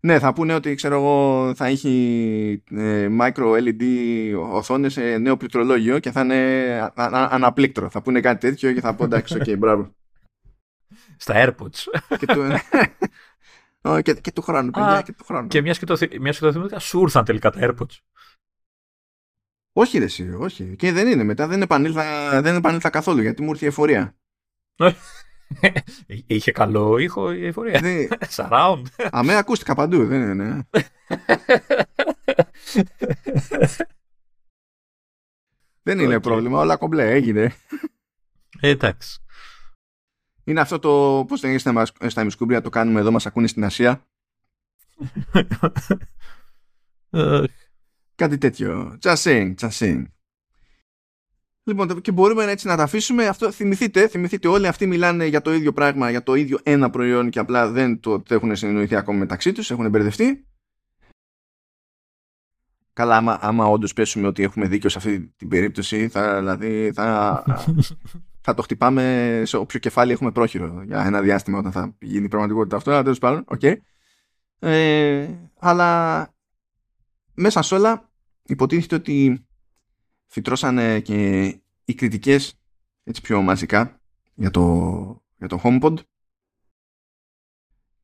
ναι, 0.00 0.18
θα 0.18 0.32
πούνε 0.32 0.54
ότι 0.54 0.74
ξέρω 0.74 0.94
εγώ 0.94 1.52
θα 1.54 1.66
έχει 1.66 2.62
ε, 2.70 3.08
micro 3.20 3.58
LED 3.58 3.82
οθόνες 4.52 4.92
σε 4.92 5.18
νέο 5.18 5.36
πληκτρολόγιο 5.36 5.98
και 5.98 6.10
θα 6.10 6.20
είναι 6.20 6.36
α- 6.80 6.92
α- 7.04 7.28
ανά 7.30 7.46
πλήκτρο. 7.46 7.90
Θα 7.90 8.02
πούνε 8.02 8.20
κάτι 8.20 8.40
τέτοιο 8.48 8.72
και 8.72 8.80
θα 8.80 8.94
πω 8.94 9.04
εντάξει, 9.04 9.34
οκ, 9.34 9.56
μπράβο. 9.58 9.94
Στα 11.16 11.34
AirPods. 11.36 12.00
και, 12.18 12.26
του... 12.26 12.42
Ω, 13.82 14.00
και, 14.00 14.14
και 14.14 14.32
του 14.32 14.42
χρόνου, 14.42 14.70
παιδιά, 14.70 14.88
Α, 14.96 15.02
και 15.02 15.12
του 15.12 15.24
χρόνου. 15.24 15.48
και 15.48 15.60
μιας 15.62 15.78
και 15.78 15.84
το, 15.86 15.96
θυ- 15.96 16.18
μιας 16.20 16.38
και 16.38 16.44
το 16.44 16.52
θυμήθηκα, 16.52 16.78
σου 16.78 17.00
ήρθαν 17.00 17.24
τελικά 17.24 17.50
τα 17.50 17.58
AirPods. 17.62 17.98
Όχι 19.72 19.98
ρε 19.98 20.04
εσύ, 20.04 20.30
όχι. 20.38 20.76
Και 20.76 20.92
δεν 20.92 21.06
είναι 21.08 21.24
μετά, 21.24 21.46
δεν 21.46 21.62
επανήλθα, 21.62 22.40
δεν 22.42 22.56
επανήλθα 22.56 22.90
καθόλου 22.90 23.20
γιατί 23.20 23.42
μου 23.42 23.50
ήρθε 23.50 23.64
η 23.64 23.68
εφορία. 23.68 24.16
Είχε 26.26 26.52
καλό 26.52 26.98
ήχο 26.98 27.32
η 27.32 27.46
εφορία. 27.46 27.80
Ναι. 27.80 28.06
Surround. 28.28 28.82
Αμέ 29.10 29.34
ακούστηκα 29.34 29.74
παντού, 29.74 30.06
δεν 30.06 30.20
είναι. 30.22 30.34
ναι. 30.34 30.60
δεν 35.82 35.98
είναι 35.98 36.14
Οκ. 36.16 36.22
πρόβλημα, 36.22 36.58
όλα 36.58 36.76
κομπλέ, 36.76 37.10
έγινε. 37.10 37.54
Ε, 38.60 38.68
εντάξει. 38.68 39.20
Είναι 40.50 40.60
αυτό 40.60 40.78
το, 40.78 41.24
πώς 41.28 41.40
το 41.40 41.46
έγινε 41.46 41.58
στα, 41.60 41.72
μας- 41.72 41.92
στα 42.06 42.20
Ημισκούμπρια, 42.20 42.60
το 42.60 42.70
κάνουμε 42.70 43.00
εδώ, 43.00 43.10
μας 43.10 43.26
ακούνε 43.26 43.46
στην 43.46 43.64
Ασία. 43.64 44.06
Ε, 47.10 47.42
Κάτι 48.14 48.38
τέτοιο. 48.38 48.98
Just 49.02 49.16
saying, 49.16 49.54
just 49.54 49.70
saying. 49.70 50.04
Λοιπόν, 51.62 52.00
και 52.00 52.12
μπορούμε 52.12 52.44
έτσι 52.44 52.66
να 52.66 52.76
τα 52.76 52.82
αφήσουμε. 52.82 53.26
Αυτό, 53.26 53.50
θυμηθείτε, 53.50 54.08
θυμηθείτε, 54.08 54.48
όλοι 54.48 54.66
αυτοί 54.66 54.86
μιλάνε 54.86 55.26
για 55.26 55.40
το 55.40 55.52
ίδιο 55.52 55.72
πράγμα, 55.72 56.10
για 56.10 56.22
το 56.22 56.34
ίδιο 56.34 56.58
ένα 56.62 56.90
προϊόν 56.90 57.30
και 57.30 57.38
απλά 57.38 57.70
δεν 57.70 58.00
το, 58.00 58.20
το 58.20 58.34
έχουν 58.34 58.56
συνεννοηθεί 58.56 58.94
ακόμα 58.96 59.18
μεταξύ 59.18 59.52
τους, 59.52 59.70
έχουν 59.70 59.88
μπερδευτεί. 59.90 60.44
Καλά, 62.92 63.16
άμα, 63.16 63.38
άμα 63.40 63.66
όντως 63.66 63.92
πέσουμε 63.92 64.26
ότι 64.26 64.42
έχουμε 64.42 64.66
δίκιο 64.68 64.88
σε 64.88 64.98
αυτή 64.98 65.32
την 65.36 65.48
περίπτωση, 65.48 66.08
θα, 66.08 66.38
δηλαδή 66.38 66.92
θα, 66.94 67.44
θα 68.40 68.54
το 68.54 68.62
χτυπάμε 68.62 69.42
σε 69.46 69.56
όποιο 69.56 69.78
κεφάλι 69.78 70.12
έχουμε 70.12 70.32
πρόχειρο 70.32 70.82
για 70.82 71.04
ένα 71.04 71.20
διάστημα 71.20 71.58
όταν 71.58 71.72
θα 71.72 71.96
γίνει 72.00 72.24
η 72.24 72.28
πραγματικότητα 72.28 72.76
αυτό. 72.76 72.90
Αλλά 72.90 73.02
τέλος 73.02 73.18
πάντων, 73.18 73.44
οκ. 73.46 73.62
Ε, 74.58 75.28
αλλά 75.58 76.28
μέσα 77.34 77.62
σε 77.62 77.74
όλα 77.74 78.10
υποτίθεται 78.42 78.94
ότι 78.94 79.46
φυτρώσανε 80.26 81.00
και 81.00 81.46
οι 81.84 81.94
κριτικές 81.94 82.60
έτσι 83.04 83.20
πιο 83.20 83.42
μαζικά 83.42 84.00
για 84.34 84.50
το, 84.50 85.24
για 85.36 85.48
το 85.48 85.60
HomePod 85.64 85.94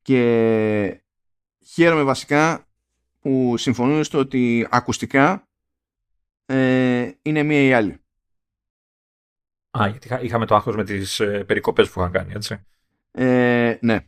και 0.01 1.01
χαίρομαι 1.65 2.03
βασικά 2.03 2.67
που 3.19 3.57
συμφωνούν 3.57 4.03
στο 4.03 4.19
ότι 4.19 4.67
ακουστικά 4.71 5.47
ε, 6.45 7.11
είναι 7.21 7.43
μία 7.43 7.61
ή 7.61 7.73
άλλη. 7.73 8.01
Α, 9.71 9.87
γιατί 9.87 10.07
είχα- 10.07 10.21
είχαμε 10.21 10.45
το 10.45 10.55
άγχος 10.55 10.75
με 10.75 10.83
τις 10.83 11.19
ε, 11.19 11.43
περικοπές 11.43 11.89
που 11.89 11.99
είχαν 11.99 12.11
κάνει, 12.11 12.33
έτσι. 12.33 12.65
Ε, 13.11 13.77
ναι. 13.81 14.07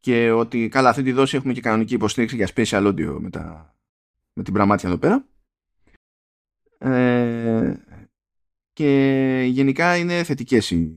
Και 0.00 0.30
ότι 0.30 0.68
καλά 0.68 0.88
αυτή 0.88 1.02
τη 1.02 1.12
δόση 1.12 1.36
έχουμε 1.36 1.52
και 1.52 1.60
κανονική 1.60 1.94
υποστήριξη 1.94 2.36
για 2.36 2.48
special 2.54 2.86
audio 2.86 3.16
με, 3.20 3.30
τα, 3.30 3.76
με 4.32 4.42
την 4.42 4.52
πραγμάτια 4.52 4.88
εδώ 4.88 4.98
πέρα. 4.98 5.26
Ε, 6.78 7.74
και 8.72 9.42
γενικά 9.46 9.96
είναι 9.96 10.24
θετικές 10.24 10.70
οι, 10.70 10.96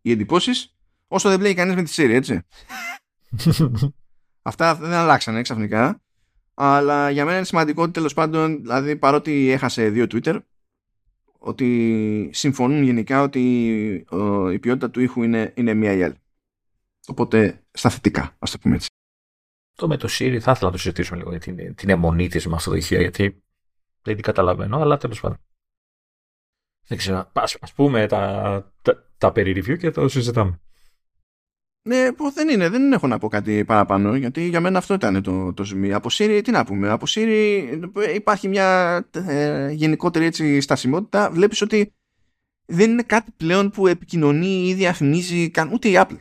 οι 0.00 0.10
εντυπώσεις 0.10 0.76
όσο 1.08 1.28
δεν 1.28 1.38
πλέει 1.38 1.54
κανείς 1.54 1.74
με 1.74 1.82
τη 1.82 1.92
Siri, 1.96 2.10
έτσι. 2.10 2.40
Αυτά 4.42 4.74
δεν 4.74 4.92
αλλάξανε 4.92 5.42
ξαφνικά. 5.42 6.02
Αλλά 6.54 7.10
για 7.10 7.24
μένα 7.24 7.36
είναι 7.36 7.46
σημαντικό 7.46 7.82
ότι 7.82 7.92
τέλος 7.92 8.14
πάντων, 8.14 8.60
δηλαδή 8.60 8.96
παρότι 8.96 9.50
έχασε 9.50 9.90
δύο 9.90 10.06
Twitter, 10.08 10.38
ότι 11.38 12.30
συμφωνούν 12.32 12.82
γενικά 12.82 13.22
ότι 13.22 14.04
ο, 14.10 14.50
η 14.50 14.58
ποιότητα 14.58 14.90
του 14.90 15.00
ήχου 15.00 15.22
είναι, 15.22 15.52
είναι 15.56 15.74
μία 15.74 15.92
ή 15.92 16.02
άλλη. 16.02 16.16
Οπότε 17.06 17.64
στα 17.70 17.88
θετικά, 17.90 18.36
ας 18.38 18.50
το 18.50 18.58
πούμε 18.58 18.74
έτσι. 18.74 18.88
Το 19.74 19.88
με 19.88 19.96
το 19.96 20.08
Siri 20.10 20.38
θα 20.40 20.50
ήθελα 20.50 20.66
να 20.66 20.70
το 20.70 20.78
συζητήσουμε 20.78 21.18
λίγο 21.18 21.30
για 21.30 21.40
την, 21.40 21.74
την 21.74 21.88
αιμονή 21.88 22.28
της 22.28 22.46
με 22.46 22.54
αυτό 22.54 22.70
το 22.70 22.76
ηχείο, 22.76 23.00
γιατί 23.00 23.42
δεν 24.02 24.14
την 24.14 24.24
καταλαβαίνω, 24.24 24.78
αλλά 24.78 24.96
τέλος 24.96 25.20
πάντων. 25.20 25.38
Δεν 26.86 26.98
ξέρω. 26.98 27.30
Ας, 27.32 27.56
ας 27.60 27.72
πούμε 27.72 28.06
τα, 28.06 28.72
τα, 28.82 29.10
τα 29.18 29.32
περί 29.32 29.52
review 29.56 29.78
και 29.78 29.90
το 29.90 30.08
συζητάμε. 30.08 30.60
Ναι, 31.88 32.12
πω, 32.12 32.30
δεν 32.30 32.48
είναι, 32.48 32.68
δεν 32.68 32.92
έχω 32.92 33.06
να 33.06 33.18
πω 33.18 33.28
κάτι 33.28 33.64
παραπάνω, 33.64 34.16
γιατί 34.16 34.48
για 34.48 34.60
μένα 34.60 34.78
αυτό 34.78 34.94
ήταν 34.94 35.22
το, 35.22 35.52
το 35.52 35.64
ζουμί. 35.64 35.92
Από 35.92 36.08
Siri, 36.12 36.40
τι 36.44 36.50
να 36.50 36.64
πούμε, 36.64 36.88
από 36.88 37.06
Siri 37.08 37.62
υπάρχει 38.14 38.48
μια 38.48 39.08
ε, 39.12 39.70
γενικότερη 39.70 40.24
έτσι 40.24 40.60
στασιμότητα. 40.60 41.30
Βλέπεις 41.30 41.62
ότι 41.62 41.94
δεν 42.64 42.90
είναι 42.90 43.02
κάτι 43.02 43.30
πλέον 43.36 43.70
που 43.70 43.86
επικοινωνεί 43.86 44.68
ή 44.68 44.74
διαφημίζει 44.74 45.50
καν 45.50 45.70
ούτε 45.72 45.88
η 45.88 45.92
Apple. 45.96 46.16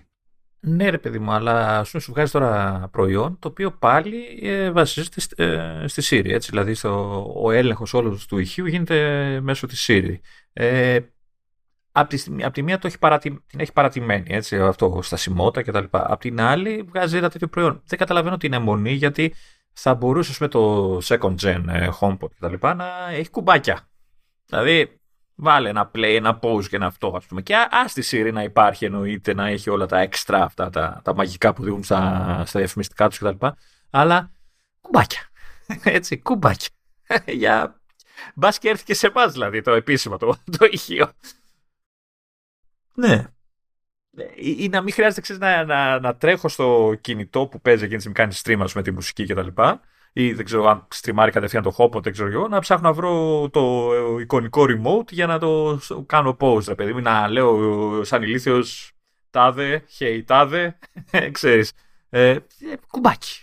Ναι, 0.59 0.89
ρε 0.89 0.97
παιδί 0.97 1.19
μου, 1.19 1.31
αλλά 1.31 1.83
σου, 1.83 1.99
σου 1.99 2.11
βγάζει 2.11 2.31
τώρα 2.31 2.87
προϊόν 2.91 3.37
το 3.39 3.47
οποίο 3.47 3.71
πάλι 3.71 4.39
ε, 4.41 4.71
βασίζεται 4.71 5.19
στη, 5.19 5.43
ε, 5.43 5.87
στη 5.87 6.01
Siri. 6.05 6.29
Έτσι, 6.29 6.49
δηλαδή 6.49 6.73
στο, 6.73 7.23
ο 7.43 7.51
έλεγχος 7.51 7.93
όλου 7.93 8.19
του 8.27 8.37
ηχείου 8.37 8.65
γίνεται 8.65 9.39
μέσω 9.41 9.67
της 9.67 9.85
Siri. 9.89 10.15
Ε, 10.53 10.99
Απ' 11.99 12.09
τη, 12.09 12.17
στιγμή- 12.17 12.43
απ' 12.43 12.53
τη 12.53 12.61
μία 12.63 12.79
το 12.79 12.87
έχει 12.87 12.97
παρατη, 12.97 13.43
την 13.47 13.59
έχει 13.59 13.73
παρατημένη, 13.73 14.25
έτσι, 14.29 14.59
αυτό, 14.59 14.99
στασιμότητα 15.03 15.71
κτλ. 15.71 15.85
Απ' 15.91 16.19
την 16.19 16.41
άλλη 16.41 16.81
βγάζει 16.87 17.17
ένα 17.17 17.29
τέτοιο 17.29 17.47
προϊόν. 17.47 17.81
Δεν 17.85 17.99
καταλαβαίνω 17.99 18.37
την 18.37 18.53
αιμονή 18.53 18.91
γιατί 18.91 19.33
θα 19.73 19.95
μπορούσε 19.95 20.37
με 20.39 20.47
το 20.47 20.95
second 21.03 21.35
gen 21.41 21.63
ε, 21.67 21.89
HomePod 21.99 22.29
κτλ. 22.39 22.67
να 22.75 23.09
έχει 23.11 23.29
κουμπάκια. 23.29 23.89
Δηλαδή, 24.45 24.99
βάλε 25.35 25.69
ένα 25.69 25.91
play, 25.95 26.15
ένα 26.15 26.39
pause 26.41 26.65
και 26.67 26.75
ένα 26.75 26.85
αυτό, 26.85 27.13
ας 27.15 27.25
πούμε. 27.25 27.41
Και 27.41 27.55
α 27.55 27.67
ας 27.71 27.93
τη 27.93 28.09
Siri 28.11 28.33
να 28.33 28.43
υπάρχει 28.43 28.85
εννοείται, 28.85 29.33
να 29.33 29.47
έχει 29.47 29.69
όλα 29.69 29.85
τα 29.85 30.09
extra 30.09 30.39
αυτά, 30.41 30.69
τα, 30.69 31.01
τα 31.03 31.15
μαγικά 31.15 31.53
που 31.53 31.63
δίνουν 31.63 31.83
στα, 31.83 32.43
στα 32.45 32.59
διαφημιστικά 32.59 33.07
τους 33.07 33.17
κτλ. 33.17 33.45
Αλλά 33.89 34.31
κουμπάκια. 34.81 35.21
Έτσι, 35.97 36.17
κουμπάκια. 36.17 36.69
Για... 37.25 37.81
Μπας 38.35 38.57
και 38.57 38.69
έρθει 38.69 38.83
και 38.83 38.93
σε 38.93 39.07
εμάς 39.07 39.31
δηλαδή 39.31 39.61
το 39.61 39.71
επίσημο 39.71 40.17
το, 40.17 40.35
το 40.57 40.67
ηχείο. 40.71 41.11
Ναι. 42.99 43.23
Ή, 44.35 44.55
ή 44.59 44.69
να 44.69 44.81
μην 44.81 44.93
χρειάζεται 44.93 45.21
ξέρεις, 45.21 45.41
να, 45.41 45.65
να, 45.65 45.99
να 45.99 46.15
τρέχω 46.15 46.47
στο 46.47 46.95
κινητό 47.01 47.47
που 47.47 47.61
παίζει 47.61 47.83
εκείνη 47.83 48.01
τη 48.01 48.01
στιγμή 48.01 48.17
κάνει 48.17 48.33
stream 48.43 48.63
ας 48.63 48.71
πούμε, 48.71 48.83
τη 48.83 48.91
μουσική 48.91 49.25
κτλ. 49.25 49.47
Ή 50.13 50.33
δεν 50.33 50.45
ξέρω 50.45 50.65
αν 50.65 50.87
στριμάρει 50.91 51.31
κατευθείαν 51.31 51.63
το 51.63 51.75
HomePod, 51.77 52.03
δεν 52.03 52.13
ξέρω 52.13 52.29
εγώ, 52.29 52.47
να 52.47 52.59
ψάχνω 52.59 52.87
να 52.87 52.93
βρω 52.93 53.49
το 53.49 53.93
ε, 53.93 54.21
εικονικό 54.21 54.63
remote 54.63 55.11
για 55.11 55.27
να 55.27 55.39
το 55.39 55.79
σ- 55.81 56.05
κάνω 56.05 56.37
pause, 56.39 56.63
ρε 56.67 56.75
παιδί 56.75 56.93
μου, 56.93 56.99
να 57.01 57.27
λέω 57.27 57.99
ε, 57.99 58.03
σαν 58.03 58.23
ηλίθιος 58.23 58.91
τάδε, 59.29 59.83
hey 59.99 60.21
τάδε, 60.25 60.77
ξέρεις, 61.31 61.73
ε, 62.09 62.29
ε, 62.29 62.39
κουμπάκι. 62.87 63.41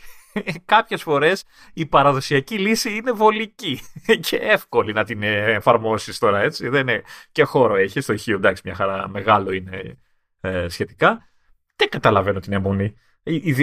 Κάποιες 0.64 1.02
φορές 1.02 1.44
η 1.72 1.86
παραδοσιακή 1.86 2.58
λύση 2.58 2.96
είναι 2.96 3.12
βολική 3.12 3.80
και 4.28 4.36
εύκολη 4.36 4.92
να 4.92 5.04
την 5.04 5.22
ε, 5.22 5.52
εφαρμόσεις 5.52 6.18
τώρα, 6.18 6.40
έτσι. 6.40 6.68
Δεν 6.68 6.80
είναι 6.88 7.02
και 7.32 7.42
χώρο 7.42 7.76
έχει 7.76 8.00
στο 8.00 8.12
ηχείο, 8.12 8.36
εντάξει, 8.36 8.62
μια 8.64 8.74
χαρά 8.74 9.08
μεγάλο 9.08 9.52
είναι 9.52 9.98
ε, 10.40 10.68
σχετικά. 10.68 11.28
Δεν 11.76 11.88
καταλαβαίνω 11.88 12.40
την 12.40 12.52
αιμονή. 12.52 12.94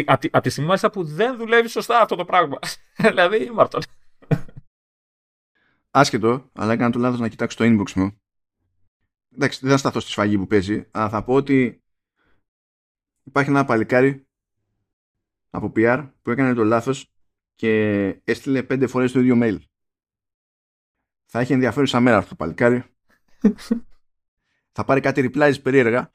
Από 0.06 0.20
τη, 0.20 0.30
απ' 0.32 0.44
τη 0.44 0.50
στιγμή 0.50 0.68
μάλιστα 0.68 0.90
που 0.90 1.04
δεν 1.04 1.38
δουλεύει 1.38 1.68
σωστά 1.68 2.02
αυτό 2.02 2.16
το 2.16 2.26
πράγμα. 2.26 2.60
δηλαδή, 3.10 3.50
Μάρτον. 3.54 3.82
Άσχετο, 5.92 6.50
αλλά 6.54 6.74
έκανα 6.74 6.92
το 6.92 7.00
λάθος 7.00 7.20
να 7.20 7.28
κοιτάξω 7.28 7.58
το 7.58 7.64
inbox 7.66 7.92
μου. 7.94 8.22
Εντάξει, 9.34 9.60
δεν 9.62 9.72
θα 9.72 9.78
σταθώ 9.78 10.00
στη 10.00 10.12
σφαγή 10.12 10.38
που 10.38 10.48
παίζει, 10.48 10.88
αλλά 10.92 11.10
θα 11.10 11.24
πω 11.24 11.34
ότι 11.34 11.84
υπάρχει 13.24 13.50
ένα 13.50 13.66
παλικάρι 13.66 14.28
από 15.52 15.72
PR 15.76 16.10
που 16.22 16.32
έκανε 16.32 16.54
το 16.54 16.64
λάθος 16.64 17.12
και 17.56 18.08
έστειλε 18.24 18.64
πέντε 18.64 18.88
φορές 18.88 19.12
το 19.12 19.20
ίδιο 19.20 19.40
mail. 19.42 19.58
Θα 21.26 21.40
έχει 21.40 21.54
ενδιαφέρουσα 21.54 22.00
μέρα 22.00 22.18
αυτό 22.18 22.30
το 22.30 22.36
παλικάρι. 22.36 22.84
θα 24.72 24.86
πάρει 24.86 25.00
κάτι 25.00 25.32
replies 25.34 25.62
περίεργα. 25.62 26.12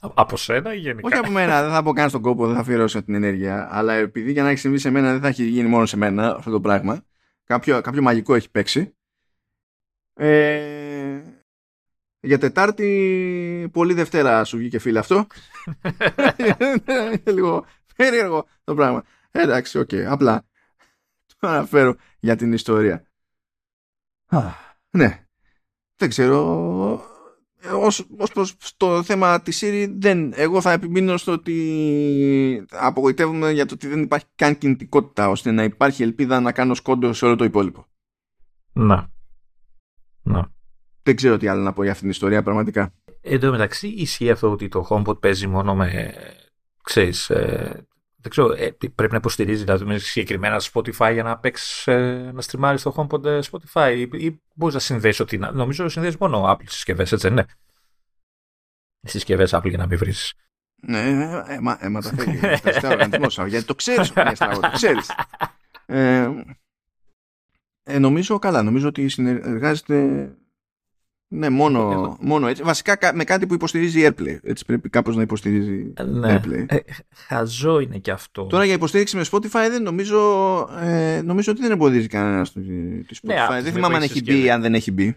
Από 0.00 0.36
σένα 0.36 0.74
ή 0.74 0.78
γενικά; 0.78 1.08
Όχι 1.08 1.16
από 1.16 1.30
μένα, 1.30 1.62
δεν 1.62 1.70
θα 1.70 1.82
μπω 1.82 1.92
καν 1.92 2.08
στον 2.08 2.22
κόπο, 2.22 2.46
δεν 2.46 2.54
θα 2.54 2.60
αφιερώσω 2.60 3.02
την 3.02 3.14
ενέργεια. 3.14 3.68
Αλλά 3.70 3.94
επειδή 3.94 4.32
για 4.32 4.42
να 4.42 4.48
έχει 4.48 4.58
συμβεί 4.58 4.78
σε 4.78 4.90
μένα 4.90 5.12
δεν 5.12 5.20
θα 5.20 5.28
έχει 5.28 5.44
γίνει 5.44 5.68
μόνο 5.68 5.86
σε 5.86 5.96
μένα 5.96 6.34
αυτό 6.36 6.50
το 6.50 6.60
πράγμα. 6.60 7.04
Κάποιο, 7.44 7.80
κάποιο 7.80 8.02
μαγικό 8.02 8.34
έχει 8.34 8.50
παίξει. 8.50 8.96
Ε, 10.14 11.22
για 12.20 12.38
Τετάρτη, 12.38 13.68
πολύ 13.72 13.94
Δευτέρα 13.94 14.44
σου 14.44 14.56
βγήκε 14.56 14.78
φίλε 14.78 14.98
αυτό. 14.98 15.26
Είναι 16.86 17.22
λίγο 17.24 17.66
περίεργο 17.98 18.46
το 18.64 18.74
πράγμα. 18.74 19.04
Εντάξει, 19.30 19.78
οκ, 19.78 19.90
απλά 20.08 20.46
το 21.38 21.48
αναφέρω 21.48 21.94
για 22.18 22.36
την 22.36 22.52
ιστορία. 22.52 23.06
Α, 24.26 24.42
ναι, 24.90 25.26
δεν 25.96 26.08
ξέρω. 26.08 27.02
Ε, 27.60 27.68
Ως, 27.68 28.06
ως 28.18 28.32
προς 28.32 28.56
το 28.76 29.02
θέμα 29.02 29.42
της 29.42 29.62
Siri 29.64 29.94
δεν, 29.98 30.32
εγώ 30.36 30.60
θα 30.60 30.72
επιμείνω 30.72 31.16
στο 31.16 31.32
ότι 31.32 32.66
απογοητεύομαι 32.70 33.50
για 33.50 33.66
το 33.66 33.74
ότι 33.74 33.86
δεν 33.86 34.02
υπάρχει 34.02 34.26
καν 34.34 34.58
κινητικότητα 34.58 35.28
ώστε 35.28 35.50
να 35.50 35.62
υπάρχει 35.62 36.02
ελπίδα 36.02 36.40
να 36.40 36.52
κάνω 36.52 36.74
σκόντο 36.74 37.12
σε 37.12 37.24
όλο 37.24 37.36
το 37.36 37.44
υπόλοιπο. 37.44 37.86
Να. 38.72 39.10
Να. 40.22 40.52
Δεν 41.02 41.16
ξέρω 41.16 41.36
τι 41.36 41.48
άλλο 41.48 41.62
να 41.62 41.72
πω 41.72 41.82
για 41.82 41.90
αυτή 41.90 42.02
την 42.02 42.12
ιστορία 42.12 42.42
πραγματικά. 42.42 42.94
Εν 43.20 43.40
τω 43.40 43.50
μεταξύ 43.50 43.88
ισχύει 43.88 44.30
αυτό 44.30 44.50
ότι 44.50 44.68
το 44.68 44.86
HomePod 44.90 45.20
παίζει 45.20 45.46
μόνο 45.46 45.74
με, 45.74 46.14
ξέρεις, 46.82 47.30
ε, 47.30 47.87
δεν 48.20 48.30
ξέρω, 48.30 48.52
ε, 48.52 48.76
πρέπει 48.94 49.10
να 49.12 49.16
υποστηρίζει 49.16 49.64
δηλαδή 49.64 49.84
με 49.84 49.98
συγκεκριμένα 49.98 50.60
Spotify 50.72 51.10
για 51.12 51.22
να 51.22 51.38
παίξεις, 51.38 51.86
ε, 51.86 52.30
να 52.34 52.40
στριμάρεις 52.42 52.82
το 52.82 52.94
HomePod 52.96 53.24
ε, 53.24 53.38
Spotify 53.50 53.94
ή, 53.96 54.26
ή 54.26 54.40
μπορείς 54.54 54.74
να 54.74 54.80
συνδέσεις 54.80 55.20
ότι, 55.20 55.38
να- 55.38 55.50
νομίζω 55.52 55.88
συνδέσει 55.88 56.16
μόνο 56.20 56.52
Apple 56.52 56.64
συσκευές, 56.68 57.12
έτσι 57.12 57.28
δεν 57.28 57.36
είναι. 57.36 57.46
συσκευές 59.02 59.54
Apple 59.54 59.68
για 59.68 59.78
να 59.78 59.86
μην 59.86 59.98
βρεις. 59.98 60.34
Ναι, 60.80 60.98
ε, 61.48 61.60
μα, 61.60 61.78
ε, 61.80 61.88
μα 61.88 62.00
τα 62.00 62.10
θέλει 62.10 62.40
ο 62.86 62.88
οργανισμό. 62.88 63.46
Γιατί 63.46 63.66
το 63.66 63.74
ξέρεις 63.74 64.10
ότι 64.10 64.20
είναι 64.20 64.34
το 64.34 64.70
ξέρεις. 64.72 65.10
Ε, 65.86 66.30
ε, 67.82 67.98
νομίζω 67.98 68.38
καλά, 68.38 68.62
νομίζω 68.62 68.88
ότι 68.88 69.08
συνεργάζεται 69.08 70.28
ναι, 71.30 71.48
μόνο, 71.50 72.16
μόνο 72.20 72.46
έτσι. 72.46 72.62
Βασικά 72.62 72.98
με 73.14 73.24
κάτι 73.24 73.46
που 73.46 73.54
υποστηρίζει 73.54 74.08
AirPlay. 74.08 74.38
Έτσι 74.42 74.64
πρέπει 74.64 74.88
κάπως 74.88 75.16
να 75.16 75.22
υποστηρίζει 75.22 75.92
ε, 75.96 76.02
ναι. 76.02 76.40
AirPlay. 76.40 76.64
Ε, 76.66 76.76
χαζό 77.28 77.80
είναι 77.80 77.98
και 77.98 78.10
αυτό. 78.10 78.46
Τώρα 78.46 78.64
για 78.64 78.74
υποστήριξη 78.74 79.16
με 79.16 79.24
Spotify 79.30 79.68
δεν 79.70 79.82
νομίζω, 79.82 80.18
ε, 80.80 81.22
νομίζω 81.22 81.52
ότι 81.52 81.60
δεν 81.60 81.70
εμποδίζει 81.70 82.06
κανένα 82.06 82.44
τη 82.44 82.60
ναι, 82.60 83.02
Spotify. 83.08 83.50
Ναι, 83.50 83.62
δεν 83.62 83.72
θυμάμαι 83.72 83.96
αν 83.96 84.02
έχεις 84.02 84.22
μπει 84.22 84.42
ή 84.42 84.50
αν 84.50 84.60
δεν 84.60 84.74
έχει 84.74 84.92
μπει. 84.92 85.16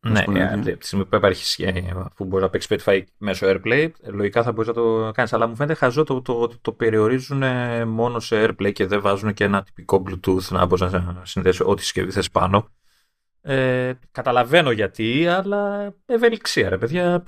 Ναι, 0.00 0.24
από 0.52 0.78
τη 0.78 0.86
στιγμή 0.86 1.04
που 1.04 1.16
υπάρχει 1.16 1.72
που 2.16 2.24
μπορεί 2.24 2.42
να 2.42 2.48
παίξει 2.48 2.68
Spotify 2.70 3.02
μέσω 3.18 3.46
AirPlay, 3.50 3.88
λογικά 4.02 4.42
θα 4.42 4.52
μπορείς 4.52 4.68
να 4.68 4.74
το 4.74 5.10
κάνεις. 5.14 5.32
Αλλά 5.32 5.46
μου 5.46 5.56
φαίνεται 5.56 5.74
χαζό 5.78 6.04
το, 6.04 6.22
το, 6.22 6.46
το, 6.46 6.58
το 6.60 6.72
περιορίζουν 6.72 7.42
μόνο 7.86 8.20
σε 8.20 8.44
AirPlay 8.44 8.72
και 8.72 8.86
δεν 8.86 9.00
βάζουν 9.00 9.34
και 9.34 9.44
ένα 9.44 9.62
τυπικό 9.62 10.02
Bluetooth 10.06 10.48
να 10.48 10.66
μπορείς 10.66 10.92
να 10.92 11.22
συνδέσεις 11.22 11.60
ό,τι 11.64 11.82
συσκευή 11.82 12.10
θες 12.10 12.30
πάνω. 12.30 12.68
Ε, 13.40 13.92
καταλαβαίνω 14.12 14.70
γιατί, 14.70 15.26
αλλά 15.26 15.94
ευελιξία, 16.06 16.68
ρε 16.68 16.78
παιδιά. 16.78 17.24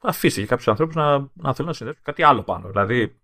Αφήστε 0.00 0.40
και 0.40 0.46
κάποιους 0.46 0.68
ανθρώπους 0.68 0.94
να, 0.94 1.18
να 1.18 1.54
θέλουν 1.54 1.70
να 1.70 1.72
συνδέσουν 1.72 2.02
κάτι 2.02 2.22
άλλο 2.22 2.42
πάνω. 2.42 2.68
Δηλαδή. 2.68 3.20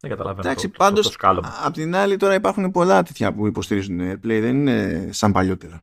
Δεν 0.00 0.10
καταλαβαίνω. 0.10 0.48
Εντάξει, 0.48 0.68
πάντως. 0.68 1.16
Απ' 1.64 1.72
την 1.72 1.94
άλλη, 1.94 2.16
τώρα 2.16 2.34
υπάρχουν 2.34 2.70
πολλά 2.70 3.02
τέτοια 3.02 3.34
που 3.34 3.46
υποστηρίζουν 3.46 4.00
AirPlay. 4.00 4.18
Δεν 4.40 4.66
είναι 4.66 5.08
σαν 5.12 5.32
παλιότερα. 5.32 5.82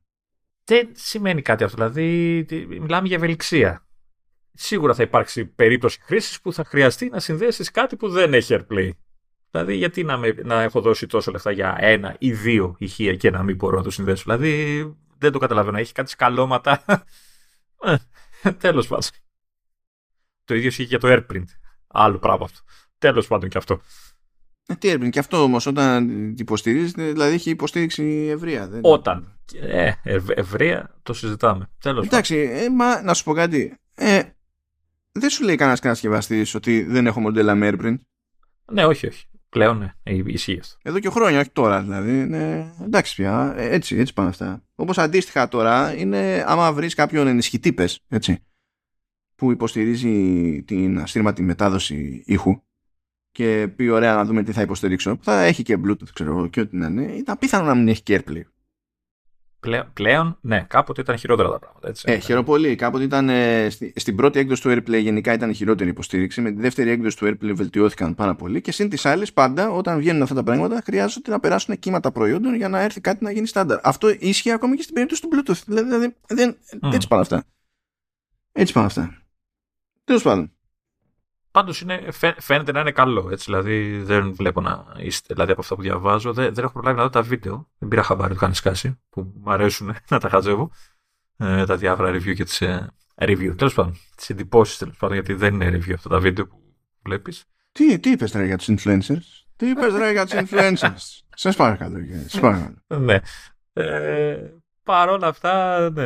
Δεν 0.64 0.90
σημαίνει 0.92 1.42
κάτι 1.42 1.64
αυτό. 1.64 1.76
Δηλαδή, 1.90 2.46
μιλάμε 2.68 3.08
για 3.08 3.18
ευελιξία. 3.18 3.86
Σίγουρα 4.54 4.94
θα 4.94 5.04
υπάρξει 5.04 5.46
περίπτωση 5.46 6.00
χρήσης 6.02 6.42
που 6.42 6.54
θα 6.54 6.64
χρειαστεί 6.64 7.10
να 7.10 7.20
συνδέσεις 7.20 7.72
κάτι 7.72 7.96
που 7.96 8.10
δεν 8.10 8.34
έχει 8.34 8.58
AirPlay. 8.60 8.90
Δηλαδή, 9.52 9.76
γιατί 9.76 10.04
να, 10.04 10.18
με, 10.18 10.36
να 10.44 10.62
έχω 10.62 10.82
δώσει 10.82 11.08
τόσο 11.08 11.32
λεφτά 11.32 11.52
για 11.52 11.76
ένα 11.80 12.16
ή 12.20 12.32
δύο 12.32 12.76
ηχεία 12.78 13.16
και 13.16 13.30
να 13.30 13.44
μην 13.44 13.56
μπορώ 13.56 13.78
να 13.78 13.84
το 13.84 13.90
συνδέσω; 13.90 14.24
Δηλαδή, 14.26 14.82
δεν 15.18 15.32
το 15.32 15.40
καταλαβαίνω. 15.40 15.78
Έχει 15.78 15.94
κάτι 15.94 16.10
σκαλώματα. 16.10 16.84
Ε, 18.44 18.52
Τέλος 18.52 18.88
πάντων. 18.88 19.10
Το 20.46 20.56
ίδιο 20.56 20.68
ισχύει 20.68 20.84
για 20.84 21.00
το 21.00 21.08
AirPrint. 21.12 21.46
Άλλο 21.88 22.20
πράγμα 22.20 22.46
αυτό. 22.46 22.60
Τέλος 22.98 23.28
πάντων 23.28 23.50
και 23.50 23.58
αυτό. 23.58 23.82
Ε, 24.68 24.76
τι 24.76 24.94
AirPrint, 24.94 25.10
και 25.10 25.20
αυτό 25.20 25.44
όμως 25.44 25.66
όταν 25.66 26.30
υποστηρίζεται, 26.38 27.12
δηλαδή 27.12 27.34
έχει 27.34 27.50
υποστήριξη 27.50 28.04
ευρεία. 28.32 28.68
Δεν... 28.68 28.80
Όταν. 28.84 29.40
Ε, 29.62 29.92
ευρεία 30.28 31.00
το 31.04 31.14
συζητάμε. 31.14 31.70
Τέλος 31.82 32.06
Εντάξει, 32.06 32.36
ε, 32.36 32.70
μα 32.70 33.02
να 33.02 33.14
σου 33.14 33.24
πω 33.24 33.34
κάτι. 33.34 33.78
Ε, 33.96 34.24
δεν 35.12 35.30
σου 35.30 35.44
λέει 35.44 35.56
κανένας 35.56 35.80
κατασκευαστής 35.80 36.56
ότι 36.56 36.84
δεν 36.84 37.08
έχω 37.08 37.20
μοντέλα 37.20 37.56
με 37.56 37.70
AirPrint. 37.72 37.98
Ναι, 38.72 38.86
όχι, 38.86 39.08
όχι. 39.08 39.26
Πλέον 39.58 39.78
ναι, 39.78 40.14
ισχύει 40.26 40.60
αυτό. 40.60 40.76
Εδώ 40.82 41.00
και 41.00 41.10
χρόνια, 41.10 41.40
όχι 41.40 41.50
τώρα 41.50 41.82
δηλαδή. 41.82 42.12
Ναι, 42.12 42.74
εντάξει 42.84 43.16
πια, 43.16 43.54
ε, 43.58 43.76
έτσι, 43.76 43.96
έτσι 43.96 44.14
πάνε 44.14 44.30
αυτά. 44.30 44.64
Όπως 44.76 44.98
αντίστοιχα 44.98 45.48
τώρα 45.48 45.98
είναι 45.98 46.44
άμα 46.48 46.74
βρεις 46.74 46.94
κάποιον 46.94 47.28
ενισχυτή, 47.28 47.74
πες, 47.74 48.04
έτσι, 48.08 48.44
που 49.36 49.52
υποστηρίζει 49.52 50.64
την 50.64 51.00
αστήρματη 51.00 51.42
μετάδοση 51.42 52.24
ήχου 52.26 52.62
και 53.32 53.68
πει 53.76 53.88
ωραία 53.88 54.16
να 54.16 54.26
δούμε 54.26 54.44
τι 54.44 54.52
θα 54.52 54.62
υποστηρίξω, 54.62 55.18
θα 55.22 55.42
έχει 55.42 55.64
και 55.64 55.78
Bluetooth, 55.86 56.10
ξέρω 56.14 56.30
εγώ, 56.30 56.48
και 56.48 56.60
ό,τι 56.60 56.78
να 56.78 56.88
είναι, 56.88 57.04
ήταν 57.04 57.38
πιθανό 57.38 57.66
να 57.66 57.76
μην 57.76 57.88
έχει 57.88 58.04
και 58.04 58.24
AirPlay. 58.26 58.42
Πλέον, 59.94 60.38
ναι, 60.42 60.66
κάποτε 60.70 61.02
ήταν 61.02 61.18
χειρότερα 61.18 61.50
τα 61.50 61.60
πράγματα. 61.60 61.88
Έτσι. 61.88 62.06
Ε, 62.08 62.18
χαίρομαι 62.18 62.46
πολύ. 62.46 62.76
Κάποτε 62.76 63.04
ήταν 63.04 63.30
ε, 63.30 63.70
στην 63.96 64.16
πρώτη 64.16 64.40
έκδοση 64.40 64.62
του 64.62 64.70
AirPlay 64.70 65.02
γενικά 65.02 65.34
ήταν 65.34 65.54
χειρότερη 65.54 65.90
υποστήριξη. 65.90 66.42
Με 66.42 66.52
τη 66.52 66.62
δεύτερη 66.62 66.90
έκδοση 66.90 67.18
του 67.18 67.26
AirPlay 67.26 67.52
βελτιώθηκαν 67.56 68.16
πάρα 68.16 68.36
πολύ. 68.36 68.62
Και 68.62 68.72
συν 68.72 68.90
τις 68.90 69.06
άλλες, 69.06 69.34
πάντα 69.34 69.70
όταν 69.70 69.98
βγαίνουν 69.98 70.22
αυτά 70.22 70.36
τα 70.36 70.44
πράγματα, 70.44 70.82
χρειάζονται 70.86 71.32
να 71.32 71.40
περάσουν 71.40 71.80
κύματα 71.80 72.12
προϊόντων 72.12 72.56
για 72.56 72.70
να 72.70 72.82
έρθει 72.82 73.02
κάτι 73.02 73.24
να 73.24 73.32
γίνει 73.32 73.48
στάνταρ. 73.48 73.80
Αυτό 73.84 74.10
ίσχυε 74.20 74.52
ακόμη 74.52 74.76
και 74.76 74.82
στην 74.82 74.94
περίπτωση 74.94 75.22
του 75.22 75.30
Bluetooth. 75.34 75.62
Δηλαδή, 75.66 76.16
δεν, 76.28 76.58
mm. 76.82 76.94
έτσι 76.94 77.08
πάνε 77.08 77.22
αυτά. 77.22 77.44
Έτσι 78.52 78.74
πάνε 78.74 78.86
αυτά. 78.86 79.22
Τέλος 80.04 80.22
πάντων. 80.22 80.52
Πάντως 81.58 81.86
φαίνεται 82.38 82.72
να 82.72 82.80
είναι 82.80 82.92
καλό. 82.92 83.30
Έτσι, 83.32 83.46
δηλαδή 83.46 84.02
δεν 84.02 84.34
βλέπω 84.34 84.62
να 84.62 84.86
είστε. 84.98 85.34
Δηλαδή 85.34 85.52
από 85.52 85.62
αυτά 85.62 85.76
που 85.76 85.82
διαβάζω, 85.82 86.34
δεν, 86.34 86.54
δεν 86.54 86.64
έχω 86.64 86.74
προλάβει 86.74 86.98
να 86.98 87.04
δω 87.04 87.10
τα 87.10 87.22
βίντεο. 87.22 87.70
Δεν 87.78 87.90
πήρα 87.90 88.04
χαμπάρι 88.04 88.34
του 88.34 88.40
κάνει 88.40 88.56
σκάσει, 88.56 89.00
που 89.10 89.34
μου 89.36 89.52
αρέσουν 89.52 89.96
να 90.10 90.20
τα 90.20 90.30
χαζεύω. 90.30 90.72
Ε, 91.38 91.66
τα 91.66 91.78
διάφορα 91.78 92.10
review 92.10 92.36
και 92.36 92.44
τις 92.44 92.62
ε, 92.62 92.94
review. 93.16 93.54
Τέλος 93.58 93.74
πάντων, 93.74 93.98
τις 94.16 94.30
εντυπώσεις 94.30 94.78
τέλος 94.78 94.98
πάντων, 94.98 95.16
γιατί 95.16 95.34
δεν 95.34 95.54
είναι 95.54 95.78
review 95.78 95.94
αυτά 95.94 96.10
τα 96.10 96.20
βίντεο 96.20 96.48
που 96.48 96.62
βλέπεις. 97.04 97.44
Τι, 97.72 98.00
τι 98.00 98.10
είπες 98.10 98.32
τώρα 98.32 98.46
για 98.46 98.58
τους 98.58 98.68
influencers, 98.70 99.46
Τι 99.56 99.68
είπες 99.70 99.92
τώρα 99.92 100.12
για 100.12 100.26
τους 100.26 100.34
influencers; 100.44 101.22
Σας 101.36 101.56
παρακαλώ, 101.56 101.98
σας 102.28 102.40
παρακαλώ. 102.40 102.76
ναι. 102.88 103.20
Ε, 103.74 104.38
Παρ' 104.84 105.10
όλα 105.10 105.28
αυτά, 105.28 105.80
ναι. 105.90 106.06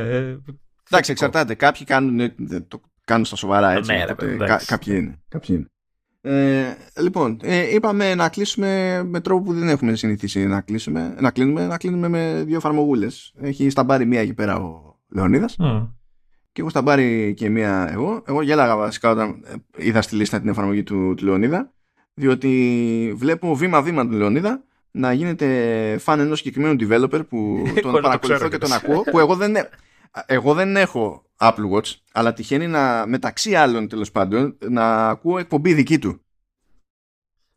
Εντάξει, 0.89 1.11
εξαρτάται. 1.11 1.55
Κάποιοι 1.55 1.85
κάνουν 1.85 2.19
ε, 2.19 2.35
το, 2.67 2.81
κάνουν 3.11 3.25
στα 3.25 3.35
σοβαρά 3.35 3.71
έτσι. 3.71 3.91
Ναι, 3.91 4.05
ρε, 4.05 4.45
κα, 4.45 4.61
κάποιοι 4.65 4.93
είναι. 4.97 5.19
Κάποιοι 5.27 5.55
είναι. 5.59 5.67
Ε, 6.21 6.75
λοιπόν, 7.01 7.39
ε, 7.43 7.73
είπαμε 7.73 8.15
να 8.15 8.29
κλείσουμε 8.29 9.01
με 9.05 9.19
τρόπο 9.19 9.43
που 9.43 9.53
δεν 9.53 9.67
έχουμε 9.67 9.95
συνηθίσει 9.95 10.45
να 10.45 10.61
κλείσουμε. 10.61 11.15
Να 11.19 11.31
κλείνουμε, 11.31 11.65
να 11.65 11.77
κλείνουμε 11.77 12.07
με 12.07 12.43
δύο 12.45 12.57
εφαρμογούλες. 12.57 13.33
Έχει 13.41 13.69
στα 13.69 13.83
μπάρει 13.83 14.05
μία 14.05 14.21
εκεί 14.21 14.33
πέρα 14.33 14.55
ο 14.55 14.99
Λεωνίδας. 15.09 15.55
Mm. 15.59 15.89
Και 16.51 16.61
έχω 16.61 16.69
στα 16.69 16.81
μπάρει 16.81 17.33
και 17.33 17.49
μία 17.49 17.89
εγώ. 17.91 18.23
Εγώ 18.27 18.41
γέλαγα 18.41 18.75
βασικά 18.75 19.09
όταν 19.09 19.43
ε, 19.45 19.53
είδα 19.77 20.01
στη 20.01 20.15
λίστα 20.15 20.39
την 20.39 20.49
εφαρμογή 20.49 20.83
του, 20.83 21.13
του 21.17 21.25
Λεωνίδα. 21.25 21.73
Διότι 22.13 23.13
βλέπω 23.15 23.55
βήμα-βήμα 23.55 24.07
του 24.07 24.15
Λεωνίδα 24.15 24.63
να 24.91 25.13
γίνεται 25.13 25.97
φαν 25.99 26.19
ενός 26.19 26.37
συγκεκριμένου 26.37 26.75
developer 26.79 27.21
που 27.29 27.63
τον 27.81 28.01
παρακολουθώ 28.01 28.49
και 28.49 28.57
τον 28.57 28.73
ακούω. 28.73 29.01
Που 29.01 29.19
εγώ 29.19 29.35
δεν, 29.35 29.53
εγώ 30.25 30.53
δεν 30.53 30.75
έχω 30.75 31.23
Apple 31.37 31.71
Watch, 31.71 31.93
αλλά 32.11 32.33
τυχαίνει 32.33 32.67
να, 32.67 33.07
μεταξύ 33.07 33.55
άλλων 33.55 33.87
τέλος 33.87 34.11
πάντων, 34.11 34.57
να 34.69 35.09
ακούω 35.09 35.37
εκπομπή 35.37 35.73
δική 35.73 35.99
του. 35.99 36.21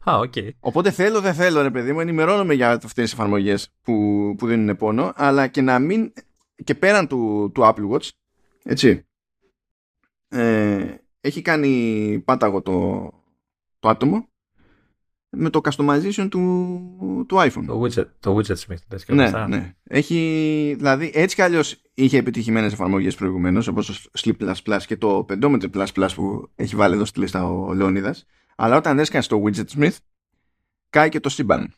Α, 0.05 0.19
okay. 0.19 0.51
Οπότε 0.61 0.91
θέλω, 0.91 1.21
δεν 1.21 1.35
θέλω, 1.35 1.63
ρε 1.63 1.71
παιδί 1.71 1.93
μου, 1.93 2.01
ενημερώνομαι 2.01 2.55
για 2.55 2.71
αυτές 2.71 2.93
τις 2.93 3.13
εφαρμογές 3.13 3.75
που, 3.83 4.35
που 4.39 4.47
δίνουν 4.47 4.77
πόνο, 4.77 5.13
αλλά 5.17 5.47
και 5.47 5.61
να 5.61 5.79
μην. 5.79 6.13
και 6.65 6.75
πέραν 6.75 7.09
του, 7.09 7.51
του 7.55 7.63
Apple 7.65 7.91
Watch, 7.91 8.09
έτσι. 8.63 9.07
Ε, 10.29 10.95
έχει 11.21 11.43
κάνει 11.43 12.23
πάταγο 12.25 12.63
το, 12.63 13.11
το 13.79 13.89
άτομο 13.89 14.29
με 15.35 15.51
το 15.51 15.61
customization 15.65 16.27
του, 16.31 17.25
του 17.29 17.37
iPhone. 17.37 17.65
Το 17.67 17.83
widget, 17.83 18.07
το 18.21 18.37
widget 18.37 18.57
Smith. 18.57 19.05
Ναι, 19.07 19.31
ναι. 19.49 19.75
Έχει, 19.85 20.75
δηλαδή 20.77 21.11
έτσι 21.15 21.35
κι 21.35 21.43
αλλιώς 21.43 21.83
είχε 21.95 22.19
επιτυχημένες 22.19 22.73
εφαρμογές 22.73 23.15
προηγουμένως 23.15 23.67
όπως 23.67 23.87
το 23.87 24.11
Sleep 24.19 24.55
Plus 24.65 24.83
και 24.87 24.97
το 24.97 25.27
Pedometer 25.29 25.71
Plus 25.75 25.87
Plus 25.95 26.09
που 26.15 26.51
έχει 26.55 26.77
βάλει 26.77 26.95
εδώ 26.95 27.05
στη 27.05 27.21
λίστα 27.21 27.45
ο 27.45 27.75
Λεωνίδας 27.75 28.27
αλλά 28.57 28.77
όταν 28.77 28.99
έσκανε 28.99 29.25
το 29.29 29.43
widget 29.45 29.79
Smith 29.79 29.97
κάει 30.91 31.09
και 31.09 31.21
το 31.21 31.29
σύμπαν. 31.29 31.75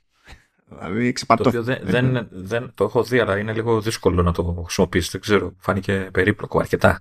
Δηλαδή 0.68 1.12
ξεπατώ. 1.12 1.50
Το, 1.50 1.62
δεν, 1.62 1.78
δεν, 1.82 2.28
δεν, 2.30 2.72
το 2.74 2.84
έχω 2.84 3.02
δει 3.02 3.18
αλλά 3.18 3.38
είναι 3.38 3.52
λίγο 3.52 3.80
δύσκολο 3.80 4.22
να 4.22 4.32
το 4.32 4.62
χρησιμοποιήσει. 4.64 5.08
Δεν 5.12 5.20
ξέρω. 5.20 5.54
Φάνηκε 5.58 6.08
περίπλοκο 6.12 6.58
αρκετά. 6.58 7.00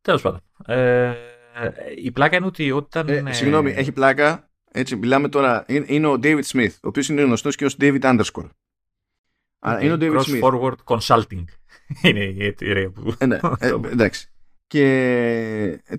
Τέλος 0.00 0.22
πάντων. 0.22 0.40
Ε, 0.66 1.14
η 1.96 2.10
πλάκα 2.10 2.36
είναι 2.36 2.46
ότι 2.46 2.70
όταν. 2.70 3.08
Ε, 3.08 3.32
συγγνώμη, 3.32 3.72
έχει 3.76 3.92
πλάκα 3.92 4.47
έτσι, 4.72 4.96
μιλάμε 4.96 5.28
τώρα. 5.28 5.64
Είναι 5.68 6.06
ο 6.06 6.18
David 6.22 6.42
Smith, 6.52 6.72
ο 6.72 6.88
οποίος 6.88 7.08
είναι 7.08 7.22
γνωστός 7.22 7.56
και 7.56 7.64
ως 7.64 7.76
David 7.80 8.00
Underscore. 8.00 8.48
Okay, 9.60 9.82
είναι 9.82 9.92
ο 9.92 9.96
David 10.00 10.18
Cross 10.18 10.22
Smith. 10.22 10.42
Forward 10.42 10.76
Consulting. 10.84 11.44
είναι 12.08 12.24
η 12.24 12.44
εταιρεία 12.44 12.90
που. 12.90 13.14
Ε, 13.18 13.26
ναι, 13.26 13.38
ε, 13.58 13.74
εντάξει. 13.90 14.28
Και 14.66 14.84
ε, 15.84 15.94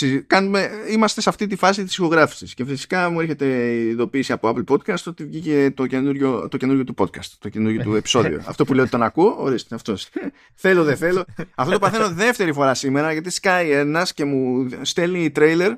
ε, 0.00 0.20
κάνουμε, 0.26 0.70
είμαστε 0.90 1.20
σε 1.20 1.28
αυτή 1.28 1.46
τη 1.46 1.56
φάση 1.56 1.84
της 1.84 1.96
ηχογράφησης 1.96 2.54
και 2.54 2.64
φυσικά 2.64 3.10
μου 3.10 3.20
έρχεται 3.20 3.46
η 3.72 3.88
ειδοποίηση 3.88 4.32
από 4.32 4.54
Apple 4.54 4.72
Podcast 4.72 5.02
ότι 5.06 5.24
βγήκε 5.24 5.72
το 5.74 5.86
καινούριο, 5.86 6.48
το 6.48 6.56
καινούριο 6.56 6.84
του 6.84 6.94
podcast, 6.98 7.26
το 7.38 7.48
καινούριο 7.48 7.82
του 7.82 7.94
επεισόδιο. 7.94 8.42
αυτό 8.46 8.64
που 8.64 8.74
λέω 8.74 8.82
ότι 8.82 8.90
τον 8.90 9.02
ακούω, 9.02 9.36
ορίστε 9.38 9.74
αυτός. 9.74 10.08
θέλω 10.62 10.84
δεν 10.84 10.96
θέλω. 10.96 11.24
αυτό 11.54 11.72
το 11.72 11.78
παθαίνω 11.78 12.10
δεύτερη 12.10 12.52
φορά 12.52 12.74
σήμερα 12.74 13.12
γιατί 13.12 13.30
σκάει 13.30 13.70
ένας 13.70 14.12
και 14.12 14.24
μου 14.24 14.68
στέλνει 14.82 15.30
τρέιλερ 15.30 15.72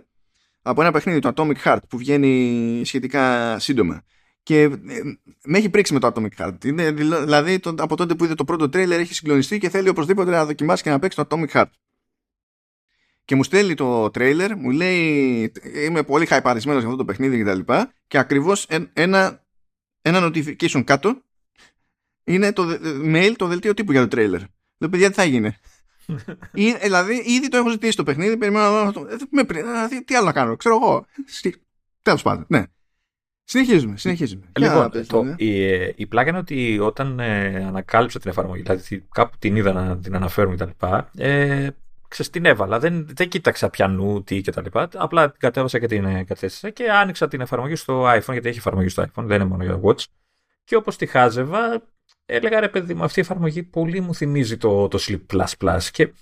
από 0.62 0.80
ένα 0.80 0.90
παιχνίδι, 0.90 1.18
το 1.18 1.32
Atomic 1.36 1.56
Heart, 1.64 1.80
που 1.88 1.98
βγαίνει 1.98 2.82
σχετικά 2.84 3.58
σύντομα. 3.58 4.02
Και 4.42 4.62
ε, 4.62 4.78
με 5.44 5.58
έχει 5.58 5.70
πρίξει 5.70 5.92
με 5.92 6.00
το 6.00 6.12
Atomic 6.14 6.36
Heart. 6.38 6.64
Είναι, 6.64 6.90
δηλαδή 6.90 7.58
το, 7.58 7.74
από 7.78 7.96
τότε 7.96 8.14
που 8.14 8.24
είδε 8.24 8.34
το 8.34 8.44
πρώτο 8.44 8.68
τρέιλερ 8.68 9.00
έχει 9.00 9.14
συγκλονιστεί 9.14 9.58
και 9.58 9.68
θέλει 9.68 9.88
οπωσδήποτε 9.88 10.30
να 10.30 10.44
δοκιμάσει 10.44 10.82
και 10.82 10.90
να 10.90 10.98
παίξει 10.98 11.16
το 11.16 11.26
Atomic 11.30 11.48
Heart. 11.52 11.70
Και 13.24 13.34
μου 13.34 13.42
στέλνει 13.42 13.74
το 13.74 14.10
τρέιλερ, 14.10 14.56
μου 14.56 14.70
λέει 14.70 15.52
είμαι 15.84 16.02
πολύ 16.02 16.26
χαϊπαρισμένος 16.26 16.80
για 16.80 16.90
αυτό 16.90 17.04
το 17.04 17.12
παιχνίδι 17.12 17.36
και 17.36 17.44
τα 17.44 17.54
λοιπά 17.54 17.92
και 18.06 18.18
ακριβώς 18.18 18.66
ένα, 18.92 19.44
ένα 20.02 20.26
notification 20.26 20.84
κάτω 20.84 21.22
είναι 22.24 22.52
το 22.52 22.78
mail, 23.04 23.32
το 23.36 23.46
δελτίο 23.46 23.74
τύπου 23.74 23.92
για 23.92 24.00
το 24.00 24.08
τρέιλερ. 24.08 24.40
Λέω 24.78 24.90
παιδιά 24.90 25.08
τι 25.08 25.14
θα 25.14 25.24
γίνει; 25.24 25.56
Ή, 26.52 26.72
δηλαδή, 26.72 27.14
ήδη 27.14 27.48
το 27.48 27.56
έχω 27.56 27.70
ζητήσει 27.70 27.96
το 27.96 28.02
παιχνίδι, 28.02 28.36
περιμένω 28.36 28.70
να 28.70 28.90
δω. 28.90 29.06
Με, 29.30 29.42
δηλαδή, 29.42 30.04
τι 30.04 30.14
άλλο 30.14 30.26
να 30.26 30.32
κάνω, 30.32 30.56
ξέρω 30.56 30.78
εγώ. 30.82 31.06
Τέλος 32.02 32.22
πάντων, 32.22 32.44
ναι. 32.48 32.64
Συνεχίζουμε, 33.44 33.96
συνεχίζουμε. 33.96 34.46
Λοιπόν, 34.58 34.90
το, 35.06 35.22
ναι. 35.22 35.34
η, 35.36 35.70
η 35.96 36.06
πλάκα 36.06 36.28
είναι 36.28 36.38
ότι 36.38 36.78
όταν 36.78 37.20
ε, 37.20 37.64
ανακάλυψα 37.64 38.18
την 38.18 38.30
εφαρμογή, 38.30 38.62
δηλαδή 38.62 39.06
κάπου 39.12 39.36
την 39.38 39.56
είδα 39.56 39.72
να 39.72 39.98
την 39.98 40.14
αναφέρουμε 40.14 40.56
κτλ. 40.56 40.86
Ε, 41.16 41.68
ξέρεις, 42.08 42.32
την 42.32 42.44
έβαλα. 42.44 42.78
Δεν, 42.78 43.06
δεν 43.14 43.28
κοίταξα 43.28 43.70
πιανού, 43.70 44.22
τι 44.22 44.40
κτλ. 44.40 44.78
Απλά 44.94 45.30
την 45.30 45.40
κατέβασα 45.40 45.78
και 45.78 45.86
την 45.86 46.04
ε, 46.04 46.24
κατέστησα 46.24 46.70
και 46.70 46.90
άνοιξα 46.90 47.28
την 47.28 47.40
εφαρμογή 47.40 47.74
στο 47.74 48.04
iPhone, 48.04 48.32
γιατί 48.32 48.48
έχει 48.48 48.58
εφαρμογή 48.58 48.88
στο 48.88 49.02
iPhone, 49.02 49.24
δεν 49.24 49.40
είναι 49.40 49.44
μόνο 49.50 49.64
για 49.64 49.72
το 49.72 49.80
Watch. 49.84 50.04
Και 50.64 50.76
όπως 50.76 50.96
τη 50.96 51.06
χάζευα, 51.06 51.82
έλεγα 52.34 52.60
ρε 52.60 52.68
παιδί 52.68 52.94
μου, 52.94 53.04
αυτή 53.04 53.18
η 53.18 53.22
εφαρμογή 53.22 53.62
πολύ 53.62 54.00
μου 54.00 54.14
θυμίζει 54.14 54.56
το, 54.56 54.88
το 54.88 54.98
Sleep 55.00 55.36
Plus 55.36 55.82
και 55.92 56.12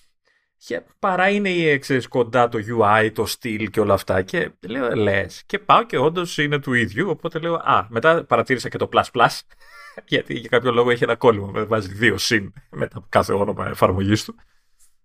και 0.67 0.83
παρά 0.99 1.29
είναι 1.29 1.49
η 1.49 1.79
ξέρεις, 1.79 2.09
κοντά 2.09 2.49
το 2.49 2.59
UI, 2.59 3.11
το 3.15 3.27
στυλ 3.27 3.71
και 3.71 3.81
όλα 3.81 3.95
αυτά. 3.95 4.23
Και 4.23 4.51
λέω, 4.69 4.95
λες. 4.97 5.43
Και 5.47 5.59
πάω 5.59 5.85
και 5.85 5.99
όντως 5.99 6.39
είναι 6.39 6.59
του 6.59 6.73
ίδιου. 6.73 7.11
Οπότε 7.11 7.39
λέω, 7.39 7.55
Α, 7.55 7.87
μετά 7.89 8.25
παρατήρησα 8.25 8.69
και 8.69 8.79
το 8.79 8.89
plus 8.93 9.05
plus. 9.13 9.41
γιατί 10.07 10.35
για 10.39 10.49
κάποιο 10.49 10.73
λόγο 10.73 10.91
έχει 10.91 11.05
ένα 11.05 11.17
κόλλημα. 11.17 11.67
Βάζει 11.67 11.93
δύο 11.93 12.19
συν 12.19 12.53
μετά 12.71 13.07
κάθε 13.09 13.33
όνομα 13.33 13.69
εφαρμογής 13.69 14.25
του. 14.25 14.35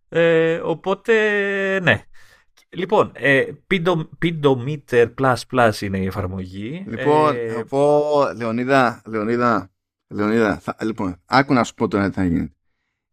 Ε, 0.10 0.56
οπότε, 0.64 1.14
ναι. 1.82 2.04
Λοιπόν, 2.70 3.12
ε, 3.14 3.46
Pedometer 4.22 5.08
Plus 5.22 5.36
Plus 5.52 5.82
είναι 5.82 5.98
η 5.98 6.06
εφαρμογή. 6.06 6.86
Λοιπόν, 6.88 7.36
ε, 7.36 7.48
θα 7.48 7.66
πω, 7.66 8.02
Λεωνίδα, 8.38 9.02
Λεωνίδα, 9.06 9.73
Λεωνίδα, 10.14 10.60
θα, 10.60 10.76
λοιπόν, 10.82 11.22
άκου 11.26 11.54
να 11.54 11.64
σου 11.64 11.74
πω 11.74 11.88
τώρα 11.88 12.10
τι 12.10 12.16
θα 12.16 12.26
γίνει. 12.26 12.54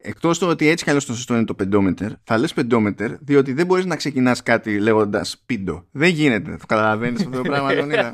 Εκτός 0.03 0.39
το 0.39 0.47
ότι 0.49 0.69
έτσι 0.69 0.85
κι 0.85 0.91
αλλιώς 0.91 1.07
το 1.07 1.15
σωστό 1.15 1.35
είναι 1.35 1.45
το 1.45 1.55
πεντόμετρ, 1.55 2.07
θα 2.25 2.39
λες 2.39 2.53
πεντόμετρ, 2.53 3.13
διότι 3.21 3.53
δεν 3.53 3.67
μπορείς 3.67 3.85
να 3.85 3.97
ξεκινάς 3.97 4.43
κάτι 4.43 4.79
λέγοντας 4.79 5.43
πίντο. 5.47 5.87
Δεν 5.91 6.09
γίνεται. 6.09 6.57
Το 6.57 6.67
καταλαβαίνεις 6.67 7.21
αυτό 7.21 7.37
το 7.37 7.43
πράγμα, 7.43 7.73
Λεωνίδα. 7.75 8.11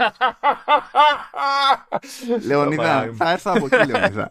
Λεωνίδα, 2.47 3.11
θα 3.17 3.31
έρθω 3.31 3.53
από 3.55 3.69
εκεί, 3.71 3.91
Λεωνίδα. 3.91 4.31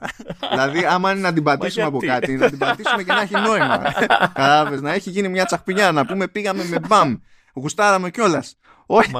δηλαδή, 0.49 0.85
άμα 0.85 1.11
είναι 1.11 1.19
να 1.19 1.33
την 1.33 1.43
πατήσουμε 1.43 1.85
από 1.85 1.99
κάτι, 1.99 2.35
να 2.35 2.49
την 2.49 2.57
πατήσουμε 2.57 3.03
και 3.03 3.11
να 3.11 3.21
έχει 3.21 3.33
νόημα. 3.33 3.77
Κατάλαβες, 4.33 4.81
να 4.81 4.93
έχει 4.93 5.09
γίνει 5.09 5.29
μια 5.29 5.45
τσαχπινιά, 5.45 5.91
να 5.91 6.05
πούμε 6.05 6.27
πήγαμε 6.27 6.63
με 6.63 6.79
μπαμ. 6.87 7.15
Γουστάραμε 7.53 8.09
κιόλας. 8.09 8.57
Όχι, 8.85 9.11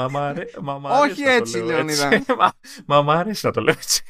Όχι 1.02 1.22
έτσι, 1.22 1.58
Λεωνίδα. 1.58 2.24
Μα 2.86 3.02
μ' 3.02 3.10
αρέσει 3.10 3.46
να 3.46 3.52
το 3.52 3.62
λέω 3.62 3.74
έτσι. 3.78 4.04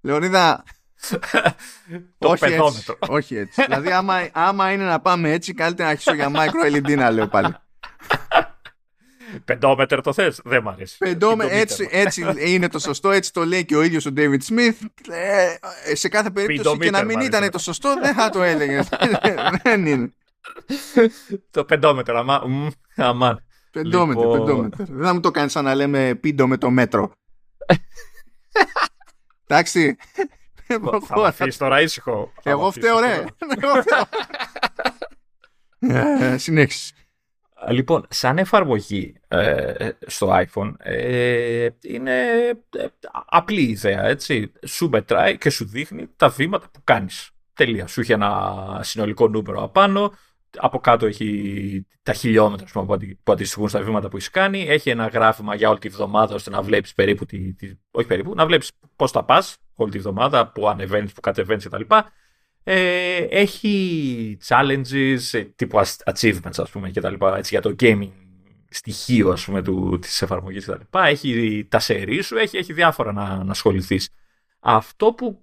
Λεωνίδα, 0.00 0.64
όχι, 2.18 2.44
έτσι, 2.44 2.94
όχι 3.08 3.36
έτσι. 3.36 3.64
δηλαδή, 3.64 3.90
άμα, 3.90 4.28
άμα 4.32 4.72
είναι 4.72 4.84
να 4.84 5.00
πάμε 5.00 5.32
έτσι, 5.32 5.54
καλύτερα 5.54 5.84
να 5.84 5.90
αρχίσω 5.90 6.14
για 6.14 6.30
micro 6.34 6.76
LED 6.76 6.96
να 6.96 7.10
λέω 7.10 7.26
πάλι. 7.26 7.54
Πεντόμετρο 9.44 10.00
το 10.00 10.12
θες, 10.12 10.40
δεν 10.44 10.62
μ' 10.62 10.68
αρέσει. 10.68 10.96
Πεντόμετρο, 10.98 11.56
έτσι, 11.56 11.88
έτσι 11.90 12.34
είναι 12.36 12.68
το 12.68 12.78
σωστό, 12.78 13.10
έτσι 13.10 13.32
το 13.32 13.44
λέει 13.44 13.64
και 13.64 13.76
ο 13.76 13.82
ίδιος 13.82 14.06
ο 14.06 14.10
David 14.16 14.38
Smith. 14.48 14.74
Ε, 15.10 15.94
σε 15.94 16.08
κάθε 16.08 16.30
περίπτωση 16.30 16.78
και 16.78 16.90
να 16.90 17.04
μην 17.04 17.20
ήταν 17.20 17.50
το 17.50 17.58
σωστό, 17.58 17.94
δεν 18.02 18.14
θα 18.14 18.30
το 18.30 18.42
έλεγε. 18.42 18.82
δεν 19.62 19.86
είναι. 19.86 20.12
το 21.50 21.64
πεντόμετρο, 21.64 22.18
αμά, 22.18 22.42
αμάν. 22.96 23.45
Πεντόμετρο, 23.82 24.22
λοιπόν... 24.22 24.46
πεντόμετρο. 24.46 24.84
Δεν 24.84 25.04
θα 25.04 25.14
μου 25.14 25.20
το 25.20 25.30
κάνεις 25.30 25.52
σαν 25.52 25.64
να 25.64 25.74
λέμε 25.74 26.14
πίντο 26.14 26.46
με 26.46 26.56
το 26.56 26.70
μέτρο. 26.70 27.12
Εντάξει. 29.46 29.96
Θα 31.06 31.20
με 31.20 31.26
αφήσεις 31.26 31.56
τώρα 31.56 31.80
ήσυχο. 31.80 32.32
Εγώ 32.42 32.70
φταίω, 32.70 33.00
ρε. 33.00 33.24
Ε, 35.78 36.36
συνέχιση. 36.38 36.94
Λοιπόν, 37.68 38.06
σαν 38.10 38.38
εφαρμογή 38.38 39.14
ε, 39.28 39.88
στο 40.06 40.44
iPhone 40.44 40.72
ε, 40.78 41.68
είναι 41.82 42.14
απλή 43.10 43.62
ιδέα, 43.62 44.04
έτσι. 44.04 44.52
Σου 44.66 44.88
μετράει 44.88 45.38
και 45.38 45.50
σου 45.50 45.64
δείχνει 45.64 46.08
τα 46.16 46.28
βήματα 46.28 46.68
που 46.72 46.80
κάνεις. 46.84 47.30
Τελεία. 47.54 47.86
Σου 47.86 48.00
έχει 48.00 48.12
ένα 48.12 48.80
συνολικό 48.82 49.28
νούμερο 49.28 49.62
απάνω, 49.62 50.12
από 50.56 50.78
κάτω 50.78 51.06
έχει 51.06 51.86
τα 52.02 52.12
χιλιόμετρα 52.12 52.66
πούμε, 52.72 53.16
που 53.22 53.32
αντιστοιχούν 53.32 53.68
στα 53.68 53.80
βήματα 53.80 54.08
που 54.08 54.16
έχεις 54.16 54.30
κάνει. 54.30 54.68
Έχει 54.68 54.90
ένα 54.90 55.06
γράφημα 55.06 55.54
για 55.54 55.68
όλη 55.68 55.78
τη 55.78 55.88
βδομάδα 55.88 56.34
ώστε 56.34 56.50
να 56.50 56.62
βλέπεις 56.62 56.94
περίπου. 56.94 57.26
Τη, 57.26 57.54
τη, 57.54 57.72
όχι 57.90 58.06
περίπου, 58.06 58.34
να 58.34 58.46
βλέπεις 58.46 58.72
πώς 58.96 59.10
θα 59.10 59.24
πας 59.24 59.56
όλη 59.74 59.90
τη 59.90 59.98
βδομάδα, 59.98 60.46
που 60.52 60.68
ανεβαίνεις, 60.68 61.12
που 61.12 61.20
κατεβαίνεις 61.20 61.66
κτλ. 61.66 61.82
Ε, 62.62 63.16
έχει 63.16 64.38
challenges 64.46 65.18
ε, 65.32 65.40
τύπου 65.40 65.80
achievements 66.04 66.56
ας 66.56 66.70
πούμε 66.70 66.90
και 66.90 67.00
τα 67.00 67.10
λοιπά, 67.10 67.36
έτσι, 67.36 67.54
για 67.54 67.62
το 67.62 67.74
gaming 67.80 68.10
στοιχείο 68.68 69.30
ας 69.30 69.44
πούμε 69.44 69.62
του, 69.62 69.98
της 69.98 70.22
εφαρμογής 70.22 70.64
και 70.64 70.70
τα 70.70 70.76
λοιπά. 70.78 71.06
Έχει 71.06 71.64
τα 71.68 71.78
σερί 71.78 72.22
σου, 72.22 72.36
έχει, 72.36 72.56
έχει 72.56 72.72
διάφορα 72.72 73.12
να, 73.12 73.44
να 73.44 73.50
ασχοληθείς. 73.50 74.10
Αυτό 74.60 75.12
που 75.12 75.40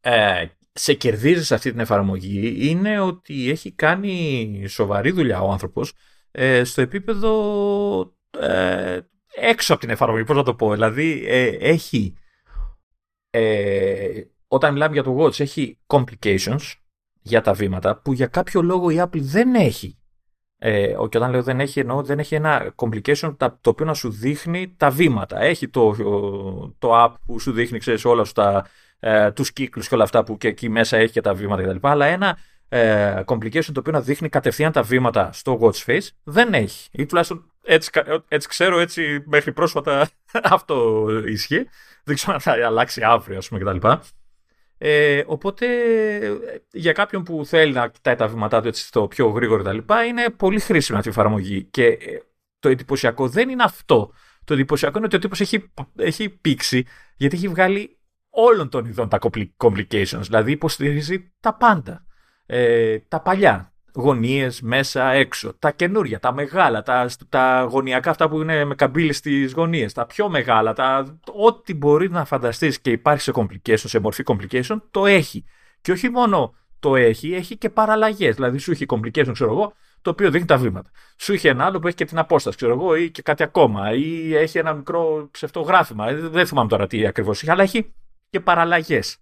ε, 0.00 0.46
σε 0.74 0.94
κερδίζεις 0.94 1.46
σε 1.46 1.54
αυτή 1.54 1.70
την 1.70 1.80
εφαρμογή 1.80 2.68
είναι 2.68 3.00
ότι 3.00 3.50
έχει 3.50 3.72
κάνει 3.72 4.64
σοβαρή 4.68 5.10
δουλειά 5.10 5.40
ο 5.40 5.50
άνθρωπος 5.50 5.92
ε, 6.30 6.64
στο 6.64 6.80
επίπεδο 6.80 7.32
ε, 8.40 9.00
έξω 9.34 9.72
από 9.72 9.82
την 9.82 9.90
εφαρμογή, 9.90 10.24
πώς 10.24 10.36
να 10.36 10.42
το 10.42 10.54
πω. 10.54 10.72
Δηλαδή 10.72 11.24
ε, 11.26 11.46
έχει, 11.46 12.14
ε, 13.30 14.22
όταν 14.48 14.72
μιλάμε 14.72 14.92
για 14.92 15.02
το 15.02 15.16
Watch, 15.18 15.40
έχει 15.40 15.78
complications 15.86 16.72
για 17.20 17.40
τα 17.40 17.52
βήματα 17.52 18.00
που 18.00 18.12
για 18.12 18.26
κάποιο 18.26 18.62
λόγο 18.62 18.90
η 18.90 18.96
Apple 18.98 19.20
δεν 19.20 19.54
έχει. 19.54 19.98
Ε, 20.58 20.86
και 20.86 21.16
όταν 21.16 21.30
λέω 21.30 21.42
δεν 21.42 21.60
έχει, 21.60 21.80
εννοώ 21.80 22.02
δεν 22.02 22.18
έχει 22.18 22.34
ένα 22.34 22.74
complication 22.76 23.36
το 23.38 23.70
οποίο 23.70 23.86
να 23.86 23.94
σου 23.94 24.10
δείχνει 24.10 24.74
τα 24.76 24.90
βήματα. 24.90 25.40
Έχει 25.40 25.68
το, 25.68 25.94
το 26.78 27.04
app 27.04 27.14
που 27.26 27.40
σου 27.40 27.52
δείχνει, 27.52 27.78
ξέρεις, 27.78 28.04
όλα 28.04 28.24
σου 28.24 28.32
τα 28.32 28.66
ε, 29.06 29.30
τους 29.30 29.52
κύκλους 29.52 29.88
και 29.88 29.94
όλα 29.94 30.04
αυτά 30.04 30.24
που 30.24 30.36
και 30.36 30.48
εκεί 30.48 30.68
μέσα 30.68 30.96
έχει 30.96 31.12
και 31.12 31.20
τα 31.20 31.34
βήματα 31.34 31.62
κτλ. 31.62 31.76
Αλλά 31.80 32.06
ένα 32.06 32.38
ε, 32.68 33.22
complication 33.26 33.64
το 33.64 33.80
οποίο 33.80 33.92
να 33.92 34.00
δείχνει 34.00 34.28
κατευθείαν 34.28 34.72
τα 34.72 34.82
βήματα 34.82 35.32
στο 35.32 35.58
watch 35.62 35.84
face 35.86 36.08
δεν 36.22 36.54
έχει. 36.54 36.88
Ή 36.92 37.06
τουλάχιστον 37.06 37.52
έτσι, 37.62 37.90
έτσι 38.28 38.48
ξέρω, 38.48 38.78
έτσι 38.78 39.22
μέχρι 39.26 39.52
πρόσφατα 39.52 40.08
αυτό 40.56 41.06
ισχύει. 41.26 41.68
Δεν 42.04 42.14
ξέρω 42.14 42.32
αν 42.32 42.40
θα 42.40 42.52
αλλάξει 42.66 43.02
αύριο, 43.02 43.38
ας 43.38 43.48
πούμε, 43.48 43.60
κτλ. 43.60 43.88
Ε, 44.78 45.22
οπότε 45.26 45.66
για 46.72 46.92
κάποιον 46.92 47.22
που 47.22 47.44
θέλει 47.44 47.72
να 47.72 47.88
κοιτάει 47.88 48.14
τα 48.14 48.28
βήματά 48.28 48.60
του 48.60 48.68
έτσι 48.68 48.92
το 48.92 49.08
πιο 49.08 49.28
γρήγορο 49.28 49.62
κτλ. 49.62 49.78
είναι 50.08 50.30
πολύ 50.36 50.60
χρήσιμη 50.60 50.98
αυτή 50.98 51.08
η 51.08 51.12
εφαρμογή. 51.12 51.64
Και 51.64 51.86
ε, 51.86 51.98
το 52.58 52.68
εντυπωσιακό 52.68 53.28
δεν 53.28 53.48
είναι 53.48 53.62
αυτό. 53.62 54.12
Το 54.44 54.54
εντυπωσιακό 54.54 54.96
είναι 54.96 55.06
ότι 55.06 55.16
ο 55.16 55.18
τύπος 55.18 55.40
έχει, 55.40 55.72
έχει 55.96 56.28
πήξει 56.28 56.84
γιατί 57.16 57.36
έχει 57.36 57.48
βγάλει 57.48 57.98
όλων 58.34 58.68
των 58.68 58.84
ειδών 58.84 59.08
τα 59.08 59.18
complications. 59.56 60.20
Δηλαδή 60.20 60.52
υποστηρίζει 60.52 61.32
τα 61.40 61.54
πάντα. 61.54 62.04
Ε, 62.46 62.98
τα 62.98 63.20
παλιά. 63.20 63.68
Γωνίες 63.94 64.60
μέσα, 64.60 65.10
έξω. 65.10 65.54
Τα 65.58 65.70
καινούρια, 65.70 66.18
τα 66.18 66.32
μεγάλα, 66.32 66.82
τα, 66.82 67.08
τα 67.28 67.62
γωνιακά 67.70 68.10
αυτά 68.10 68.28
που 68.28 68.40
είναι 68.40 68.64
με 68.64 68.74
καμπύλες 68.74 69.16
στις 69.16 69.52
γωνίες. 69.52 69.92
Τα 69.92 70.06
πιο 70.06 70.28
μεγάλα, 70.28 70.72
τα, 70.72 71.18
ό,τι 71.32 71.74
μπορεί 71.74 72.10
να 72.10 72.24
φανταστείς 72.24 72.80
και 72.80 72.90
υπάρχει 72.90 73.22
σε 73.22 73.32
complication, 73.34 73.76
σε 73.76 73.98
μορφή 73.98 74.22
complication, 74.26 74.76
το 74.90 75.06
έχει. 75.06 75.44
Και 75.80 75.92
όχι 75.92 76.10
μόνο 76.10 76.54
το 76.78 76.96
έχει, 76.96 77.34
έχει 77.34 77.56
και 77.56 77.70
παραλλαγές. 77.70 78.34
Δηλαδή 78.34 78.58
σου 78.58 78.70
έχει 78.70 78.84
complication, 78.88 79.30
ξέρω 79.32 79.50
εγώ, 79.50 79.72
το 80.02 80.10
οποίο 80.10 80.30
δείχνει 80.30 80.46
τα 80.46 80.56
βήματα. 80.56 80.90
Σου 81.16 81.32
είχε 81.32 81.48
ένα 81.48 81.64
άλλο 81.64 81.78
που 81.78 81.86
έχει 81.86 81.96
και 81.96 82.04
την 82.04 82.18
απόσταση, 82.18 82.56
ξέρω 82.56 82.72
εγώ, 82.72 82.96
ή 82.96 83.10
και 83.10 83.22
κάτι 83.22 83.42
ακόμα. 83.42 83.92
Ή 83.92 84.36
έχει 84.36 84.58
ένα 84.58 84.72
μικρό 84.72 85.28
ξεφτογράφημα. 85.30 86.08
Ε, 86.08 86.14
δεν 86.14 86.46
θυμάμαι 86.46 86.68
τώρα 86.68 86.86
τι 86.86 87.06
ακριβώς 87.06 87.42
έχει, 87.42 87.50
αλλά 87.50 87.62
έχει 87.62 87.94
και 88.34 88.40
παραλλαγές. 88.40 89.16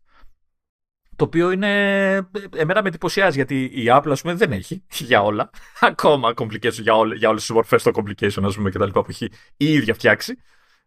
Το 1.17 1.25
οποίο 1.25 1.51
είναι. 1.51 2.15
Εμένα 2.57 2.83
με 2.83 2.89
εντυπωσιάζει 2.89 3.37
γιατί 3.37 3.65
η 3.65 3.85
Apple 3.89 4.11
ας 4.11 4.21
πούμε, 4.21 4.35
δεν 4.35 4.53
έχει 4.53 4.85
για 5.09 5.23
όλα. 5.23 5.51
Ακόμα 5.81 6.35
complication 6.37 6.73
για, 6.73 6.95
όλες 6.95 7.19
για 7.19 7.29
όλες 7.29 7.41
τις 7.41 7.51
μορφές 7.51 7.83
των 7.83 7.93
complication 7.97 8.43
ας 8.43 8.55
πούμε, 8.55 8.71
και 8.71 8.79
τα 8.79 8.87
λοιπά 8.87 9.03
που 9.03 9.11
έχει 9.11 9.25
η 9.57 9.73
ίδια 9.73 9.95
φτιάξει. 9.95 10.39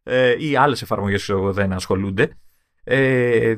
Ε, 0.04 0.36
ή 0.48 0.56
άλλες 0.56 0.82
εφαρμογές 0.82 1.26
που 1.26 1.52
δεν 1.52 1.74
ασχολούνται. 1.74 2.38
Ε, 2.84 3.56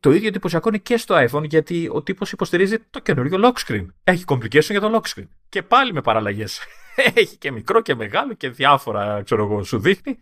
το 0.00 0.10
ίδιο 0.10 0.28
εντυπωσιακό 0.28 0.68
είναι 0.68 0.78
και 0.78 0.96
στο 0.96 1.26
iPhone 1.28 1.48
γιατί 1.48 1.88
ο 1.92 2.02
τύπος 2.02 2.32
υποστηρίζει 2.32 2.78
το 2.90 3.00
καινούριο 3.00 3.38
lock 3.42 3.66
screen. 3.66 3.86
Έχει 4.04 4.24
complication 4.26 4.70
για 4.70 4.80
το 4.80 5.00
lock 5.00 5.14
screen. 5.14 5.28
Και 5.48 5.62
πάλι 5.62 5.92
με 5.92 6.00
παραλλαγές. 6.00 6.60
έχει 7.14 7.36
και 7.36 7.50
μικρό 7.50 7.80
και 7.82 7.94
μεγάλο 7.94 8.34
και 8.34 8.48
διάφορα, 8.48 9.22
ξέρω 9.22 9.44
εγώ, 9.44 9.62
σου 9.62 9.78
δείχνει. 9.78 10.18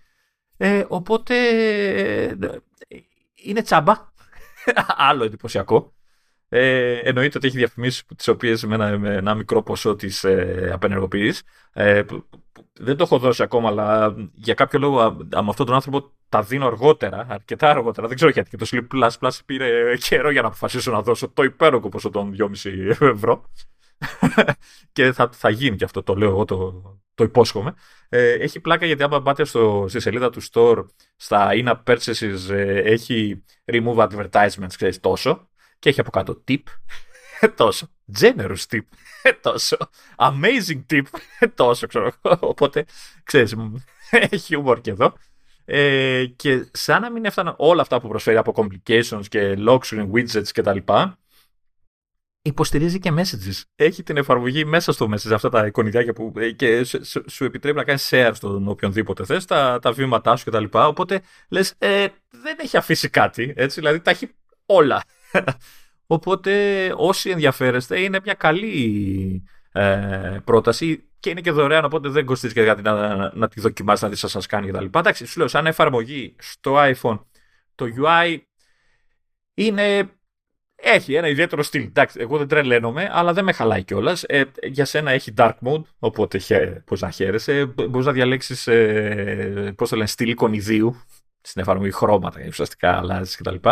Ε, 0.56 0.84
οπότε 0.88 1.34
είναι 2.88 3.07
τσάμπα. 3.62 4.12
Άλλο 5.08 5.24
εντυπωσιακό. 5.24 5.92
Ε, 6.48 6.98
εννοείται 6.98 7.38
ότι 7.38 7.46
έχει 7.46 7.56
διαφημίσεις 7.56 8.04
τις 8.16 8.28
οποίες 8.28 8.64
με, 8.64 8.98
με, 8.98 9.14
ένα 9.14 9.34
μικρό 9.34 9.62
ποσό 9.62 9.96
τις 9.96 10.24
ε, 10.24 10.70
απενεργοποιείς. 10.72 11.42
Ε, 11.72 12.02
δεν 12.72 12.96
το 12.96 13.02
έχω 13.02 13.18
δώσει 13.18 13.42
ακόμα, 13.42 13.68
αλλά 13.68 14.14
για 14.34 14.54
κάποιο 14.54 14.78
λόγο 14.78 15.16
με 15.30 15.48
αυτόν 15.48 15.66
τον 15.66 15.74
άνθρωπο 15.74 16.12
τα 16.28 16.42
δίνω 16.42 16.66
αργότερα, 16.66 17.26
αρκετά 17.28 17.70
αργότερα. 17.70 18.06
Δεν 18.06 18.16
ξέρω 18.16 18.30
γιατί. 18.30 18.50
Και 18.50 18.56
το 18.56 18.66
Sleep 18.70 18.86
Plus 18.94 19.10
Plus 19.20 19.38
πήρε 19.46 19.96
καιρό 19.96 20.30
για 20.30 20.42
να 20.42 20.46
αποφασίσω 20.46 20.92
να 20.92 21.02
δώσω 21.02 21.28
το 21.28 21.42
υπέροχο 21.42 21.88
ποσό 21.88 22.10
των 22.10 22.36
2,5 22.38 22.96
ευρώ. 23.00 23.44
και 24.92 25.12
θα, 25.12 25.28
θα 25.32 25.50
γίνει 25.50 25.76
και 25.76 25.84
αυτό, 25.84 26.02
το 26.02 26.14
λέω 26.14 26.28
εγώ, 26.28 26.44
το, 26.44 26.82
το 27.18 27.24
υπόσχομαι. 27.24 27.74
Ε, 28.08 28.32
έχει 28.32 28.60
πλάκα 28.60 28.86
γιατί 28.86 29.02
άμα 29.02 29.22
πάτε 29.22 29.44
στο, 29.44 29.86
στη 29.88 30.00
σελίδα 30.00 30.30
του 30.30 30.42
store, 30.52 30.84
στα 31.16 31.50
in-app 31.52 31.82
purchases, 31.84 32.50
ε, 32.50 32.80
έχει 32.80 33.44
remove 33.64 34.08
advertisements, 34.08 34.74
ξέρεις, 34.76 35.00
τόσο. 35.00 35.48
Και 35.78 35.88
έχει 35.88 36.00
από 36.00 36.10
κάτω 36.10 36.44
tip, 36.48 36.62
τόσο. 37.56 37.88
Generous 38.20 38.66
tip, 38.70 38.80
τόσο. 39.40 39.76
Amazing 40.16 40.84
tip, 40.90 41.02
τόσο, 41.54 41.86
ξέρω. 41.86 42.12
Οπότε, 42.22 42.84
ξέρεις, 43.24 43.54
έχει 44.10 44.56
humor 44.58 44.80
και 44.80 44.90
εδώ. 44.90 45.12
Ε, 45.64 46.24
και 46.36 46.68
σαν 46.72 47.00
να 47.00 47.10
μην 47.10 47.24
έφταναν 47.24 47.54
όλα 47.58 47.82
αυτά 47.82 48.00
που 48.00 48.08
προσφέρει 48.08 48.36
από 48.36 48.52
complications 48.56 49.26
και 49.28 49.56
lock 49.66 49.78
screen 49.78 50.10
widgets 50.12 50.48
κτλ. 50.52 50.78
Υποστηρίζει 52.48 52.98
και 52.98 53.12
messages. 53.16 53.62
Έχει 53.74 54.02
την 54.02 54.16
εφαρμογή 54.16 54.64
μέσα 54.64 54.92
στο 54.92 55.08
message 55.10 55.32
αυτά 55.32 55.48
τα 55.48 55.66
εικονιδιάκια 55.66 56.12
που 56.12 56.32
ε, 56.36 56.50
και 56.50 56.84
σου 57.26 57.44
επιτρέπει 57.44 57.76
να 57.76 57.84
κάνεις 57.84 58.08
share 58.10 58.30
στον 58.34 58.68
οποιονδήποτε 58.68 59.24
θες, 59.24 59.44
τα, 59.44 59.78
τα 59.82 59.92
βήματά 59.92 60.36
σου 60.36 60.50
κτλ. 60.50 60.64
Οπότε 60.70 61.20
λες, 61.48 61.74
ε, 61.78 62.06
δεν 62.30 62.56
έχει 62.60 62.76
αφήσει 62.76 63.08
κάτι, 63.08 63.52
έτσι, 63.56 63.80
δηλαδή 63.80 64.00
τα 64.00 64.10
έχει 64.10 64.30
όλα. 64.66 65.02
Οπότε 66.06 66.52
όσοι 66.96 67.30
ενδιαφέρεστε 67.30 68.00
είναι 68.00 68.20
μια 68.24 68.34
καλή 68.34 69.44
ε, 69.72 70.36
πρόταση 70.44 71.10
και 71.20 71.30
είναι 71.30 71.40
και 71.40 71.50
δωρεάν, 71.50 71.84
οπότε 71.84 72.08
δεν 72.08 72.24
κοστίζει 72.24 72.54
και 72.54 72.64
κάτι 72.64 72.82
να, 72.82 73.16
να, 73.16 73.30
να 73.34 73.48
τη 73.48 73.60
δοκιμάσει, 73.60 74.04
να 74.04 74.10
δεις 74.10 74.18
σας 74.26 74.46
κάνει 74.46 74.70
κτλ. 74.70 74.84
Εντάξει, 74.84 75.26
σου 75.26 75.38
λέω, 75.38 75.48
σαν 75.48 75.66
εφαρμογή 75.66 76.34
στο 76.38 76.74
iPhone, 76.76 77.20
το 77.74 77.86
UI 78.04 78.38
είναι. 79.54 80.12
Έχει 80.82 81.14
ένα 81.14 81.28
ιδιαίτερο 81.28 81.62
στυλ. 81.62 81.82
Εντάξει, 81.82 82.20
εγώ 82.20 82.38
δεν 82.38 82.48
τρελαίνομαι, 82.48 83.08
αλλά 83.12 83.32
δεν 83.32 83.44
με 83.44 83.52
χαλάει 83.52 83.82
κιόλας. 83.82 84.22
Ε, 84.22 84.44
για 84.62 84.84
σένα 84.84 85.10
έχει 85.10 85.34
dark 85.36 85.54
mode, 85.64 85.82
οπότε 85.98 86.40
πώς 86.84 87.00
να 87.00 87.10
χαίρεσαι. 87.10 87.64
Μπορείς 87.64 88.06
να 88.06 88.12
διαλέξεις, 88.12 88.66
ε, 88.66 89.72
πώς 89.76 89.88
το 89.88 89.96
λένε, 89.96 90.08
στυλ 90.08 90.28
εικονιδίου 90.28 90.96
στην 91.40 91.62
εφαρμογή 91.62 91.90
χρώματα 91.90 92.40
ουσιαστικά 92.46 92.96
αλλάζεις 92.96 93.36
κτλ. 93.36 93.68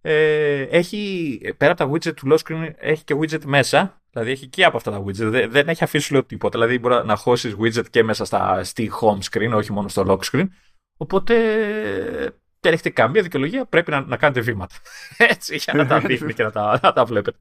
Ε, 0.00 0.60
έχει, 0.62 1.40
πέρα 1.56 1.72
από 1.72 1.84
τα 1.84 1.90
widget 1.90 2.14
του 2.14 2.28
low 2.30 2.38
screen, 2.38 2.70
έχει 2.76 3.04
και 3.04 3.14
widget 3.14 3.44
μέσα 3.44 4.00
Δηλαδή 4.16 4.34
έχει 4.34 4.46
και 4.46 4.64
από 4.64 4.76
αυτά 4.76 4.90
τα 4.90 5.04
widget. 5.04 5.30
Δεν, 5.30 5.50
δεν 5.50 5.68
έχει 5.68 5.84
αφήσει 5.84 6.12
λέω 6.12 6.24
τίποτα. 6.24 6.58
Δηλαδή 6.58 6.78
μπορεί 6.78 7.06
να 7.06 7.16
χώσεις 7.16 7.56
widget 7.60 7.84
και 7.90 8.02
μέσα 8.02 8.24
στα, 8.24 8.64
στη 8.64 8.90
home 9.00 9.18
screen, 9.30 9.52
όχι 9.54 9.72
μόνο 9.72 9.88
στο 9.88 10.04
lock 10.06 10.32
screen. 10.32 10.46
Οπότε 10.96 11.34
δεν 12.66 12.74
έχετε 12.74 12.90
καμία 12.90 13.22
δικαιολογία. 13.22 13.64
Πρέπει 13.64 13.90
να, 13.90 14.00
να 14.00 14.16
κάνετε 14.16 14.40
βήματα. 14.40 14.74
Έτσι, 15.32 15.56
για 15.56 15.74
να 15.74 15.86
τα 15.86 16.00
δείχνει 16.00 16.34
και 16.34 16.42
να 16.42 16.50
τα, 16.50 16.78
να 16.82 16.92
τα 16.92 17.04
βλέπετε. 17.04 17.38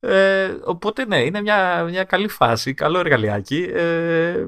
Ε, 0.00 0.56
οπότε 0.64 1.04
ναι, 1.04 1.24
είναι 1.24 1.40
μια, 1.40 1.82
μια 1.82 2.04
καλή 2.04 2.28
φάση, 2.28 2.74
καλό 2.74 2.98
εργαλειάκι. 2.98 3.62
Ε, 3.72 4.46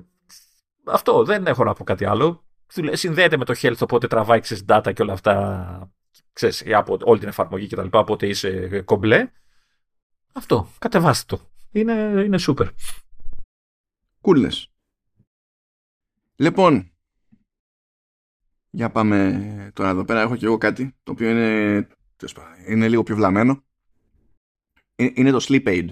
αυτό, 0.85 1.25
δεν 1.25 1.47
έχω 1.47 1.65
να 1.65 1.73
πω 1.73 1.85
κάτι 1.85 2.05
άλλο. 2.05 2.45
Συνδέεται 2.93 3.37
με 3.37 3.45
το 3.45 3.55
health, 3.63 3.79
οπότε 3.81 4.07
τραβάει 4.07 4.41
ξέρεις, 4.41 4.65
data 4.69 4.93
και 4.95 5.03
όλα 5.03 5.13
αυτά 5.13 5.91
ξέρεις, 6.33 6.65
από 6.75 6.99
όλη 7.03 7.19
την 7.19 7.29
εφαρμογή 7.29 7.67
κτλ. 7.67 7.87
Οπότε 7.91 8.27
είσαι 8.27 8.83
κομπλέ. 8.85 9.31
Αυτό, 10.33 10.69
κατεβάστε 10.79 11.37
το. 11.37 11.43
Είναι, 11.73 11.93
είναι 12.25 12.39
super. 12.47 12.67
Κούλες. 14.21 14.71
Λοιπόν, 16.37 16.93
για 18.71 18.91
πάμε 18.91 19.71
τώρα 19.75 19.89
εδώ 19.89 20.05
πέρα. 20.05 20.21
Έχω 20.21 20.37
και 20.37 20.47
εγώ 20.47 20.59
κάτι 20.59 20.95
το 21.03 21.13
οποίο 21.13 21.31
είναι, 21.31 21.89
είναι 22.69 22.89
λίγο 22.89 23.03
πιο 23.03 23.17
βλαμμένο. 23.17 23.65
Ε, 24.95 25.09
είναι 25.15 25.31
το 25.31 25.45
Sleep 25.49 25.67
Aid. 25.67 25.89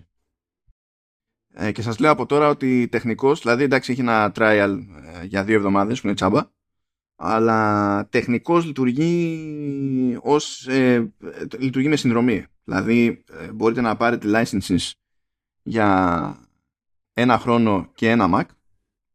Ε, 1.55 1.73
και 1.73 1.83
σας 1.83 1.99
λέω 1.99 2.11
από 2.11 2.27
τώρα 2.27 2.49
ότι 2.49 2.89
τεχνικός, 2.89 3.41
δηλαδή 3.41 3.63
εντάξει 3.63 3.93
έχει 3.93 4.01
ένα 4.01 4.33
trial 4.35 4.79
ε, 5.05 5.25
για 5.25 5.45
δύο 5.45 5.57
εβδομάδες 5.57 6.01
που 6.01 6.07
είναι 6.07 6.17
τσάμπα, 6.17 6.51
αλλά 7.17 8.07
τεχνικός 8.09 8.65
λειτουργεί 8.65 10.19
ως, 10.23 10.67
ε, 10.67 11.13
λειτουργεί 11.59 11.89
με 11.89 11.97
συνδρομή. 11.97 12.47
Δηλαδή 12.65 13.25
ε, 13.31 13.53
μπορείτε 13.53 13.81
να 13.81 13.97
πάρετε 13.97 14.29
licenses 14.33 14.91
για 15.63 16.49
ένα 17.13 17.39
χρόνο 17.39 17.91
και 17.95 18.11
ένα 18.11 18.29
Mac 18.35 18.45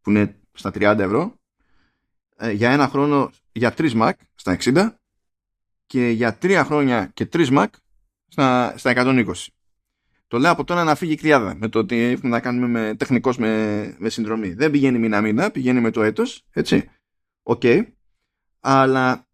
που 0.02 0.10
είναι 0.10 0.40
στα 0.54 0.70
30 0.70 0.82
ευρώ 1.00 1.40
ε, 2.38 2.52
για 2.52 2.72
ένα 2.72 2.88
χρόνο 2.88 3.32
για 3.54 3.74
3 3.78 3.92
Mac 4.02 4.12
στα 4.36 4.58
60 4.60 4.90
και 5.86 6.08
για 6.08 6.38
3 6.42 6.62
χρόνια 6.66 7.12
και 7.14 7.30
3 7.34 7.48
Mac 7.48 7.68
στα, 8.28 8.74
στα 8.78 8.94
120. 8.96 9.32
Το 10.28 10.40
λέω 10.40 10.52
από 10.52 10.64
τώρα 10.64 10.84
να 10.84 10.96
φύγει 10.96 11.12
η 11.12 11.16
κρυάδα 11.16 11.56
με 11.56 11.70
το 11.70 11.80
ότι 11.80 12.00
έχουμε 12.00 12.30
να 12.30 12.40
κάνουμε 12.40 12.68
με, 12.68 12.96
τεχνικός 12.96 13.38
με, 13.38 13.96
με 14.00 14.10
συνδρομή. 14.10 14.54
Δεν 14.54 14.72
πηγαίνει 14.72 15.00
μήνα 15.00 15.22
μήνα, 15.22 15.52
πηγαίνει 15.52 15.82
με 15.82 15.92
το 15.92 16.04
έτος, 16.04 16.46
έτσι. 16.52 16.90
OK. 17.44 17.62
Okay. 17.64 17.84
Αλλά 18.60 19.28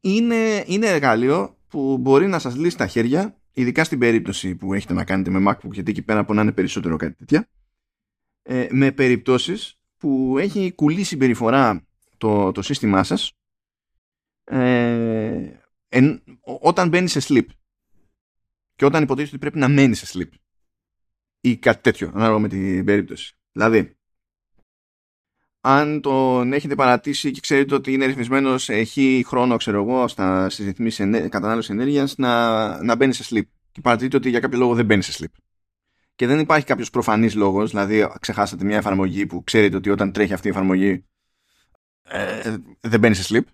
είναι, 0.00 0.64
είναι 0.66 0.86
εργαλείο 0.86 1.58
που 1.68 1.98
μπορεί 1.98 2.26
να 2.26 2.38
σας 2.38 2.56
λύσει 2.56 2.76
τα 2.76 2.86
χέρια, 2.86 3.40
ειδικά 3.52 3.84
στην 3.84 3.98
περίπτωση 3.98 4.54
που 4.54 4.74
έχετε 4.74 4.92
να 4.92 5.04
κάνετε 5.04 5.30
με 5.30 5.50
MacBook, 5.50 5.72
γιατί 5.72 5.90
εκεί 5.90 6.02
πέρα 6.02 6.20
από 6.20 6.34
να 6.34 6.42
είναι 6.42 6.52
περισσότερο 6.52 6.96
κάτι 6.96 7.14
τέτοια, 7.14 7.48
ε, 8.42 8.66
με 8.70 8.92
περιπτώσεις 8.92 9.78
που 9.96 10.36
έχει 10.38 10.72
κουλή 10.74 11.02
συμπεριφορά 11.02 11.86
το, 12.16 12.52
το 12.52 12.62
σύστημά 12.62 13.04
σας 13.04 13.32
ε, 14.44 15.50
όταν 16.60 16.88
μπαίνεις 16.88 17.12
σε 17.12 17.20
sleep 17.28 17.46
και 18.76 18.84
όταν 18.84 19.02
υποτίθεται 19.02 19.36
ότι 19.36 19.38
πρέπει 19.38 19.58
να 19.58 19.68
μένεις 19.68 19.98
σε 19.98 20.18
sleep 20.18 20.36
ή 21.40 21.56
κάτι 21.56 21.82
τέτοιο, 21.82 22.10
ανάλογα 22.14 22.38
με 22.38 22.48
την 22.48 22.84
περίπτωση. 22.84 23.36
Δηλαδή, 23.52 23.96
αν 25.60 26.00
τον 26.00 26.52
έχετε 26.52 26.74
παρατήσει 26.74 27.30
και 27.30 27.40
ξέρετε 27.40 27.74
ότι 27.74 27.92
είναι 27.92 28.06
ρυθμισμένος 28.06 28.68
έχει 28.68 29.24
χρόνο, 29.26 29.56
ξέρω 29.56 29.82
εγώ, 29.82 30.08
στα, 30.08 30.50
στις 30.50 30.64
ρυθμίσεις 30.64 31.28
κατανάλωσης 31.28 31.70
ενέργειας 31.70 32.16
να, 32.16 32.82
να 32.82 32.96
μπαίνεις 32.96 33.16
σε 33.16 33.34
sleep. 33.34 33.48
Και 33.72 33.80
παρατηρείτε 33.80 34.16
ότι 34.16 34.28
για 34.28 34.40
κάποιο 34.40 34.58
λόγο 34.58 34.74
δεν 34.74 34.84
μπαίνεις 34.84 35.06
σε 35.06 35.24
sleep. 35.24 35.40
Και 36.14 36.26
δεν 36.26 36.38
υπάρχει 36.38 36.66
κάποιος 36.66 36.90
προφανής 36.90 37.34
λόγος, 37.34 37.70
δηλαδή 37.70 38.08
ξεχάσατε 38.20 38.64
μια 38.64 38.76
εφαρμογή 38.76 39.26
που 39.26 39.44
ξέρετε 39.44 39.76
ότι 39.76 39.90
όταν 39.90 40.12
τρέχει 40.12 40.32
αυτή 40.32 40.46
η 40.46 40.50
εφαρμογή 40.50 41.04
ε, 42.08 42.56
δεν 42.80 43.00
μπαίνεις 43.00 43.26
σε 43.26 43.34
sleep. 43.34 43.48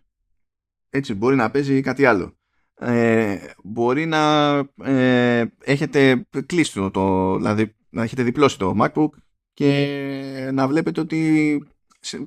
Έτσι, 0.91 1.15
μπορεί 1.15 1.37
να 1.37 1.51
παίζει 1.51 1.81
κάτι 1.81 2.05
άλλο. 2.05 2.35
Ε, 2.75 3.39
μπορεί 3.63 4.07
να 4.07 4.53
ε, 4.85 5.45
έχετε 5.65 6.27
κλείσει 6.47 6.73
το, 6.73 6.91
το, 6.91 7.37
δηλαδή 7.37 7.75
να 7.91 8.03
έχετε 8.03 8.23
διπλώσει 8.23 8.59
το 8.59 8.75
MacBook 8.81 9.09
και 9.53 10.51
να 10.53 10.69
βλέπετε 10.69 11.01
ότι 11.01 11.63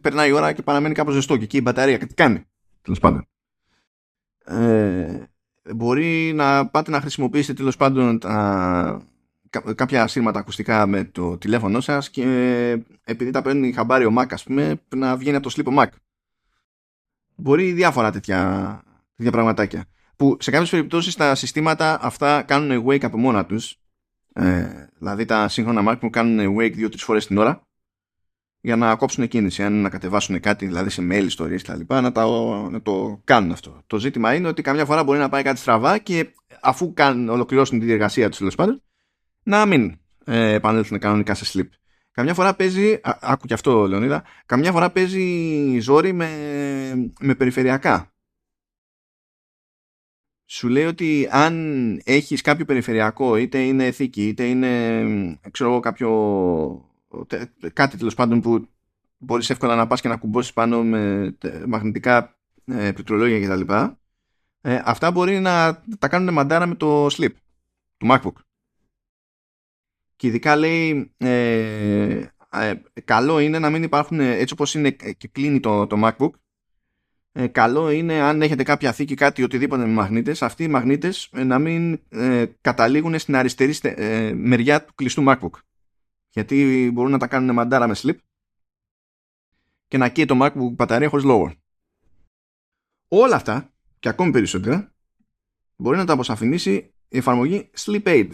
περνάει 0.02 0.30
η 0.30 0.32
ώρα 0.32 0.54
και 0.54 0.62
παραμένει 0.62 0.94
κάπως 0.94 1.14
ζεστό 1.14 1.38
και 1.38 1.44
εκεί 1.44 1.58
η 1.58 1.62
μπαταρία 1.64 1.98
κάτι 1.98 2.14
κάνει. 2.14 2.46
Τέλος 2.82 3.00
πάντων. 3.00 3.28
Ε, 4.46 5.24
μπορεί 5.76 6.32
να 6.36 6.68
πάτε 6.68 6.92
να 6.92 7.02
χρησιμοποιήσετε 7.02 7.54
τέλος 7.54 7.78
πάντων 7.78 8.20
τα, 8.20 9.08
κάποια 9.76 10.08
σύρματα 10.08 10.40
ακουστικά 10.40 10.86
με 10.86 11.04
το 11.04 11.38
τηλέφωνο 11.38 11.80
σας 11.80 12.10
και 12.10 12.24
επειδή 13.04 13.32
τα 13.32 13.42
παίρνει 13.42 13.72
χαμπάρι 13.72 14.06
ο 14.06 14.14
Mac 14.18 14.26
ας 14.30 14.44
πούμε 14.44 14.82
να 14.96 15.18
βγαίνει 15.18 15.36
από 15.36 15.50
το 15.50 15.56
sleep 15.58 15.80
Mac. 15.80 15.88
Μπορεί 17.36 17.72
διάφορα 17.72 18.12
τέτοια, 18.12 18.82
τέτοια 19.16 19.32
πραγματάκια 19.32 19.86
που 20.16 20.38
σε 20.40 20.52
κάποιες 20.52 20.70
περιπτώσεις 20.70 21.16
τα 21.16 21.36
συστήματα 21.36 22.00
αυτά 22.02 22.42
κάνουν 22.42 22.86
wake 22.88 23.04
από 23.06 23.18
μόνα 23.18 23.46
τους 23.46 23.78
ε, 24.34 24.66
δηλαδή 24.98 25.26
τα 25.26 25.48
σύγχρονα 25.48 25.92
Mac 25.92 26.00
που 26.00 26.10
κάνουν 26.10 26.58
wake 26.58 26.74
δύο-τρεις 26.74 27.04
φορές 27.04 27.28
την 27.28 27.38
ώρα 27.38 27.68
για 28.62 28.76
να 28.76 28.96
κόψουν 28.96 29.28
κίνηση. 29.28 29.64
Αν 29.64 29.82
να 29.82 29.90
κατεβάσουν 29.90 30.40
κάτι, 30.40 30.66
δηλαδή 30.66 30.90
σε 30.90 31.08
mail, 31.12 31.24
ιστορίε 31.26 31.58
κτλ., 31.58 31.80
να, 31.88 32.02
να 32.70 32.82
το 32.82 33.22
κάνουν 33.24 33.52
αυτό. 33.52 33.82
Το 33.88 33.98
ζήτημα 33.98 34.34
είναι 34.34 34.48
ότι 34.48 34.62
καμιά 34.62 34.86
φορά 34.86 35.04
μπορεί 35.04 35.20
να 35.20 35.30
πάει 35.30 35.44
κάτι 35.44 35.60
στραβά 35.60 35.98
και 35.98 36.34
αφού 36.62 36.94
κάνουν, 36.94 37.30
ολοκληρώσουν 37.30 37.80
τη 37.80 37.86
διεργασία 37.86 38.30
τους 38.30 38.38
τέλος 38.38 38.56
πάντων, 38.56 38.82
να 39.44 39.66
μην 39.66 39.98
ε, 40.26 40.54
επανέλθουν 40.54 41.00
κανονικά 41.00 41.34
σε 41.34 41.46
sleep. 41.54 41.70
Καμιά 42.14 42.34
φορά 42.34 42.56
παίζει, 42.56 42.94
α, 42.94 43.18
άκου 43.22 43.48
και 43.48 43.54
αυτό 43.54 43.88
Λεωνίδα, 43.88 44.24
καμιά 44.46 44.72
φορά 44.72 44.92
παίζει 44.92 45.80
ζόρι 45.80 46.14
με, 46.14 46.30
με 47.20 47.36
περιφερειακά. 47.36 48.12
Σου 50.46 50.68
λέει 50.68 50.86
ότι 50.86 51.28
αν 51.32 52.02
έχεις 52.04 52.42
κάποιο 52.42 52.66
περιφερειακό, 52.66 53.36
είτε 53.36 53.60
είναι 53.60 53.92
θήκη, 53.92 54.28
είτε 54.28 54.46
είναι 54.46 55.40
ξέρω 55.52 55.80
κάποιο 55.80 56.10
κάτι 57.74 57.98
τέλος 57.98 58.14
πάντων 58.14 58.42
που 58.42 58.68
μπορείς 59.18 59.50
εύκολα 59.50 59.76
να 59.76 59.88
πας 59.88 60.02
και 60.02 60.08
να 60.08 60.18
κουμπώσεις 60.18 60.54
πάνω 60.54 60.84
με 60.84 61.36
μαγνητικά 61.68 62.38
ε, 62.66 62.92
πληκτρολόγια 62.92 63.48
κτλ. 63.48 63.74
Ε, 64.62 64.82
αυτά 64.86 65.12
μπορεί 65.12 65.40
να 65.40 65.84
τα 66.00 66.08
κάνουν 66.08 66.34
μαντάρα 66.34 66.66
με 66.66 66.76
το 66.76 67.06
slip 67.06 67.34
του 67.98 68.08
MacBook. 68.10 68.34
Και 70.24 70.30
ειδικά 70.30 70.56
λέει 70.56 71.14
ε, 71.18 72.26
ε, 72.50 72.74
καλό 73.06 73.40
είναι 73.40 73.60
να 73.60 73.70
μην 73.70 73.84
υπάρχουν 73.84 74.20
έτσι 74.20 74.54
όπως 74.54 74.74
είναι 74.74 74.92
και 74.92 75.28
κλείνει 75.28 75.60
το, 75.60 75.88
το 75.88 75.98
MacBook 76.04 76.30
ε, 77.32 77.48
καλό 77.48 77.90
είναι 77.90 78.22
αν 78.22 78.42
έχετε 78.42 78.64
κάποια 78.64 78.94
θήκη 78.94 79.16
κάτι 79.16 79.44
οτιδήποτε 79.44 79.86
με 79.86 79.94
μαγνήτες 79.94 80.42
αυτοί 80.42 80.64
οι 80.64 80.68
μαγνήτες 80.68 81.30
ε, 81.34 81.44
να 81.44 81.60
μην 81.60 82.02
ε, 82.10 82.46
καταλήγουν 82.62 83.20
στην 83.20 83.36
αριστερή 83.36 83.76
ε, 83.82 84.34
μεριά 84.34 84.86
του 84.86 84.94
κλειστού 84.96 85.24
MacBook. 85.28 85.52
Γιατί 86.30 86.90
μπορούν 86.94 87.12
να 87.12 87.18
τα 87.18 87.28
κάνουν 87.28 87.56
μαντάρα 87.56 87.88
με 87.88 87.96
slip 87.98 88.18
και 89.88 89.98
να 89.98 90.10
καίει 90.10 90.26
το 90.26 90.38
MacBook 90.42 90.72
μπαταρία 90.72 91.10
χωρίς 91.10 91.26
λόγο. 91.26 91.54
Όλα 93.08 93.36
αυτά 93.36 93.74
και 94.00 94.10
ακόμη 94.10 94.32
περισσότερα 94.32 94.94
μπορεί 95.76 95.98
να 95.98 96.06
τα 96.06 96.14
αποσαφηνίσει 96.14 96.94
η 97.08 97.18
εφαρμογή 97.18 97.70
Sleep 97.78 98.04
Aid 98.04 98.30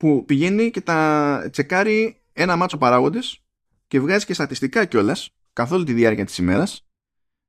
που 0.00 0.24
πηγαίνει 0.24 0.70
και 0.70 0.80
τα 0.80 1.48
τσεκάρει 1.52 2.20
ένα 2.32 2.56
μάτσο 2.56 2.78
παράγοντες 2.78 3.40
και 3.86 4.00
βγάζει 4.00 4.24
και 4.24 4.34
στατιστικά 4.34 4.84
κιόλας 4.84 5.30
καθ' 5.52 5.72
όλη 5.72 5.84
τη 5.84 5.92
διάρκεια 5.92 6.24
της 6.24 6.38
ημέρας 6.38 6.86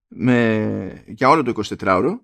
με, 0.07 1.03
για 1.07 1.29
όλο 1.29 1.43
το 1.43 1.61
24ωρο 1.79 2.19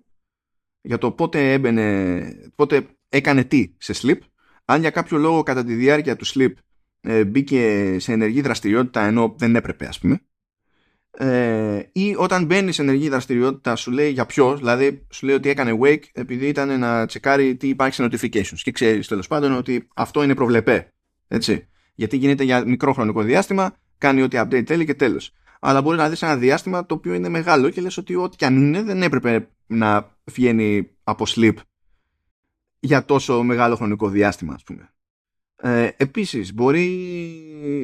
για 0.80 0.98
το 0.98 1.12
πότε 1.12 1.52
έμπαινε, 1.52 2.50
πότε 2.54 2.86
έκανε 3.08 3.44
τι 3.44 3.74
σε 3.78 3.94
sleep. 3.96 4.18
Αν 4.64 4.80
για 4.80 4.90
κάποιο 4.90 5.18
λόγο 5.18 5.42
κατά 5.42 5.64
τη 5.64 5.74
διάρκεια 5.74 6.16
του 6.16 6.26
sleep 6.26 6.52
ε, 7.00 7.24
μπήκε 7.24 7.96
σε 7.98 8.12
ενεργή 8.12 8.40
δραστηριότητα 8.40 9.04
ενώ 9.04 9.34
δεν 9.38 9.56
έπρεπε 9.56 9.86
ας 9.86 9.98
πούμε 9.98 10.20
ε, 11.20 11.88
ή 11.92 12.14
όταν 12.16 12.44
μπαίνεις 12.44 12.74
σε 12.74 12.82
ενεργή 12.82 13.08
δραστηριότητα 13.08 13.76
σου 13.76 13.90
λέει 13.90 14.10
για 14.10 14.26
ποιος, 14.26 14.58
δηλαδή 14.58 15.06
σου 15.10 15.26
λέει 15.26 15.34
ότι 15.34 15.48
έκανε 15.48 15.78
wake 15.82 16.02
επειδή 16.12 16.46
ήταν 16.46 16.78
να 16.78 17.06
τσεκάρει 17.06 17.56
τι 17.56 17.68
υπάρχει 17.68 17.94
σε 17.94 18.04
notifications 18.04 18.58
και 18.62 18.70
ξέρεις 18.70 19.08
τέλος 19.08 19.26
πάντων 19.26 19.52
ότι 19.52 19.88
αυτό 19.94 20.22
είναι 20.22 20.34
προβλεπέ. 20.34 20.92
Έτσι. 21.28 21.68
Γιατί 21.94 22.16
γίνεται 22.16 22.44
για 22.44 22.64
μικρό 22.64 22.92
χρονικό 22.92 23.22
διάστημα, 23.22 23.74
κάνει 23.98 24.22
ό,τι 24.22 24.38
update 24.40 24.64
θέλει 24.66 24.84
και 24.84 24.94
τέλος. 24.94 25.32
Αλλά 25.60 25.82
μπορείς 25.82 26.00
να 26.00 26.08
δεις 26.08 26.22
ένα 26.22 26.36
διάστημα 26.36 26.86
το 26.86 26.94
οποίο 26.94 27.14
είναι 27.14 27.28
μεγάλο 27.28 27.70
και 27.70 27.80
λες 27.80 27.96
ότι 27.96 28.14
ό,τι 28.14 28.36
και 28.36 28.46
αν 28.46 28.56
είναι 28.56 28.82
δεν 28.82 29.02
έπρεπε 29.02 29.48
να 29.66 30.16
βγαίνει 30.24 30.90
από 31.04 31.24
sleep 31.28 31.54
για 32.80 33.04
τόσο 33.04 33.42
μεγάλο 33.42 33.76
χρονικό 33.76 34.08
διάστημα, 34.08 34.54
ας 34.54 34.62
πούμε. 34.62 34.92
Ε, 35.56 35.90
επίσης, 35.96 36.54
μπορεί 36.54 36.86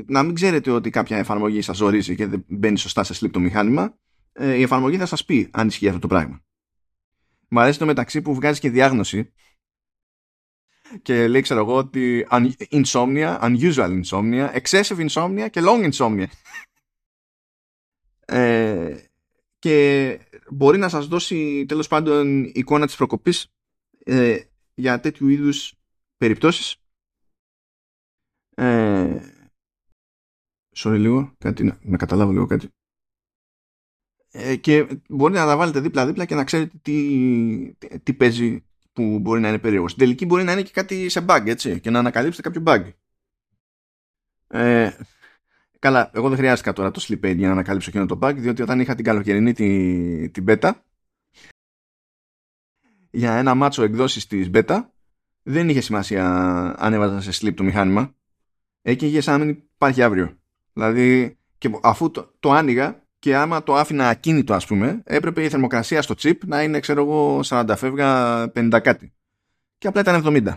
να 0.07 0.23
μην 0.23 0.35
ξέρετε 0.35 0.71
ότι 0.71 0.91
κάποια 0.91 1.17
εφαρμογή 1.17 1.61
σας 1.61 1.81
ορίζει 1.81 2.15
και 2.15 2.27
δεν 2.27 2.45
μπαίνει 2.49 2.79
σωστά 2.79 3.05
σε 3.05 3.15
sleep 3.21 3.31
το 3.31 3.41
μηχάνημα. 3.41 3.99
Ε, 4.33 4.55
η 4.55 4.63
εφαρμογή 4.63 4.97
θα 4.97 5.07
σας 5.07 5.25
πει 5.25 5.49
αν 5.53 5.67
ισχύει 5.67 5.89
αυτό 5.89 6.01
το 6.01 6.07
πράγμα. 6.07 6.45
Μου 7.49 7.61
αρέσει 7.61 7.79
το 7.79 7.87
μεταξύ 7.87 8.23
που 8.23 8.35
βγάζει 8.35 8.61
και 8.61 8.71
διάγνωση 8.71 9.33
και 11.03 11.29
λέει 11.29 11.41
ξέρω 11.41 11.61
εγώ 11.61 11.77
ότι 11.77 12.27
insomnia, 12.71 13.39
unusual 13.41 14.03
insomnia, 14.03 14.61
excessive 14.61 15.09
insomnia 15.09 15.49
και 15.51 15.61
long 15.65 15.93
insomnia. 15.93 16.27
Ε, 18.27 18.97
και 19.59 20.19
μπορεί 20.51 20.79
να 20.79 20.89
σας 20.89 21.07
δώσει 21.07 21.67
τέλος 21.69 21.89
πάντων 21.89 22.45
εικόνα 22.45 22.87
της 22.87 22.97
προκοπής 22.97 23.55
ε, 24.05 24.39
για 24.75 25.01
τέτοιου 25.01 25.29
είδους 25.29 25.75
περιπτώσεις 26.17 26.77
ε, 28.55 29.34
sorry 30.77 30.99
λίγο, 30.99 31.35
κάτι, 31.39 31.79
να 31.83 31.97
καταλάβω 31.97 32.33
λίγο 32.33 32.47
κάτι. 32.47 32.69
Ε, 34.31 34.57
και 34.57 34.87
μπορεί 35.09 35.33
να 35.33 35.47
τα 35.47 35.57
βάλετε 35.57 35.81
δίπλα-δίπλα 35.81 36.25
και 36.25 36.35
να 36.35 36.45
ξέρετε 36.45 36.79
τι, 36.83 37.75
τι, 38.03 38.15
παίζει 38.15 38.65
που 38.93 39.19
μπορεί 39.19 39.41
να 39.41 39.49
είναι 39.49 39.59
περίεργο. 39.59 39.89
Στην 39.89 40.01
τελική 40.01 40.27
μπορεί 40.27 40.45
να 40.45 40.53
είναι 40.53 40.63
και 40.63 40.71
κάτι 40.73 41.09
σε 41.09 41.25
bug, 41.29 41.43
έτσι, 41.47 41.81
και 41.81 41.91
να 41.91 41.99
ανακαλύψετε 41.99 42.51
κάποιο 42.51 42.63
bug. 42.67 42.93
Ε, 44.47 44.91
καλά, 45.79 46.11
εγώ 46.15 46.29
δεν 46.29 46.39
χρειάστηκα 46.39 46.73
τώρα 46.73 46.91
το 46.91 47.07
sleep 47.09 47.25
aid 47.25 47.37
για 47.37 47.47
να 47.47 47.53
ανακαλύψω 47.53 47.91
εκείνο 47.91 48.07
το 48.07 48.19
bug, 48.23 48.35
διότι 48.37 48.63
όταν 48.63 48.81
είχα 48.81 48.95
την 48.95 49.05
καλοκαιρινή 49.05 49.53
την, 49.53 50.33
την 50.33 50.45
beta, 50.49 50.73
για 53.11 53.35
ένα 53.35 53.55
μάτσο 53.55 53.83
εκδόσεις 53.83 54.27
της 54.27 54.51
beta, 54.53 54.81
δεν 55.43 55.69
είχε 55.69 55.81
σημασία 55.81 56.27
αν 56.79 56.93
έβαζα 56.93 57.33
σε 57.33 57.47
sleep 57.47 57.55
το 57.55 57.63
μηχάνημα 57.63 58.15
έκαιγες 58.83 59.25
σαν 59.25 59.39
να 59.39 59.45
μην 59.45 59.63
υπάρχει 59.75 60.03
αύριο. 60.03 60.39
Δηλαδή, 60.75 61.39
και 61.59 61.71
αφού 61.83 62.11
το, 62.11 62.35
το 62.41 62.53
άνοιγα 62.53 63.03
και 63.19 63.37
άμα 63.37 63.63
το 63.63 63.75
άφηνα 63.75 64.09
ακίνητο, 64.09 64.55
ας 64.55 64.67
πούμε, 64.67 65.03
έπρεπε 65.05 65.45
η 65.45 65.49
θερμοκρασία 65.49 66.03
στο 66.03 66.15
chip 66.23 66.39
να 66.47 66.63
είναι, 66.63 66.81
ξέρω 66.81 67.03
εγώ, 67.03 67.41
40 67.45 67.75
φεύγα, 67.77 68.43
50 68.55 68.79
κάτι. 68.83 69.13
Και 69.79 69.87
απλά 69.87 70.01
ήταν 70.01 70.23
70. 70.27 70.57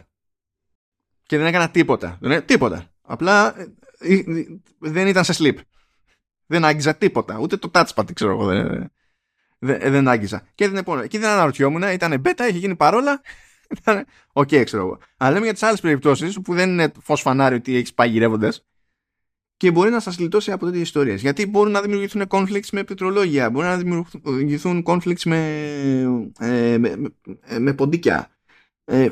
Και 1.24 1.38
δεν 1.38 1.46
έκανα 1.46 1.70
τίποτα. 1.70 2.18
Δεν, 2.22 2.46
τίποτα. 2.46 2.86
Απλά 3.02 3.60
ε, 3.60 4.14
ε, 4.14 4.24
δεν 4.80 5.08
ήταν 5.08 5.24
σε 5.24 5.34
sleep. 5.38 5.56
Δεν 6.46 6.66
άγγιζα 6.66 6.96
τίποτα. 6.96 7.38
Ούτε 7.40 7.58
το 7.58 7.72
touchpad, 7.74 8.14
ξέρω 8.14 8.32
εγώ. 8.32 8.46
Δεν, 8.46 8.92
δεν, 9.60 9.92
δεν 9.92 10.08
άγγιζα. 10.08 10.48
Και 10.56 10.68
δεν 10.68 10.78
επόμενο. 10.78 11.04
Εκεί 11.04 11.18
δεν 11.18 11.30
αναρωτιόμουν. 11.30 11.82
Ήταν 11.82 12.22
beta, 12.26 12.46
είχε 12.50 12.58
γίνει 12.58 12.76
παρόλα. 12.76 13.22
OK, 14.34 14.48
okay, 14.48 14.62
ξέρω 14.66 14.84
εγώ. 14.84 15.00
Αλλά 15.18 15.32
λέμε 15.32 15.44
για 15.44 15.54
τις 15.54 15.64
άλλες 15.64 15.82
περιπτώσεις 15.82 16.40
που 16.42 16.54
δεν 16.54 16.70
είναι 16.70 16.92
φως 17.02 17.22
φανάρι 17.22 17.56
ότι 17.56 17.76
έχεις 17.76 17.94
πάει 17.94 18.10
γυρεύοντας 18.10 18.54
και 19.58 19.72
μπορεί 19.72 19.90
να 19.90 20.00
σας 20.00 20.20
γλιτώσει 20.20 20.52
από 20.52 20.66
τέτοιες 20.66 20.84
ιστορίες. 20.84 21.22
Γιατί 21.22 21.46
μπορούν 21.46 21.72
να 21.72 21.82
δημιουργηθούν 21.82 22.26
conflicts 22.28 22.70
με 22.72 22.84
πληκτρολόγια, 22.84 23.50
μπορεί 23.50 23.66
να 23.66 23.78
δημιουργηθούν 23.78 24.84
conflicts 24.88 25.24
με, 25.26 25.38
ε, 26.40 26.78
με, 26.78 26.96
με, 26.96 27.10
με, 27.60 27.74
ποντίκια. 27.74 28.30
Ε, 28.84 29.10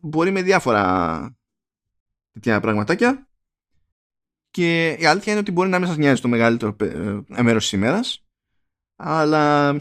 μπορεί 0.00 0.30
με 0.30 0.42
διάφορα 0.42 1.36
τέτοια 2.32 2.60
πραγματάκια. 2.60 3.28
Και 4.50 4.90
η 4.90 5.06
αλήθεια 5.06 5.32
είναι 5.32 5.40
ότι 5.40 5.52
μπορεί 5.52 5.68
να 5.68 5.78
μην 5.78 5.88
σας 5.88 5.96
νοιάζει 5.96 6.20
το 6.20 6.28
μεγαλύτερο 6.28 6.76
ε, 6.80 7.42
μέρος 7.42 7.62
της 7.62 7.72
ημέρας, 7.72 8.24
αλλά 8.96 9.76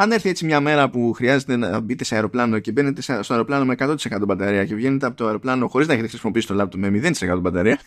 αν 0.00 0.12
έρθει 0.12 0.28
έτσι 0.28 0.44
μια 0.44 0.60
μέρα 0.60 0.90
που 0.90 1.12
χρειάζεται 1.12 1.56
να 1.56 1.80
μπείτε 1.80 2.04
σε 2.04 2.14
αεροπλάνο 2.14 2.58
και 2.58 2.72
μπαίνετε 2.72 3.00
στο 3.00 3.32
αεροπλάνο 3.32 3.64
με 3.64 3.74
100% 3.78 4.22
μπαταρία 4.26 4.66
και 4.66 4.74
βγαίνετε 4.74 5.06
από 5.06 5.16
το 5.16 5.26
αεροπλάνο 5.26 5.68
χωρίς 5.68 5.86
να 5.86 5.92
έχετε 5.92 6.08
χρησιμοποιήσει 6.08 6.46
το 6.46 6.54
λάπτο 6.54 6.78
με 6.78 7.12
0% 7.20 7.38
μπαταρία, 7.40 7.80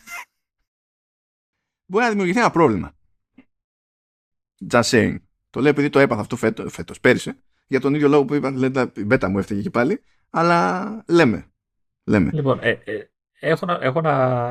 μπορεί 1.85 2.03
να 2.03 2.09
δημιουργηθεί 2.09 2.39
ένα 2.39 2.51
πρόβλημα. 2.51 2.91
Just 4.71 4.81
saying. 4.81 5.15
Το 5.49 5.59
λέω 5.59 5.69
επειδή 5.69 5.89
το 5.89 5.99
έπαθα 5.99 6.21
αυτό 6.21 6.35
φέτο, 6.35 6.69
φέτος, 6.69 6.99
πέρυσι, 6.99 7.33
για 7.67 7.79
τον 7.79 7.93
ίδιο 7.93 8.07
λόγο 8.07 8.25
που 8.25 8.33
είπα, 8.33 8.51
λέτε, 8.51 8.91
η 8.95 9.05
μπέτα 9.05 9.29
μου 9.29 9.39
έφταιγε 9.39 9.61
και 9.61 9.69
πάλι, 9.69 10.03
αλλά 10.29 11.03
λέμε. 11.07 11.45
λέμε. 12.03 12.29
Λοιπόν, 12.33 12.59
ε, 12.61 12.69
ε, 12.69 13.09
έχω, 13.39 13.65
να, 13.65 13.79
έχω 13.81 14.01
να, 14.01 14.49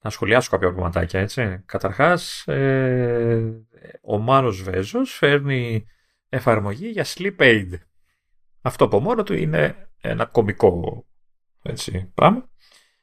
να 0.00 0.10
σχολιάσω 0.10 0.50
κάποια 0.50 0.72
πραγματάκια, 0.72 1.20
έτσι. 1.20 1.62
Καταρχάς, 1.66 2.46
ε, 2.46 3.66
ο 4.00 4.18
Μάνος 4.18 4.62
Βέζος 4.62 5.14
φέρνει 5.14 5.86
εφαρμογή 6.30 6.88
για 6.88 7.06
sleep 7.06 7.36
aid. 7.36 7.68
Αυτό 8.62 8.84
από 8.84 9.00
μόνο 9.00 9.22
του 9.22 9.34
είναι 9.34 9.90
ένα 10.00 10.26
κομικό 10.26 11.04
έτσι, 11.62 12.10
πράγμα. 12.14 12.48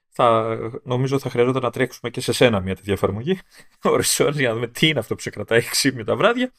Θα, 0.09 0.57
νομίζω 0.83 1.19
θα 1.19 1.29
χρειαζόταν 1.29 1.61
να 1.61 1.69
τρέξουμε 1.69 2.09
και 2.09 2.21
σε 2.21 2.31
σένα 2.31 2.59
μια 2.59 2.75
τέτοια 2.75 2.93
εφαρμογή. 2.93 3.39
ώρες 3.83 4.21
για 4.33 4.47
να 4.47 4.53
δούμε 4.53 4.67
τι 4.67 4.87
είναι 4.87 4.99
αυτό 4.99 5.15
που 5.15 5.21
σε 5.21 5.29
κρατάει 5.29 5.61
ξύπνιο 5.61 6.03
τα 6.03 6.15
βράδια. 6.15 6.51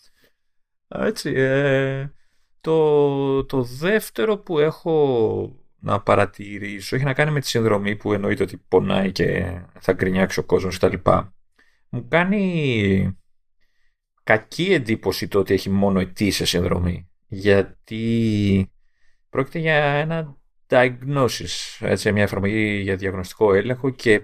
Έτσι, 0.88 1.32
ε, 1.36 2.12
το, 2.60 3.44
το 3.44 3.62
δεύτερο 3.62 4.38
που 4.38 4.58
έχω 4.58 5.56
να 5.80 6.00
παρατηρήσω 6.00 6.96
έχει 6.96 7.04
να 7.04 7.14
κάνει 7.14 7.30
με 7.30 7.40
τη 7.40 7.46
συνδρομή 7.46 7.96
που 7.96 8.12
εννοείται 8.12 8.42
ότι 8.42 8.56
πονάει 8.68 9.12
και 9.12 9.60
θα 9.80 9.92
γκρινιάξει 9.92 10.40
ο 10.40 10.44
κόσμος 10.44 10.78
κτλ. 10.78 11.10
Μου 11.88 12.08
κάνει 12.08 13.17
κακή 14.28 14.72
εντύπωση 14.72 15.28
το 15.28 15.38
ότι 15.38 15.54
έχει 15.54 15.70
μόνο 15.70 16.00
ετήσια 16.00 16.46
συνδρομή. 16.46 17.08
Γιατί 17.26 18.72
πρόκειται 19.30 19.58
για 19.58 19.74
ένα 19.74 20.36
diagnosis, 20.68 21.78
έτσι, 21.80 22.12
μια 22.12 22.22
εφαρμογή 22.22 22.80
για 22.80 22.96
διαγνωστικό 22.96 23.54
έλεγχο 23.54 23.90
και 23.90 24.22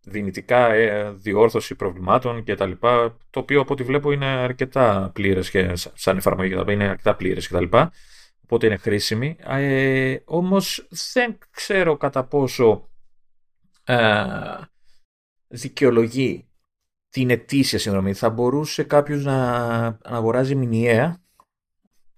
δυνητικά 0.00 0.72
ε, 0.72 1.10
διόρθωση 1.10 1.74
προβλημάτων 1.74 2.44
και 2.44 2.54
τα 2.54 2.66
λοιπά, 2.66 3.16
το 3.30 3.40
οποίο 3.40 3.60
από 3.60 3.72
ό,τι 3.72 3.82
βλέπω 3.82 4.12
είναι 4.12 4.26
αρκετά 4.26 5.10
πλήρες 5.14 5.50
και 5.50 5.72
σαν 5.94 6.16
εφαρμογή 6.16 6.72
είναι 6.72 6.88
αρκετά 6.88 7.16
πλήρες 7.16 7.46
και 7.46 7.52
τα 7.52 7.60
λοιπά, 7.60 7.92
οπότε 8.42 8.66
είναι 8.66 8.76
χρήσιμη. 8.76 9.36
Ε, 9.46 10.16
όμως 10.24 10.88
δεν 11.12 11.38
ξέρω 11.50 11.96
κατά 11.96 12.24
πόσο 12.24 12.88
ε, 13.84 14.24
δικαιολογεί 15.48 16.48
την 17.16 17.30
ετήσια 17.30 17.78
συνδρομή. 17.78 18.12
Θα 18.12 18.30
μπορούσε 18.30 18.82
κάποιος 18.82 19.24
να, 19.24 19.80
να 19.82 19.98
αγοράζει 20.02 20.54
μηνιαία 20.54 21.22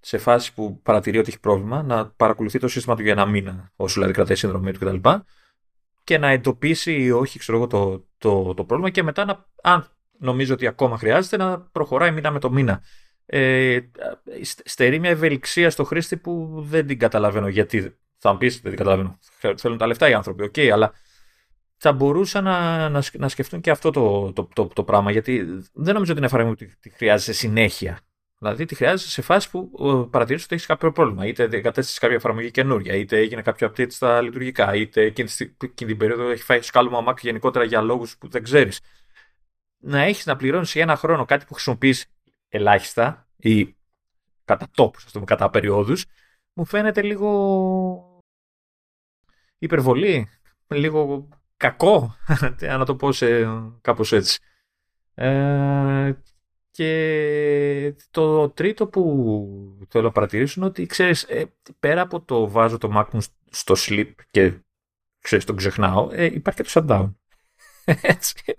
σε 0.00 0.18
φάση 0.18 0.54
που 0.54 0.80
παρατηρεί 0.82 1.18
ότι 1.18 1.28
έχει 1.28 1.40
πρόβλημα, 1.40 1.82
να 1.82 2.10
παρακολουθεί 2.10 2.58
το 2.58 2.68
σύστημα 2.68 2.96
του 2.96 3.02
για 3.02 3.12
ένα 3.12 3.26
μήνα, 3.26 3.72
όσο 3.76 3.94
δηλαδή 3.94 4.12
κρατάει 4.12 4.34
η 4.34 4.38
συνδρομή 4.38 4.72
του 4.72 4.78
κτλ. 4.78 5.08
Και 6.04 6.18
να 6.18 6.28
εντοπίσει 6.28 7.02
ή 7.02 7.10
όχι 7.10 7.38
ξέρω 7.38 7.58
εγώ, 7.58 7.66
το, 7.66 8.06
το, 8.18 8.54
το 8.54 8.64
πρόβλημα 8.64 8.90
και 8.90 9.02
μετά, 9.02 9.24
να, 9.24 9.46
αν 9.62 9.86
νομίζει 10.18 10.52
ότι 10.52 10.66
ακόμα 10.66 10.98
χρειάζεται, 10.98 11.36
να 11.36 11.60
προχωράει 11.60 12.10
μήνα 12.10 12.30
με 12.30 12.38
το 12.38 12.50
μήνα. 12.50 12.82
Ε, 13.26 13.78
στερεί 14.64 14.98
μια 14.98 15.10
ευελιξία 15.10 15.70
στο 15.70 15.84
χρήστη 15.84 16.16
που 16.16 16.62
δεν 16.68 16.86
την 16.86 16.98
καταλαβαίνω 16.98 17.48
γιατί. 17.48 17.96
Θα 18.16 18.32
μου 18.32 18.38
πεις, 18.38 18.60
δεν 18.60 18.70
την 18.70 18.78
καταλαβαίνω. 18.78 19.18
Θέλουν 19.56 19.78
τα 19.78 19.86
λεφτά 19.86 20.08
οι 20.08 20.12
άνθρωποι, 20.14 20.42
OK, 20.42 20.52
okay, 20.56 20.68
αλλά 20.68 20.92
θα 21.78 21.92
μπορούσαν 21.92 22.44
να, 22.44 22.88
να, 22.88 23.02
να 23.12 23.28
σκεφτούν 23.28 23.60
και 23.60 23.70
αυτό 23.70 23.90
το, 23.90 24.32
το, 24.32 24.48
το, 24.54 24.66
το, 24.66 24.84
πράγμα. 24.84 25.10
Γιατί 25.10 25.44
δεν 25.72 25.94
νομίζω 25.94 26.12
ότι 26.12 26.16
είναι 26.16 26.26
εφαρμογή 26.26 26.66
που 26.66 26.74
τη 26.80 26.90
χρειάζεσαι 26.90 27.32
συνέχεια. 27.32 28.00
Δηλαδή 28.38 28.64
τη 28.64 28.74
χρειάζεσαι 28.74 29.10
σε 29.10 29.22
φάση 29.22 29.50
που 29.50 29.70
παρατηρήσεις 30.10 30.44
ότι 30.44 30.54
έχεις 30.54 30.66
κάποιο 30.66 30.92
πρόβλημα. 30.92 31.26
Είτε 31.26 31.60
εγκατέστησες 31.60 31.98
κάποια 31.98 32.16
εφαρμογή 32.16 32.50
καινούρια, 32.50 32.94
είτε 32.94 33.16
έγινε 33.18 33.42
κάποιο 33.42 33.68
update 33.68 33.92
στα 33.92 34.20
λειτουργικά, 34.20 34.74
είτε 34.74 35.02
εκείνη, 35.02 35.28
την 35.74 35.96
περίοδο 35.96 36.28
έχει 36.28 36.42
φάει 36.42 36.62
σκάλωμα 36.62 37.04
Mac 37.08 37.16
γενικότερα 37.20 37.64
για 37.64 37.80
λόγους 37.80 38.18
που 38.18 38.28
δεν 38.28 38.42
ξέρεις. 38.42 38.80
Να 39.78 40.02
έχεις 40.02 40.26
να 40.26 40.36
πληρώνεις 40.36 40.72
για 40.72 40.82
ένα 40.82 40.96
χρόνο 40.96 41.24
κάτι 41.24 41.44
που 41.44 41.54
χρησιμοποιείς 41.54 42.06
ελάχιστα 42.48 43.28
ή 43.36 43.76
κατά 44.44 44.68
τόπους, 44.74 45.04
ας 45.04 45.12
πούμε, 45.12 45.24
κατά 45.24 45.50
περιόδους, 45.50 46.04
μου 46.52 46.64
φαίνεται 46.64 47.02
λίγο 47.02 48.22
υπερβολή, 49.58 50.28
λίγο 50.68 51.28
κακό, 51.58 52.16
να 52.78 52.84
το 52.84 52.96
πω 52.96 53.12
σε 53.12 53.26
κάπως 53.80 54.12
έτσι. 54.12 54.38
Ε, 55.14 56.12
και 56.70 57.94
το 58.10 58.50
τρίτο 58.50 58.86
που 58.86 59.86
θέλω 59.88 60.04
να 60.04 60.12
παρατηρήσω 60.12 60.54
είναι 60.56 60.68
ότι 60.68 60.86
ξέρεις, 60.86 61.22
ε, 61.22 61.52
πέρα 61.80 62.00
από 62.00 62.20
το 62.20 62.50
βάζω 62.50 62.78
το 62.78 62.92
Mac 62.96 63.06
μου 63.12 63.20
στο 63.50 63.74
sleep 63.78 64.10
και 64.30 64.54
ξέρεις, 65.20 65.44
τον 65.44 65.56
ξεχνάω, 65.56 66.08
ε, 66.12 66.24
υπάρχει 66.24 66.62
και 66.62 66.68
το 66.68 66.84
shutdown. 66.88 67.14
Έτσι. 68.02 68.54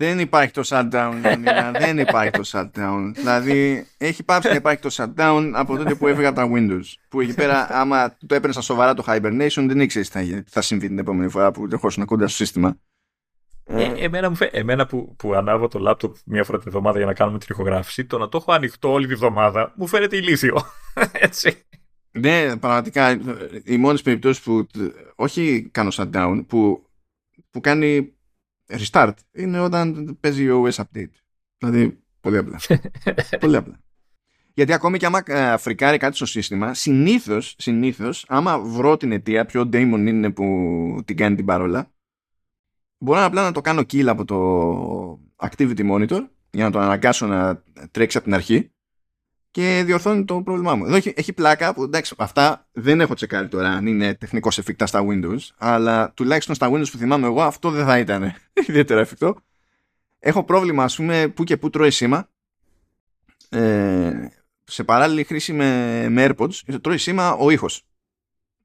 Δεν 0.00 0.18
υπάρχει 0.18 0.52
το 0.52 0.62
shutdown, 0.64 1.12
δεν 1.78 1.98
υπάρχει 1.98 2.30
το 2.30 2.42
shutdown. 2.46 3.10
δηλαδή, 3.14 3.86
έχει 3.98 4.22
πάψει 4.22 4.48
να 4.48 4.54
υπάρχει 4.54 4.80
το 4.80 4.88
shutdown 4.92 5.50
από 5.54 5.76
τότε 5.76 5.94
που 5.94 6.06
έφυγα 6.06 6.28
από 6.28 6.36
τα 6.36 6.50
Windows. 6.52 6.84
Που 7.08 7.20
εκεί 7.20 7.34
πέρα, 7.34 7.66
άμα 7.70 8.16
το 8.26 8.34
έπαιρνε 8.34 8.52
στα 8.52 8.60
σοβαρά 8.60 8.94
το 8.94 9.04
hibernation, 9.06 9.64
δεν 9.66 9.80
ήξερε 9.80 10.04
τι 10.04 10.10
θα, 10.10 10.44
θα 10.46 10.60
συμβεί 10.60 10.88
την 10.88 10.98
επόμενη 10.98 11.30
φορά 11.30 11.50
που 11.50 11.68
ερχόσουν 11.72 12.04
κοντά 12.04 12.26
στο 12.26 12.36
σύστημα. 12.36 12.76
Ε, 13.64 13.92
εμένα, 13.96 14.28
μου 14.28 14.36
φε... 14.36 14.44
εμένα 14.44 14.86
που, 14.86 15.14
που 15.16 15.34
ανάβω 15.34 15.68
το 15.68 15.78
λάπτοπ 15.78 16.16
μία 16.24 16.44
φορά 16.44 16.58
την 16.58 16.68
εβδομάδα 16.68 16.96
για 16.98 17.06
να 17.06 17.14
κάνουμε 17.14 17.38
την 17.38 17.48
ηχογράφηση, 17.50 18.04
το 18.04 18.18
να 18.18 18.28
το 18.28 18.36
έχω 18.36 18.52
ανοιχτό 18.52 18.92
όλη 18.92 19.06
τη 19.06 19.12
εβδομάδα 19.12 19.72
μου 19.76 19.86
φαίνεται 19.86 20.16
ηλίθιο. 20.16 20.62
Έτσι. 21.12 21.62
Ναι, 22.10 22.56
πραγματικά 22.56 23.20
οι 23.64 23.76
μόνες 23.76 24.02
περιπτώσεις 24.02 24.42
που 24.42 24.66
όχι 25.14 25.68
κάνω 25.72 25.90
shutdown, 25.92 26.44
που, 26.46 26.86
που 27.50 27.60
κάνει 27.60 28.17
restart 28.68 29.12
είναι 29.32 29.60
όταν 29.60 30.16
παίζει 30.20 30.48
OS 30.50 30.84
update. 30.84 31.10
Δηλαδή, 31.58 31.98
πολύ 32.20 32.36
απλά. 32.36 32.60
πολύ 33.40 33.56
απλά. 33.56 33.80
Γιατί 34.54 34.72
ακόμη 34.72 34.98
και 34.98 35.06
άμα 35.06 35.22
ε, 35.26 35.56
φρικάρει 35.56 35.98
κάτι 35.98 36.16
στο 36.16 36.26
σύστημα, 36.26 36.74
συνήθως, 36.74 37.54
συνήθως, 37.58 38.24
άμα 38.28 38.58
βρω 38.58 38.96
την 38.96 39.12
αιτία, 39.12 39.44
ποιο 39.44 39.62
daemon 39.72 40.04
είναι 40.06 40.30
που 40.30 40.44
την 41.04 41.16
κάνει 41.16 41.36
την 41.36 41.44
παρόλα, 41.44 41.90
μπορώ 42.98 43.24
απλά 43.24 43.42
να 43.42 43.52
το 43.52 43.60
κάνω 43.60 43.80
kill 43.80 44.06
από 44.06 44.24
το 44.24 45.20
activity 45.36 45.90
monitor 45.90 46.20
για 46.50 46.64
να 46.64 46.70
το 46.70 46.78
αναγκάσω 46.78 47.26
να 47.26 47.62
τρέξει 47.90 48.16
από 48.16 48.26
την 48.26 48.34
αρχή 48.34 48.70
και 49.58 49.82
διορθώνει 49.84 50.24
το 50.24 50.42
πρόβλημά 50.42 50.74
μου. 50.74 50.84
Εδώ 50.84 50.94
έχει, 50.96 51.12
έχει 51.16 51.32
πλάκα 51.32 51.74
που 51.74 51.82
εντάξει, 51.82 52.14
αυτά 52.18 52.68
δεν 52.72 53.00
έχω 53.00 53.14
τσεκάρει 53.14 53.48
τώρα 53.48 53.68
αν 53.68 53.86
είναι 53.86 54.14
τεχνικώς 54.14 54.58
εφικτά 54.58 54.86
στα 54.86 55.04
Windows, 55.08 55.38
αλλά 55.56 56.12
τουλάχιστον 56.12 56.54
στα 56.54 56.70
Windows 56.70 56.90
που 56.90 56.98
θυμάμαι 56.98 57.26
εγώ 57.26 57.42
αυτό 57.42 57.70
δεν 57.70 57.84
θα 57.84 57.98
ήταν 57.98 58.34
ιδιαίτερα 58.68 59.00
εφικτό. 59.00 59.36
Έχω 60.18 60.44
πρόβλημα, 60.44 60.84
ας 60.84 60.96
πούμε, 60.96 61.28
που 61.28 61.44
και 61.44 61.56
που 61.56 61.70
τρώει 61.70 61.90
σήμα. 61.90 62.28
Ε, 63.48 64.28
σε 64.64 64.84
παράλληλη 64.84 65.24
χρήση 65.24 65.52
με, 65.52 66.06
με 66.08 66.28
AirPods, 66.28 66.78
τρώει 66.80 66.98
σήμα 66.98 67.32
ο 67.32 67.50
ήχος 67.50 67.82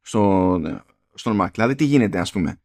στο, 0.02 0.60
στον 1.14 1.42
Mac. 1.42 1.48
Δηλαδή, 1.54 1.76
τι 1.76 1.84
γίνεται, 1.84 2.20
ας 2.20 2.32
πούμε. 2.32 2.62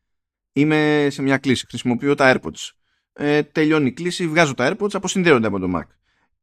Είμαι 0.52 1.06
σε 1.10 1.22
μια 1.22 1.38
κλίση, 1.38 1.66
χρησιμοποιώ 1.68 2.14
τα 2.14 2.34
AirPods. 2.34 2.70
Ε, 3.12 3.42
τελειώνει 3.42 3.86
η 3.86 3.92
κλίση, 3.92 4.28
βγάζω 4.28 4.54
τα 4.54 4.72
AirPods, 4.72 4.94
αποσυνδέονται 4.94 5.46
από 5.46 5.58
το 5.58 5.72
Mac 5.76 5.86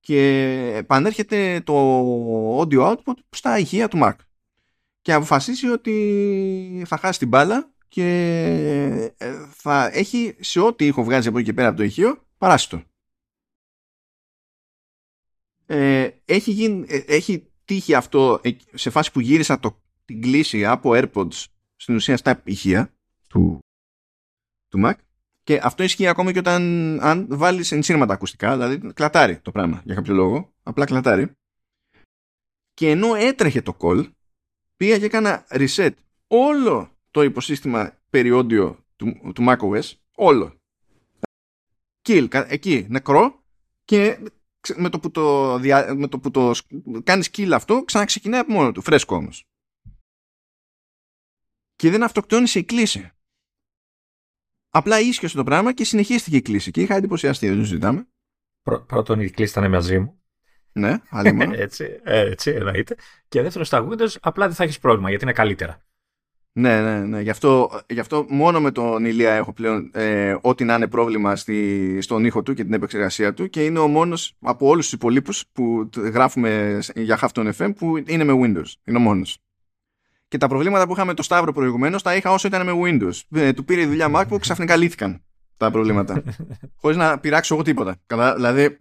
και 0.06 0.72
επανέρχεται 0.76 1.62
το 1.62 1.76
audio 2.60 2.92
output 2.92 3.14
στα 3.30 3.60
ηχεία 3.60 3.88
του 3.88 4.00
Mac 4.02 4.14
και 5.02 5.14
αποφασίσει 5.14 5.68
ότι 5.68 6.84
θα 6.86 6.98
χάσει 6.98 7.20
την 7.20 7.28
μπάλα 7.28 7.74
και 7.88 8.04
ε, 9.18 9.48
θα 9.50 9.90
έχει 9.94 10.36
σε 10.40 10.60
ό,τι 10.60 10.86
ήχο 10.86 11.04
βγάζει 11.04 11.28
από 11.28 11.38
εκεί 11.38 11.48
και 11.48 11.54
πέρα 11.54 11.68
από 11.68 11.78
το 11.78 11.84
ηχείο 11.84 12.28
παράσιτο. 12.38 12.84
Ε, 15.66 16.10
έχει, 16.26 16.52
γίνει, 16.52 16.86
ε, 16.90 16.98
έχει 16.98 17.52
τύχει 17.66 17.94
αυτό 17.94 18.42
σε 18.74 18.90
φάση 18.90 19.12
που 19.12 19.20
γύρισα 19.20 19.60
το, 19.60 19.82
την 20.06 20.22
κλίση 20.22 20.66
από 20.66 20.92
AirPods 20.94 21.46
στην 21.76 21.96
ουσία 21.96 22.18
στα 22.18 22.42
ηχεία 22.46 22.94
του, 23.30 23.60
του 24.68 24.82
Mac 24.86 24.94
και 25.46 25.60
αυτό 25.64 25.84
ισχύει 25.84 26.08
ακόμα 26.08 26.32
και 26.32 26.40
όταν 26.40 26.62
αν 27.02 27.28
βάλεις 27.30 27.72
ενσύρματα 27.72 28.14
ακουστικά, 28.14 28.58
δηλαδή 28.58 28.94
κλατάρει 28.94 29.40
το 29.40 29.52
πράγμα 29.52 29.82
για 29.86 29.96
κάποιο 29.96 30.14
λόγο, 30.14 30.54
απλά 30.64 30.86
κλατάρει. 30.86 31.32
Και 32.74 32.90
ενώ 32.90 33.16
έτρεχε 33.16 33.62
το 33.62 33.78
call, 33.80 34.12
πήγα 34.76 34.98
και 34.98 35.06
έκανα 35.06 35.46
reset 35.50 35.92
όλο 36.28 36.98
το 37.12 37.24
υποσύστημα 37.24 37.98
περιόντιο 38.10 38.86
του, 38.96 39.32
του 39.36 39.46
macOS, 39.48 39.92
όλο. 40.16 40.60
Kill, 42.02 42.28
εκεί, 42.48 42.86
νεκρό 42.90 43.44
και 43.86 44.20
με 44.76 44.90
το 44.90 45.00
που 45.00 45.12
το, 45.12 45.60
με 45.96 46.08
το, 46.08 46.20
που 46.20 46.32
το 46.32 46.52
κάνεις 47.04 47.30
kill 47.38 47.52
αυτό 47.54 47.84
ξαναξεκινάει 47.84 48.40
από 48.40 48.52
μόνο 48.52 48.72
του, 48.72 48.82
φρέσκο 48.82 49.16
όμως. 49.16 49.44
Και 51.76 51.90
δεν 51.90 52.04
αυτοκτόνησε 52.04 52.60
η 52.60 52.64
κλίση. 52.64 53.10
Απλά 54.78 55.00
ίσχυσε 55.00 55.36
το 55.36 55.44
πράγμα 55.44 55.74
και 55.74 55.86
συνεχίστηκε 55.86 56.36
η 56.36 56.42
κλίση. 56.42 56.72
Και 56.72 56.82
είχα 56.82 56.96
εντυπωσιαστεί, 56.96 57.48
δεν 57.48 57.58
το 57.58 57.64
συζητάμε. 57.64 58.08
Πρώτον, 58.86 59.20
η 59.20 59.30
κλίση 59.30 59.60
ήταν 59.60 59.72
μαζί 59.72 60.00
μου. 60.00 60.20
Ναι, 60.72 61.02
άλλη 61.10 61.32
μόνο. 61.32 61.54
έτσι, 61.66 62.00
έτσι, 62.04 62.52
εννοείται. 62.52 62.96
Και 63.28 63.42
δεύτερον, 63.42 63.66
στα 63.66 63.88
Windows 63.88 64.16
απλά 64.22 64.46
δεν 64.46 64.56
θα 64.56 64.64
έχεις 64.64 64.80
πρόβλημα 64.80 65.10
γιατί 65.10 65.24
είναι 65.24 65.34
καλύτερα. 65.34 65.82
Ναι, 66.52 66.82
ναι, 66.82 67.06
ναι. 67.06 67.22
Γι' 67.22 67.30
αυτό, 67.30 67.82
γι 67.90 68.00
αυτό 68.00 68.26
μόνο 68.30 68.62
με 68.62 68.72
τον 68.72 69.06
Ηλία 69.06 69.34
έχω 69.34 69.54
πλέον 69.54 69.92
ε, 69.94 70.36
ό,τι 70.42 70.64
να 70.64 70.76
είναι 70.76 70.88
πρόβλημα 70.88 71.36
στη, 71.36 72.02
στον 72.02 72.26
ήχο 72.26 72.44
του 72.44 72.54
και 72.54 72.64
την 72.64 72.74
επεξεργασία 72.74 73.34
του 73.34 73.50
και 73.50 73.66
είναι 73.66 73.80
ο 73.80 73.88
μόνος 73.88 74.38
από 74.40 74.68
όλους 74.68 74.84
τους 74.84 74.94
υπολείπους 74.94 75.46
που 75.52 75.90
γράφουμε 75.96 76.80
για 76.96 77.20
Hafton 77.22 77.52
FM 77.58 77.76
που 77.76 77.98
είναι 77.98 78.24
με 78.24 78.34
Windows. 78.34 78.74
Είναι 78.84 78.98
ο 78.98 79.02
μόνος 79.02 79.45
και 80.36 80.42
τα 80.42 80.48
προβλήματα 80.48 80.88
που 80.88 80.94
είχαμε 80.94 81.14
το 81.14 81.24
Σταύρο 81.24 81.52
προηγουμένως 81.54 82.02
τα 82.02 82.16
είχα 82.16 82.32
όσο 82.32 82.48
ήταν 82.48 82.66
με 82.66 82.72
Windows. 82.84 83.40
Ε, 83.40 83.54
του 83.54 83.66
πήρε 83.66 83.82
η 83.82 83.86
δουλειά 83.86 84.12
MacBook, 84.16 84.40
ξαφνικά 84.40 84.76
λύθηκαν 84.76 85.22
τα 85.58 85.72
προβλήματα. 85.72 86.24
Χωρίς 86.82 86.98
να 86.98 87.20
πειράξω 87.20 87.54
εγώ 87.54 87.64
τίποτα. 87.64 87.96
Κατά, 88.06 88.36
δηλαδή. 88.36 88.78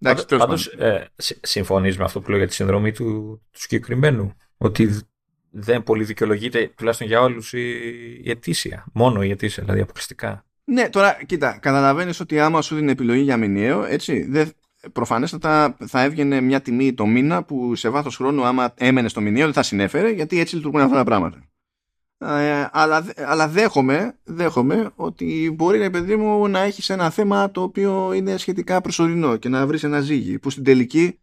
Εντάξει, 0.00 0.36
Πάντω, 0.36 0.54
ε, 0.78 1.04
συμφωνείς 1.40 1.98
με 1.98 2.04
αυτό 2.04 2.20
που 2.20 2.28
λέω 2.28 2.38
για 2.38 2.46
τη 2.46 2.54
συνδρομή 2.54 2.92
του, 2.92 3.04
του 3.50 3.60
συγκεκριμένου. 3.60 4.32
Ότι 4.56 5.00
δεν 5.50 5.82
πολύ 5.82 6.04
δικαιολογείται, 6.04 6.72
τουλάχιστον 6.76 7.06
για 7.06 7.20
όλους, 7.20 7.52
η, 7.52 7.70
η 8.24 8.30
αιτήσια. 8.30 8.84
Μόνο 8.92 9.22
η 9.22 9.30
αιτήσια, 9.30 9.62
δηλαδή 9.62 9.80
αποκλειστικά. 9.80 10.44
Ναι, 10.64 10.88
τώρα 10.88 11.18
κοίτα, 11.26 11.58
καταλαβαίνεις 11.60 12.20
ότι 12.20 12.40
άμα 12.40 12.62
σου 12.62 12.74
δίνει 12.74 12.90
επιλογή 12.90 13.22
για 13.22 13.36
μηνιαίο, 13.36 13.84
έτσι, 13.84 14.26
δεν, 14.30 14.52
προφανέστατα 14.92 15.76
θα 15.86 16.02
έβγαινε 16.02 16.40
μια 16.40 16.60
τιμή 16.60 16.94
το 16.94 17.06
μήνα 17.06 17.42
που 17.42 17.74
σε 17.74 17.88
βάθος 17.88 18.16
χρόνου 18.16 18.44
άμα 18.44 18.74
έμενε 18.76 19.08
στο 19.08 19.20
μηνιαίο 19.20 19.44
δεν 19.44 19.54
θα 19.54 19.62
συνέφερε 19.62 20.10
γιατί 20.10 20.40
έτσι 20.40 20.56
λειτουργούν 20.56 20.80
αυτά 20.80 20.96
τα 20.96 21.04
πράγματα. 21.04 21.42
Ε, 22.20 22.68
αλλά, 22.72 23.12
αλλά 23.16 23.48
δέχομαι, 23.48 24.18
δέχομαι 24.24 24.90
ότι 24.94 25.52
μπορεί 25.54 25.78
ρε 25.78 25.90
παιδί 25.90 26.16
μου 26.16 26.48
να 26.48 26.60
έχεις 26.60 26.90
ένα 26.90 27.10
θέμα 27.10 27.50
το 27.50 27.62
οποίο 27.62 28.12
είναι 28.12 28.36
σχετικά 28.36 28.80
προσωρινό 28.80 29.36
και 29.36 29.48
να 29.48 29.66
βρεις 29.66 29.82
ένα 29.82 30.00
ζύγι 30.00 30.38
που 30.38 30.50
στην 30.50 30.64
τελική 30.64 31.18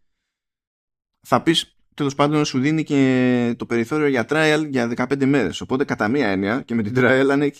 θα 1.20 1.42
πεις 1.42 1.76
τέλος 1.94 2.14
πάντων 2.14 2.44
σου 2.44 2.58
δίνει 2.58 2.84
και 2.84 3.54
το 3.56 3.66
περιθώριο 3.66 4.06
για 4.06 4.26
trial 4.28 4.66
για 4.68 4.92
15 4.96 5.24
μέρες 5.24 5.60
οπότε 5.60 5.84
κατά 5.84 6.08
μία 6.08 6.28
έννοια 6.28 6.62
και 6.62 6.74
με 6.74 6.82
την 6.82 6.92
trial 6.96 7.28
αν 7.30 7.42
ε, 7.42 7.50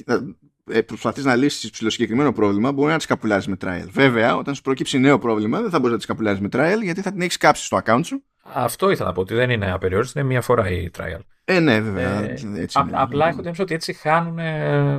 προσπαθείς 0.87 1.25
να 1.25 1.37
λύσεις 1.37 1.71
συγκεκριμένο 1.73 2.33
πρόβλημα, 2.33 2.73
μπορεί 2.73 2.91
να 2.91 2.97
τις 2.97 3.07
καπουλάρεις 3.07 3.47
με 3.47 3.57
trial. 3.61 3.87
Βέβαια, 3.91 4.37
όταν 4.37 4.55
σου 4.55 4.63
προκύψει 4.63 4.99
νέο 4.99 5.19
πρόβλημα, 5.19 5.61
δεν 5.61 5.71
θα 5.71 5.77
μπορείς 5.77 5.93
να 5.93 5.97
τις 5.97 6.07
καπουλάρεις 6.07 6.41
με 6.41 6.49
trial 6.53 6.83
γιατί 6.83 7.01
θα 7.01 7.13
την 7.13 7.21
έχεις 7.21 7.37
κάψει 7.37 7.65
στο 7.65 7.81
account 7.85 8.01
σου. 8.05 8.25
Αυτό 8.43 8.91
ήθελα 8.91 9.09
να 9.09 9.15
πω, 9.15 9.21
ότι 9.21 9.35
δεν 9.35 9.51
είναι 9.51 9.73
απεριόριστη, 9.73 10.19
είναι 10.19 10.29
μία 10.29 10.41
φορά 10.41 10.71
η 10.71 10.91
trial. 10.99 11.21
Ε, 11.45 11.61
ναι, 11.61 11.81
βέβαια. 11.81 12.23
Ε, 12.23 12.37
έτσι 12.55 12.79
α, 12.79 12.89
απλά 12.93 13.29
έχω 13.29 13.43
την 13.43 13.55
ότι 13.59 13.75
έτσι 13.75 13.93
χάνουν 13.93 14.39
ε, 14.39 14.99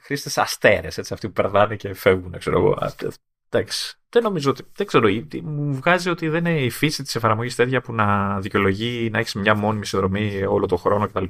χρήστες 0.00 0.38
αστέρες, 0.38 1.12
αυτοί 1.12 1.26
που 1.26 1.32
περνάνε 1.32 1.76
και 1.76 1.94
φεύγουν, 1.94 2.38
ξέρω 2.38 2.58
εγώ. 2.58 2.78
Εντάξει. 3.50 3.98
Δεν 4.08 4.22
νομίζω 4.22 4.50
ότι. 4.50 4.62
Δεν 4.74 4.86
ξέρω. 4.86 5.08
Μου 5.42 5.74
βγάζει 5.74 6.10
ότι 6.10 6.28
δεν 6.28 6.44
είναι 6.44 6.60
η 6.60 6.70
φύση 6.70 7.02
της 7.02 7.14
εφαρμογής 7.16 7.54
τέτοια 7.54 7.80
που 7.80 7.92
να 7.92 8.40
δικαιολογεί 8.40 9.10
να 9.10 9.18
έχεις 9.18 9.34
μια 9.34 9.54
μόνιμη 9.54 9.86
συνδρομή 9.86 10.42
όλο 10.42 10.66
τον 10.66 10.78
χρόνο 10.78 11.06
κτλ. 11.06 11.24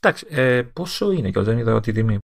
Εντάξει, 0.00 0.26
ε, 0.28 0.62
πόσο 0.62 1.10
είναι 1.10 1.30
και 1.30 1.40
δεν 1.40 1.58
είδα 1.58 1.80
τη 1.80 1.92
τιμή. 1.92 2.18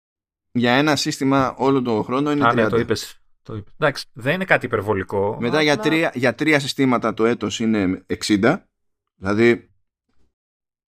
Για 0.51 0.73
ένα 0.73 0.95
σύστημα 0.95 1.55
όλο 1.57 1.81
τον 1.81 2.03
χρόνο 2.03 2.31
είναι 2.31 2.45
Α, 2.45 2.51
30. 2.51 2.55
Ναι, 2.55 2.67
το 2.67 2.77
είπες. 2.77 3.19
Το 3.43 3.55
είπες. 3.55 3.73
Εντάξει, 3.77 4.05
δεν 4.13 4.33
είναι 4.33 4.45
κάτι 4.45 4.65
υπερβολικό. 4.65 5.37
Μετά 5.39 5.53
αλλά... 5.53 5.61
για, 5.61 5.77
τρία, 5.77 6.11
για 6.15 6.35
τρία 6.35 6.59
συστήματα 6.59 7.13
το 7.13 7.25
έτος 7.25 7.59
είναι 7.59 8.05
60. 8.27 8.57
Δηλαδή, 9.15 9.69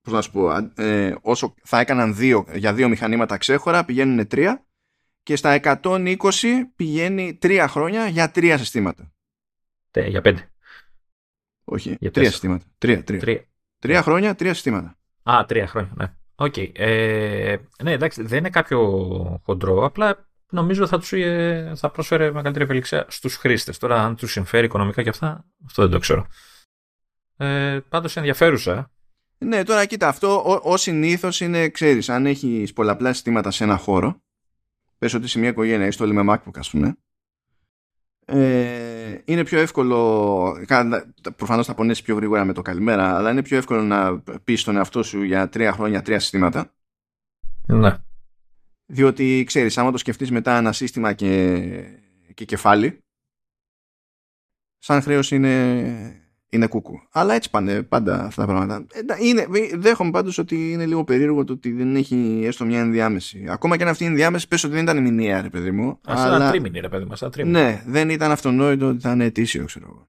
πώς 0.01 0.13
να 0.13 0.21
σου 0.21 0.31
πω, 0.31 0.71
ε, 0.75 1.15
όσο 1.21 1.53
θα 1.63 1.79
έκαναν 1.79 2.15
δύο, 2.15 2.45
για 2.53 2.73
δύο 2.73 2.89
μηχανήματα 2.89 3.37
ξέχωρα, 3.37 3.85
πηγαίνουν 3.85 4.27
τρία. 4.27 4.65
και 5.23 5.35
στα 5.35 5.59
120 5.81 6.17
πηγαίνει 6.75 7.35
τρία 7.35 7.67
χρόνια 7.67 8.07
για 8.07 8.31
τρία 8.31 8.57
συστήματα. 8.57 9.11
Τε, 9.91 10.07
για 10.07 10.21
πέντε. 10.21 10.51
Όχι, 11.63 11.89
Για 11.89 11.97
τρία 11.97 12.11
τέσσερα. 12.11 12.31
συστήματα. 12.31 12.65
Τρία, 12.77 13.03
τρία. 13.03 13.19
Τρία. 13.19 13.45
Τρία 13.79 14.01
χρόνια, 14.01 14.35
τρία 14.35 14.53
συστήματα. 14.53 14.97
Α, 15.23 15.45
τρία 15.47 15.67
χρόνια, 15.67 15.91
ναι. 15.95 16.13
Οκ. 16.35 16.53
Ε, 16.57 17.57
ναι, 17.83 17.91
εντάξει, 17.91 18.23
δεν 18.23 18.37
είναι 18.37 18.49
κάποιο 18.49 18.81
χοντρό. 19.43 19.85
Απλά 19.85 20.29
νομίζω 20.49 20.87
θα, 20.87 20.99
τους, 20.99 21.13
ε, 21.13 21.73
θα 21.75 21.89
πρόσφερε 21.89 22.31
μεγαλύτερη 22.31 22.63
ευελιξία 22.63 23.05
στους 23.09 23.35
χρήστες. 23.35 23.77
Τώρα, 23.77 24.03
αν 24.03 24.15
τους 24.15 24.31
συμφέρει 24.31 24.65
οικονομικά 24.65 25.03
και 25.03 25.09
αυτά, 25.09 25.45
αυτό 25.65 25.81
δεν 25.81 25.91
το 25.91 25.99
ξέρω. 25.99 26.27
Ε, 27.37 27.79
πάντως 27.89 28.15
ενδιαφέρουσα. 28.15 28.91
Ναι, 29.37 29.63
τώρα 29.63 29.85
κοίτα, 29.85 30.07
αυτό 30.07 30.43
ω, 30.45 30.59
ως 30.63 30.81
συνήθως 30.81 31.39
είναι, 31.39 31.69
ξέρεις, 31.69 32.09
αν 32.09 32.25
έχεις 32.25 32.73
πολλαπλά 32.73 33.13
συστήματα 33.13 33.51
σε 33.51 33.63
ένα 33.63 33.77
χώρο, 33.77 34.21
πες 34.97 35.13
ότι 35.13 35.27
σε 35.27 35.39
μια 35.39 35.49
οικογένεια 35.49 35.83
έχεις 35.83 35.97
το 35.97 36.03
όλοι 36.03 36.13
με 36.13 36.33
MacBook, 36.33 36.57
ας 36.57 36.69
πούμε, 36.69 36.97
ε, 38.25 38.92
είναι 39.25 39.43
πιο 39.43 39.59
εύκολο, 39.59 40.63
κα- 40.67 41.13
προφανώς 41.35 41.65
θα 41.65 41.73
πονέσει 41.73 42.03
πιο 42.03 42.15
γρήγορα 42.15 42.45
με 42.45 42.53
το 42.53 42.61
καλημέρα, 42.61 43.15
αλλά 43.15 43.31
είναι 43.31 43.41
πιο 43.43 43.57
εύκολο 43.57 43.81
να 43.81 44.19
πεις 44.43 44.61
στον 44.61 44.75
εαυτό 44.75 45.03
σου 45.03 45.21
για 45.23 45.49
τρία 45.49 45.71
χρόνια 45.71 46.01
τρία 46.01 46.19
συστήματα, 46.19 46.73
Ναι. 47.67 47.97
διότι 48.85 49.43
ξέρεις, 49.47 49.77
άμα 49.77 49.91
το 49.91 49.97
σκεφτείς 49.97 50.31
μετά 50.31 50.57
ένα 50.57 50.71
σύστημα 50.71 51.13
και, 51.13 51.59
και 52.33 52.45
κεφάλι, 52.45 52.97
σαν 54.77 55.01
χρέος 55.01 55.31
είναι, 55.31 56.22
είναι 56.53 56.67
κούκου. 56.67 56.99
Αλλά 57.11 57.33
έτσι 57.33 57.49
πάνε 57.49 57.83
πάντα 57.83 58.23
αυτά 58.23 58.45
τα 58.45 58.47
πράγματα. 58.47 58.85
Ε, 58.93 59.03
τα- 59.03 59.17
Είναι, 59.19 59.47
δέχομαι 59.73 60.11
πάντως 60.11 60.37
ότι 60.37 60.71
είναι 60.71 60.85
λίγο 60.85 61.03
περίεργο 61.03 61.43
το 61.43 61.53
ότι 61.53 61.71
δεν 61.71 61.95
έχει 61.95 62.41
έστω 62.45 62.65
μια 62.65 62.79
ενδιάμεση. 62.79 63.45
Ακόμα 63.49 63.77
και 63.77 63.83
αν 63.83 63.89
αυτή 63.89 64.03
η 64.03 64.07
ενδιάμεση 64.07 64.47
πες 64.47 64.63
ότι 64.63 64.73
δεν 64.73 64.83
ήταν 64.83 65.01
μηνιαία, 65.01 65.41
ρε 65.41 65.49
παιδί 65.49 65.71
μου. 65.71 65.99
Α, 66.09 66.17
σαν 66.17 66.33
ένα 66.33 66.49
τρίμηνη, 66.49 66.79
ρε 66.79 66.89
παιδί 66.89 67.05
μας, 67.05 67.19
σαν 67.19 67.31
τρίμηνη. 67.31 67.59
Ναι, 67.59 67.83
δεν 67.85 68.09
ήταν 68.09 68.31
αυτονόητο 68.31 68.87
ότι 68.87 68.99
θα 68.99 69.11
είναι 69.11 69.25
ετήσιο, 69.25 69.65
ξέρω 69.65 69.85
εγώ. 69.89 70.07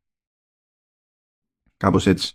Κάπως 1.76 2.06
έτσι. 2.06 2.34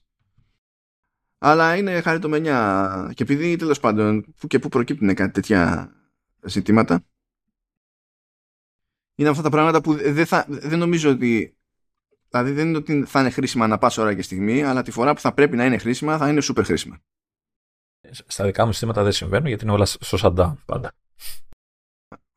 Αλλά 1.37 1.75
είναι 1.75 2.01
χαριτομενιά. 2.01 3.11
Και 3.15 3.23
επειδή 3.23 3.55
τέλος 3.55 3.79
πάντων 3.79 4.33
που 4.39 4.47
και 4.47 4.59
που 4.59 4.69
προκύπτουν 4.69 5.13
κάτι 5.13 5.31
τέτοια 5.31 5.91
ζητήματα, 6.43 7.03
είναι 9.15 9.29
αυτά 9.29 9.41
τα 9.41 9.49
πράγματα 9.49 9.81
που 9.81 9.93
δεν, 9.93 10.25
θα, 10.25 10.45
δεν 10.49 10.79
νομίζω 10.79 11.09
ότι. 11.09 11.53
Δηλαδή 12.29 12.51
δεν 12.51 12.67
είναι 12.67 12.77
ότι 12.77 13.03
θα 13.05 13.19
είναι 13.19 13.29
χρήσιμα 13.29 13.67
να 13.67 13.77
πάσα 13.77 14.01
ώρα 14.01 14.13
και 14.13 14.21
στιγμή, 14.21 14.63
αλλά 14.63 14.81
τη 14.81 14.91
φορά 14.91 15.13
που 15.13 15.19
θα 15.19 15.33
πρέπει 15.33 15.55
να 15.55 15.65
είναι 15.65 15.77
χρήσιμα 15.77 16.17
θα 16.17 16.29
είναι 16.29 16.41
super 16.43 16.63
χρήσιμα. 16.63 16.99
Στα 18.11 18.45
δικά 18.45 18.65
μου 18.65 18.71
συστήματα 18.71 19.03
δεν 19.03 19.11
συμβαίνουν 19.11 19.47
γιατί 19.47 19.63
είναι 19.63 19.73
όλα 19.73 19.85
στο 19.85 20.17
shutdown 20.21 20.53
πάντα. 20.65 20.91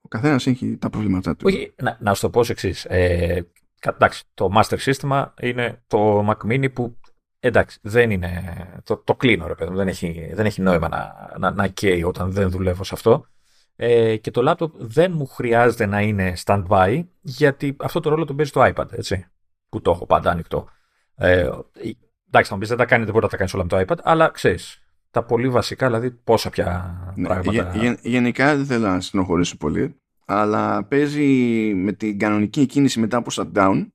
Ο 0.01 0.09
καθένας 0.09 0.47
έχει 0.47 0.77
τα 0.77 0.91
προβλήματά 0.91 1.37
του. 1.37 1.45
Όχι, 1.47 1.75
να, 1.83 1.99
να 2.01 2.15
σου 2.15 2.21
το 2.21 2.31
πω 2.31 2.41
ως 2.41 2.51
εξής. 2.51 2.85
Ε, 2.85 3.47
κα- 3.79 3.93
εντάξει, 3.95 4.25
το 4.35 4.51
master 4.57 4.79
σύστημα 4.79 5.35
είναι 5.41 5.83
το 5.87 6.29
Mac 6.31 6.47
Mini 6.47 6.73
που 6.73 6.97
εντάξει, 7.39 7.79
δεν 7.83 8.11
είναι. 8.11 8.55
Το, 8.85 8.97
το 8.97 9.15
κλείνω, 9.15 9.47
ρε 9.47 9.55
παιδί 9.55 9.71
μου. 9.71 9.77
Δεν 9.77 9.89
έχει, 9.89 10.31
δεν 10.35 10.47
έχει 10.47 10.63
νόημα 10.63 10.89
να, 10.89 11.33
να, 11.39 11.51
να 11.51 11.69
καίει 11.69 12.03
όταν 12.03 12.33
δεν 12.33 12.51
δουλεύω 12.51 12.85
σε 12.85 12.95
αυτό. 12.95 13.27
Ε, 13.77 14.17
και 14.17 14.31
το 14.31 14.51
laptop 14.51 14.71
δεν 14.73 15.13
μου 15.13 15.27
χρειάζεται 15.27 15.87
να 15.87 16.01
είναι 16.01 16.33
stand-by 16.45 17.05
γιατί 17.21 17.77
αυτό 17.79 18.01
το 18.01 18.11
ρόλο 18.11 18.25
τον 18.25 18.37
παίζει 18.37 18.53
το 18.53 18.73
iPad, 18.75 18.93
έτσι. 18.93 19.27
Που 19.73 19.81
το 19.81 19.91
έχω 19.91 20.07
πάντα 20.07 20.31
ανοιχτό. 20.31 20.69
Ε, 21.15 21.49
εντάξει, 22.27 22.49
θα 22.49 22.55
μου 22.55 22.59
πεις 22.59 22.69
δεν 22.69 22.77
τα 22.79 22.85
κάνει, 22.85 23.03
δεν 23.05 23.13
μπορεί 23.13 23.25
να 23.25 23.31
τα 23.31 23.37
κάνει 23.37 23.51
όλα 23.55 23.63
με 23.63 23.69
το 23.69 23.81
iPad, 23.95 23.99
αλλά 24.03 24.29
ξέρεις. 24.29 24.79
Τα 25.11 25.23
πολύ 25.25 25.49
βασικά, 25.49 25.87
δηλαδή 25.87 26.11
πόσα 26.11 26.51
πια 26.51 26.95
Ναι, 27.17 27.27
πράγματα. 27.29 27.53
γε- 27.53 27.83
γε- 27.83 27.99
γενικά 28.03 28.57
δεν 28.57 28.67
θέλω 28.67 28.87
να 28.87 29.01
συνοχωρήσω 29.01 29.57
πολύ, 29.57 29.97
αλλά 30.27 30.85
παίζει 30.85 31.25
με 31.75 31.93
την 31.93 32.19
κανονική 32.19 32.67
κίνηση 32.67 33.01
μετά 33.01 33.17
από 33.17 33.31
shutdown 33.33 33.87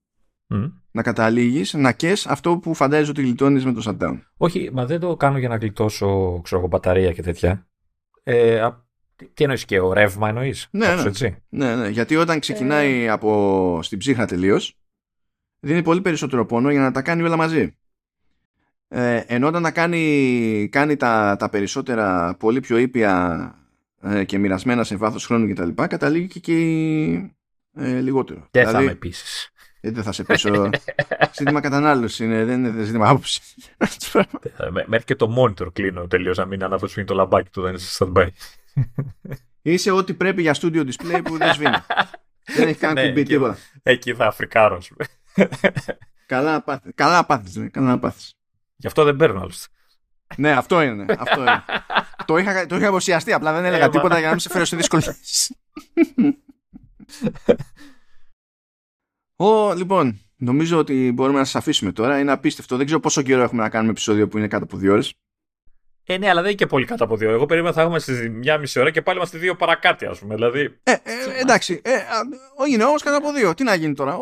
Μμ. 0.48 0.66
να 0.92 1.02
καταλήγεις 1.02 1.74
να 1.74 1.92
κες 1.92 2.28
αυτό 2.28 2.58
που 2.58 2.74
φαντάζεσαι 2.74 3.10
ότι 3.12 3.22
γλιτώνεις 3.22 3.66
με 3.66 3.74
το 3.74 3.82
shutdown. 3.86 4.20
Όχι, 4.38 4.70
μα 4.74 4.86
δεν 4.86 5.00
το 5.00 5.16
κάνω 5.16 5.38
για 5.38 5.50
να 5.50 5.56
γλιτώσω 5.56 6.40
ξέρω, 6.44 6.60
εγώ, 6.60 6.70
μπαταρία 6.70 7.12
και 7.12 7.22
τέτοια. 7.22 7.68
Ε, 8.24 8.60
α, 8.62 8.86
τι, 9.16 9.26
τι 9.26 9.44
εννοείς 9.44 9.66
και 9.66 9.80
ο 9.80 9.94
ρεύμα 9.94 10.28
εννοείς. 10.30 10.68
Ναι, 10.72 10.86
κάπως 10.86 11.04
ναι. 11.04 11.10
Έτσι. 11.10 11.36
Ναι, 11.50 11.76
ναι, 11.76 11.88
γιατί 11.90 12.16
όταν 12.16 12.40
ξεκινάει 12.40 13.10
από 13.10 13.80
στην 13.84 13.98
ψύχρα 13.98 14.26
τελείως, 14.26 14.78
δίνει 15.60 15.82
πολύ 15.82 16.02
περισσότερο 16.02 16.46
πόνο 16.46 16.72
για 16.72 16.82
να 16.82 16.92
τα 16.92 17.02
κάνει 17.02 17.22
όλα 17.24 17.36
μαζί. 17.36 17.76
Ε, 18.88 19.24
ενώ 19.28 19.48
όταν 19.48 19.64
τα 19.64 19.72
κάνει, 19.72 20.70
κάνει 20.72 20.96
τα, 20.96 21.36
τα 21.40 21.50
περισσότερα 21.50 22.36
πολύ 22.40 22.60
πιο 22.60 22.78
ήπια 22.78 23.52
ε, 24.02 24.24
και 24.24 24.38
μοιρασμένα 24.38 24.84
σε 24.84 24.96
βάθος 24.96 25.26
χρόνου 25.26 25.54
κτλ. 25.54 25.70
καταλήγει 25.88 26.28
και, 26.28 26.40
και 26.40 26.54
ε, 27.76 28.00
λιγότερο. 28.00 28.48
Δεν 28.52 28.68
θα 28.70 28.82
είμαι 28.82 28.92
επίση. 28.92 29.52
Ε, 29.82 29.92
δεν 29.92 30.04
θα 30.04 30.12
σε 30.12 30.24
πέσω. 30.24 30.70
ζήτημα 31.38 31.60
κατανάλωσης 31.62 32.20
είναι, 32.20 32.46
δεν 32.46 32.66
είναι 32.66 32.84
ζήτημα 32.84 33.10
άποψης. 33.10 33.56
Μέχρι 34.86 35.06
και 35.06 35.16
το 35.16 35.36
monitor 35.38 35.74
κλείνω 35.74 36.08
τελείω 36.08 36.34
να 36.36 36.46
μην 36.46 36.64
ανάβω 36.64 36.88
σφίγγει 36.88 37.08
το 37.08 37.14
λαμπάκι 37.16 37.50
του, 37.50 37.62
δεν 37.62 37.70
είναι 37.70 37.80
σε 37.80 38.06
stand-by. 38.06 38.28
Είσαι 39.62 39.92
ό,τι 39.92 40.14
πρέπει 40.14 40.42
για 40.42 40.56
studio 40.62 40.86
display 40.86 41.22
που 41.24 41.38
δεν 41.38 41.54
σβήνει. 41.54 41.76
δεν 42.56 42.68
έχει 42.68 42.80
καν 42.80 42.94
Ναι, 42.94 43.08
κουμπί 43.08 43.24
και- 43.24 43.34
τίποτα. 43.34 43.58
Εκεί 43.84 44.14
θα 44.14 44.26
αφρικάρω. 44.28 44.82
Ας 45.38 45.60
πούμε. 45.60 45.74
Καλά 46.26 46.52
να 46.52 46.62
πάθεις. 46.62 46.92
Καλά 46.96 47.16
να 47.16 47.26
πάθεις, 47.26 47.56
ναι, 47.56 47.68
καλά 47.70 47.88
να 47.88 48.00
πάθεις. 48.00 48.34
Γι' 48.76 48.88
αυτό 48.88 49.04
δεν 49.04 49.16
παίρνω 49.16 49.40
άλλωστε. 49.40 49.68
Ναι, 50.38 50.52
αυτό 50.52 50.82
είναι. 50.82 51.06
Αυτό 51.20 51.42
είναι. 51.42 51.64
το, 52.26 52.38
είχα, 52.38 52.66
το 52.66 52.76
είχα 52.76 52.88
αποσιαστεί, 52.88 53.34
απλά 53.34 53.54
δεν 53.54 53.66
έλεγα 53.66 53.84
Ε, 53.84 53.86
μα. 53.88 53.92
τίποτα 53.92 54.16
για 54.18 54.26
να 54.26 54.32
μην 54.32 54.40
σε 54.40 54.50
φέρω 54.50 54.66
σε 54.66 54.76
δυσκολίες. 54.76 55.52
Ω, 59.36 59.74
λοιπόν, 59.74 60.20
νομίζω 60.36 60.78
ότι 60.78 61.12
μπορούμε 61.12 61.38
να 61.38 61.46
σας 61.46 61.56
αφήσουμε 61.56 61.92
τώρα. 61.92 62.20
Είναι 62.20 62.32
απίστευτο. 62.32 62.78
Δεν 62.78 62.86
ξέρω 62.86 63.00
πόσο 63.02 63.22
καιρό 63.22 63.42
έχουμε 63.42 63.62
να 63.62 63.70
κάνουμε 63.70 63.92
επεισόδιο 63.92 64.28
που 64.28 64.38
είναι 64.38 64.48
κάτω 64.48 64.64
από 64.64 64.78
δύο 64.78 64.92
ώρες. 64.92 65.14
Ε, 66.10 66.18
ναι, 66.18 66.30
αλλά 66.30 66.42
δεν 66.42 66.50
είναι 66.50 66.58
και 66.60 66.66
πολύ 66.66 66.86
κάτω 66.86 67.04
από 67.04 67.18
δύο. 67.18 67.30
Εγώ 67.30 67.46
περίμενα 67.46 67.74
θα 67.74 67.82
έχουμε 67.82 68.00
στις 68.00 68.30
μια 68.30 68.58
μισή 68.58 68.80
ώρα 68.80 68.92
και 68.92 69.02
πάλι 69.02 69.18
είμαστε 69.18 69.38
δύο 69.38 69.56
παρακάτω, 69.56 70.10
ας 70.10 70.20
πούμε. 70.20 70.36
Δηλαδή. 70.36 70.60
Ε, 70.84 70.92
ε, 70.92 70.96
εντάξει. 71.42 71.82
Ε, 71.84 71.94
α, 71.94 72.00
ό, 72.58 72.66
είναι 72.66 72.84
όμως 72.84 73.02
κάτω 73.04 73.18
από 73.18 73.32
δύο. 73.32 73.54
Τι 73.54 73.64
να 73.64 73.76
γίνει 73.76 73.94
τώρα; 73.94 74.16
Ω, 74.16 74.22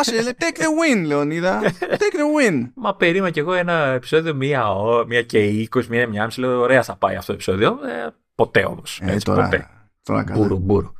άσε, 0.00 0.22
λέ, 0.22 0.30
take 0.38 0.58
the 0.58 0.64
win, 1.02 1.06
Λεωνίδα. 1.06 1.62
Take 1.80 2.16
the 2.16 2.50
win. 2.50 2.70
Μα 2.74 2.94
περίμενα 2.96 3.30
κι 3.30 3.38
εγώ 3.38 3.52
ένα 3.52 3.72
επεισόδιο 3.86 4.34
μία, 4.34 4.70
ω- 4.70 5.06
μία 5.06 5.22
και 5.22 5.44
είκοσι, 5.44 5.88
μία, 5.90 6.08
μία 6.08 6.24
μισή. 6.24 6.40
Λέω, 6.40 6.60
ωραία 6.60 6.82
θα 6.82 6.96
πάει 6.96 7.14
αυτό 7.16 7.26
το 7.26 7.32
επεισόδιο. 7.32 7.68
Ε, 7.68 8.14
ποτέ 8.34 8.64
όμως. 8.64 9.00
Ε, 9.02 9.16
τώρα, 9.24 9.42
ποτέ. 9.44 9.68
τώρα 10.02 10.24
καλά. 10.24 10.38
Μπούρου, 10.40 10.58
μπούρου. 10.58 10.92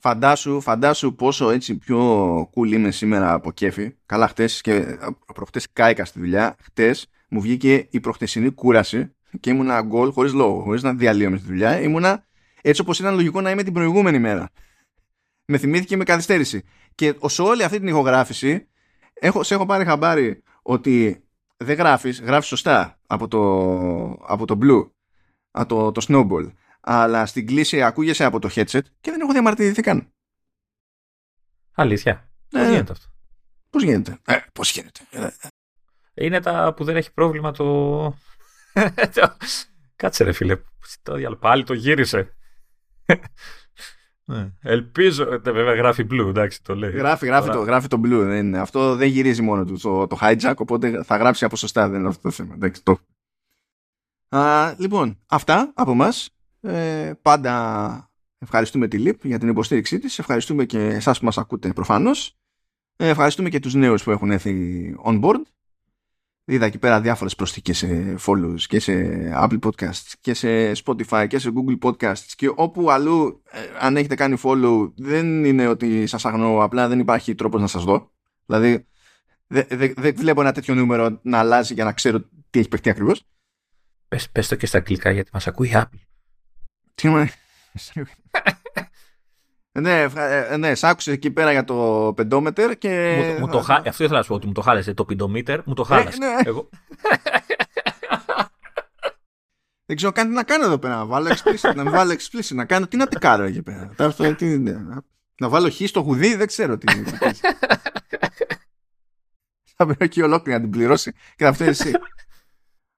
Φαντάσου, 0.00 0.60
φαντάσου 0.60 1.14
πόσο 1.14 1.50
έτσι 1.50 1.76
πιο 1.78 2.40
cool 2.40 2.66
είμαι 2.72 2.90
σήμερα 2.90 3.32
από 3.32 3.52
κέφι. 3.52 3.94
Καλά, 4.06 4.28
χτες 4.28 4.60
και 4.60 4.98
προχτές 5.34 5.66
κάηκα 5.72 6.04
στη 6.04 6.18
δουλειά. 6.18 6.56
Χτες 6.62 7.06
μου 7.28 7.40
βγήκε 7.40 7.86
η 7.90 8.00
προχτεσινή 8.00 8.50
κούραση 8.50 9.12
και 9.40 9.50
ήμουνα 9.50 9.82
γκολ 9.82 10.12
χωρίς 10.12 10.32
λόγο, 10.32 10.62
χωρίς 10.62 10.82
να 10.82 10.94
διαλύομαι 10.94 11.36
στη 11.36 11.46
δουλειά. 11.46 11.80
Ήμουνα 11.80 12.26
έτσι 12.62 12.80
όπως 12.80 12.98
ήταν 12.98 13.14
λογικό 13.14 13.40
να 13.40 13.50
είμαι 13.50 13.62
την 13.62 13.72
προηγούμενη 13.72 14.18
μέρα. 14.18 14.50
Με 15.44 15.58
θυμήθηκε 15.58 15.96
με 15.96 16.04
καθυστέρηση. 16.04 16.62
Και 16.94 17.14
σε 17.26 17.42
όλη 17.42 17.62
αυτή 17.62 17.78
την 17.78 17.88
ηχογράφηση 17.88 18.68
έχω, 19.14 19.42
σε 19.42 19.54
έχω 19.54 19.66
πάρει 19.66 19.84
χαμπάρι 19.84 20.42
ότι 20.62 21.22
δεν 21.56 21.76
γράφεις, 21.76 22.20
γράφεις 22.20 22.48
σωστά 22.48 22.98
από 23.06 23.28
το, 23.28 23.40
από 24.26 24.44
το 24.46 24.58
blue, 24.62 24.90
από 25.50 25.74
το, 25.74 25.92
το 25.92 26.06
snowball. 26.08 26.52
Αλλά 26.80 27.26
στην 27.26 27.46
κλίση 27.46 27.82
ακούγεσαι 27.82 28.24
από 28.24 28.38
το 28.38 28.48
headset 28.54 28.80
και 29.00 29.10
δεν 29.10 29.20
έχω 29.20 29.32
διαμαρτυρηθεί 29.32 29.82
καν. 29.82 30.12
Αλήθεια. 31.74 32.30
Πώς 32.50 32.62
Ε. 32.62 32.68
γίνεται 32.68 32.92
αυτό; 32.92 33.06
Πώς 33.70 33.82
γίνεται; 33.82 34.18
Ε, 34.26 34.36
πώς 34.52 34.72
γίνεται; 34.72 35.00
Ε, 35.10 35.28
Είναι 36.14 36.40
τα 36.40 36.74
που 36.76 36.84
δεν 36.84 36.96
έχει 36.96 37.12
πρόβλημα 37.12 37.52
το. 37.52 38.14
Το- 39.14 39.36
Κάτσε 39.96 40.24
ρε 40.24 40.32
φίλε. 40.32 40.56
Το 41.02 41.14
διάλογο. 41.14 41.40
Πάλι 41.40 41.64
το 41.64 41.72
γύρισε. 41.74 42.32
Ναι. 44.24 44.52
Ελπίζω. 44.62 45.32
ε, 45.32 45.36
Βέβαια 45.38 45.74
γράφει 45.74 46.06
blue, 46.10 46.26
εντάξει, 46.28 46.62
το 46.62 46.74
λέει. 46.74 46.90
Γράφει, 46.90 47.26
γράφει, 47.26 47.46
Τώρα- 47.46 47.58
το, 47.58 47.64
γράφει 47.64 47.88
το 47.88 47.96
blue. 48.04 48.24
Δεν 48.26 48.46
είναι. 48.46 48.58
Αυτό 48.58 48.96
δεν 48.96 49.08
γυρίζει 49.08 49.42
μόνο 49.42 49.64
του 49.64 49.78
το, 49.80 50.06
το 50.06 50.18
hijack, 50.20 50.54
οπότε 50.56 51.02
θα 51.02 51.16
γράψει 51.16 51.44
από 51.44 51.56
σωστά. 51.56 51.88
Δεν 51.88 51.98
είναι 51.98 52.08
αυτό 52.08 52.22
το 52.22 52.30
θέμα. 52.30 52.54
Εντάξει, 52.54 52.82
το. 52.82 52.98
Α, 54.36 54.74
λοιπόν, 54.78 55.18
αυτά 55.28 55.72
από 55.74 55.90
εμά. 55.90 56.08
Ε, 56.60 57.12
πάντα 57.22 58.10
ευχαριστούμε 58.38 58.88
τη 58.88 58.98
ΛΥΠ 58.98 59.24
για 59.26 59.38
την 59.38 59.48
υποστήριξή 59.48 59.98
της. 59.98 60.18
Ευχαριστούμε 60.18 60.64
και 60.64 60.78
εσάς 60.86 61.18
που 61.18 61.24
μας 61.24 61.38
ακούτε 61.38 61.72
προφανώς. 61.72 62.36
Ε, 62.96 63.08
ευχαριστούμε 63.08 63.48
και 63.48 63.60
τους 63.60 63.74
νέους 63.74 64.02
που 64.02 64.10
έχουν 64.10 64.30
έρθει 64.30 64.94
on 65.04 65.20
board. 65.24 65.40
Είδα 66.50 66.66
εκεί 66.66 66.78
πέρα 66.78 67.00
διάφορες 67.00 67.34
προσθήκες 67.34 67.78
σε 67.78 68.16
follows 68.26 68.60
και 68.66 68.80
σε 68.80 68.92
Apple 69.34 69.58
Podcasts 69.58 70.12
και 70.20 70.34
σε 70.34 70.72
Spotify 70.84 71.26
και 71.28 71.38
σε 71.38 71.50
Google 71.54 71.88
Podcasts 71.88 72.32
και 72.36 72.52
όπου 72.54 72.90
αλλού 72.90 73.42
ε, 73.50 73.58
αν 73.80 73.96
έχετε 73.96 74.14
κάνει 74.14 74.36
follow 74.42 74.92
δεν 74.96 75.44
είναι 75.44 75.66
ότι 75.66 76.06
σας 76.06 76.24
αγνοώ 76.24 76.62
απλά 76.62 76.88
δεν 76.88 76.98
υπάρχει 76.98 77.34
τρόπος 77.34 77.60
να 77.60 77.66
σας 77.66 77.84
δω. 77.84 78.12
Δηλαδή 78.46 78.86
δεν 79.46 79.66
δε, 79.68 79.92
δεν 79.96 80.14
βλέπω 80.16 80.40
ένα 80.40 80.52
τέτοιο 80.52 80.74
νούμερο 80.74 81.20
να 81.22 81.38
αλλάζει 81.38 81.74
για 81.74 81.84
να 81.84 81.92
ξέρω 81.92 82.20
τι 82.50 82.58
έχει 82.58 82.68
παιχτεί 82.68 82.90
ακριβώς. 82.90 83.22
Πες, 84.08 84.30
πες 84.30 84.48
το 84.48 84.56
και 84.56 84.66
στα 84.66 84.78
αγγλικά 84.78 85.10
γιατί 85.10 85.30
μας 85.32 85.46
ακούει 85.46 85.68
η 85.68 85.72
Apple. 85.74 86.00
Τι 86.94 87.08
είμαι... 87.08 87.30
Ναι, 89.80 90.06
ε, 90.16 90.56
ναι, 90.56 90.74
σ' 90.74 90.84
άκουσε 90.84 91.12
εκεί 91.12 91.30
πέρα 91.30 91.52
για 91.52 91.64
το 91.64 92.12
πεντόμετρο 92.16 92.74
και. 92.74 93.22
Μου, 93.38 93.38
μου 93.40 93.52
το, 93.52 93.60
χα... 93.60 93.74
Αυτό 93.74 94.04
ήθελα 94.04 94.16
να 94.16 94.22
σου 94.22 94.28
πω 94.28 94.34
ότι 94.34 94.46
μου 94.46 94.52
το 94.52 94.60
χάλεσε. 94.60 94.94
Το 94.94 95.04
πεντόμετρο 95.04 95.62
μου 95.66 95.74
το 95.74 95.82
χάλασε. 95.82 96.18
ναι. 96.18 96.34
Εγώ... 96.44 96.68
Δεν 99.86 99.96
ξέρω 99.96 100.12
καν 100.12 100.28
τι 100.28 100.34
να 100.34 100.42
κάνω 100.42 100.64
εδώ 100.64 100.78
πέρα. 100.78 100.96
Να 100.96 101.06
βάλω 101.06 101.28
explicit, 101.28 101.74
να 101.74 101.82
μην 101.82 101.92
βάλω 101.92 102.12
explicit, 102.12 102.54
να 102.54 102.64
κάνω. 102.64 102.86
Τι 102.86 102.96
να 102.96 103.06
τι 103.06 103.18
κάνω 103.18 103.44
εκεί 103.44 103.62
πέρα. 103.62 103.90
Αυτό, 103.98 104.34
τι, 104.34 104.58
να 105.40 105.48
βάλω 105.48 105.70
χ 105.70 105.80
στο 105.84 106.02
χουδί, 106.02 106.34
δεν 106.34 106.46
ξέρω 106.46 106.78
τι. 106.78 106.86
θα 109.76 109.86
πρέπει 109.86 110.04
εκεί 110.04 110.22
ολόκληρη 110.22 110.58
να 110.58 110.64
την 110.64 110.72
πληρώσει 110.72 111.12
και 111.12 111.44
θα 111.44 111.52
φταίει 111.52 111.68
εσύ. 111.68 111.92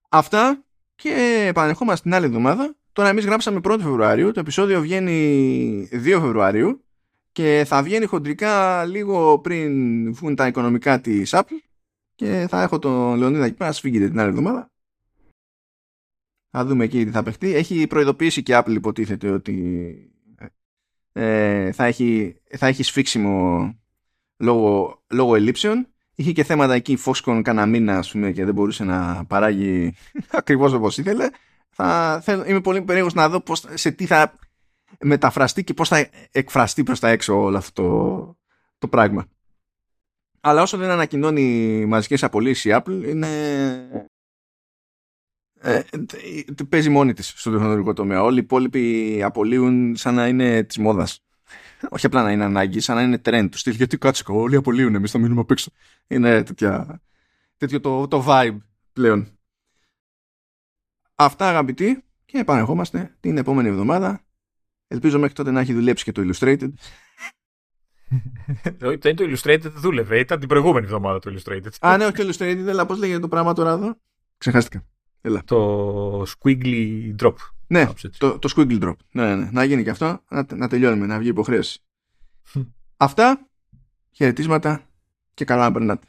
Αυτά 0.08 0.64
και 0.94 1.44
επανερχόμαστε 1.48 2.02
την 2.02 2.14
άλλη 2.14 2.26
εβδομάδα. 2.26 2.74
Τώρα 2.92 3.08
εμείς 3.08 3.24
γράψαμε 3.24 3.60
1 3.64 3.76
Φεβρουαρίου, 3.80 4.32
το 4.32 4.40
επεισόδιο 4.40 4.80
βγαίνει 4.80 5.88
2 5.92 5.96
Φεβρουαρίου 6.02 6.84
και 7.32 7.64
θα 7.66 7.82
βγαίνει 7.82 8.06
χοντρικά 8.06 8.84
λίγο 8.84 9.38
πριν 9.38 10.12
βγουν 10.14 10.34
τα 10.34 10.46
οικονομικά 10.46 11.00
της 11.00 11.30
Apple 11.34 11.60
και 12.14 12.46
θα 12.48 12.62
έχω 12.62 12.78
τον 12.78 13.16
Λεωνίδα 13.18 13.44
εκεί 13.44 13.56
πέρα, 13.56 13.72
σφίγγεται 13.72 14.08
την 14.08 14.20
άλλη 14.20 14.28
εβδομάδα. 14.28 14.70
Θα 16.50 16.64
δούμε 16.64 16.84
εκεί 16.84 17.04
τι 17.04 17.10
θα 17.10 17.22
παιχτεί. 17.22 17.54
Έχει 17.54 17.86
προειδοποιήσει 17.86 18.42
και 18.42 18.58
Apple 18.58 18.74
υποτίθεται 18.74 19.30
ότι 19.30 19.94
ε, 21.12 21.72
θα, 21.72 21.84
έχει, 21.84 22.40
θα 22.56 22.66
έχει 22.66 22.82
σφίξιμο 22.82 23.74
λόγω, 24.36 25.02
λόγω 25.08 25.34
ελλείψεων. 25.34 25.86
Είχε 26.14 26.32
και 26.32 26.44
θέματα 26.44 26.74
εκεί 26.74 26.98
Foxconn 27.04 27.40
κανένα 27.44 27.66
μήνα 27.66 27.98
ας 27.98 28.10
πούμε, 28.10 28.32
και 28.32 28.44
δεν 28.44 28.54
μπορούσε 28.54 28.84
να 28.84 29.24
παράγει 29.24 29.94
ακριβώς 30.30 30.72
όπως 30.72 30.98
ήθελε. 30.98 31.28
Θα, 31.70 32.20
θέλω, 32.24 32.44
είμαι 32.44 32.60
πολύ 32.60 32.82
περίεργος 32.82 33.14
να 33.14 33.28
δω 33.28 33.40
πώς, 33.40 33.64
σε 33.74 33.90
τι 33.90 34.06
θα 34.06 34.34
μεταφραστεί 35.00 35.64
και 35.64 35.74
πώς 35.74 35.88
θα 35.88 36.08
εκφραστεί 36.30 36.82
προς 36.82 37.00
τα 37.00 37.08
έξω 37.08 37.42
όλο 37.42 37.56
αυτό 37.56 37.82
το, 37.82 38.36
το 38.78 38.88
πράγμα. 38.88 39.26
Αλλά 40.40 40.62
όσο 40.62 40.76
δεν 40.76 40.90
ανακοινώνει 40.90 41.84
μαζικές 41.86 42.22
απολύσεις 42.22 42.64
η 42.64 42.70
Apple 42.72 43.02
είναι 43.06 43.28
ε, 45.62 45.82
παίζει 46.68 46.88
μόνη 46.88 47.12
της 47.12 47.32
στο 47.36 47.50
τεχνολογικό 47.50 47.92
τομέα. 47.92 48.22
Όλοι 48.22 48.38
οι 48.38 48.42
υπόλοιποι 48.42 49.22
απολύουν 49.22 49.96
σαν 49.96 50.14
να 50.14 50.28
είναι 50.28 50.62
της 50.62 50.78
μόδας. 50.78 51.24
Όχι 51.88 52.06
απλά 52.06 52.22
να 52.22 52.32
είναι 52.32 52.44
ανάγκη, 52.44 52.80
σαν 52.80 52.96
να 52.96 53.02
είναι 53.02 53.20
trend 53.24 53.48
τους 53.50 53.60
στυλ. 53.60 53.74
Γιατί 53.74 53.98
κάτσε, 53.98 54.24
όλοι 54.26 54.56
απολύουν, 54.56 54.94
εμείς 54.94 55.10
θα 55.10 55.18
μείνουμε 55.18 55.40
απ' 55.40 55.50
έξω. 55.50 55.70
Είναι 56.06 56.42
τέτοια, 56.42 57.00
τέτοιο 57.56 57.80
το, 57.80 58.08
το 58.08 58.24
vibe 58.28 58.58
πλέον. 58.92 59.39
Αυτά 61.22 61.48
αγαπητοί 61.48 62.04
και 62.24 62.38
επανερχόμαστε 62.38 63.16
την 63.20 63.36
επόμενη 63.36 63.68
εβδομάδα. 63.68 64.20
Ελπίζω 64.86 65.18
μέχρι 65.18 65.34
τότε 65.34 65.50
να 65.50 65.60
έχει 65.60 65.72
δουλέψει 65.72 66.04
και 66.04 66.12
το 66.12 66.22
Illustrated. 66.24 66.68
το 68.78 68.98
Illustrated 69.02 69.70
δούλευε, 69.74 70.18
ήταν 70.18 70.38
την 70.38 70.48
προηγούμενη 70.48 70.86
εβδομάδα 70.86 71.18
το 71.18 71.34
Illustrated. 71.34 71.70
Α, 71.80 71.96
ναι, 71.96 72.04
όχι 72.04 72.12
το 72.12 72.28
Illustrated, 72.28 72.66
αλλά 72.68 72.86
πώς 72.86 72.98
λέγεται 72.98 73.18
το 73.18 73.28
πράγμα 73.28 73.52
τώρα 73.52 73.70
εδώ; 73.70 73.96
Ξεχάστηκα. 74.38 74.84
Έλα. 75.20 75.44
Το 75.44 76.22
squiggly 76.22 77.14
drop. 77.22 77.34
Ναι, 77.66 77.86
το, 78.18 78.38
το 78.38 78.52
squiggly 78.56 78.82
drop. 78.82 78.96
Ναι, 79.10 79.34
ναι, 79.34 79.48
Να 79.52 79.64
γίνει 79.64 79.82
και 79.82 79.90
αυτό, 79.90 80.22
να, 80.30 80.46
να 80.54 80.68
τελειώνουμε, 80.68 81.06
να 81.06 81.18
βγει 81.18 81.28
υποχρέωση. 81.28 81.80
Αυτά, 82.96 83.48
χαιρετίσματα 84.10 84.82
και 85.34 85.44
καλά 85.44 85.62
να 85.62 85.72
περνάτε. 85.72 86.06